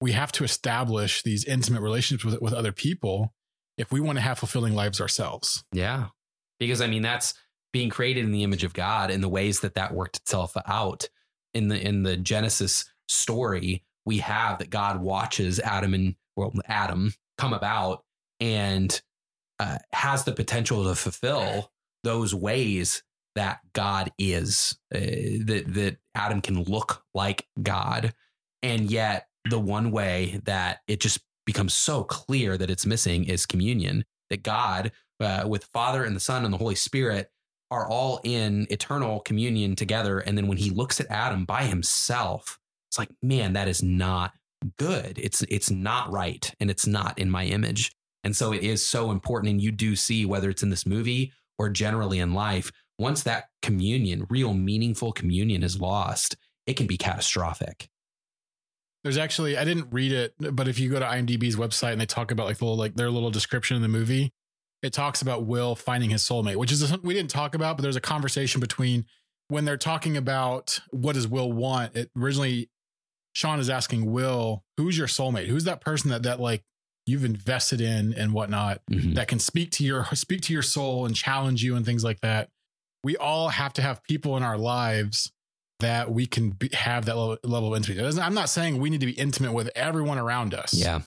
we 0.00 0.12
have 0.12 0.32
to 0.32 0.44
establish 0.44 1.22
these 1.22 1.44
intimate 1.44 1.80
relationships 1.80 2.24
with 2.24 2.42
with 2.42 2.52
other 2.52 2.72
people 2.72 3.32
if 3.78 3.92
we 3.92 4.00
want 4.00 4.16
to 4.16 4.22
have 4.22 4.38
fulfilling 4.38 4.74
lives 4.74 5.00
ourselves. 5.00 5.64
Yeah. 5.72 6.08
Because 6.58 6.80
I 6.82 6.88
mean, 6.88 7.02
that's 7.02 7.32
being 7.72 7.88
created 7.88 8.24
in 8.24 8.32
the 8.32 8.42
image 8.42 8.64
of 8.64 8.74
God 8.74 9.10
and 9.10 9.22
the 9.22 9.28
ways 9.28 9.60
that 9.60 9.74
that 9.74 9.94
worked 9.94 10.16
itself 10.16 10.56
out 10.66 11.08
in 11.54 11.68
the, 11.68 11.80
in 11.80 12.02
the 12.02 12.16
Genesis 12.16 12.84
story, 13.08 13.84
we 14.04 14.18
have 14.18 14.58
that 14.58 14.70
God 14.70 15.00
watches 15.00 15.60
Adam 15.60 15.94
and 15.94 16.16
well, 16.36 16.52
Adam 16.66 17.14
come 17.38 17.52
about 17.52 18.04
and 18.40 19.00
uh, 19.60 19.78
has 19.92 20.24
the 20.24 20.32
potential 20.32 20.84
to 20.84 20.94
fulfill 20.94 21.70
those 22.04 22.34
ways 22.34 23.02
that 23.34 23.60
God 23.72 24.10
is, 24.18 24.76
uh, 24.94 24.98
that, 24.98 25.64
that 25.68 25.96
Adam 26.14 26.40
can 26.40 26.62
look 26.64 27.04
like 27.14 27.46
God. 27.62 28.12
And 28.62 28.90
yet 28.90 29.28
the 29.48 29.60
one 29.60 29.90
way 29.90 30.40
that 30.44 30.80
it 30.88 31.00
just 31.00 31.20
becomes 31.46 31.74
so 31.74 32.04
clear 32.04 32.58
that 32.58 32.70
it's 32.70 32.86
missing 32.86 33.24
is 33.24 33.46
communion, 33.46 34.04
that 34.30 34.42
God 34.42 34.92
uh, 35.20 35.44
with 35.46 35.64
Father 35.64 36.04
and 36.04 36.14
the 36.14 36.20
Son 36.20 36.44
and 36.44 36.52
the 36.52 36.58
Holy 36.58 36.74
Spirit 36.74 37.30
are 37.70 37.88
all 37.88 38.20
in 38.24 38.66
eternal 38.70 39.20
communion 39.20 39.76
together. 39.76 40.18
And 40.18 40.36
then 40.36 40.48
when 40.48 40.58
he 40.58 40.70
looks 40.70 41.00
at 41.00 41.10
Adam 41.10 41.44
by 41.44 41.64
himself, 41.64 42.58
it's 42.90 42.98
like, 42.98 43.10
man, 43.22 43.52
that 43.52 43.68
is 43.68 43.82
not 43.82 44.32
good. 44.76 45.18
It's 45.18 45.42
it's 45.42 45.70
not 45.70 46.10
right, 46.12 46.52
and 46.58 46.70
it's 46.70 46.86
not 46.86 47.18
in 47.18 47.30
my 47.30 47.44
image. 47.44 47.92
And 48.24 48.36
so 48.36 48.52
it 48.52 48.62
is 48.62 48.84
so 48.84 49.10
important. 49.10 49.50
And 49.50 49.60
you 49.60 49.70
do 49.70 49.96
see 49.96 50.26
whether 50.26 50.50
it's 50.50 50.62
in 50.62 50.70
this 50.70 50.84
movie 50.84 51.32
or 51.60 51.68
generally 51.68 52.18
in 52.18 52.32
life, 52.32 52.72
once 52.98 53.22
that 53.22 53.48
communion, 53.60 54.26
real 54.30 54.54
meaningful 54.54 55.12
communion, 55.12 55.62
is 55.62 55.78
lost, 55.78 56.34
it 56.66 56.72
can 56.72 56.86
be 56.86 56.96
catastrophic. 56.96 57.90
There's 59.04 59.18
actually 59.18 59.58
I 59.58 59.64
didn't 59.64 59.88
read 59.90 60.10
it, 60.10 60.34
but 60.38 60.68
if 60.68 60.80
you 60.80 60.88
go 60.88 60.98
to 60.98 61.04
IMDb's 61.04 61.56
website 61.56 61.92
and 61.92 62.00
they 62.00 62.06
talk 62.06 62.30
about 62.30 62.46
like 62.46 62.56
the 62.56 62.64
little 62.64 62.78
like 62.78 62.94
their 62.94 63.10
little 63.10 63.30
description 63.30 63.76
in 63.76 63.82
the 63.82 63.88
movie, 63.88 64.32
it 64.82 64.94
talks 64.94 65.20
about 65.20 65.44
Will 65.44 65.74
finding 65.74 66.08
his 66.08 66.22
soulmate, 66.22 66.56
which 66.56 66.72
is 66.72 66.80
something 66.80 67.06
we 67.06 67.12
didn't 67.12 67.30
talk 67.30 67.54
about, 67.54 67.76
but 67.76 67.82
there's 67.82 67.96
a 67.96 68.00
conversation 68.00 68.58
between 68.58 69.04
when 69.48 69.66
they're 69.66 69.76
talking 69.76 70.16
about 70.16 70.80
what 70.90 71.12
does 71.12 71.28
Will 71.28 71.52
want. 71.52 71.94
It 71.94 72.10
originally 72.16 72.70
Sean 73.34 73.60
is 73.60 73.68
asking 73.68 74.10
Will, 74.10 74.64
who's 74.78 74.96
your 74.96 75.08
soulmate? 75.08 75.48
Who's 75.48 75.64
that 75.64 75.82
person 75.82 76.08
that 76.08 76.22
that 76.22 76.40
like 76.40 76.64
you've 77.10 77.24
invested 77.24 77.80
in 77.80 78.14
and 78.14 78.32
whatnot 78.32 78.80
Mhm. 78.90 79.14
that 79.16 79.28
can 79.28 79.38
speak 79.38 79.70
to 79.72 79.84
your 79.84 80.06
speak 80.14 80.40
to 80.42 80.52
your 80.52 80.62
soul 80.62 81.04
and 81.06 81.14
challenge 81.14 81.62
you 81.62 81.76
and 81.76 81.84
things 81.84 82.04
like 82.04 82.20
that. 82.20 82.48
We 83.04 83.16
all 83.16 83.48
have 83.48 83.72
to 83.74 83.82
have 83.82 84.02
people 84.04 84.36
in 84.36 84.42
our 84.42 84.58
lives 84.58 85.32
that 85.80 86.12
we 86.12 86.26
can 86.26 86.50
be, 86.50 86.68
have 86.74 87.06
that 87.06 87.16
level, 87.16 87.38
level 87.42 87.72
of 87.74 87.76
intimacy. 87.78 88.20
I'm 88.20 88.34
not 88.34 88.50
saying 88.50 88.78
we 88.78 88.90
need 88.90 89.00
to 89.00 89.06
be 89.06 89.12
intimate 89.12 89.52
with 89.52 89.70
everyone 89.74 90.18
around 90.18 90.52
us, 90.54 90.74
Yeah. 90.74 91.00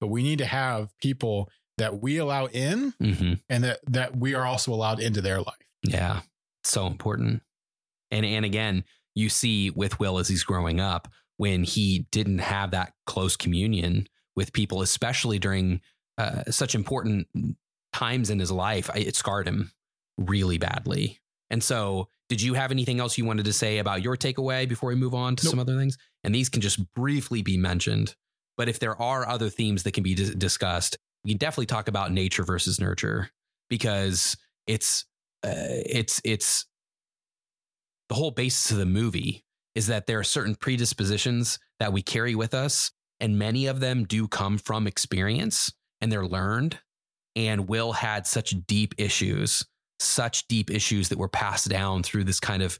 but 0.00 0.06
we 0.08 0.22
need 0.22 0.38
to 0.38 0.46
have 0.46 0.96
people 1.02 1.50
that 1.78 2.00
we 2.00 2.16
allow 2.18 2.46
in 2.46 2.92
hmm 3.00 3.34
and 3.50 3.64
that 3.64 3.80
that 3.86 4.16
we 4.16 4.34
are 4.34 4.46
also 4.46 4.72
allowed 4.72 5.00
into 5.00 5.20
their 5.20 5.38
life. 5.40 5.66
Yeah. 5.82 6.22
So 6.64 6.86
important. 6.86 7.42
And 8.10 8.24
and 8.24 8.44
again, 8.44 8.84
you 9.14 9.28
see 9.28 9.70
with 9.70 9.98
Will 9.98 10.18
as 10.18 10.28
he's 10.28 10.44
growing 10.44 10.78
up, 10.80 11.08
when 11.38 11.64
he 11.64 12.06
didn't 12.12 12.38
have 12.38 12.70
that 12.70 12.92
close 13.06 13.36
communion 13.36 14.06
with 14.36 14.52
people, 14.52 14.82
especially 14.82 15.38
during 15.38 15.80
uh, 16.18 16.42
such 16.50 16.74
important 16.74 17.26
times 17.92 18.30
in 18.30 18.38
his 18.38 18.50
life, 18.52 18.90
I- 18.94 18.98
it 18.98 19.16
scarred 19.16 19.48
him 19.48 19.72
really 20.18 20.58
badly. 20.58 21.20
And 21.50 21.62
so, 21.62 22.08
did 22.28 22.42
you 22.42 22.54
have 22.54 22.70
anything 22.72 22.98
else 23.00 23.16
you 23.16 23.24
wanted 23.24 23.44
to 23.44 23.52
say 23.52 23.78
about 23.78 24.02
your 24.02 24.16
takeaway 24.16 24.68
before 24.68 24.88
we 24.88 24.96
move 24.96 25.14
on 25.14 25.36
to 25.36 25.44
Nope. 25.44 25.50
some 25.50 25.58
other 25.60 25.78
things? 25.78 25.96
And 26.24 26.34
these 26.34 26.48
can 26.48 26.60
just 26.60 26.92
briefly 26.94 27.42
be 27.42 27.56
mentioned. 27.56 28.16
But 28.56 28.68
if 28.68 28.78
there 28.80 29.00
are 29.00 29.28
other 29.28 29.48
themes 29.48 29.84
that 29.84 29.92
can 29.92 30.02
be 30.02 30.14
dis- 30.14 30.34
discussed, 30.34 30.98
we 31.24 31.30
can 31.32 31.38
definitely 31.38 31.66
talk 31.66 31.86
about 31.88 32.10
nature 32.12 32.42
versus 32.42 32.80
nurture 32.80 33.30
because 33.70 34.36
it's 34.66 35.04
uh, 35.44 35.52
it's 35.86 36.20
it's 36.24 36.66
the 38.08 38.14
whole 38.14 38.30
basis 38.32 38.70
of 38.72 38.78
the 38.78 38.86
movie 38.86 39.44
is 39.74 39.86
that 39.88 40.06
there 40.06 40.18
are 40.18 40.24
certain 40.24 40.54
predispositions 40.54 41.58
that 41.78 41.92
we 41.92 42.02
carry 42.02 42.34
with 42.34 42.54
us 42.54 42.90
and 43.20 43.38
many 43.38 43.66
of 43.66 43.80
them 43.80 44.04
do 44.04 44.28
come 44.28 44.58
from 44.58 44.86
experience 44.86 45.72
and 46.00 46.10
they're 46.10 46.26
learned 46.26 46.78
and 47.34 47.68
will 47.68 47.92
had 47.92 48.26
such 48.26 48.54
deep 48.66 48.94
issues 48.98 49.64
such 49.98 50.46
deep 50.48 50.70
issues 50.70 51.08
that 51.08 51.18
were 51.18 51.28
passed 51.28 51.68
down 51.68 52.02
through 52.02 52.24
this 52.24 52.40
kind 52.40 52.62
of 52.62 52.78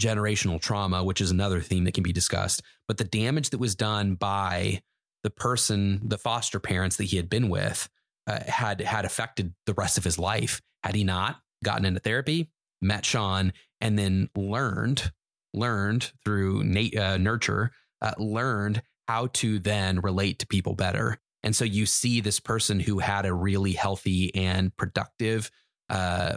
generational 0.00 0.60
trauma 0.60 1.02
which 1.02 1.20
is 1.20 1.30
another 1.30 1.60
theme 1.60 1.84
that 1.84 1.94
can 1.94 2.04
be 2.04 2.12
discussed. 2.12 2.62
But 2.86 2.98
the 2.98 3.04
damage 3.04 3.50
that 3.50 3.58
was 3.58 3.74
done 3.74 4.14
by 4.14 4.82
the 5.24 5.30
person 5.30 6.00
the 6.04 6.18
foster 6.18 6.60
parents 6.60 6.96
that 6.96 7.04
he 7.04 7.16
had 7.16 7.28
been 7.28 7.48
with 7.48 7.88
uh, 8.26 8.40
had 8.46 8.80
had 8.80 9.04
affected 9.04 9.54
the 9.66 9.74
rest 9.74 9.98
of 9.98 10.04
his 10.04 10.18
life. 10.18 10.60
Had 10.84 10.94
he 10.94 11.04
not 11.04 11.40
gotten 11.64 11.84
into 11.84 12.00
therapy 12.00 12.50
met 12.80 13.04
sean 13.04 13.52
and 13.80 13.98
then 13.98 14.28
learned 14.36 15.10
learned 15.52 16.12
through 16.24 16.60
uh, 16.96 17.16
nurture 17.16 17.72
uh, 18.00 18.12
learned 18.18 18.82
how 19.08 19.28
to 19.28 19.58
then 19.58 20.00
relate 20.00 20.38
to 20.38 20.46
people 20.46 20.74
better. 20.74 21.18
And 21.42 21.56
so 21.56 21.64
you 21.64 21.86
see 21.86 22.20
this 22.20 22.40
person 22.40 22.78
who 22.78 22.98
had 22.98 23.24
a 23.24 23.32
really 23.32 23.72
healthy 23.72 24.34
and 24.34 24.76
productive 24.76 25.50
uh, 25.88 26.36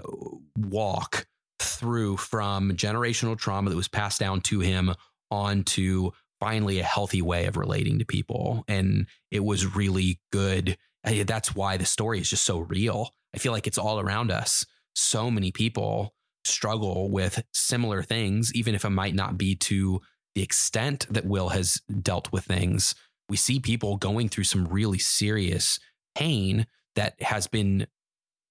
walk 0.56 1.28
through 1.60 2.16
from 2.16 2.72
generational 2.72 3.38
trauma 3.38 3.70
that 3.70 3.76
was 3.76 3.90
passed 3.90 4.22
down 4.22 4.40
to 4.42 4.62
him 4.62 4.94
onto 5.30 6.12
finally 6.40 6.80
a 6.80 6.84
healthy 6.84 7.22
way 7.22 7.46
of 7.46 7.58
relating 7.58 8.00
to 8.00 8.06
people. 8.06 8.64
And 8.70 9.06
it 9.30 9.44
was 9.44 9.76
really 9.76 10.22
good. 10.32 10.78
That's 11.04 11.54
why 11.54 11.76
the 11.76 11.86
story 11.86 12.20
is 12.20 12.30
just 12.30 12.46
so 12.46 12.60
real. 12.60 13.10
I 13.36 13.38
feel 13.38 13.52
like 13.52 13.68
it's 13.68 13.78
all 13.78 14.00
around 14.00 14.32
us. 14.32 14.66
So 14.96 15.30
many 15.30 15.52
people 15.52 16.14
struggle 16.46 17.12
with 17.12 17.44
similar 17.54 18.02
things, 18.02 18.54
even 18.56 18.76
if 18.76 18.86
it 18.86 18.90
might 18.92 19.14
not 19.14 19.38
be 19.38 19.56
to 19.56 20.02
the 20.36 20.42
extent 20.42 21.08
that 21.10 21.26
Will 21.26 21.50
has 21.50 21.82
dealt 22.02 22.32
with 22.32 22.46
things. 22.46 22.96
We 23.30 23.38
see 23.38 23.60
people 23.60 23.98
going 23.98 24.30
through 24.30 24.46
some 24.46 24.66
really 24.68 25.00
serious 25.00 25.80
pain 26.16 26.68
that 26.96 27.22
has 27.22 27.48
been 27.48 27.88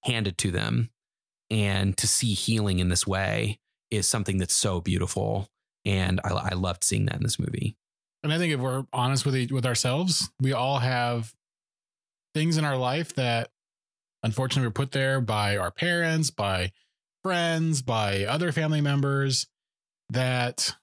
handed 0.04 0.38
to 0.38 0.50
them. 0.50 0.90
And 1.50 1.96
to 1.96 2.06
see 2.06 2.32
healing 2.34 2.78
in 2.78 2.88
this 2.88 3.06
way 3.06 3.58
is 3.90 4.06
something 4.06 4.38
that's 4.38 4.54
so 4.54 4.80
beautiful. 4.80 5.48
And 5.84 6.20
I, 6.24 6.28
I 6.30 6.54
loved 6.54 6.84
seeing 6.84 7.06
that 7.06 7.16
in 7.16 7.22
this 7.22 7.38
movie. 7.38 7.76
And 8.22 8.32
I 8.32 8.38
think 8.38 8.52
if 8.52 8.60
we're 8.60 8.84
honest 8.92 9.24
with 9.24 9.36
each, 9.36 9.50
with 9.50 9.66
ourselves, 9.66 10.30
we 10.40 10.52
all 10.52 10.78
have 10.78 11.34
things 12.34 12.56
in 12.56 12.64
our 12.64 12.76
life 12.76 13.14
that 13.14 13.50
unfortunately 14.22 14.68
were 14.68 14.72
put 14.72 14.92
there 14.92 15.20
by 15.20 15.56
our 15.56 15.70
parents, 15.70 16.30
by 16.30 16.70
friends, 17.22 17.82
by 17.82 18.24
other 18.24 18.52
family 18.52 18.80
members 18.80 19.46
that 20.10 20.76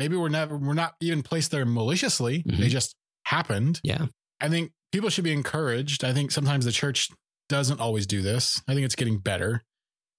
maybe 0.00 0.16
we're 0.16 0.28
never 0.30 0.56
we're 0.56 0.74
not 0.74 0.94
even 1.00 1.22
placed 1.22 1.50
there 1.50 1.64
maliciously. 1.66 2.42
They 2.46 2.66
Mhm. 2.66 2.70
just 2.70 2.96
happened. 3.26 3.80
Yeah. 3.84 4.06
I 4.40 4.48
think 4.48 4.72
people 4.92 5.10
should 5.10 5.24
be 5.24 5.32
encouraged. 5.32 6.02
I 6.02 6.12
think 6.14 6.30
sometimes 6.32 6.64
the 6.64 6.72
church 6.72 7.08
doesn't 7.48 7.80
always 7.80 8.06
do 8.06 8.22
this. 8.22 8.60
I 8.66 8.74
think 8.74 8.84
it's 8.86 8.94
getting 8.96 9.18
better 9.18 9.62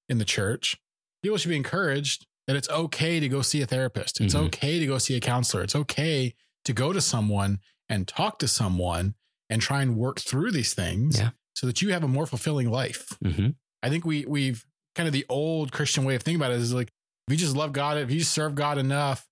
in 0.08 0.18
the 0.20 0.26
church. 0.26 0.78
People 1.24 1.38
should 1.38 1.50
be 1.50 1.56
encouraged 1.58 2.28
that 2.48 2.56
it's 2.56 2.70
okay 2.70 3.20
to 3.20 3.28
go 3.28 3.42
see 3.42 3.62
a 3.62 3.66
therapist. 3.68 4.22
It's 4.22 4.36
Mhm. 4.36 4.46
okay 4.48 4.80
to 4.80 4.86
go 4.86 4.98
see 5.00 5.16
a 5.16 5.20
counselor. 5.20 5.64
It's 5.64 5.76
okay 5.76 6.36
to 6.66 6.74
go 6.74 6.94
to 6.94 7.02
someone 7.02 7.60
and 7.90 8.08
talk 8.08 8.38
to 8.40 8.48
someone 8.48 9.16
and 9.50 9.62
try 9.62 9.82
and 9.82 9.96
work 9.98 10.20
through 10.20 10.52
these 10.52 10.74
things 10.74 11.18
Yeah. 11.20 11.32
so 11.56 11.66
that 11.68 11.82
you 11.82 11.92
have 11.92 12.04
a 12.04 12.08
more 12.08 12.26
fulfilling 12.28 12.70
life. 12.70 13.18
Mm-hmm. 13.26 13.50
I 13.84 13.90
think 13.90 14.06
we 14.06 14.26
we've 14.26 14.64
kind 14.96 15.08
of 15.08 15.14
the 15.14 15.26
old 15.30 15.72
Christian 15.72 16.04
way 16.04 16.16
of 16.16 16.22
thinking 16.24 16.40
about 16.40 16.52
it 16.52 16.60
is 16.60 16.72
like 16.74 16.90
if 17.28 17.32
you 17.34 17.38
just 17.38 17.56
love 17.56 17.72
God, 17.74 17.98
if 17.98 18.12
you 18.12 18.24
serve 18.24 18.54
God 18.56 18.78
enough, 18.78 19.28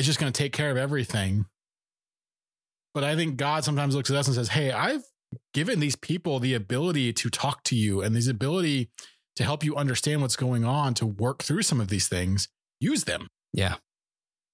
it's 0.00 0.06
just 0.06 0.18
going 0.18 0.32
to 0.32 0.36
take 0.42 0.52
care 0.52 0.70
of 0.70 0.76
everything. 0.76 1.46
But 2.94 3.04
I 3.04 3.14
think 3.14 3.36
God 3.36 3.62
sometimes 3.64 3.94
looks 3.94 4.10
at 4.10 4.16
us 4.16 4.26
and 4.26 4.34
says, 4.34 4.48
"Hey, 4.48 4.72
I've 4.72 5.04
given 5.54 5.80
these 5.80 5.96
people 5.96 6.40
the 6.40 6.54
ability 6.54 7.12
to 7.12 7.30
talk 7.30 7.62
to 7.64 7.76
you 7.76 8.02
and 8.02 8.16
this 8.16 8.26
ability 8.26 8.90
to 9.36 9.44
help 9.44 9.64
you 9.64 9.76
understand 9.76 10.22
what's 10.22 10.36
going 10.36 10.64
on 10.64 10.94
to 10.94 11.06
work 11.06 11.42
through 11.42 11.62
some 11.62 11.80
of 11.80 11.88
these 11.88 12.08
things, 12.08 12.48
use 12.80 13.04
them. 13.04 13.28
Yeah. 13.52 13.76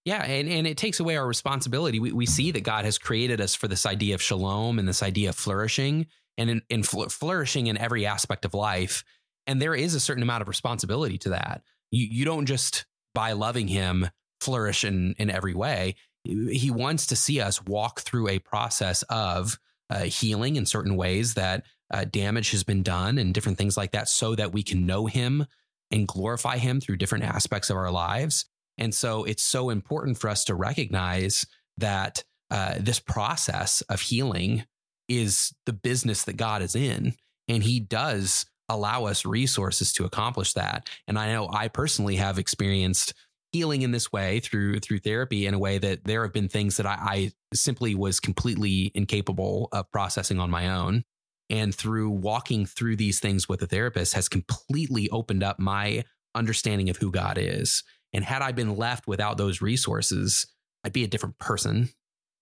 Yeah, 0.04 0.22
and, 0.22 0.48
and 0.48 0.66
it 0.66 0.76
takes 0.76 1.00
away 1.00 1.16
our 1.16 1.26
responsibility. 1.26 1.98
We, 1.98 2.12
we 2.12 2.26
see 2.26 2.52
that 2.52 2.62
God 2.62 2.84
has 2.84 2.96
created 2.96 3.40
us 3.40 3.56
for 3.56 3.66
this 3.66 3.84
idea 3.84 4.14
of 4.14 4.22
shalom 4.22 4.78
and 4.78 4.86
this 4.86 5.02
idea 5.02 5.30
of 5.30 5.34
flourishing 5.34 6.06
and 6.38 6.50
in, 6.50 6.62
in 6.68 6.82
flourishing 6.84 7.66
in 7.66 7.76
every 7.76 8.06
aspect 8.06 8.44
of 8.44 8.54
life. 8.54 9.02
And 9.48 9.60
there 9.60 9.74
is 9.74 9.94
a 9.94 10.00
certain 10.00 10.22
amount 10.22 10.42
of 10.42 10.48
responsibility 10.48 11.18
to 11.18 11.30
that. 11.30 11.62
You, 11.90 12.06
you 12.08 12.24
don't 12.24 12.46
just 12.46 12.86
by 13.14 13.32
loving 13.32 13.66
him 13.66 14.08
flourish 14.40 14.84
in, 14.84 15.14
in 15.18 15.30
every 15.30 15.54
way. 15.54 15.96
He 16.24 16.70
wants 16.70 17.06
to 17.06 17.16
see 17.16 17.40
us 17.40 17.64
walk 17.64 18.00
through 18.00 18.28
a 18.28 18.38
process 18.40 19.02
of 19.04 19.58
uh, 19.88 20.02
healing 20.04 20.56
in 20.56 20.66
certain 20.66 20.96
ways 20.96 21.34
that 21.34 21.64
uh, 21.92 22.04
damage 22.04 22.50
has 22.50 22.64
been 22.64 22.82
done 22.82 23.18
and 23.18 23.32
different 23.32 23.58
things 23.58 23.76
like 23.76 23.92
that 23.92 24.08
so 24.08 24.34
that 24.34 24.52
we 24.52 24.62
can 24.62 24.86
know 24.86 25.06
him 25.06 25.46
and 25.90 26.08
glorify 26.08 26.58
him 26.58 26.80
through 26.80 26.96
different 26.96 27.24
aspects 27.24 27.70
of 27.70 27.76
our 27.76 27.92
lives. 27.92 28.46
And 28.76 28.94
so 28.94 29.24
it's 29.24 29.42
so 29.42 29.70
important 29.70 30.18
for 30.18 30.28
us 30.28 30.44
to 30.46 30.54
recognize 30.54 31.46
that 31.78 32.24
uh, 32.50 32.74
this 32.78 33.00
process 33.00 33.82
of 33.82 34.00
healing 34.00 34.64
is 35.08 35.54
the 35.64 35.72
business 35.72 36.24
that 36.24 36.36
God 36.36 36.62
is 36.62 36.74
in. 36.74 37.14
And 37.48 37.62
he 37.62 37.80
does 37.80 38.46
allow 38.68 39.04
us 39.04 39.24
resources 39.24 39.92
to 39.92 40.04
accomplish 40.04 40.54
that. 40.54 40.88
And 41.06 41.18
I 41.18 41.32
know 41.32 41.48
I 41.52 41.68
personally 41.68 42.16
have 42.16 42.38
experienced 42.38 43.14
healing 43.52 43.82
in 43.82 43.92
this 43.92 44.12
way 44.12 44.40
through 44.40 44.80
through 44.80 44.98
therapy 44.98 45.46
in 45.46 45.54
a 45.54 45.58
way 45.58 45.78
that 45.78 46.04
there 46.04 46.22
have 46.22 46.32
been 46.32 46.48
things 46.48 46.76
that 46.76 46.86
I, 46.86 46.98
I 47.00 47.32
simply 47.54 47.94
was 47.94 48.20
completely 48.20 48.90
incapable 48.94 49.68
of 49.72 49.90
processing 49.90 50.38
on 50.38 50.50
my 50.50 50.68
own. 50.68 51.04
And 51.48 51.74
through 51.74 52.10
walking 52.10 52.66
through 52.66 52.96
these 52.96 53.20
things 53.20 53.48
with 53.48 53.62
a 53.62 53.66
therapist 53.66 54.14
has 54.14 54.28
completely 54.28 55.08
opened 55.10 55.44
up 55.44 55.60
my 55.60 56.04
understanding 56.34 56.90
of 56.90 56.96
who 56.96 57.12
God 57.12 57.38
is 57.38 57.84
and 58.12 58.24
had 58.24 58.40
I 58.40 58.52
been 58.52 58.76
left 58.76 59.06
without 59.06 59.36
those 59.36 59.60
resources, 59.60 60.46
I'd 60.84 60.92
be 60.94 61.04
a 61.04 61.08
different 61.08 61.38
person. 61.38 61.90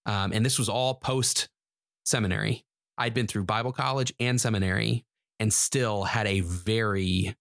Um, 0.07 0.33
and 0.33 0.47
this 0.47 0.59
was 0.59 0.69
all 0.69 0.95
post 0.95 1.49
seminary. 2.05 2.65
I'd 2.97 3.13
been 3.13 3.27
through 3.27 3.45
Bible 3.45 3.73
college 3.73 4.15
and 4.21 4.41
seminary 4.41 5.05
and 5.41 5.53
still 5.53 6.05
had 6.05 6.29
a 6.29 6.41
very 6.41 7.35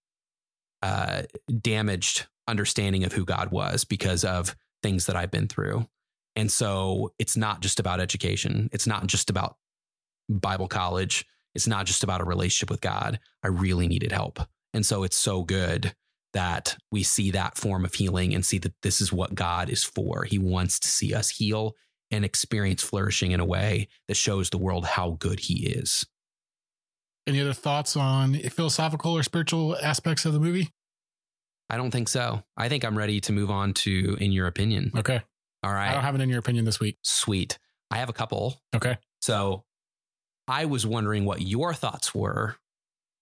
uh, 0.82 1.22
damaged 1.60 2.26
understanding 2.48 3.04
of 3.04 3.12
who 3.12 3.24
God 3.24 3.50
was 3.50 3.84
because 3.84 4.24
of 4.24 4.54
things 4.82 5.06
that 5.06 5.16
I've 5.16 5.30
been 5.30 5.48
through. 5.48 5.86
And 6.36 6.50
so 6.50 7.12
it's 7.18 7.36
not 7.36 7.60
just 7.60 7.80
about 7.80 8.00
education, 8.00 8.68
it's 8.72 8.86
not 8.86 9.06
just 9.06 9.30
about 9.30 9.56
Bible 10.28 10.68
college, 10.68 11.24
it's 11.54 11.68
not 11.68 11.86
just 11.86 12.02
about 12.02 12.20
a 12.20 12.24
relationship 12.24 12.70
with 12.70 12.80
God. 12.80 13.20
I 13.42 13.48
really 13.48 13.86
needed 13.86 14.12
help. 14.12 14.40
And 14.72 14.84
so 14.84 15.04
it's 15.04 15.16
so 15.16 15.44
good 15.44 15.94
that 16.32 16.76
we 16.90 17.04
see 17.04 17.30
that 17.30 17.56
form 17.56 17.84
of 17.84 17.94
healing 17.94 18.34
and 18.34 18.44
see 18.44 18.58
that 18.58 18.74
this 18.82 19.00
is 19.00 19.12
what 19.12 19.34
God 19.34 19.70
is 19.70 19.84
for. 19.84 20.24
He 20.24 20.38
wants 20.38 20.80
to 20.80 20.88
see 20.88 21.14
us 21.14 21.30
heal 21.30 21.74
and 22.10 22.24
experience 22.24 22.82
flourishing 22.82 23.30
in 23.30 23.40
a 23.40 23.44
way 23.44 23.88
that 24.08 24.16
shows 24.16 24.50
the 24.50 24.58
world 24.58 24.84
how 24.84 25.16
good 25.20 25.40
He 25.40 25.66
is. 25.66 26.06
Any 27.26 27.40
other 27.40 27.54
thoughts 27.54 27.96
on 27.96 28.34
philosophical 28.34 29.12
or 29.12 29.22
spiritual 29.22 29.76
aspects 29.76 30.26
of 30.26 30.32
the 30.32 30.40
movie? 30.40 30.70
I 31.70 31.76
don't 31.76 31.90
think 31.90 32.08
so. 32.08 32.42
I 32.56 32.68
think 32.68 32.84
I'm 32.84 32.96
ready 32.96 33.20
to 33.22 33.32
move 33.32 33.50
on 33.50 33.74
to 33.74 34.16
in 34.20 34.32
your 34.32 34.46
opinion. 34.46 34.92
Okay. 34.96 35.22
All 35.62 35.72
right. 35.72 35.90
I 35.90 35.92
don't 35.92 36.02
have 36.02 36.14
it 36.14 36.20
in 36.20 36.28
your 36.28 36.38
opinion 36.38 36.64
this 36.64 36.78
week. 36.78 36.98
Sweet. 37.02 37.58
I 37.90 37.98
have 37.98 38.08
a 38.08 38.12
couple. 38.12 38.60
Okay. 38.74 38.98
So 39.20 39.64
I 40.46 40.66
was 40.66 40.86
wondering 40.86 41.24
what 41.24 41.40
your 41.40 41.72
thoughts 41.72 42.14
were 42.14 42.56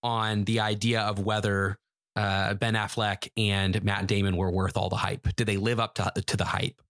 on 0.03 0.45
the 0.45 0.61
idea 0.61 1.03
of 1.03 1.21
whether 1.21 1.79
uh, 2.17 2.55
Ben 2.55 2.75
Affleck 2.75 3.31
and 3.37 3.83
Matt 3.83 4.07
Damon 4.07 4.37
were 4.37 4.51
worth 4.51 4.77
all 4.77 4.89
the 4.89 4.97
hype? 4.97 5.35
Did 5.37 5.47
they 5.47 5.57
live 5.57 5.81
up 5.81 5.95
to, 5.95 6.13
to 6.27 6.37
the 6.37 6.45
hype? 6.45 6.81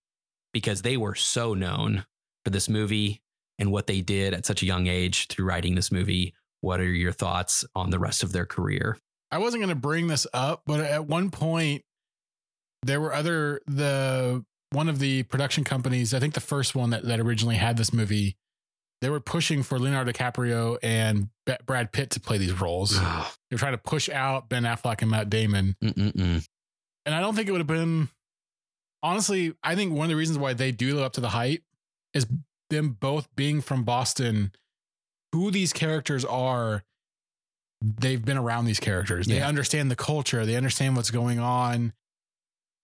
Because 0.51 0.81
they 0.81 0.97
were 0.97 1.15
so 1.15 1.53
known 1.53 2.05
for 2.43 2.49
this 2.49 2.69
movie 2.69 3.21
and 3.59 3.71
what 3.71 3.87
they 3.87 4.01
did 4.01 4.33
at 4.33 4.45
such 4.45 4.61
a 4.61 4.65
young 4.65 4.87
age 4.87 5.27
through 5.27 5.45
writing 5.45 5.75
this 5.75 5.91
movie. 5.91 6.33
What 6.61 6.79
are 6.79 6.91
your 6.91 7.11
thoughts 7.11 7.65
on 7.75 7.89
the 7.89 7.99
rest 7.99 8.23
of 8.23 8.31
their 8.31 8.45
career? 8.45 8.97
I 9.33 9.39
wasn't 9.39 9.61
going 9.61 9.75
to 9.75 9.81
bring 9.81 10.07
this 10.07 10.27
up, 10.31 10.61
but 10.67 10.79
at 10.79 11.07
one 11.07 11.31
point, 11.31 11.83
there 12.83 13.01
were 13.01 13.13
other, 13.13 13.61
the, 13.65 14.45
one 14.69 14.89
of 14.89 14.99
the 14.99 15.23
production 15.23 15.63
companies, 15.63 16.13
I 16.13 16.19
think 16.19 16.35
the 16.35 16.39
first 16.39 16.75
one 16.75 16.91
that, 16.91 17.03
that 17.05 17.19
originally 17.19 17.55
had 17.55 17.75
this 17.75 17.91
movie, 17.91 18.37
they 19.01 19.09
were 19.09 19.19
pushing 19.19 19.63
for 19.63 19.79
Leonardo 19.79 20.11
DiCaprio 20.11 20.77
and 20.83 21.29
Brad 21.65 21.91
Pitt 21.91 22.11
to 22.11 22.19
play 22.19 22.37
these 22.37 22.53
roles. 22.61 22.99
they 23.49 23.55
were 23.55 23.57
trying 23.57 23.73
to 23.73 23.79
push 23.79 24.07
out 24.07 24.49
Ben 24.49 24.63
Affleck 24.63 25.01
and 25.01 25.09
Matt 25.09 25.31
Damon. 25.31 25.75
Mm-mm-mm. 25.83 26.47
And 27.05 27.15
I 27.15 27.19
don't 27.19 27.35
think 27.35 27.49
it 27.49 27.51
would 27.53 27.59
have 27.61 27.67
been, 27.67 28.09
honestly, 29.01 29.55
I 29.63 29.75
think 29.75 29.93
one 29.93 30.05
of 30.05 30.09
the 30.09 30.15
reasons 30.15 30.37
why 30.37 30.53
they 30.53 30.71
do 30.71 30.93
live 30.93 31.05
up 31.05 31.13
to 31.13 31.21
the 31.21 31.29
hype 31.29 31.63
is 32.13 32.27
them 32.69 32.97
both 32.99 33.27
being 33.35 33.61
from 33.61 33.83
Boston, 33.83 34.51
who 35.31 35.49
these 35.49 35.73
characters 35.73 36.23
are. 36.23 36.83
They've 37.83 38.23
been 38.23 38.37
around 38.37 38.63
these 38.65 38.79
characters. 38.79 39.27
They 39.27 39.41
understand 39.41 39.91
the 39.91 39.97
culture. 39.97 40.45
They 40.45 40.55
understand 40.55 40.95
what's 40.95 41.11
going 41.11 41.39
on. 41.39 41.91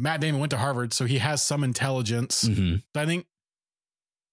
Matt 0.02 0.20
Damon 0.20 0.42
went 0.42 0.50
to 0.52 0.58
Harvard, 0.58 0.92
so 0.94 1.06
he 1.06 1.20
has 1.20 1.42
some 1.42 1.64
intelligence. 1.64 2.44
Mm-hmm. 2.44 2.76
So 2.94 3.02
I 3.02 3.06
think 3.06 3.26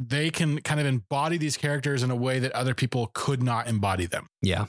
they 0.02 0.30
can 0.30 0.60
kind 0.60 0.80
of 0.80 0.86
embody 0.86 1.38
these 1.38 1.56
characters 1.56 2.02
in 2.02 2.10
a 2.10 2.16
way 2.16 2.40
that 2.40 2.50
other 2.52 2.74
people 2.74 3.10
could 3.14 3.44
not 3.44 3.68
embody 3.68 4.06
them. 4.06 4.28
Yeah. 4.42 4.66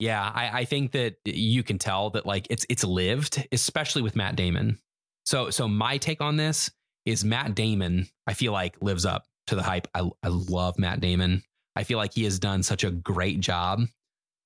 Yeah, 0.00 0.20
I, 0.34 0.60
I 0.60 0.64
think 0.64 0.90
that 0.92 1.16
you 1.24 1.62
can 1.62 1.78
tell 1.78 2.10
that 2.10 2.26
like 2.26 2.48
it's 2.50 2.66
it's 2.68 2.82
lived, 2.82 3.46
especially 3.52 4.02
with 4.02 4.16
Matt 4.16 4.34
Damon. 4.34 4.78
So 5.24 5.50
so 5.50 5.68
my 5.68 5.98
take 5.98 6.20
on 6.20 6.36
this 6.36 6.72
is 7.04 7.24
Matt 7.24 7.54
Damon, 7.54 8.08
I 8.26 8.34
feel 8.34 8.52
like 8.52 8.82
lives 8.82 9.06
up 9.06 9.24
to 9.46 9.54
the 9.54 9.62
hype. 9.62 9.86
I 9.94 10.10
I 10.24 10.28
love 10.28 10.76
Matt 10.80 11.00
Damon. 11.00 11.44
I 11.76 11.84
feel 11.84 11.98
like 11.98 12.14
he 12.14 12.24
has 12.24 12.40
done 12.40 12.64
such 12.64 12.82
a 12.82 12.90
great 12.90 13.38
job 13.38 13.82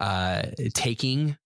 uh 0.01 0.43
taking 0.74 1.36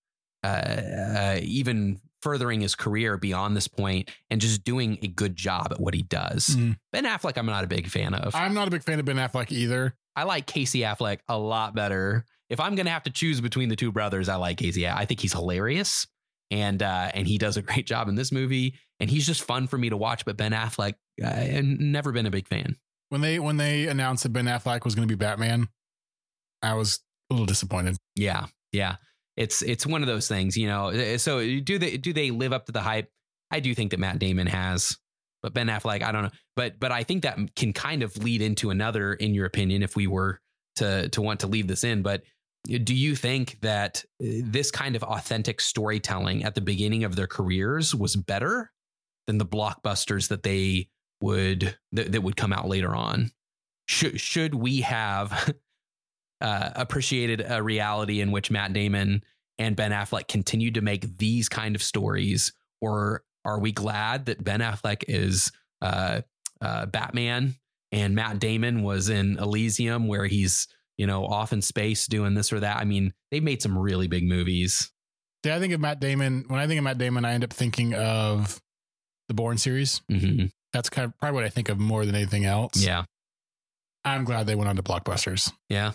uh, 0.42 0.46
uh 0.46 1.38
even 1.42 2.00
furthering 2.22 2.60
his 2.60 2.74
career 2.74 3.16
beyond 3.16 3.56
this 3.56 3.68
point 3.68 4.10
and 4.30 4.40
just 4.40 4.64
doing 4.64 4.98
a 5.02 5.08
good 5.08 5.34
job 5.34 5.68
at 5.70 5.80
what 5.80 5.94
he 5.94 6.02
does. 6.02 6.48
Mm. 6.48 6.76
Ben 6.92 7.04
Affleck, 7.04 7.38
I'm 7.38 7.46
not 7.46 7.64
a 7.64 7.66
big 7.66 7.88
fan 7.88 8.14
of. 8.14 8.34
I'm 8.34 8.54
not 8.54 8.68
a 8.68 8.70
big 8.70 8.82
fan 8.82 8.98
of 8.98 9.06
Ben 9.06 9.16
Affleck 9.16 9.50
either. 9.50 9.94
I 10.14 10.24
like 10.24 10.46
Casey 10.46 10.80
Affleck 10.80 11.20
a 11.28 11.38
lot 11.38 11.74
better. 11.74 12.26
If 12.50 12.60
I'm 12.60 12.74
going 12.74 12.86
to 12.86 12.92
have 12.92 13.04
to 13.04 13.10
choose 13.10 13.40
between 13.40 13.68
the 13.68 13.76
two 13.76 13.92
brothers, 13.92 14.28
I 14.28 14.36
like 14.36 14.58
Casey. 14.58 14.86
I 14.86 15.06
think 15.06 15.20
he's 15.20 15.32
hilarious 15.32 16.06
and 16.50 16.82
uh, 16.82 17.10
and 17.14 17.26
he 17.26 17.38
does 17.38 17.56
a 17.56 17.62
great 17.70 17.86
job 17.86 18.08
in 18.08 18.16
this 18.16 18.32
movie 18.32 18.74
and 18.98 19.08
he's 19.08 19.26
just 19.26 19.42
fun 19.42 19.66
for 19.66 19.78
me 19.78 19.88
to 19.88 19.96
watch 19.96 20.24
but 20.24 20.36
Ben 20.36 20.52
Affleck 20.52 20.94
I've 21.24 21.64
never 21.64 22.12
been 22.12 22.26
a 22.26 22.30
big 22.30 22.48
fan. 22.48 22.76
When 23.08 23.20
they 23.20 23.38
when 23.38 23.56
they 23.56 23.86
announced 23.86 24.22
that 24.22 24.32
Ben 24.32 24.46
Affleck 24.46 24.84
was 24.84 24.94
going 24.94 25.06
to 25.06 25.12
be 25.12 25.18
Batman, 25.18 25.68
I 26.62 26.74
was 26.74 27.00
a 27.30 27.34
little 27.34 27.46
disappointed. 27.46 27.96
Yeah. 28.16 28.46
Yeah 28.72 28.96
it's 29.40 29.62
it's 29.62 29.86
one 29.86 30.02
of 30.02 30.06
those 30.06 30.28
things, 30.28 30.56
you 30.56 30.66
know. 30.66 30.88
Eh, 30.88 31.16
so 31.16 31.40
do 31.40 31.78
they 31.78 31.96
do 31.96 32.12
they 32.12 32.30
live 32.30 32.52
up 32.52 32.66
to 32.66 32.72
the 32.72 32.82
hype? 32.82 33.10
I 33.50 33.60
do 33.60 33.74
think 33.74 33.90
that 33.90 33.98
Matt 33.98 34.18
Damon 34.18 34.46
has, 34.46 34.96
but 35.42 35.54
Ben 35.54 35.68
Affleck, 35.68 36.02
I 36.02 36.12
don't 36.12 36.24
know. 36.24 36.30
But 36.56 36.78
but 36.78 36.92
I 36.92 37.04
think 37.04 37.22
that 37.22 37.38
can 37.56 37.72
kind 37.72 38.02
of 38.02 38.16
lead 38.18 38.42
into 38.42 38.70
another, 38.70 39.14
in 39.14 39.34
your 39.34 39.46
opinion, 39.46 39.82
if 39.82 39.96
we 39.96 40.06
were 40.06 40.40
to 40.76 41.08
to 41.08 41.22
want 41.22 41.40
to 41.40 41.46
leave 41.46 41.68
this 41.68 41.84
in. 41.84 42.02
But 42.02 42.22
do 42.66 42.94
you 42.94 43.16
think 43.16 43.58
that 43.62 44.04
eh, 44.22 44.42
this 44.44 44.70
kind 44.70 44.94
of 44.94 45.02
authentic 45.02 45.62
storytelling 45.62 46.44
at 46.44 46.54
the 46.54 46.60
beginning 46.60 47.04
of 47.04 47.16
their 47.16 47.26
careers 47.26 47.94
was 47.94 48.16
better 48.16 48.70
than 49.26 49.38
the 49.38 49.46
blockbusters 49.46 50.28
that 50.28 50.42
they 50.42 50.88
would 51.22 51.78
that, 51.92 52.12
that 52.12 52.22
would 52.22 52.36
come 52.36 52.52
out 52.52 52.68
later 52.68 52.94
on? 52.94 53.30
Should 53.86 54.20
should 54.20 54.54
we 54.54 54.82
have 54.82 55.54
uh, 56.40 56.70
appreciated 56.74 57.44
a 57.46 57.62
reality 57.62 58.20
in 58.20 58.30
which 58.30 58.50
Matt 58.50 58.72
Damon 58.72 59.22
and 59.58 59.76
Ben 59.76 59.92
Affleck 59.92 60.28
continued 60.28 60.74
to 60.74 60.80
make 60.80 61.18
these 61.18 61.48
kind 61.48 61.74
of 61.74 61.82
stories, 61.82 62.52
or 62.80 63.22
are 63.44 63.60
we 63.60 63.72
glad 63.72 64.26
that 64.26 64.42
Ben 64.42 64.60
Affleck 64.60 65.04
is 65.08 65.52
uh, 65.82 66.22
uh, 66.60 66.86
Batman 66.86 67.54
and 67.92 68.14
Matt 68.14 68.38
Damon 68.38 68.82
was 68.82 69.08
in 69.08 69.38
Elysium, 69.38 70.08
where 70.08 70.26
he's 70.26 70.66
you 70.96 71.06
know 71.06 71.26
off 71.26 71.52
in 71.52 71.62
space 71.62 72.06
doing 72.06 72.34
this 72.34 72.52
or 72.52 72.60
that? 72.60 72.78
I 72.78 72.84
mean, 72.84 73.12
they've 73.30 73.42
made 73.42 73.62
some 73.62 73.76
really 73.76 74.08
big 74.08 74.24
movies. 74.24 74.90
Yeah, 75.44 75.56
I 75.56 75.58
think 75.58 75.72
of 75.72 75.80
Matt 75.80 76.00
Damon. 76.00 76.44
When 76.48 76.60
I 76.60 76.66
think 76.66 76.78
of 76.78 76.84
Matt 76.84 76.98
Damon, 76.98 77.24
I 77.24 77.32
end 77.32 77.44
up 77.44 77.52
thinking 77.52 77.94
of 77.94 78.60
the 79.28 79.34
Bourne 79.34 79.58
series. 79.58 80.02
Mm-hmm. 80.10 80.46
That's 80.72 80.90
kind 80.90 81.06
of 81.06 81.18
probably 81.18 81.36
what 81.36 81.44
I 81.44 81.48
think 81.48 81.68
of 81.68 81.78
more 81.78 82.04
than 82.04 82.14
anything 82.14 82.44
else. 82.44 82.76
Yeah. 82.76 83.04
I'm 84.04 84.24
glad 84.24 84.46
they 84.46 84.54
went 84.54 84.68
on 84.68 84.76
to 84.76 84.82
blockbusters. 84.82 85.52
Yeah. 85.68 85.92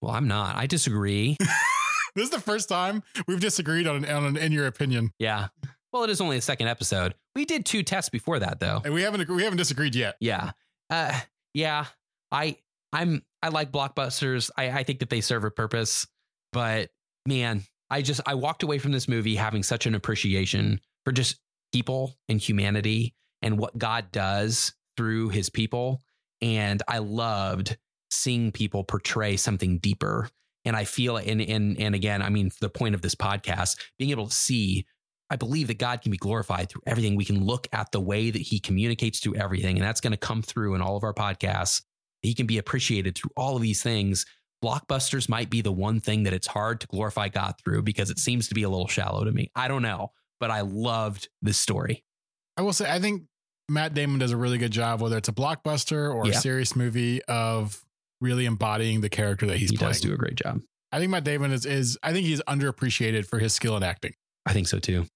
Well, 0.00 0.12
I'm 0.12 0.28
not. 0.28 0.56
I 0.56 0.66
disagree. 0.66 1.36
this 2.14 2.24
is 2.24 2.30
the 2.30 2.40
first 2.40 2.68
time 2.68 3.02
we've 3.26 3.40
disagreed 3.40 3.86
on 3.86 4.04
an, 4.04 4.10
on 4.10 4.24
an 4.24 4.36
in 4.36 4.52
your 4.52 4.66
opinion. 4.66 5.12
Yeah. 5.18 5.48
Well, 5.92 6.04
it 6.04 6.10
is 6.10 6.20
only 6.20 6.36
a 6.36 6.40
second 6.40 6.68
episode. 6.68 7.14
We 7.34 7.44
did 7.44 7.66
two 7.66 7.82
tests 7.82 8.10
before 8.10 8.38
that, 8.38 8.60
though. 8.60 8.80
And 8.84 8.94
we 8.94 9.02
haven't 9.02 9.28
we 9.28 9.42
haven't 9.42 9.58
disagreed 9.58 9.94
yet. 9.94 10.16
Yeah. 10.20 10.52
Uh, 10.88 11.18
yeah. 11.52 11.86
I 12.30 12.56
I'm 12.92 13.22
I 13.42 13.48
like 13.48 13.72
blockbusters. 13.72 14.50
I, 14.56 14.70
I 14.70 14.82
think 14.84 15.00
that 15.00 15.10
they 15.10 15.20
serve 15.20 15.44
a 15.44 15.50
purpose, 15.50 16.06
but 16.52 16.90
man, 17.26 17.62
I 17.90 18.02
just 18.02 18.20
I 18.26 18.34
walked 18.34 18.62
away 18.62 18.78
from 18.78 18.92
this 18.92 19.08
movie 19.08 19.36
having 19.36 19.62
such 19.62 19.86
an 19.86 19.94
appreciation 19.94 20.80
for 21.04 21.12
just 21.12 21.40
people 21.72 22.16
and 22.28 22.40
humanity 22.40 23.14
and 23.42 23.58
what 23.58 23.76
God 23.76 24.12
does 24.12 24.74
through 24.96 25.30
his 25.30 25.50
people. 25.50 26.02
And 26.40 26.82
I 26.88 26.98
loved 26.98 27.76
seeing 28.10 28.52
people 28.52 28.84
portray 28.84 29.36
something 29.36 29.78
deeper. 29.78 30.28
And 30.64 30.76
I 30.76 30.84
feel 30.84 31.16
and 31.16 31.40
and 31.40 31.78
and 31.80 31.94
again, 31.94 32.20
I 32.22 32.28
mean, 32.28 32.50
the 32.60 32.68
point 32.68 32.94
of 32.94 33.02
this 33.02 33.14
podcast, 33.14 33.78
being 33.98 34.10
able 34.10 34.26
to 34.26 34.34
see, 34.34 34.86
I 35.30 35.36
believe 35.36 35.68
that 35.68 35.78
God 35.78 36.02
can 36.02 36.10
be 36.10 36.18
glorified 36.18 36.68
through 36.68 36.82
everything. 36.86 37.16
We 37.16 37.24
can 37.24 37.44
look 37.44 37.66
at 37.72 37.92
the 37.92 38.00
way 38.00 38.30
that 38.30 38.42
He 38.42 38.58
communicates 38.60 39.20
through 39.20 39.36
everything, 39.36 39.76
and 39.78 39.84
that's 39.84 40.00
going 40.02 40.10
to 40.12 40.18
come 40.18 40.42
through 40.42 40.74
in 40.74 40.82
all 40.82 40.96
of 40.96 41.04
our 41.04 41.14
podcasts. 41.14 41.82
He 42.22 42.34
can 42.34 42.46
be 42.46 42.58
appreciated 42.58 43.16
through 43.16 43.30
all 43.36 43.56
of 43.56 43.62
these 43.62 43.82
things. 43.82 44.26
Blockbusters 44.62 45.26
might 45.30 45.48
be 45.48 45.62
the 45.62 45.72
one 45.72 46.00
thing 46.00 46.24
that 46.24 46.34
it's 46.34 46.46
hard 46.46 46.80
to 46.82 46.86
glorify 46.88 47.28
God 47.28 47.54
through 47.64 47.80
because 47.82 48.10
it 48.10 48.18
seems 48.18 48.46
to 48.48 48.54
be 48.54 48.62
a 48.62 48.68
little 48.68 48.88
shallow 48.88 49.24
to 49.24 49.32
me. 49.32 49.50
I 49.56 49.68
don't 49.68 49.80
know, 49.80 50.12
but 50.38 50.50
I 50.50 50.60
loved 50.60 51.30
this 51.40 51.56
story. 51.56 52.04
I 52.58 52.62
will 52.62 52.74
say, 52.74 52.90
I 52.90 52.98
think 53.00 53.22
Matt 53.70 53.94
Damon 53.94 54.18
does 54.18 54.32
a 54.32 54.36
really 54.36 54.58
good 54.58 54.72
job, 54.72 55.00
whether 55.00 55.16
it's 55.16 55.30
a 55.30 55.32
blockbuster 55.32 56.14
or 56.14 56.26
Yeah. 56.26 56.32
a 56.36 56.40
serious 56.40 56.76
movie, 56.76 57.22
of 57.24 57.82
really 58.20 58.46
embodying 58.46 59.00
the 59.00 59.08
character 59.08 59.46
that 59.46 59.56
he's 59.58 59.70
he 59.70 59.76
playing. 59.76 59.90
does 59.92 60.00
do 60.00 60.12
a 60.12 60.16
great 60.16 60.34
job. 60.36 60.60
I 60.92 60.98
think 60.98 61.10
Matt 61.10 61.24
Damon 61.24 61.52
is 61.52 61.66
is 61.66 61.98
I 62.02 62.12
think 62.12 62.26
he's 62.26 62.40
underappreciated 62.42 63.26
for 63.26 63.38
his 63.38 63.54
skill 63.54 63.76
in 63.76 63.82
acting. 63.82 64.12
I 64.46 64.52
think 64.52 64.68
so 64.68 64.78
too, 64.78 65.06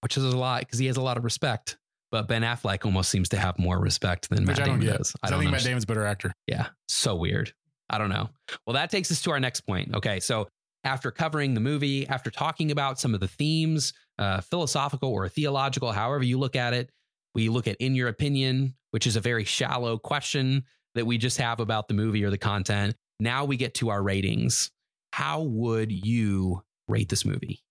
which 0.00 0.16
is 0.16 0.24
a 0.24 0.36
lot 0.36 0.60
because 0.60 0.78
he 0.78 0.86
has 0.86 0.96
a 0.96 1.02
lot 1.02 1.16
of 1.16 1.24
respect. 1.24 1.76
But 2.10 2.26
Ben 2.26 2.42
Affleck 2.42 2.84
almost 2.84 3.08
seems 3.10 3.28
to 3.28 3.36
have 3.36 3.56
more 3.58 3.78
respect 3.78 4.28
than 4.30 4.40
Which 4.44 4.58
Matt 4.58 4.60
I 4.62 4.64
Damon 4.64 4.80
get. 4.80 4.98
does. 4.98 5.14
I 5.22 5.28
I, 5.28 5.30
don't 5.30 5.40
think. 5.40 5.52
Matt 5.52 5.62
Damon's 5.62 5.84
a 5.84 5.86
better 5.86 6.04
actor. 6.04 6.32
Yeah, 6.48 6.68
so 6.88 7.14
weird. 7.14 7.52
I 7.88 7.98
don't 7.98 8.08
know. 8.08 8.30
Well, 8.66 8.74
that 8.74 8.90
takes 8.90 9.10
us 9.12 9.22
to 9.22 9.30
our 9.30 9.38
next 9.40 9.60
point. 9.60 9.94
Okay, 9.94 10.18
so 10.18 10.48
after 10.82 11.10
covering 11.12 11.54
the 11.54 11.60
movie, 11.60 12.08
after 12.08 12.30
talking 12.30 12.70
about 12.72 12.98
some 12.98 13.14
of 13.14 13.20
the 13.20 13.28
themes, 13.28 13.92
uh, 14.18 14.40
philosophical 14.40 15.10
or 15.12 15.28
theological, 15.28 15.92
however 15.92 16.24
you 16.24 16.38
look 16.38 16.56
at 16.56 16.72
it, 16.72 16.90
we 17.34 17.48
look 17.48 17.68
at 17.68 17.76
in 17.76 17.94
your 17.94 18.08
opinion, 18.08 18.74
which 18.90 19.06
is 19.06 19.14
a 19.14 19.20
very 19.20 19.44
shallow 19.44 19.96
question 19.98 20.64
that 20.94 21.06
we 21.06 21.18
just 21.18 21.38
have 21.38 21.60
about 21.60 21.88
the 21.88 21.94
movie 21.94 22.24
or 22.24 22.30
the 22.30 22.38
content. 22.38 22.96
Now 23.18 23.44
we 23.44 23.56
get 23.56 23.74
to 23.74 23.90
our 23.90 24.02
ratings. 24.02 24.70
How 25.12 25.42
would 25.42 25.92
you 25.92 26.62
rate 26.88 27.08
this 27.08 27.24
movie? 27.24 27.62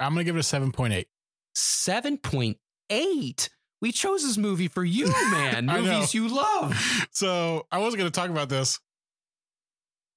I'm 0.00 0.12
gonna 0.12 0.24
give 0.24 0.36
it 0.36 0.40
a 0.40 0.42
seven 0.42 0.72
point 0.72 0.92
eight. 0.92 1.08
7.8. 1.56 3.48
We 3.80 3.92
chose 3.92 4.22
this 4.22 4.36
movie 4.36 4.68
for 4.68 4.84
you, 4.84 5.06
man. 5.30 5.66
Movies 5.66 6.14
you 6.14 6.28
love. 6.28 7.06
So 7.10 7.66
I 7.70 7.78
wasn't 7.78 7.98
gonna 7.98 8.10
talk 8.10 8.30
about 8.30 8.48
this. 8.48 8.80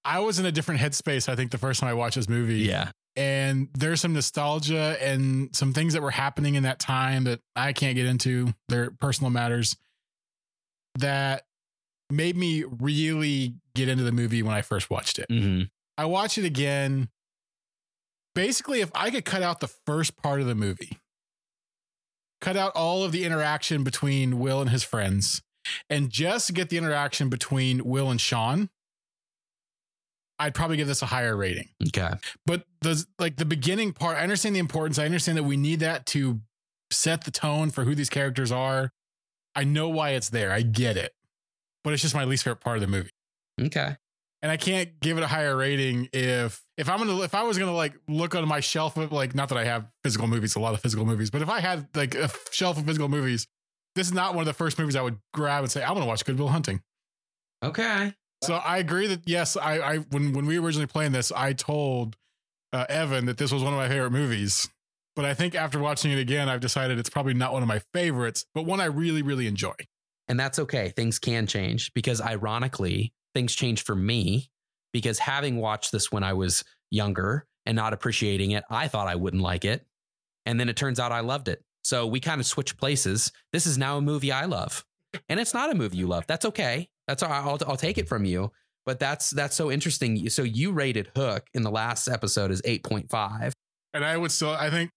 I 0.06 0.20
was 0.20 0.40
in 0.40 0.46
a 0.46 0.52
different 0.52 0.80
headspace, 0.80 1.28
I 1.28 1.36
think, 1.36 1.52
the 1.52 1.58
first 1.58 1.82
time 1.82 1.90
I 1.90 1.94
watched 1.94 2.16
this 2.16 2.30
movie. 2.30 2.60
Yeah. 2.60 2.92
And 3.18 3.68
there's 3.74 4.00
some 4.00 4.14
nostalgia 4.14 4.96
and 5.02 5.54
some 5.56 5.74
things 5.74 5.94
that 5.94 6.02
were 6.02 6.12
happening 6.12 6.56
in 6.56 6.64
that 6.64 6.80
time 6.80 7.26
that 7.26 7.42
I 7.56 7.74
can't 7.74 7.96
get 7.96 8.06
into. 8.06 8.54
They're 8.70 8.92
personal 8.92 9.32
matters 9.32 9.76
that 11.00 11.44
made 12.10 12.36
me 12.38 12.64
really 12.64 13.56
get 13.76 13.90
into 13.90 14.04
the 14.04 14.12
movie 14.12 14.42
when 14.42 14.56
I 14.56 14.62
first 14.62 14.90
watched 14.90 15.20
it. 15.20 15.28
hmm 15.30 15.64
I 15.98 16.06
watch 16.06 16.38
it 16.38 16.46
again. 16.46 17.10
Basically, 18.36 18.82
if 18.82 18.92
I 18.94 19.10
could 19.10 19.26
cut 19.26 19.42
out 19.42 19.62
the 19.62 19.68
first 19.68 20.16
part 20.16 20.42
of 20.42 20.48
the 20.48 20.54
movie, 20.54 21.00
cut 22.40 22.56
out 22.56 22.72
all 22.76 23.04
of 23.04 23.12
the 23.12 23.24
interaction 23.24 23.84
between 23.84 24.38
Will 24.38 24.62
and 24.62 24.70
his 24.70 24.84
friends, 24.84 25.42
and 25.90 26.12
just 26.12 26.54
get 26.54 26.70
the 26.70 26.78
interaction 26.78 27.30
between 27.30 27.84
Will 27.84 28.12
and 28.12 28.22
Sean, 28.22 28.70
I'd 30.40 30.54
probably 30.54 30.78
give 30.78 30.88
this 30.88 31.02
a 31.02 31.08
higher 31.08 31.36
rating. 31.36 31.70
Okay. 31.88 32.12
But 32.46 32.64
the 32.82 33.04
like 33.18 33.38
the 33.38 33.46
beginning 33.46 33.94
part, 33.94 34.18
I 34.18 34.22
understand 34.22 34.56
the 34.56 34.60
importance. 34.60 35.00
I 35.00 35.06
understand 35.06 35.38
that 35.40 35.44
we 35.44 35.58
need 35.58 35.80
that 35.80 36.06
to 36.08 36.42
set 36.92 37.24
the 37.24 37.32
tone 37.32 37.72
for 37.72 37.86
who 37.86 37.96
these 37.96 38.10
characters 38.10 38.52
are. 38.52 38.92
I 39.56 39.64
know 39.64 39.90
why 39.90 40.12
it's 40.12 40.30
there. 40.30 40.52
I 40.52 40.62
get 40.62 40.96
it. 40.96 41.14
But 41.88 41.94
it's 41.94 42.02
just 42.02 42.14
my 42.14 42.26
least 42.26 42.44
favorite 42.44 42.60
part 42.60 42.76
of 42.76 42.82
the 42.82 42.88
movie 42.88 43.12
Okay. 43.62 43.96
and 44.42 44.52
I 44.52 44.58
can't 44.58 45.00
give 45.00 45.18
it 45.18 45.24
a 45.24 45.28
higher 45.28 45.56
rating 45.56 46.10
if 46.12 46.62
if 46.78 46.90
I'm 46.90 46.98
gonna 47.00 47.22
if 47.22 47.34
I 47.34 47.44
was 47.44 47.58
gonna 47.58 47.72
like 47.72 47.94
look 48.10 48.36
on 48.36 48.46
my 48.46 48.60
shelf 48.60 48.98
of 48.98 49.14
like 49.14 49.34
not 49.34 49.48
that 49.48 49.58
I 49.58 49.64
have 49.64 49.88
physical 50.04 50.28
movies, 50.28 50.56
a 50.58 50.60
lot 50.60 50.74
of 50.74 50.82
physical 50.82 51.06
movies, 51.06 51.32
but 51.32 51.42
if 51.42 51.48
I 51.48 51.62
had 51.62 51.88
like 51.96 52.14
a 52.14 52.30
shelf 52.52 52.78
of 52.78 52.86
physical 52.86 53.08
movies, 53.08 53.48
this 53.96 54.08
is 54.08 54.14
not 54.14 54.34
one 54.36 54.42
of 54.42 54.48
the 54.48 54.54
first 54.54 54.78
movies 54.78 54.98
I 54.98 55.02
would 55.02 55.18
grab 55.34 55.64
and 55.64 55.72
say 55.72 55.82
I 55.82 55.92
want 55.92 56.02
to 56.04 56.08
watch 56.08 56.26
Good 56.26 56.38
Will 56.38 56.50
Hunting. 56.50 56.82
Okay. 57.64 58.14
So 58.44 58.56
I 58.56 58.78
agree 58.80 59.08
that 59.08 59.22
yes, 59.26 59.56
I 59.56 59.80
I 59.80 59.98
when 60.12 60.34
when 60.34 60.46
we 60.46 60.58
originally 60.60 60.88
playing 60.88 61.14
this, 61.14 61.32
I 61.32 61.54
told 61.54 62.18
uh, 62.74 62.86
Evan 62.90 63.28
that 63.28 63.38
this 63.38 63.52
was 63.54 63.64
one 63.64 63.72
of 63.74 63.80
my 63.80 63.88
favorite 63.88 64.12
movies. 64.12 64.70
But 65.16 65.24
I 65.26 65.34
think 65.34 65.56
after 65.56 65.80
watching 65.80 66.12
it 66.12 66.20
again, 66.20 66.48
I've 66.50 66.60
decided 66.60 67.00
it's 67.00 67.10
probably 67.10 67.34
not 67.34 67.54
one 67.54 67.64
of 67.64 67.68
my 67.68 67.82
favorites, 67.94 68.46
but 68.54 68.66
one 68.66 68.80
I 68.82 68.86
really 68.86 69.22
really 69.24 69.48
enjoy. 69.48 69.74
And 70.28 70.40
that's 70.40 70.60
okay. 70.60 70.90
Things 70.90 71.20
can 71.20 71.48
change 71.48 71.94
because 71.94 72.22
ironically, 72.22 73.14
things 73.34 73.56
change 73.56 73.84
for 73.84 73.96
me 73.96 74.50
because 74.94 75.20
having 75.20 75.58
watched 75.58 75.92
this 75.92 76.12
when 76.12 76.24
I 76.24 76.34
was 76.34 76.64
younger 76.90 77.46
and 77.66 77.76
not 77.76 77.94
appreciating 77.94 78.52
it, 78.52 78.64
I 78.70 78.88
thought 78.88 79.08
I 79.08 79.16
wouldn't 79.16 79.44
like 79.44 79.66
it. 79.66 79.86
And 80.46 80.60
then 80.60 80.70
it 80.70 80.76
turns 80.76 81.00
out 81.00 81.12
I 81.12 81.20
loved 81.20 81.48
it. 81.48 81.64
So 81.84 82.06
we 82.06 82.20
kind 82.20 82.42
of 82.42 82.48
switch 82.48 82.78
places. 82.78 83.32
This 83.54 83.66
is 83.66 83.78
now 83.78 83.98
a 83.98 84.02
movie 84.02 84.32
I 84.32 84.46
love. 84.46 84.86
And 85.30 85.40
it's 85.40 85.54
not 85.54 85.72
a 85.72 85.76
movie 85.76 85.98
you 85.98 86.08
love. 86.08 86.26
That's 86.28 86.46
okay. 86.46 86.90
That's 87.08 87.24
all 87.24 87.32
I'll, 87.32 87.58
I'll 87.66 87.78
take 87.78 87.98
it 87.98 88.10
from 88.10 88.26
you. 88.26 88.52
But 88.86 89.00
that's 89.00 89.30
that's 89.32 89.56
so 89.56 89.70
interesting. 89.70 90.30
So 90.30 90.44
you 90.44 90.72
rated 90.72 91.12
Hook 91.16 91.48
in 91.54 91.62
the 91.64 91.72
last 91.72 92.08
episode 92.08 92.52
as 92.52 92.62
8.5. 92.62 93.52
And 93.94 94.06
I 94.06 94.16
would 94.16 94.32
still 94.32 94.52
I 94.52 94.70
think 94.70 94.92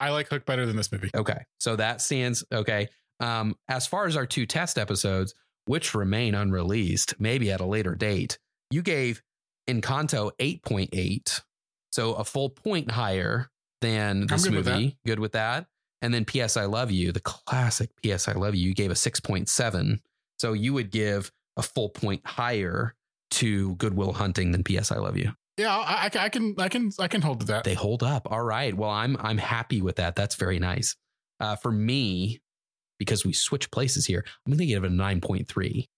I 0.00 0.10
like 0.10 0.28
Hook 0.28 0.44
better 0.46 0.66
than 0.66 0.76
this 0.76 0.90
movie. 0.90 1.10
Okay. 1.14 1.44
So 1.58 1.76
that 1.76 2.00
stands 2.00 2.44
okay. 2.52 2.88
Um, 3.22 3.56
as 3.68 3.86
far 3.86 4.06
as 4.06 4.16
our 4.16 4.26
two 4.26 4.46
test 4.46 4.78
episodes, 4.78 5.34
which 5.66 5.94
remain 5.94 6.34
unreleased, 6.34 7.14
maybe 7.20 7.50
at 7.52 7.60
a 7.60 7.66
later 7.66 7.94
date, 7.94 8.38
you 8.70 8.82
gave 8.82 9.22
Encanto 9.68 10.32
8.8. 10.38 11.40
So 11.92 12.14
a 12.14 12.24
full 12.24 12.50
point 12.50 12.90
higher 12.90 13.48
than 13.80 14.26
this 14.26 14.44
good 14.44 14.54
with 14.54 14.66
movie. 14.66 14.98
Good 15.06 15.20
with 15.20 15.32
that. 15.32 15.66
And 16.00 16.12
then 16.12 16.24
P.S. 16.24 16.56
I 16.56 16.64
Love 16.64 16.90
You, 16.90 17.12
the 17.12 17.20
classic 17.20 17.90
P.S. 18.02 18.26
I 18.26 18.32
Love 18.32 18.56
You, 18.56 18.68
you 18.68 18.74
gave 18.74 18.90
a 18.90 18.94
6.7. 18.94 19.98
So 20.38 20.52
you 20.52 20.72
would 20.72 20.90
give 20.90 21.30
a 21.56 21.62
full 21.62 21.90
point 21.90 22.26
higher 22.26 22.94
to 23.32 23.76
Good 23.76 23.94
Will 23.94 24.12
Hunting 24.12 24.50
than 24.50 24.64
P.S. 24.64 24.90
I 24.90 24.96
Love 24.96 25.16
You. 25.16 25.32
Yeah, 25.58 25.76
I, 25.76 26.10
I, 26.12 26.24
I 26.24 26.28
can 26.28 26.54
I 26.58 26.68
can 26.68 26.90
I 26.98 27.08
can 27.08 27.20
hold 27.20 27.40
to 27.40 27.46
that. 27.46 27.64
They 27.64 27.74
hold 27.74 28.02
up. 28.02 28.26
All 28.30 28.42
right. 28.42 28.74
Well, 28.74 28.90
I'm 28.90 29.16
I'm 29.20 29.38
happy 29.38 29.82
with 29.82 29.96
that. 29.96 30.16
That's 30.16 30.34
very 30.34 30.58
nice. 30.58 30.96
Uh, 31.38 31.56
for 31.56 31.70
me, 31.70 32.40
because 33.02 33.24
we 33.24 33.32
switch 33.32 33.70
places 33.70 34.06
here, 34.06 34.24
I'm 34.46 34.52
going 34.52 34.58
to 34.58 34.66
give 34.66 34.84
it 34.84 34.88
a 34.88 34.90
9.3 34.90 35.88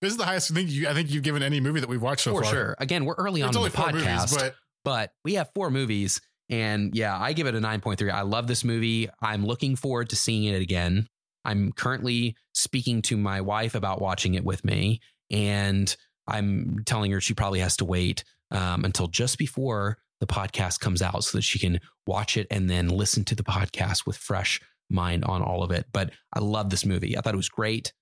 This 0.00 0.10
is 0.10 0.16
the 0.16 0.24
highest 0.24 0.52
thing 0.52 0.66
you, 0.68 0.88
I 0.88 0.94
think 0.94 1.10
you've 1.10 1.22
given 1.22 1.42
any 1.42 1.60
movie 1.60 1.80
that 1.80 1.88
we've 1.88 2.02
watched 2.02 2.22
so 2.22 2.32
far. 2.32 2.40
for 2.40 2.44
far. 2.44 2.54
sure. 2.54 2.76
Again, 2.78 3.04
we're 3.04 3.14
early 3.14 3.42
on 3.42 3.54
in 3.54 3.62
the 3.62 3.68
podcast, 3.70 4.32
movies, 4.32 4.36
but 4.36 4.54
but 4.84 5.12
we 5.24 5.34
have 5.34 5.50
four 5.54 5.70
movies. 5.70 6.20
And 6.50 6.94
yeah, 6.94 7.18
I 7.18 7.34
give 7.34 7.46
it 7.46 7.54
a 7.54 7.60
9.3. 7.60 8.10
I 8.10 8.22
love 8.22 8.46
this 8.46 8.64
movie. 8.64 9.08
I'm 9.20 9.44
looking 9.44 9.76
forward 9.76 10.08
to 10.10 10.16
seeing 10.16 10.44
it 10.44 10.62
again. 10.62 11.06
I'm 11.44 11.72
currently 11.72 12.36
speaking 12.54 13.02
to 13.02 13.16
my 13.16 13.40
wife 13.40 13.74
about 13.74 14.00
watching 14.00 14.34
it 14.34 14.44
with 14.44 14.64
me. 14.64 15.00
And 15.30 15.94
I'm 16.26 16.84
telling 16.86 17.10
her 17.12 17.20
she 17.20 17.34
probably 17.34 17.60
has 17.60 17.76
to 17.78 17.84
wait 17.84 18.24
um, 18.50 18.84
until 18.84 19.08
just 19.08 19.36
before 19.38 19.98
the 20.20 20.26
podcast 20.26 20.80
comes 20.80 21.02
out 21.02 21.24
so 21.24 21.38
that 21.38 21.42
she 21.42 21.58
can 21.58 21.80
watch 22.06 22.36
it 22.36 22.46
and 22.50 22.68
then 22.68 22.88
listen 22.88 23.24
to 23.24 23.34
the 23.34 23.44
podcast 23.44 24.06
with 24.06 24.16
fresh 24.16 24.60
mind 24.90 25.24
on 25.24 25.42
all 25.42 25.62
of 25.62 25.70
it. 25.70 25.86
But 25.92 26.12
I 26.32 26.40
love 26.40 26.70
this 26.70 26.84
movie. 26.84 27.16
I 27.16 27.20
thought 27.20 27.34
it 27.34 27.38
was 27.38 27.48
great. 27.48 27.92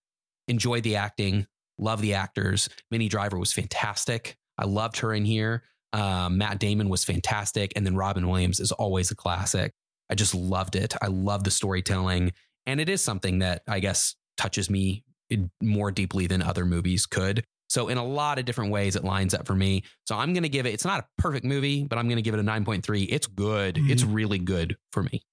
Enjoyed 0.48 0.82
the 0.82 0.96
acting. 0.96 1.46
Love 1.78 2.00
the 2.00 2.14
actors. 2.14 2.68
Minnie 2.90 3.08
Driver 3.08 3.38
was 3.38 3.52
fantastic. 3.52 4.36
I 4.58 4.64
loved 4.64 4.98
her 4.98 5.12
in 5.12 5.24
here. 5.24 5.64
Um, 5.92 6.38
Matt 6.38 6.58
Damon 6.58 6.88
was 6.88 7.04
fantastic. 7.04 7.72
And 7.76 7.86
then 7.86 7.96
Robin 7.96 8.28
Williams 8.28 8.60
is 8.60 8.72
always 8.72 9.10
a 9.10 9.16
classic. 9.16 9.72
I 10.10 10.14
just 10.14 10.34
loved 10.34 10.76
it. 10.76 10.94
I 11.02 11.08
love 11.08 11.44
the 11.44 11.50
storytelling. 11.50 12.32
And 12.64 12.80
it 12.80 12.88
is 12.88 13.02
something 13.02 13.40
that 13.40 13.62
I 13.68 13.80
guess 13.80 14.14
touches 14.36 14.70
me 14.70 15.04
more 15.62 15.90
deeply 15.90 16.26
than 16.26 16.42
other 16.42 16.64
movies 16.64 17.06
could. 17.06 17.44
So, 17.68 17.88
in 17.88 17.98
a 17.98 18.04
lot 18.04 18.38
of 18.38 18.44
different 18.44 18.70
ways, 18.70 18.94
it 18.94 19.02
lines 19.02 19.34
up 19.34 19.46
for 19.46 19.54
me. 19.54 19.82
So, 20.04 20.16
I'm 20.16 20.32
going 20.32 20.44
to 20.44 20.48
give 20.48 20.66
it, 20.66 20.74
it's 20.74 20.84
not 20.84 21.00
a 21.00 21.06
perfect 21.18 21.44
movie, 21.44 21.84
but 21.84 21.98
I'm 21.98 22.06
going 22.06 22.16
to 22.16 22.22
give 22.22 22.34
it 22.34 22.40
a 22.40 22.44
9.3. 22.44 23.06
It's 23.10 23.26
good. 23.26 23.76
It's 23.78 24.04
really 24.04 24.38
good 24.38 24.76
for 24.92 25.02
me. 25.02 25.24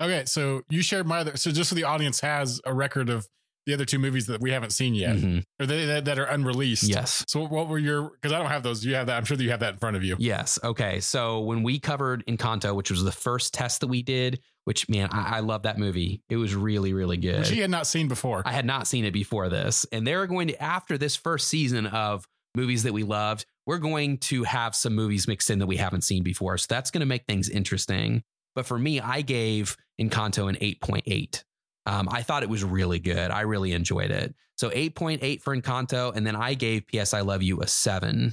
Okay, 0.00 0.24
so 0.26 0.62
you 0.68 0.82
shared 0.82 1.06
my 1.06 1.18
other. 1.18 1.36
So 1.36 1.50
just 1.50 1.70
so 1.70 1.76
the 1.76 1.84
audience 1.84 2.20
has 2.20 2.60
a 2.64 2.72
record 2.74 3.08
of 3.08 3.26
the 3.66 3.74
other 3.74 3.84
two 3.84 3.98
movies 3.98 4.26
that 4.28 4.40
we 4.40 4.50
haven't 4.50 4.70
seen 4.70 4.94
yet, 4.94 5.16
Mhm. 5.16 5.42
or 5.60 5.66
they, 5.66 5.84
that, 5.84 6.06
that 6.06 6.18
are 6.18 6.24
unreleased. 6.24 6.84
Yes. 6.84 7.22
So 7.28 7.46
what 7.46 7.68
were 7.68 7.76
your? 7.78 8.10
Because 8.12 8.32
I 8.32 8.38
don't 8.38 8.48
have 8.48 8.62
those. 8.62 8.82
You 8.82 8.94
have 8.94 9.08
that. 9.08 9.18
I'm 9.18 9.26
sure 9.26 9.36
that 9.36 9.42
you 9.44 9.50
have 9.50 9.60
that 9.60 9.74
in 9.74 9.78
front 9.78 9.94
of 9.96 10.02
you. 10.02 10.16
Yes. 10.18 10.58
Okay. 10.64 11.00
So 11.00 11.40
when 11.40 11.62
we 11.62 11.78
covered 11.78 12.24
Encanto, 12.26 12.74
which 12.74 12.90
was 12.90 13.04
the 13.04 13.12
first 13.12 13.52
test 13.52 13.80
that 13.80 13.88
we 13.88 14.02
did, 14.02 14.40
which 14.64 14.88
man, 14.88 15.10
I, 15.12 15.36
I 15.36 15.40
love 15.40 15.64
that 15.64 15.78
movie. 15.78 16.22
It 16.30 16.36
was 16.36 16.54
really, 16.54 16.94
really 16.94 17.18
good. 17.18 17.40
Which 17.40 17.50
he 17.50 17.58
had 17.60 17.70
not 17.70 17.86
seen 17.86 18.08
before. 18.08 18.42
I 18.46 18.52
had 18.52 18.64
not 18.64 18.86
seen 18.86 19.04
it 19.04 19.12
before 19.12 19.50
this. 19.50 19.84
And 19.92 20.06
they're 20.06 20.26
going 20.26 20.48
to, 20.48 20.62
after 20.62 20.96
this 20.96 21.14
first 21.16 21.48
season 21.48 21.86
of 21.86 22.26
movies 22.54 22.84
that 22.84 22.94
we 22.94 23.02
loved, 23.02 23.44
we're 23.66 23.78
going 23.78 24.16
to 24.18 24.44
have 24.44 24.74
some 24.74 24.94
movies 24.94 25.28
mixed 25.28 25.50
in 25.50 25.58
that 25.58 25.66
we 25.66 25.76
haven't 25.76 26.04
seen 26.04 26.22
before. 26.22 26.56
So 26.56 26.66
that's 26.70 26.90
going 26.90 27.00
to 27.00 27.06
make 27.06 27.26
things 27.26 27.50
interesting. 27.50 28.22
But 28.58 28.66
for 28.66 28.76
me, 28.76 28.98
I 28.98 29.20
gave 29.20 29.76
Encanto 30.00 30.48
an 30.48 30.56
8.8. 30.56 31.44
Um, 31.86 32.08
I 32.10 32.22
thought 32.22 32.42
it 32.42 32.48
was 32.48 32.64
really 32.64 32.98
good. 32.98 33.30
I 33.30 33.42
really 33.42 33.70
enjoyed 33.70 34.10
it. 34.10 34.34
So 34.56 34.68
8.8 34.70 35.40
for 35.42 35.56
Encanto. 35.56 36.12
And 36.12 36.26
then 36.26 36.34
I 36.34 36.54
gave 36.54 36.88
P.S. 36.88 37.14
I 37.14 37.20
Love 37.20 37.40
You 37.40 37.60
a 37.60 37.68
seven. 37.68 38.32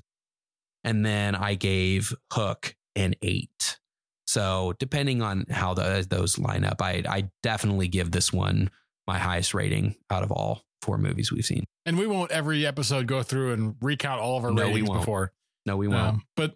And 0.83 1.05
then 1.05 1.35
I 1.35 1.53
gave 1.53 2.11
Hook 2.33 2.75
an 2.95 3.13
eight. 3.21 3.79
So 4.25 4.73
depending 4.79 5.21
on 5.21 5.45
how 5.51 5.75
the, 5.75 6.03
those 6.09 6.39
line 6.39 6.63
up, 6.63 6.81
I, 6.81 7.03
I 7.07 7.29
definitely 7.43 7.87
give 7.87 8.09
this 8.09 8.33
one 8.33 8.71
my 9.05 9.19
highest 9.19 9.53
rating 9.53 9.93
out 10.09 10.23
of 10.23 10.31
all 10.31 10.63
four 10.81 10.97
movies 10.97 11.31
we've 11.31 11.45
seen. 11.45 11.65
And 11.85 11.99
we 11.99 12.07
won't 12.07 12.31
every 12.31 12.65
episode 12.65 13.05
go 13.05 13.21
through 13.21 13.53
and 13.53 13.75
recount 13.79 14.21
all 14.21 14.39
of 14.39 14.43
our 14.43 14.51
No, 14.51 14.63
ratings 14.63 14.89
before. 14.89 15.33
No, 15.67 15.77
we 15.77 15.87
won't. 15.87 16.01
Um, 16.01 16.23
but 16.35 16.55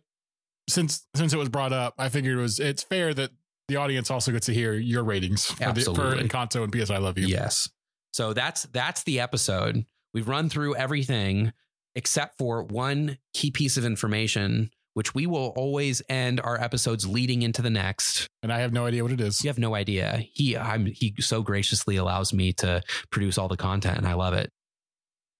since 0.67 1.05
since 1.15 1.33
it 1.33 1.37
was 1.37 1.49
brought 1.49 1.71
up, 1.71 1.93
I 1.99 2.09
figured 2.09 2.39
it 2.39 2.41
was 2.41 2.59
it's 2.59 2.81
fair 2.81 3.13
that 3.13 3.29
the 3.69 3.77
audience 3.77 4.11
also 4.11 4.31
gets 4.31 4.47
to 4.47 4.53
hear 4.53 4.73
your 4.73 5.03
ratings 5.03 5.45
for, 5.45 5.71
the, 5.71 5.81
for 5.81 6.15
Encanto 6.15 6.63
and 6.63 6.73
PS 6.73 6.89
I 6.89 6.97
Love 6.97 7.17
You. 7.17 7.27
Yes. 7.27 7.69
So 8.11 8.33
that's 8.33 8.63
that's 8.63 9.03
the 9.03 9.19
episode. 9.19 9.85
We've 10.13 10.27
run 10.27 10.49
through 10.49 10.75
everything 10.75 11.53
except 11.95 12.37
for 12.37 12.63
one 12.63 13.17
key 13.33 13.51
piece 13.51 13.77
of 13.77 13.85
information, 13.85 14.71
which 14.93 15.13
we 15.13 15.25
will 15.27 15.53
always 15.55 16.01
end 16.09 16.41
our 16.41 16.59
episodes 16.59 17.07
leading 17.07 17.41
into 17.41 17.61
the 17.61 17.69
next. 17.69 18.27
And 18.41 18.51
I 18.51 18.59
have 18.59 18.73
no 18.73 18.85
idea 18.85 19.03
what 19.03 19.11
it 19.11 19.21
is. 19.21 19.43
You 19.43 19.49
have 19.49 19.59
no 19.59 19.75
idea. 19.75 20.25
He 20.33 20.57
I'm 20.57 20.87
he 20.87 21.13
so 21.19 21.41
graciously 21.41 21.97
allows 21.97 22.33
me 22.33 22.53
to 22.53 22.81
produce 23.11 23.37
all 23.37 23.47
the 23.47 23.57
content 23.57 23.97
and 23.97 24.07
I 24.07 24.13
love 24.13 24.33
it. 24.33 24.49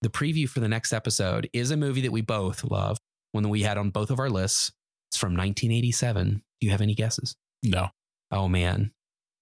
The 0.02 0.10
preview 0.10 0.48
for 0.48 0.60
the 0.60 0.70
next 0.70 0.94
episode 0.94 1.50
is 1.52 1.72
a 1.72 1.78
movie 1.78 2.02
that 2.02 2.12
we 2.12 2.22
both 2.22 2.64
love, 2.64 2.98
one 3.34 3.44
that 3.44 3.50
we 3.50 3.64
had 3.64 3.78
on 3.78 3.90
both 3.90 4.12
of 4.12 4.20
our 4.20 4.30
lists. 4.30 4.72
It's 5.10 5.18
from 5.18 5.34
1987. 5.34 6.44
Do 6.62 6.68
you 6.68 6.72
have 6.72 6.82
any 6.82 6.94
guesses? 6.94 7.36
No. 7.64 7.90
Oh 8.32 8.48
man. 8.48 8.92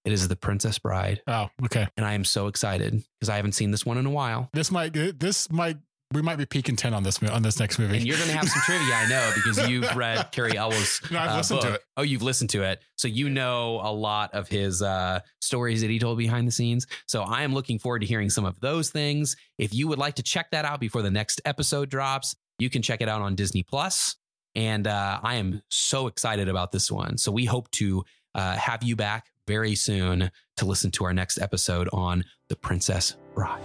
It 0.05 0.13
is 0.13 0.25
The 0.29 0.37
Princess 0.37 0.79
Bride. 0.79 1.21
Oh, 1.27 1.49
okay. 1.65 1.85
And 1.97 2.05
I 2.05 2.13
am 2.13 2.23
so 2.23 2.47
excited 2.47 3.03
because 3.19 3.27
I 3.27 3.35
haven't 3.35 3.51
seen 3.51 3.71
this 3.71 3.85
one 3.85 3.97
in 3.97 4.05
a 4.05 4.09
while. 4.09 4.49
This 4.53 4.71
might 4.71 4.93
this 4.93 5.51
might 5.51 5.79
we 6.13 6.21
might 6.21 6.37
be 6.37 6.45
peaking 6.45 6.77
ten 6.77 6.93
on 6.93 7.03
this 7.03 7.21
on 7.21 7.41
this 7.41 7.59
next 7.59 7.77
movie. 7.77 7.97
And 7.97 8.05
you're 8.05 8.15
going 8.15 8.29
to 8.29 8.35
have 8.37 8.47
some 8.47 8.61
trivia, 8.61 8.95
I 8.95 9.09
know, 9.09 9.31
because 9.35 9.69
you've 9.69 9.93
read 9.95 10.25
Cary 10.31 10.57
Elwes's. 10.57 11.11
No, 11.11 11.19
I've 11.19 11.31
uh, 11.31 11.37
listened 11.37 11.61
to 11.61 11.67
book. 11.67 11.75
it. 11.75 11.83
Oh, 11.97 12.03
you've 12.03 12.21
listened 12.21 12.51
to 12.51 12.63
it, 12.63 12.81
so 12.95 13.09
you 13.09 13.29
know 13.29 13.81
a 13.83 13.91
lot 13.91 14.33
of 14.33 14.47
his 14.47 14.81
uh, 14.81 15.19
stories 15.41 15.81
that 15.81 15.89
he 15.89 15.99
told 15.99 16.17
behind 16.17 16.47
the 16.47 16.53
scenes. 16.53 16.87
So 17.07 17.23
I 17.23 17.43
am 17.43 17.53
looking 17.53 17.77
forward 17.77 17.99
to 17.99 18.05
hearing 18.05 18.29
some 18.29 18.45
of 18.45 18.57
those 18.61 18.89
things. 18.89 19.35
If 19.57 19.73
you 19.73 19.89
would 19.89 19.99
like 19.99 20.15
to 20.15 20.23
check 20.23 20.51
that 20.51 20.63
out 20.63 20.79
before 20.79 21.01
the 21.01 21.11
next 21.11 21.41
episode 21.43 21.89
drops, 21.89 22.33
you 22.59 22.69
can 22.69 22.81
check 22.81 23.01
it 23.01 23.09
out 23.09 23.21
on 23.21 23.35
Disney 23.35 23.63
Plus. 23.63 24.15
And 24.55 24.87
uh, 24.87 25.19
I 25.21 25.35
am 25.35 25.61
so 25.69 26.07
excited 26.07 26.47
about 26.47 26.71
this 26.71 26.89
one. 26.89 27.17
So 27.17 27.31
we 27.31 27.45
hope 27.45 27.69
to 27.71 28.05
uh, 28.37 28.55
have 28.55 28.83
you 28.83 28.95
back 28.95 29.25
very 29.47 29.75
soon 29.75 30.31
to 30.57 30.65
listen 30.65 30.91
to 30.91 31.05
our 31.05 31.13
next 31.13 31.39
episode 31.39 31.89
on 31.91 32.23
The 32.49 32.55
Princess 32.55 33.15
Bride. 33.33 33.61